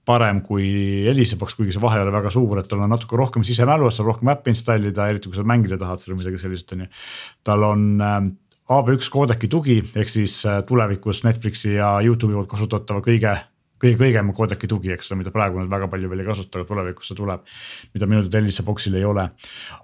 parem 0.05 0.39
kui 0.41 0.65
Elise 1.07 1.37
boks, 1.37 1.53
kuigi 1.55 1.75
see 1.75 1.81
vahe 1.81 1.99
ei 1.99 2.07
ole 2.07 2.13
väga 2.15 2.31
suur, 2.33 2.57
et 2.59 2.67
tal 2.69 2.81
on 2.81 2.89
natuke 2.89 3.19
rohkem 3.21 3.45
sisemälu, 3.45 3.91
saab 3.93 4.09
rohkem 4.09 4.33
äppi 4.33 4.49
installida, 4.55 5.05
eriti 5.13 5.29
kui 5.29 5.37
sa 5.37 5.45
mängida 5.45 5.77
tahad 5.77 6.01
seal 6.01 6.17
midagi 6.17 6.41
sellist, 6.41 6.73
on 6.73 6.87
ju. 6.87 6.89
tal 7.45 7.67
on 7.69 7.85
AB1 8.65 9.11
koodeki 9.13 9.47
tugi 9.47 9.77
ehk 9.93 10.09
siis 10.09 10.39
äh, 10.49 10.63
tulevikus 10.65 11.21
Netflixi 11.23 11.75
ja 11.75 11.99
Youtube'i 12.01 12.33
poolt 12.33 12.49
kasutatava 12.49 13.03
kõige, 13.05 13.35
kõige 13.81 13.99
kõigem 13.99 14.33
koodeki 14.35 14.69
tugi, 14.71 14.91
eks 14.95 15.11
ole, 15.11 15.21
mida 15.21 15.33
praegu 15.35 15.59
nad 15.59 15.71
väga 15.71 15.89
palju 15.91 16.09
veel 16.11 16.23
ei 16.23 16.27
kasuta, 16.27 16.59
aga 16.59 16.69
tulevikus 16.69 17.11
see 17.11 17.17
tuleb. 17.17 17.43
mida 17.93 18.09
minu 18.09 18.25
teada 18.25 18.41
Elisa 18.41 18.63
box'il 18.63 18.95
ei 18.95 19.05
ole. 19.05 19.29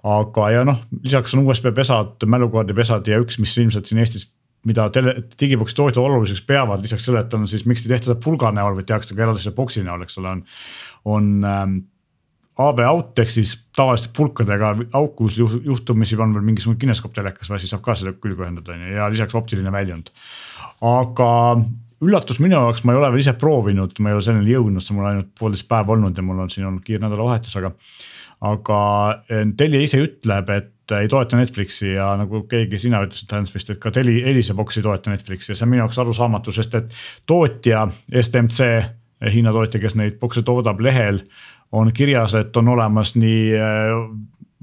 aga, 0.02 0.50
ja 0.50 0.64
noh, 0.68 0.84
lisaks 1.02 1.34
on 1.34 1.46
USB 1.46 1.72
pesad, 1.76 2.24
mälukaardipesad 2.24 3.08
ja 3.08 3.20
üks, 3.22 3.38
mis 3.42 3.56
ilmselt 3.58 3.86
siin 3.86 4.02
Eestis 4.04 4.30
mida 4.68 4.86
tele, 4.94 5.16
digiboksi 5.40 5.74
tootjad 5.74 6.04
oluliseks 6.04 6.44
peavad, 6.46 6.82
lisaks 6.84 7.08
sellele, 7.08 7.24
et 7.26 7.34
on 7.34 7.48
siis, 7.50 7.64
miks 7.66 7.82
ei 7.82 7.94
tehta 7.94 8.12
seda 8.12 8.20
pulga 8.22 8.52
näol, 8.54 8.76
vaid 8.78 8.86
tehakse 8.86 9.16
ka 9.16 9.24
eraldi 9.24 9.42
selle 9.42 9.56
boksi 9.56 9.82
näol, 9.82 10.04
eks 10.04 10.20
ole, 10.22 10.36
on. 10.36 10.44
on 11.10 11.32
ähm, 11.48 11.80
AB 12.62 12.82
out 12.84 13.18
ehk 13.18 13.30
siis 13.32 13.54
tavaliste 13.76 14.10
pulkadega 14.16 14.74
aukus 14.98 15.38
juhtumisi 15.40 16.18
on 16.20 16.34
veel 16.36 16.44
mingisugune 16.44 16.78
kineskoop 16.78 17.14
telekas 17.16 17.48
või 17.50 17.62
siis 17.62 17.72
saab 17.72 17.82
ka 17.86 17.96
selle 17.96 18.12
külge 18.20 18.44
ühendada 18.44 18.74
on 18.74 18.82
ju 18.84 18.98
ja 18.98 19.08
lisaks 19.10 19.34
optiline 19.38 19.72
väljund. 19.72 20.12
aga 20.84 21.30
üllatus 22.02 22.40
minu 22.42 22.56
jaoks, 22.58 22.82
ma 22.84 22.94
ei 22.94 23.00
ole 23.00 23.12
veel 23.12 23.24
ise 23.24 23.34
proovinud, 23.38 23.94
ma 24.02 24.10
ei 24.10 24.18
ole 24.18 24.24
selleni 24.24 24.54
jõudnud, 24.54 24.84
see 24.84 24.96
mul 24.96 25.08
ainult 25.10 25.30
poolteist 25.38 25.68
päeva 25.70 25.94
olnud 25.94 26.18
ja 26.18 26.24
mul 26.26 26.42
on 26.44 26.50
siin 26.50 26.66
olnud 26.68 26.84
kiire 26.86 27.02
nädalavahetus, 27.04 27.56
aga. 27.60 27.72
aga 28.52 28.78
eh, 29.28 29.44
Telia 29.56 29.82
ise 29.86 30.02
ütleb, 30.02 30.50
et 30.50 30.96
ei 30.98 31.08
toeta 31.08 31.38
Netflixi 31.38 31.94
ja 31.94 32.10
nagu 32.20 32.42
keegi 32.50 32.80
sina 32.82 33.00
ütlesid, 33.06 33.30
Hans 33.32 33.54
vist, 33.54 33.70
et 33.70 33.78
ka 33.80 33.92
Teli, 33.94 34.18
Elisa 34.28 34.54
box 34.58 34.76
ei 34.76 34.84
toeta 34.84 35.12
Netflixi 35.12 35.52
ja 35.52 35.56
see 35.56 35.64
on 35.64 35.72
minu 35.72 35.84
jaoks 35.84 36.00
arusaamatu, 36.02 36.52
sest 36.52 36.74
et 36.80 36.98
tootja 37.30 37.86
STMC 38.10 38.66
Hiina 39.30 39.52
tootja, 39.54 39.80
kes 39.82 39.94
neid 39.98 40.18
box'e 40.20 40.42
toodab 40.46 40.80
lehel 40.82 41.20
on 41.72 41.92
kirjas, 41.94 42.34
et 42.34 42.56
on 42.56 42.72
olemas 42.74 43.14
nii 43.16 43.42
äh, 43.54 43.92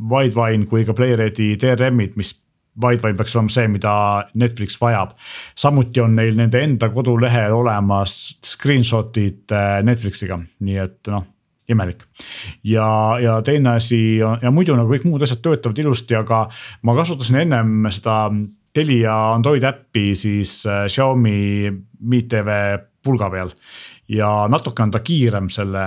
Widevine 0.09 0.67
kui 0.69 0.85
ka 0.87 0.93
PlayReady 0.95 1.53
DRM-id, 1.59 2.15
mis 2.19 2.33
Widevine 2.81 3.17
peaks 3.17 3.35
olema 3.35 3.53
see, 3.53 3.67
mida 3.71 3.93
Netflix 4.39 4.77
vajab. 4.81 5.15
samuti 5.55 6.01
on 6.01 6.15
neil 6.15 6.37
nende 6.37 6.61
enda 6.63 6.89
kodulehel 6.93 7.55
olemas 7.55 8.15
screenshot'id 8.45 9.51
äh, 9.55 9.81
Netflixiga, 9.83 10.39
nii 10.59 10.79
et 10.85 11.11
noh 11.11 11.27
imelik. 11.69 12.03
ja, 12.63 13.17
ja 13.21 13.41
teine 13.45 13.75
asi 13.77 14.17
ja 14.17 14.51
muidu 14.51 14.75
nagu 14.77 14.89
kõik 14.89 15.05
muud 15.05 15.23
asjad 15.25 15.43
töötavad 15.45 15.77
ilusti, 15.77 16.17
aga 16.17 16.47
ma 16.81 16.95
kasutasin 16.97 17.43
ennem 17.43 17.91
seda 17.93 18.23
Telia 18.73 19.15
Android 19.33 19.63
äppi 19.65 20.13
siis 20.15 20.61
äh, 20.69 20.85
Xiaomi 20.87 21.71
Mi 21.99 22.21
TV 22.29 22.49
pulga 23.03 23.29
peal. 23.31 23.51
Ja 24.09 24.47
natuke 24.49 24.81
on 24.81 24.89
ta 24.91 25.03
kiirem 25.05 25.51
selle 25.53 25.81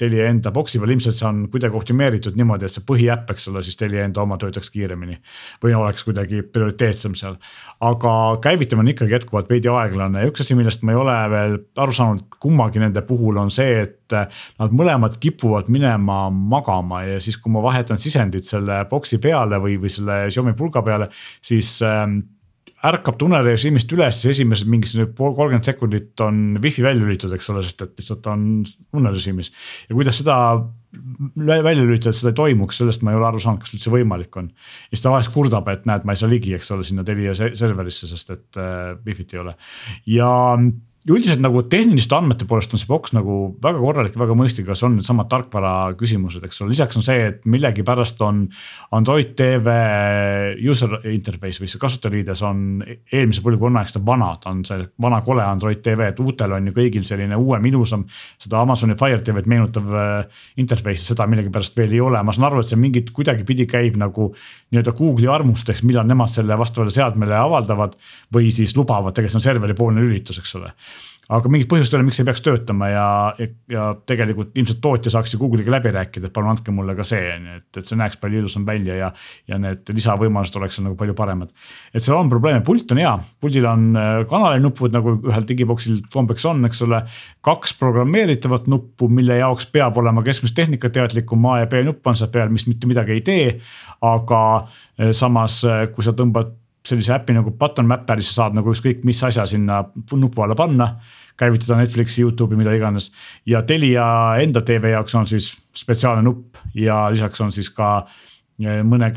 Telia 0.00 0.30
enda 0.30 0.48
boksi 0.54 0.78
peal, 0.80 0.94
ilmselt 0.94 1.16
see 1.18 1.26
on 1.28 1.42
kuidagi 1.52 1.76
optimeeritud 1.76 2.36
niimoodi, 2.38 2.64
et 2.64 2.72
see 2.72 2.84
põhiäpp, 2.88 3.28
eks 3.34 3.50
ole, 3.50 3.60
siis 3.66 3.76
Telia 3.76 4.06
enda 4.08 4.22
oma 4.22 4.38
töötaks 4.40 4.70
kiiremini. 4.72 5.18
või 5.62 5.74
oleks 5.76 6.04
kuidagi 6.04 6.40
prioriteetsem 6.42 7.14
seal, 7.14 7.36
aga 7.84 8.12
käivitamine 8.42 8.86
on 8.86 8.92
ikkagi 8.94 9.12
jätkuvalt 9.12 9.50
veidi 9.50 9.68
aeglane. 9.68 10.22
Ja 10.22 10.30
üks 10.30 10.40
asi, 10.40 10.56
millest 10.56 10.82
ma 10.82 10.94
ei 10.94 11.00
ole 11.00 11.16
veel 11.30 11.58
aru 11.76 11.92
saanud 11.92 12.38
kummagi 12.40 12.80
nende 12.80 13.02
puhul 13.04 13.36
on 13.36 13.52
see, 13.52 13.82
et 13.82 14.16
nad 14.58 14.72
mõlemad 14.72 15.18
kipuvad 15.20 15.68
minema 15.72 16.30
magama. 16.30 17.02
Ja 17.04 17.20
siis, 17.20 17.36
kui 17.36 17.52
ma 17.52 17.62
vahetan 17.64 18.00
sisendit 18.00 18.46
selle 18.46 18.84
boksi 18.90 19.20
peale 19.22 19.60
või, 19.60 19.76
või 19.82 19.92
selle 19.92 20.24
Xiaomi 20.30 20.56
pulga 20.56 20.82
peale, 20.86 21.10
siis 21.44 21.76
ähm, 21.84 22.20
ärkab 22.86 23.18
tunnelirežiimist 23.20 23.92
üles, 23.96 24.20
siis 24.20 24.36
esimesed 24.36 24.70
mingisugused 24.70 25.14
kolmkümmend 25.16 25.66
sekundit 25.66 26.24
on 26.24 26.58
wifi 26.62 26.84
välja 26.84 27.02
lülitatud, 27.02 27.36
eks 27.36 27.50
ole, 27.52 27.62
sest 27.66 27.84
et 27.84 27.94
lihtsalt 28.00 28.26
on 28.32 28.48
unnerežiimis. 28.96 29.52
ja 29.88 29.96
kuidas 29.96 30.20
seda 30.22 30.38
välja 31.36 31.82
lülitada, 31.82 32.12
et 32.12 32.20
seda 32.20 32.32
ei 32.32 32.38
toimuks, 32.40 32.80
sellest 32.80 33.04
ma 33.04 33.12
ei 33.12 33.20
ole 33.20 33.28
aru 33.28 33.42
saanud, 33.42 33.62
kas 33.64 33.74
üldse 33.76 33.92
võimalik 33.92 34.40
on. 34.40 34.50
ja 34.54 34.94
siis 34.94 35.04
ta 35.04 35.12
vahest 35.12 35.32
kurdab, 35.34 35.68
et 35.72 35.86
näed, 35.88 36.06
ma 36.06 36.16
ei 36.16 36.22
saa 36.22 36.30
ligi, 36.30 36.54
eks 36.56 36.72
ole, 36.76 36.86
sinna 36.86 37.04
Telia 37.06 37.34
serverisse, 37.36 38.08
sest 38.10 38.34
et 38.36 38.60
äh, 38.60 38.94
wifi't 39.06 39.34
ei 39.36 39.42
ole. 39.42 39.56
ja 40.16 40.30
üldiselt 41.06 41.38
nagu 41.38 41.60
tehniliste 41.70 42.16
andmete 42.16 42.46
poolest 42.50 42.72
on 42.74 42.80
see 42.82 42.88
boks 42.90 43.12
nagu 43.14 43.36
väga 43.62 43.78
korralik 43.78 44.16
ja 44.16 44.20
väga 44.24 44.34
mõistlik, 44.38 44.66
aga 44.66 44.74
see 44.78 44.88
on 44.88 44.96
needsamad 44.98 45.28
tarkvara 45.30 45.72
küsimused, 45.98 46.42
eks 46.42 46.58
ole, 46.64 46.72
lisaks 46.72 46.98
on 46.98 47.04
see, 47.06 47.28
et 47.30 47.44
millegipärast 47.46 48.22
on. 48.26 48.40
Android 48.96 49.34
TV 49.38 49.74
user 50.66 50.96
interface 51.12 51.62
või 51.62 51.70
see 51.70 51.82
kasutajaliides 51.82 52.42
on 52.46 52.64
eelmise 52.86 53.44
põlvkonna 53.44 53.84
aegselt 53.84 54.06
vana, 54.06 54.32
ta 54.42 54.50
on 54.50 54.64
see 54.66 54.82
vana 55.02 55.20
kole 55.26 55.44
Android 55.46 55.82
TV, 55.84 56.08
et 56.10 56.22
uutel 56.22 56.56
on 56.56 56.66
ju 56.70 56.74
kõigil 56.74 57.06
selline 57.06 57.38
uuem, 57.38 57.70
ilusam. 57.70 58.02
seda 58.42 58.64
Amazoni 58.64 58.98
Fire 58.98 59.22
TV-d 59.22 59.50
meenutav 59.50 59.94
äh, 59.94 60.42
interface, 60.58 61.04
seda 61.06 61.28
millegipärast 61.30 61.78
veel 61.78 61.94
ei 61.94 62.02
ole, 62.02 62.22
ma 62.26 62.34
saan 62.34 62.48
aru, 62.50 62.64
et 62.64 62.70
see 62.72 62.80
mingit 62.82 63.14
kuidagipidi 63.14 63.68
käib 63.70 64.00
nagu 64.00 64.32
nii-öelda 64.74 64.96
Google'i 64.96 65.30
armusteks, 65.30 65.84
millal 65.86 66.08
nemad 66.10 66.34
selle 66.34 66.58
vastavale 66.58 66.90
seadmele 66.94 67.38
avaldavad. 67.38 67.94
või 68.34 68.50
siis 68.50 68.74
lubavad, 68.76 69.14
tegelikult 69.14 69.36
see 69.36 69.38
on 69.38 69.44
serveripoolne 69.44 70.02
lülitus, 70.02 70.38
eks 70.42 70.54
ole 70.58 70.72
aga 71.26 71.50
mingit 71.50 71.68
põhjust 71.70 71.90
ei 71.90 71.98
ole, 71.98 72.06
miks 72.06 72.20
ei 72.22 72.26
peaks 72.28 72.42
töötama 72.44 72.88
ja, 72.90 73.06
ja, 73.40 73.48
ja 73.72 73.84
tegelikult 74.06 74.54
ilmselt 74.58 74.78
tootja 74.82 75.10
saaks 75.10 75.34
ju 75.34 75.40
Google'iga 75.40 75.72
läbi 75.74 75.90
rääkida, 75.96 76.28
et 76.28 76.34
palun 76.34 76.52
andke 76.52 76.74
mulle 76.74 76.94
ka 76.98 77.06
see, 77.06 77.22
on 77.32 77.48
ju, 77.48 77.54
et, 77.58 77.80
et 77.80 77.88
see 77.90 77.98
näeks 77.98 78.20
palju 78.22 78.42
ilusam 78.42 78.66
välja 78.68 78.98
ja. 78.98 79.08
ja 79.50 79.58
need 79.62 79.90
lisavõimalused 79.90 80.58
oleks 80.60 80.78
nagu 80.84 80.94
palju 80.98 81.16
paremad. 81.18 81.50
et 81.92 82.04
seal 82.04 82.18
on 82.18 82.30
probleeme, 82.30 82.62
pult 82.66 82.94
on 82.94 83.00
hea, 83.02 83.14
puldil 83.42 83.66
on 83.70 83.88
äh, 83.98 84.20
kanalinupud 84.30 84.94
nagu 84.94 85.16
ühel 85.16 85.48
digiboksil 85.48 85.98
kombeks 86.12 86.46
on, 86.46 86.62
eks 86.68 86.84
ole. 86.86 87.02
kaks 87.46 87.74
programmeeritavat 87.80 88.70
nuppu, 88.70 89.08
mille 89.10 89.40
jaoks 89.40 89.66
peab 89.74 89.98
olema 89.98 90.22
keskmist 90.26 90.54
tehnikateadlikum 90.58 91.50
A 91.50 91.60
ja 91.64 91.70
B 91.70 91.82
nupp 91.86 92.06
on 92.06 92.18
seal 92.18 92.30
peal, 92.30 92.54
mis 92.54 92.68
mitte 92.70 92.86
midagi 92.90 93.18
ei 93.18 93.26
tee. 93.26 93.50
aga 94.06 94.42
äh, 94.62 95.10
samas, 95.16 95.64
äh, 95.66 95.88
kui 95.90 96.06
sa 96.06 96.14
tõmbad 96.14 96.54
sellise 96.86 97.14
äpi 97.16 97.36
nagu 97.36 97.52
Button 97.58 97.88
Mapperisse 97.90 98.34
saab 98.36 98.56
nagu 98.56 98.72
ükskõik 98.72 99.04
mis 99.06 99.22
asja 99.26 99.46
sinna 99.50 99.82
nupu 100.12 100.42
alla 100.42 100.54
panna. 100.58 100.96
käivitada 101.36 101.76
Netflixi, 101.76 102.22
Youtube'i, 102.22 102.56
mida 102.56 102.72
iganes 102.72 103.10
ja 103.46 103.60
Telia 103.62 104.06
enda 104.40 104.62
tv 104.64 104.94
jaoks 104.94 105.14
on 105.14 105.26
siis 105.26 105.50
spetsiaalne 105.76 106.22
nupp 106.24 106.56
ja 106.74 107.10
lisaks 107.12 107.40
on 107.40 107.52
siis 107.52 107.68
ka 107.70 108.06
mõne 108.56 109.10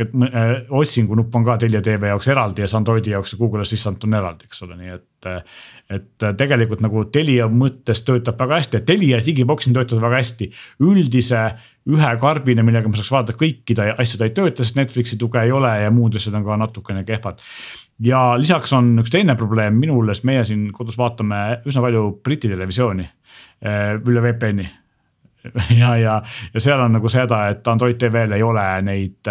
otsingu 0.69 1.15
nupp 1.15 1.35
on 1.35 1.45
ka 1.47 1.55
Telia 1.61 1.81
tv 1.81 2.09
jaoks 2.11 2.27
eraldi 2.27 2.61
ja 2.61 2.67
see 2.67 2.77
Androidi 2.77 3.13
jaoks 3.13 3.33
ja 3.33 3.39
Google 3.39 3.61
Assistant 3.63 4.03
on 4.03 4.13
eraldi, 4.13 4.49
eks 4.49 4.63
ole, 4.63 4.75
nii 4.75 4.95
et. 4.97 5.29
et 5.89 6.25
tegelikult 6.37 6.83
nagu 6.83 7.05
Telia 7.11 7.47
mõttes 7.47 8.03
töötab 8.03 8.39
väga 8.39 8.59
hästi, 8.59 8.83
Telia 8.85 9.21
digibox 9.23 9.71
töötab 9.71 10.03
väga 10.03 10.19
hästi, 10.19 10.51
üldise 10.83 11.45
ühe 11.89 12.09
karbina, 12.21 12.63
millega 12.65 12.89
ma 12.89 12.99
saaks 12.99 13.11
vaadata 13.13 13.37
kõikide 13.39 13.93
asju, 13.95 14.19
ta 14.19 14.27
ei 14.27 14.35
tööta, 14.35 14.65
sest 14.65 14.79
Netflixi 14.79 15.19
tuge 15.19 15.41
ei 15.43 15.53
ole 15.55 15.71
ja 15.83 15.93
muud 15.93 16.17
asjad 16.19 16.37
on 16.39 16.47
ka 16.47 16.57
natukene 16.61 17.05
kehvad. 17.07 17.41
ja 18.05 18.19
lisaks 18.39 18.73
on 18.73 18.93
üks 19.01 19.11
teine 19.11 19.35
probleem 19.39 19.79
minul, 19.79 20.07
sest 20.13 20.27
meie 20.29 20.43
siin 20.47 20.69
kodus 20.75 20.97
vaatame 20.99 21.61
üsna 21.67 21.83
palju 21.85 22.05
Briti 22.23 22.51
televisiooni 22.51 23.05
eh, 23.05 23.95
üle 23.99 24.23
VPN-i 24.23 24.69
ja, 25.81 25.93
ja, 25.95 26.15
ja 26.53 26.61
seal 26.61 26.81
on 26.83 26.97
nagu 26.97 27.09
seda, 27.11 27.45
et 27.53 27.67
Android 27.71 27.97
TV-l 27.99 28.35
ei 28.35 28.43
ole 28.43 28.65
neid 28.85 29.29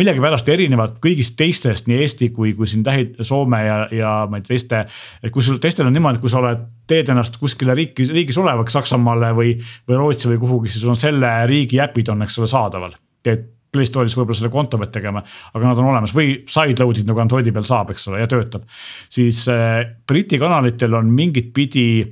millegipärast 0.00 0.48
erinevad 0.48 0.96
kõigist 1.04 1.36
teistest, 1.38 1.88
nii 1.90 2.00
Eesti 2.00 2.30
kui, 2.36 2.54
kui 2.56 2.68
siin 2.70 2.84
lähi, 2.86 3.10
Soome 3.26 3.60
ja, 3.66 3.78
ja 3.94 4.14
ma 4.30 4.40
ei 4.40 4.46
tea 4.46 4.54
teiste. 4.54 4.82
et 5.22 5.32
kui 5.34 5.44
sul 5.44 5.60
teistel 5.62 5.88
on 5.90 5.96
niimoodi, 5.96 6.22
kui 6.22 6.32
sa 6.32 6.40
oled, 6.40 6.66
teed 6.88 7.12
ennast 7.12 7.36
kuskile 7.40 7.76
riiki, 7.76 8.08
riigis 8.10 8.40
olevaks 8.40 8.78
Saksamaale 8.78 9.34
või, 9.36 9.54
või 9.88 10.00
Rootsi 10.00 10.32
või 10.32 10.40
kuhugi, 10.42 10.72
siis 10.72 10.84
sul 10.84 10.94
on 10.94 11.00
selle 11.00 11.32
riigi 11.50 11.80
äpid 11.82 12.12
on, 12.12 12.24
eks 12.24 12.40
ole, 12.40 12.50
saadaval. 12.50 12.96
teed 13.22 13.48
Play 13.70 13.86
Store'is 13.86 14.16
võib-olla 14.18 14.34
selle 14.34 14.50
konto 14.50 14.78
pead 14.80 14.90
tegema, 14.90 15.20
aga 15.54 15.68
nad 15.68 15.78
on 15.78 15.92
olemas 15.92 16.10
või 16.14 16.40
sideload'id 16.50 17.06
nagu 17.06 17.22
Androidi 17.22 17.52
peal 17.54 17.66
saab, 17.68 17.92
eks 17.94 18.08
ole, 18.10 18.24
ja 18.24 18.30
töötab. 18.30 18.64
siis 19.08 19.44
äh, 19.52 19.84
Briti 20.06 20.40
kanalitel 20.42 20.96
on 20.98 21.12
mingit 21.14 21.52
pidi 21.54 22.02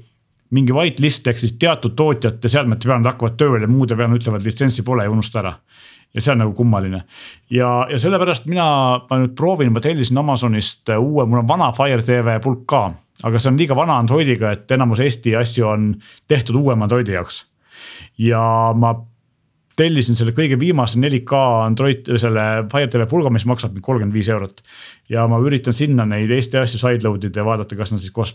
mingi 0.54 0.72
whitelist 0.72 1.26
ehk 1.28 1.40
siis 1.40 1.56
teatud 1.60 1.96
tootjate 1.98 2.50
seadmete 2.50 2.88
peal 2.88 3.02
nad 3.02 3.12
hakkavad 3.12 3.36
tööle, 3.40 3.68
muude 3.70 3.96
peal 3.96 4.10
nad 4.12 4.20
ütlevad 4.20 4.46
litsentsi 4.46 4.84
pole 4.86 5.04
ja 5.04 5.12
unusta 5.12 5.42
ära. 5.42 5.58
ja 6.14 6.22
see 6.24 6.32
on 6.32 6.40
nagu 6.40 6.54
kummaline 6.56 7.02
ja, 7.52 7.86
ja 7.90 7.98
sellepärast 8.00 8.46
mina, 8.48 8.68
ma 9.10 9.18
nüüd 9.20 9.34
proovin, 9.36 9.74
ma 9.74 9.82
tellisin 9.84 10.18
Amazonist 10.18 10.88
uue, 10.96 11.26
mul 11.28 11.42
on 11.42 11.48
vana 11.48 11.68
Fire 11.76 12.02
TV 12.02 12.38
pulk 12.44 12.64
ka. 12.66 12.86
aga 13.28 13.38
see 13.38 13.52
on 13.52 13.60
liiga 13.60 13.76
vana 13.76 13.98
Androidiga, 14.00 14.54
et 14.56 14.72
enamus 14.72 15.04
Eesti 15.04 15.36
asju 15.36 15.68
on 15.68 15.92
tehtud 16.28 16.56
uuema 16.56 16.88
Androidi 16.88 17.12
jaoks. 17.12 17.44
ja 18.18 18.42
ma 18.74 18.94
tellisin 19.78 20.16
selle 20.18 20.32
kõige 20.34 20.58
viimase 20.58 20.98
4K 20.98 21.40
Android, 21.68 22.08
selle 22.18 22.44
Fire 22.72 22.88
TV 22.90 23.06
pulga, 23.10 23.30
mis 23.30 23.46
maksab 23.46 23.76
mind 23.76 23.84
kolmkümmend 23.84 24.16
viis 24.16 24.32
eurot. 24.32 24.62
ja 25.12 25.28
ma 25.28 25.38
üritan 25.44 25.76
sinna 25.76 26.08
neid 26.08 26.32
Eesti 26.32 26.58
asju 26.64 26.80
sideload 26.80 27.28
ida 27.28 27.42
ja 27.42 27.46
vaadata, 27.46 27.76
kas 27.76 27.92
nad 27.92 28.00
siis 28.00 28.14
koos 28.14 28.32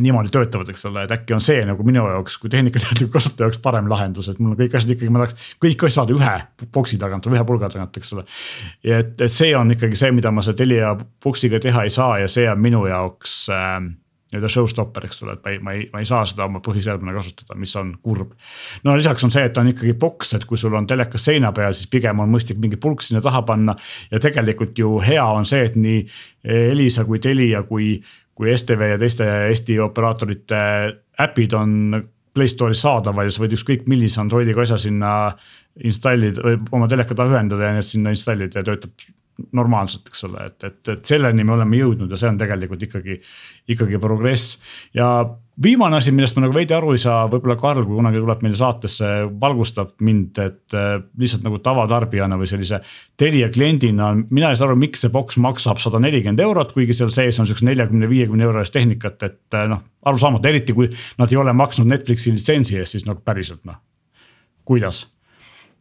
niimoodi 0.00 0.32
töötavad, 0.34 0.68
eks 0.72 0.86
ole, 0.88 1.04
et 1.06 1.12
äkki 1.14 1.36
on 1.36 1.42
see 1.44 1.62
nagu 1.68 1.84
minu 1.86 2.02
jaoks 2.08 2.38
kui 2.42 2.50
tehnikateadliku 2.50 3.12
kasutaja 3.14 3.46
jaoks 3.46 3.60
parem 3.62 3.88
lahendus, 3.90 4.28
et 4.32 4.40
mul 4.42 4.54
on 4.54 4.58
kõik 4.58 4.74
asjad 4.74 4.94
ikkagi, 4.96 5.12
ma 5.14 5.22
tahaks 5.22 5.50
kõik 5.62 5.84
asjad 5.86 6.10
ühe 6.14 6.34
boksi 6.74 6.98
tagant 6.98 7.28
või 7.28 7.38
ühe 7.38 7.44
pulga 7.46 7.70
tagant, 7.70 7.98
eks 8.00 8.14
ole. 8.16 8.24
et, 8.82 9.14
et 9.20 9.32
see 9.32 9.52
on 9.56 9.70
ikkagi 9.74 9.98
see, 9.98 10.10
mida 10.16 10.34
ma 10.34 10.42
selle 10.42 10.58
Telia 10.58 10.94
boksiga 10.98 11.60
teha 11.62 11.86
ei 11.86 11.94
saa 11.94 12.18
ja 12.24 12.30
see 12.30 12.48
on 12.50 12.62
minu 12.64 12.86
jaoks 12.90 13.44
äh, 13.54 13.78
nii-öelda 14.34 14.50
showstopper, 14.50 15.06
eks 15.06 15.22
ole, 15.22 15.36
et 15.36 15.44
ma 15.44 15.52
ei, 15.52 15.58
ma 15.62 15.72
ei, 15.76 15.84
ma 15.92 16.02
ei 16.02 16.08
saa 16.08 16.24
seda 16.26 16.48
oma 16.48 16.58
põhiseadmena 16.64 17.14
kasutada, 17.14 17.54
mis 17.60 17.74
on 17.78 17.92
kurb. 18.02 18.32
no 18.84 18.96
lisaks 18.98 19.24
on 19.24 19.30
see, 19.30 19.44
et 19.46 19.58
on 19.58 19.70
ikkagi 19.70 19.94
boks, 20.00 20.34
et 20.34 20.44
kui 20.48 20.58
sul 20.58 20.74
on 20.74 20.88
telekas 20.90 21.28
seina 21.30 21.52
peal, 21.54 21.74
siis 21.76 21.90
pigem 21.90 22.20
on 22.24 22.32
mõistlik 22.32 22.58
mingi 22.62 22.80
pulk 22.80 23.04
sinna 23.06 23.22
taha 23.22 23.44
panna. 23.46 23.76
ja 24.10 24.20
tegelikult 24.20 24.78
ju 24.78 24.98
hea 25.04 25.24
on 25.24 25.46
see, 25.46 25.62
et 25.68 25.76
nii 25.78 26.02
Elisa 26.72 27.04
kui 27.04 27.22
Telia 27.22 27.62
kui 27.62 27.94
kui 28.34 28.50
STV 28.56 28.94
ja 28.94 28.98
teiste 28.98 29.26
Eesti 29.48 29.78
operaatorite 29.82 30.60
äpid 31.22 31.54
on 31.58 32.02
Play 32.34 32.50
Store'is 32.50 32.82
saadaval 32.82 33.28
ja 33.28 33.34
sa 33.34 33.44
võid 33.44 33.54
ükskõik 33.54 33.84
millise 33.90 34.18
Androidiga 34.22 34.64
asja 34.64 34.78
sinna 34.82 35.12
installida 35.86 36.42
või 36.42 36.58
oma 36.74 36.88
teleka 36.90 37.14
taha 37.14 37.36
ühendada 37.36 37.68
ja 37.68 37.76
need 37.76 37.86
sinna 37.86 38.14
installida 38.14 38.60
ja 38.60 38.66
töötab 38.66 39.06
normaalselt, 39.54 40.06
eks 40.10 40.26
ole, 40.28 40.46
et, 40.46 40.66
et, 40.66 40.80
et 40.92 41.08
selleni 41.08 41.46
me 41.46 41.56
oleme 41.56 41.78
jõudnud 41.80 42.10
ja 42.10 42.18
see 42.18 42.30
on 42.30 42.36
tegelikult 42.38 42.82
ikkagi, 42.86 43.16
ikkagi 43.74 43.98
progress. 44.02 44.58
ja 44.94 45.08
viimane 45.62 45.96
asi, 45.96 46.12
millest 46.14 46.36
ma 46.36 46.44
nagu 46.44 46.54
veidi 46.56 46.74
aru 46.74 46.94
ei 46.94 47.00
saa, 47.00 47.24
võib-olla 47.30 47.56
Karl, 47.58 47.84
kui 47.86 47.98
kunagi 47.98 48.20
tuleb 48.22 48.42
meile 48.44 48.56
saatesse, 48.58 49.10
valgustab 49.40 49.92
mind, 50.04 50.40
et 50.42 50.76
äh, 50.76 50.96
lihtsalt 51.20 51.44
nagu 51.46 51.60
tavatarbijana 51.62 52.38
või 52.40 52.48
sellise 52.50 52.80
Telia 53.20 53.48
kliendina, 53.54 54.10
mina 54.30 54.50
ei 54.50 54.58
saa 54.58 54.68
aru, 54.68 54.78
miks 54.80 55.04
see 55.04 55.12
boks 55.14 55.38
maksab 55.42 55.78
sada 55.82 56.00
nelikümmend 56.02 56.42
eurot, 56.42 56.74
kuigi 56.74 56.96
seal 56.96 57.12
sees 57.14 57.38
on 57.40 57.48
siukse 57.50 57.66
neljakümne, 57.68 58.10
viiekümne 58.10 58.46
euro 58.48 58.62
eest 58.64 58.74
tehnikat, 58.74 59.22
et 59.22 59.58
äh, 59.58 59.68
noh, 59.70 59.84
arusaamatu, 60.10 60.50
eriti 60.50 60.76
kui 60.76 60.90
nad 61.20 61.32
ei 61.32 61.40
ole 61.40 61.54
maksnud 61.56 61.90
Netflixi 61.90 62.34
litsentsi 62.34 62.80
eest, 62.80 62.98
siis 62.98 63.06
nagu 63.08 63.22
päriselt 63.24 63.62
noh, 63.68 63.78
kuidas? 64.66 65.04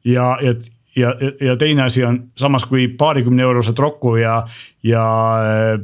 Ja, 0.05 0.35
ja, 0.43 0.53
ja, 0.95 1.15
ja 1.41 1.57
teine 1.57 1.83
asi 1.83 2.03
on 2.05 2.23
samas, 2.37 2.65
kui 2.65 2.87
paarikümne 2.87 3.43
eurosed 3.43 3.79
Roku 3.79 4.15
ja, 4.15 4.43
ja 4.83 5.05
äh, 5.41 5.79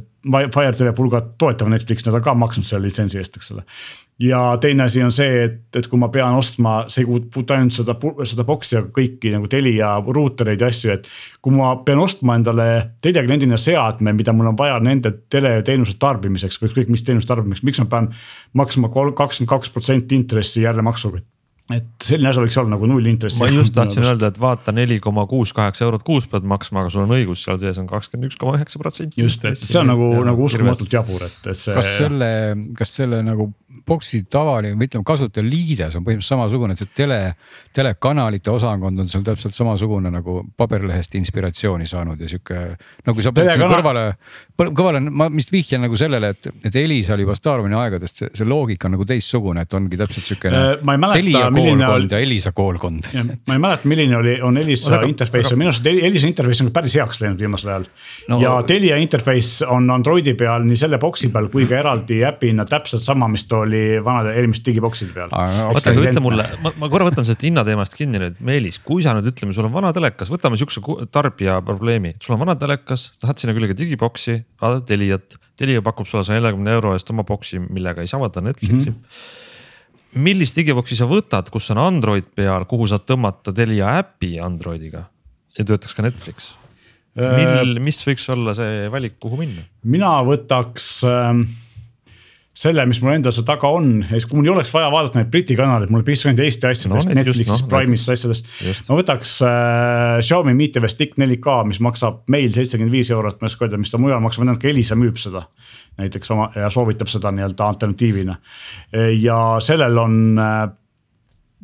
Fire 0.54 0.72
TV 0.72 0.92
pulgad 0.96 1.34
toetavad 1.38 1.72
Netflix, 1.72 2.04
nad 2.06 2.14
on 2.14 2.22
ka 2.22 2.34
maksnud 2.36 2.66
selle 2.66 2.84
litsentsi 2.84 3.18
eest, 3.18 3.36
eks 3.40 3.52
ole. 3.54 3.62
ja 4.20 4.40
teine 4.60 4.84
asi 4.84 5.02
on 5.02 5.12
see, 5.12 5.44
et, 5.46 5.62
et 5.76 5.86
kui 5.88 5.98
ma 5.98 6.10
pean 6.12 6.36
ostma, 6.36 6.74
see 6.92 7.06
ei 7.06 7.08
puuduta 7.08 7.56
ainult 7.56 7.72
seda, 7.72 7.96
seda 8.28 8.44
box'i, 8.44 8.76
aga 8.76 8.92
kõiki 8.98 9.32
nagu 9.32 9.48
Telia 9.48 9.94
ruutereid 10.04 10.60
ja 10.60 10.68
asju, 10.68 10.92
et. 10.92 11.08
kui 11.40 11.56
ma 11.56 11.72
pean 11.86 12.04
ostma 12.04 12.36
endale 12.36 12.68
Telia 13.00 13.24
kliendina 13.24 13.56
seadme, 13.56 14.12
mida 14.12 14.36
mul 14.36 14.52
on 14.52 14.60
vaja 14.60 14.76
nende 14.84 15.14
teleteenuse 15.32 15.96
tarbimiseks 15.98 16.60
või 16.60 16.68
ükskõik 16.68 16.92
mis 16.92 17.06
teenuse 17.06 17.32
tarbimiseks, 17.32 17.64
miks 17.64 17.80
ma 17.80 17.90
pean 17.96 18.12
maksma 18.60 18.92
kakskümmend 18.92 19.54
kaks 19.56 19.72
protsenti 19.72 20.20
intressi 20.20 20.66
järelemaksuga 20.68 21.24
et 21.76 22.04
selline 22.04 22.30
asi 22.32 22.42
võiks 22.42 22.58
olla 22.60 22.74
nagu 22.74 22.88
nullintressi. 22.90 23.40
ma 23.42 23.50
just 23.52 23.74
tahtsin 23.78 24.06
öelda, 24.06 24.30
et 24.32 24.40
vaata 24.40 24.74
neli 24.76 25.00
koma 25.02 25.26
kuus 25.30 25.54
kaheksa 25.56 25.86
eurot 25.86 26.04
kuus 26.06 26.26
pead 26.30 26.46
maksma, 26.48 26.84
aga 26.84 26.92
sul 26.94 27.04
on 27.04 27.14
õigus, 27.16 27.44
seal 27.46 27.60
sees 27.62 27.78
on 27.82 27.88
kakskümmend 27.90 28.30
üks 28.30 28.40
koma 28.40 28.56
üheksa 28.58 28.82
protsenti. 28.82 29.22
just, 29.22 29.44
et 29.48 29.58
see 29.60 29.80
on 29.80 29.90
nagu, 29.92 30.10
nagu 30.26 30.46
uskumatult 30.48 30.98
jabur, 30.98 31.24
et, 31.26 31.40
et 31.52 31.60
see. 31.60 31.76
kas 31.76 31.92
selle, 31.98 32.30
kas 32.78 32.94
selle 33.00 33.22
nagu 33.26 33.50
boksi 33.86 34.22
tavaline 34.30 34.78
või 34.78 34.88
ütleme 34.88 35.06
kasutajaliides 35.06 35.96
on 35.98 36.04
põhimõtteliselt 36.06 36.34
samasugune, 36.34 36.74
et 36.74 36.82
see 36.82 36.90
tele, 36.96 37.18
telekanalite 37.76 38.52
osakond 38.52 39.02
on 39.02 39.08
seal 39.10 39.24
täpselt 39.26 39.56
samasugune 39.56 40.12
nagu 40.12 40.40
paberlehest 40.56 41.14
inspiratsiooni 41.18 41.86
saanud 41.90 42.20
ja 42.20 42.28
sihuke. 42.30 42.60
no 43.06 43.14
kui 43.14 43.24
sa 43.24 43.32
paned 43.36 43.54
sinna 43.54 43.68
kõrvale, 43.70 44.04
kõrvale, 44.60 45.02
ma 45.10 45.28
vist 45.34 45.52
vihjan 45.52 45.84
nagu 45.86 45.98
sellele, 45.98 46.32
et, 46.34 46.50
et 46.66 46.76
Elisal 46.82 47.22
juba 47.22 47.36
Starmani 47.38 47.78
aegadest 47.78 48.22
see, 48.22 48.30
see 48.34 48.48
loogika 48.48 48.88
on 48.88 48.96
nagu 48.96 49.06
teistsugune, 49.08 49.64
et 49.66 49.78
ongi 49.78 50.00
täpselt 50.00 50.30
siukene 50.32 50.62
äh,. 50.76 51.08
Telia 51.14 51.46
koolkond 51.50 52.12
ja 52.14 52.18
Elisa 52.22 52.52
koolkond. 52.52 53.10
ma 53.14 53.56
ei 53.56 53.62
mäleta, 53.62 53.88
milline 53.90 54.16
oli, 54.16 54.36
on 54.42 54.58
Elisa 54.58 54.94
aga, 54.96 55.08
interface, 55.10 55.56
minu 55.56 55.72
arust 55.72 55.86
Elisa 55.86 56.28
interface 56.30 56.64
on 56.64 56.72
päris 56.74 56.96
heaks 56.98 57.22
läinud 57.22 57.40
viimasel 57.40 57.74
ajal 57.74 57.88
no,. 58.28 58.40
ja 58.42 58.56
Telia 58.66 58.98
interface 59.00 59.66
on 59.66 59.90
Androidi 59.90 60.34
peal 60.38 60.66
nii 60.68 60.78
selle 60.78 60.98
boksi 61.02 61.30
peal 61.34 61.50
kui 61.52 61.66
ka 61.70 61.78
eraldi 61.80 62.22
äpina 62.26 62.66
täpselt 62.68 63.02
sama, 63.04 63.28
mis 63.28 63.46
ta 63.50 63.64
oli 63.64 63.79
vanade 64.04 64.32
eelmiste 64.38 64.70
digibokside 64.70 65.14
peal. 65.14 65.32
oota, 65.32 65.92
aga 65.92 66.04
ütle 66.04 66.22
mulle, 66.24 66.46
ma, 66.64 66.72
ma 66.80 66.88
korra 66.92 67.08
võtan 67.08 67.26
sellest 67.26 67.44
hinnateemast 67.46 67.96
kinni 67.98 68.20
nüüd, 68.22 68.40
Meelis, 68.46 68.80
kui 68.84 69.04
sa 69.04 69.14
nüüd 69.16 69.30
ütleme, 69.32 69.54
sul 69.56 69.68
on 69.68 69.74
vana 69.74 69.92
telekas, 69.96 70.30
võtame 70.32 70.58
siukse 70.60 70.82
tarbija 71.12 71.58
probleemi, 71.66 72.14
sul 72.22 72.36
on 72.36 72.42
vana 72.44 72.56
telekas, 72.60 73.10
tahad 73.22 73.42
sinna 73.42 73.54
külge 73.56 73.76
digiboksi, 73.78 74.40
vaatad 74.62 74.88
Teliat. 74.90 75.38
Telia 75.60 75.82
pakub 75.84 76.08
sulle 76.08 76.24
saja 76.24 76.40
neljakümne 76.40 76.72
euro 76.72 76.94
eest 76.96 77.10
oma 77.12 77.26
boksi, 77.28 77.60
millega 77.60 78.00
ei 78.00 78.08
saa 78.08 78.20
vaadata 78.22 78.40
Netflixi 78.46 78.90
mm. 78.90 78.94
-hmm. 78.96 80.20
millist 80.24 80.56
digiboksi 80.56 80.96
sa 80.96 81.08
võtad, 81.10 81.50
kus 81.52 81.70
on 81.74 81.82
Android 81.82 82.30
peal, 82.34 82.64
kuhu 82.70 82.88
saad 82.88 83.04
tõmmata 83.08 83.52
Telia 83.52 83.98
äpi 84.00 84.38
Androidiga 84.40 85.04
ja 85.58 85.64
töötaks 85.64 85.94
ka 85.94 86.06
Netflix? 86.06 86.54
mil, 87.20 87.80
mis 87.82 87.98
võiks 88.06 88.24
olla 88.32 88.54
see 88.54 88.86
valik, 88.88 89.18
kuhu 89.20 89.36
minna? 89.36 89.66
mina 89.84 90.20
võtaks 90.24 90.94
äh 91.04 91.68
selle, 92.50 92.82
mis 92.90 92.98
mul 93.02 93.14
endal 93.14 93.34
seal 93.34 93.46
taga 93.46 93.68
on 93.70 94.00
siis, 94.08 94.26
kui 94.26 94.38
mul 94.38 94.48
ei 94.48 94.52
oleks 94.52 94.72
vaja 94.74 94.88
vaadata 94.90 95.20
neid 95.20 95.30
Briti 95.30 95.54
kanaleid, 95.58 95.92
mul 95.94 96.02
piisab 96.06 96.32
ainult 96.32 96.42
Eesti 96.44 96.66
asjadest 96.70 97.10
no,, 97.10 97.16
Netflixist 97.20 97.66
no,, 97.66 97.68
Prime'ist 97.70 98.10
asjadest. 98.10 98.50
ma 98.88 98.98
võtaks 98.98 99.36
äh, 99.46 100.16
Xiaomi 100.26 100.56
Mi 100.58 100.66
TV 100.74 100.90
Stick 100.90 101.14
4K, 101.20 101.60
mis 101.70 101.80
maksab 101.84 102.24
meil 102.32 102.50
seitsekümmend 102.56 102.94
viis 102.94 103.12
eurot, 103.14 103.38
ma 103.38 103.46
ei 103.46 103.54
oska 103.54 103.68
öelda, 103.68 103.80
mis 103.80 103.94
ta 103.94 104.02
mujal 104.02 104.22
maksab, 104.24 104.44
ainult 104.46 104.62
ka 104.62 104.70
Elisa 104.72 104.98
müüb 104.98 105.20
seda. 105.22 105.46
näiteks 106.00 106.30
oma 106.34 106.50
ja 106.56 106.70
soovitab 106.72 107.10
seda 107.12 107.30
nii-öelda 107.34 107.66
alternatiivina 107.66 108.36
ja 109.20 109.40
sellel 109.62 109.98
on 110.00 110.20
äh, 110.40 110.60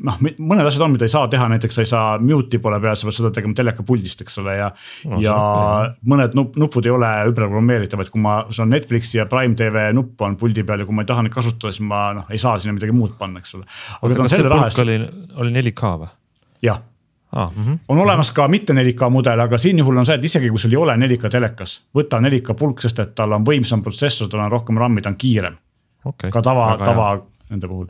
noh, 0.05 0.19
mõned 0.21 0.67
asjad 0.69 0.85
on, 0.85 0.95
mida 0.95 1.07
ei 1.07 1.13
saa 1.13 1.29
teha, 1.33 1.49
näiteks 1.53 1.79
sa 1.79 1.85
ei 1.85 1.91
saa 1.91 2.17
mute'i 2.23 2.61
poole 2.63 2.81
peal, 2.83 2.97
sa 2.99 3.09
pead 3.09 3.17
seda 3.19 3.31
tegema 3.37 3.57
teleka 3.57 3.85
puldist, 3.87 4.25
eks 4.25 4.41
ole, 4.43 4.57
ja 4.59 4.71
no,. 5.09 5.21
ja 5.23 5.37
mõned 6.09 6.37
nup, 6.39 6.59
nupud 6.61 6.89
ei 6.89 6.95
ole 6.95 7.13
überprogrammeeritavad, 7.31 8.11
kui 8.13 8.25
ma, 8.25 8.39
sul 8.51 8.67
on 8.67 8.75
Netflixi 8.77 9.21
ja 9.21 9.29
Prime 9.31 9.57
TV 9.59 9.89
nupp 9.97 10.27
on 10.27 10.37
puldi 10.41 10.67
peal 10.67 10.85
ja 10.85 10.89
kui 10.89 10.97
ma 10.97 11.07
ei 11.07 11.13
taha 11.13 11.25
neid 11.27 11.37
kasutada, 11.37 11.73
siis 11.73 11.87
ma 11.87 12.09
noh, 12.19 12.29
ei 12.33 12.43
saa 12.43 12.59
sinna 12.63 12.77
midagi 12.77 12.97
muud 12.97 13.17
panna, 13.21 13.43
eks 13.43 13.57
ole. 13.59 13.65
oota, 14.03 14.21
kas 14.21 14.37
see 14.37 14.51
pulk 14.51 14.85
oli, 14.85 15.01
oli 15.45 15.57
4K 15.61 15.97
või? 16.03 16.13
jah 16.67 16.85
Ah, 17.37 17.51
mm 17.57 17.65
-hmm. 17.65 17.79
on 17.89 17.99
olemas 17.99 18.31
ka 18.31 18.49
mitte 18.49 18.73
4K 18.73 19.11
mudel, 19.11 19.41
aga 19.41 19.59
siin 19.59 19.79
juhul 19.79 19.97
on 19.97 20.07
see, 20.07 20.15
et 20.15 20.25
isegi 20.25 20.49
kui 20.49 20.59
sul 20.59 20.71
ei 20.71 20.77
ole 20.77 20.95
4K 20.97 21.29
telekas, 21.31 21.81
võta 21.95 22.21
4K 22.23 22.55
pulk, 22.55 22.81
sest 22.81 22.99
et 22.99 23.15
tal 23.15 23.33
on 23.33 23.45
võimsam 23.45 23.83
protsessor, 23.83 24.29
tal 24.29 24.41
on 24.41 24.51
rohkem 24.51 24.79
RAM-i, 24.79 25.03
ta 25.03 25.09
on 25.09 25.17
kiirem 25.17 25.57
okay,. 26.05 26.31
ka 26.31 26.43
tava, 26.43 26.77
tava 26.79 27.09
nende 27.51 27.69
puhul. 27.71 27.87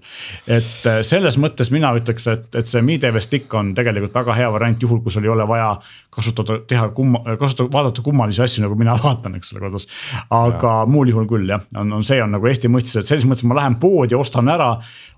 et 0.46 0.86
äh, 0.86 1.00
selles 1.06 1.38
mõttes 1.40 1.70
mina 1.72 1.92
ütleks, 1.96 2.26
et, 2.32 2.46
et 2.58 2.68
see 2.68 2.82
Mi 2.84 2.98
TV 3.00 3.20
Stick 3.24 3.54
on 3.56 3.72
tegelikult 3.76 4.14
väga 4.18 4.36
hea 4.36 4.50
variant, 4.52 4.82
juhul 4.82 5.00
kui 5.04 5.14
sul 5.14 5.24
ei 5.24 5.32
ole 5.32 5.46
vaja 5.48 5.70
kasutada, 6.12 6.58
teha 6.68 6.90
kumma, 6.96 7.22
kasutada, 7.40 7.70
vaadata 7.72 8.04
kummalisi 8.04 8.44
asju, 8.44 8.66
nagu 8.66 8.76
mina 8.78 8.96
vaatan, 9.04 9.38
eks 9.40 9.54
ole 9.54 9.64
kodus. 9.66 9.88
aga 10.28 10.78
ja. 10.82 10.86
muul 10.90 11.12
juhul 11.14 11.28
küll 11.30 11.52
jah, 11.52 11.64
on, 11.76 11.92
on 11.98 12.04
see 12.06 12.20
on 12.22 12.36
nagu 12.36 12.50
Eesti 12.50 12.70
mõistes, 12.72 13.00
et 13.00 13.08
selles 13.08 13.28
mõttes 13.28 13.46
ma 13.48 13.56
lähen 13.62 13.78
poodi, 13.80 14.18
ostan 14.18 14.52
ära, 14.52 14.74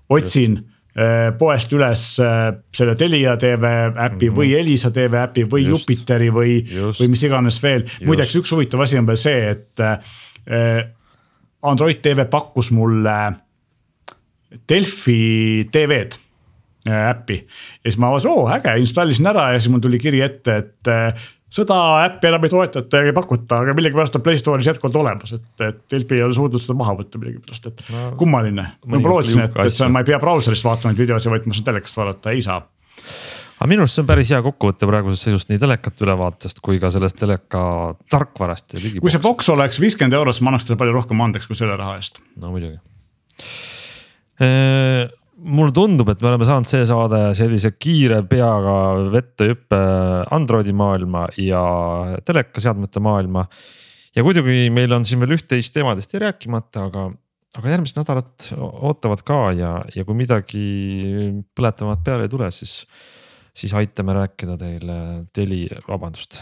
otsin 0.09 0.61
Just 0.61 1.01
äh, 1.03 1.33
poest 1.39 1.75
üles 1.75 2.05
äh, 2.23 2.45
selle 2.75 2.95
Telia 2.99 3.35
tv 3.37 3.73
äpi 3.91 3.99
mm 3.99 4.31
-hmm. 4.31 4.37
või 4.39 4.53
Elisa 4.59 4.91
tv 4.91 5.19
äpi 5.25 5.45
või 5.51 5.67
Just. 5.67 5.89
Jupiteri 5.89 6.31
või, 6.31 6.55
või 7.01 7.11
mis 7.11 7.23
iganes 7.27 7.59
veel. 7.63 7.85
muideks 8.05 8.39
üks 8.39 8.55
huvitav 8.55 8.87
asi 8.87 8.97
on 8.97 9.07
veel 9.07 9.19
see, 9.19 9.51
et 9.51 9.85
Android 11.61 11.99
tv 12.01 12.25
pakkus 12.25 12.71
mulle 12.71 13.19
Delfi 14.69 15.67
TV-d 15.71 16.15
äh, 16.89 17.09
äppi. 17.09 17.41
Ja 17.83 17.91
siis 17.91 17.99
ma 18.01 18.09
avasin, 18.09 18.31
oo 18.33 18.47
äge, 18.49 18.77
installisin 18.81 19.29
ära 19.29 19.51
ja 19.53 19.59
siis 19.59 19.71
mul 19.73 19.83
tuli 19.83 19.99
kiri 20.01 20.21
ette, 20.25 20.55
et 20.63 20.89
äh, 20.89 21.27
seda 21.53 21.77
äppi 22.05 22.29
enam 22.29 22.45
ei 22.45 22.53
toetata 22.53 23.01
ja 23.01 23.09
ei 23.09 23.15
pakuta, 23.15 23.63
aga 23.63 23.73
millegipärast 23.77 24.17
on 24.17 24.23
Play 24.25 24.39
Store'is 24.41 24.69
jätkuvalt 24.69 24.97
olemas, 25.01 25.33
et, 25.37 25.49
et 25.65 25.81
Delfi 25.91 26.19
ei 26.19 26.25
ole 26.25 26.37
suutnud 26.37 26.61
seda 26.61 26.77
maha 26.77 26.95
võtta 26.99 27.21
millegipärast, 27.21 27.69
et 27.71 27.83
no, 27.93 28.05
kummaline. 28.19 28.65
ma 28.85 29.01
juba 29.01 29.13
lootsin, 29.15 29.43
et, 29.47 29.57
et 29.65 29.79
ma 29.89 30.03
ei 30.03 30.09
pea 30.11 30.21
brauserist 30.21 30.65
vaatama 30.65 30.93
neid 30.93 31.03
videosid, 31.05 31.33
vaid 31.33 31.49
ma 31.49 31.57
saan 31.57 31.69
telekast 31.71 32.01
vaadata, 32.01 32.33
ei 32.33 32.45
saa. 32.45 32.61
Aga 33.59 33.67
minu 33.67 33.83
arust 33.83 33.97
see 33.97 34.03
on 34.05 34.07
päris 34.07 34.29
hea 34.31 34.39
kokkuvõte 34.43 34.87
praegusest 34.87 35.27
seisust 35.27 35.49
nii 35.51 35.59
telekat 35.59 36.05
ülevaatest 36.05 36.61
kui 36.63 36.77
ka 36.79 36.93
sellest 36.93 37.17
teleka 37.19 37.63
tarkvarast 38.11 38.77
kui 39.03 39.11
see 39.11 39.19
boks 39.23 39.51
oleks 39.51 39.81
viiskümmend 39.83 40.15
eurot, 40.15 40.37
siis 40.37 40.45
ma 40.47 40.53
annaks 40.53 40.69
talle 40.69 40.79
palju 40.79 40.95
rohkem 40.95 41.25
andeks 41.25 41.49
kui 41.49 41.59
selle 41.59 41.75
raha 41.79 41.97
eest. 41.99 42.21
no 42.39 42.53
muidugi 42.53 42.79
mulle 44.39 45.73
tundub, 45.75 46.09
et 46.11 46.21
me 46.21 46.31
oleme 46.31 46.47
saanud 46.47 46.67
see 46.67 46.85
saade 46.87 47.19
sellise 47.37 47.71
kiire 47.79 48.21
peaga 48.27 48.75
vette 49.13 49.49
hüppe 49.51 49.79
Androidi 50.35 50.73
maailma 50.75 51.25
ja 51.39 51.61
telekaseadmete 52.27 53.03
maailma. 53.03 53.45
ja 54.15 54.23
muidugi 54.25 54.69
meil 54.73 54.91
on 54.95 55.05
siin 55.05 55.21
veel 55.21 55.37
üht-teist 55.37 55.73
teemadest 55.75 56.13
rääkimata, 56.13 56.87
aga, 56.89 57.05
aga 57.59 57.71
järgmised 57.75 58.01
nädalad 58.01 58.49
ootavad 58.57 59.23
ka 59.27 59.39
ja, 59.55 59.71
ja 59.95 60.05
kui 60.07 60.17
midagi 60.17 60.65
põletavat 61.55 62.03
peale 62.03 62.27
ei 62.27 62.35
tule, 62.35 62.51
siis 62.51 62.83
siis 63.59 63.73
aitame 63.75 64.13
rääkida 64.15 64.55
teile 64.59 64.97
teli, 65.35 65.65
vabandust 65.87 66.39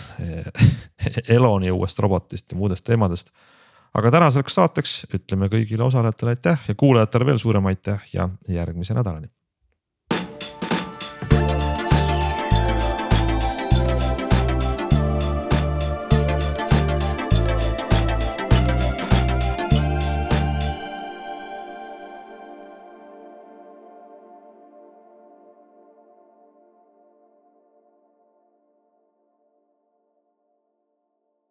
Eloni 1.36 1.72
uuest 1.74 2.00
robotist 2.04 2.52
ja 2.52 2.58
muudest 2.60 2.86
teemadest 2.86 3.34
aga 3.94 4.12
tänaseks 4.12 4.60
saateks 4.60 4.98
ütleme 5.14 5.50
kõigile 5.52 5.84
osalejatele 5.88 6.36
aitäh 6.36 6.68
ja 6.68 6.76
kuulajatele 6.76 7.26
veel 7.32 7.42
suurem 7.42 7.66
aitäh 7.66 8.04
ja 8.14 8.30
järgmise 8.50 8.94
nädalani 8.98 9.30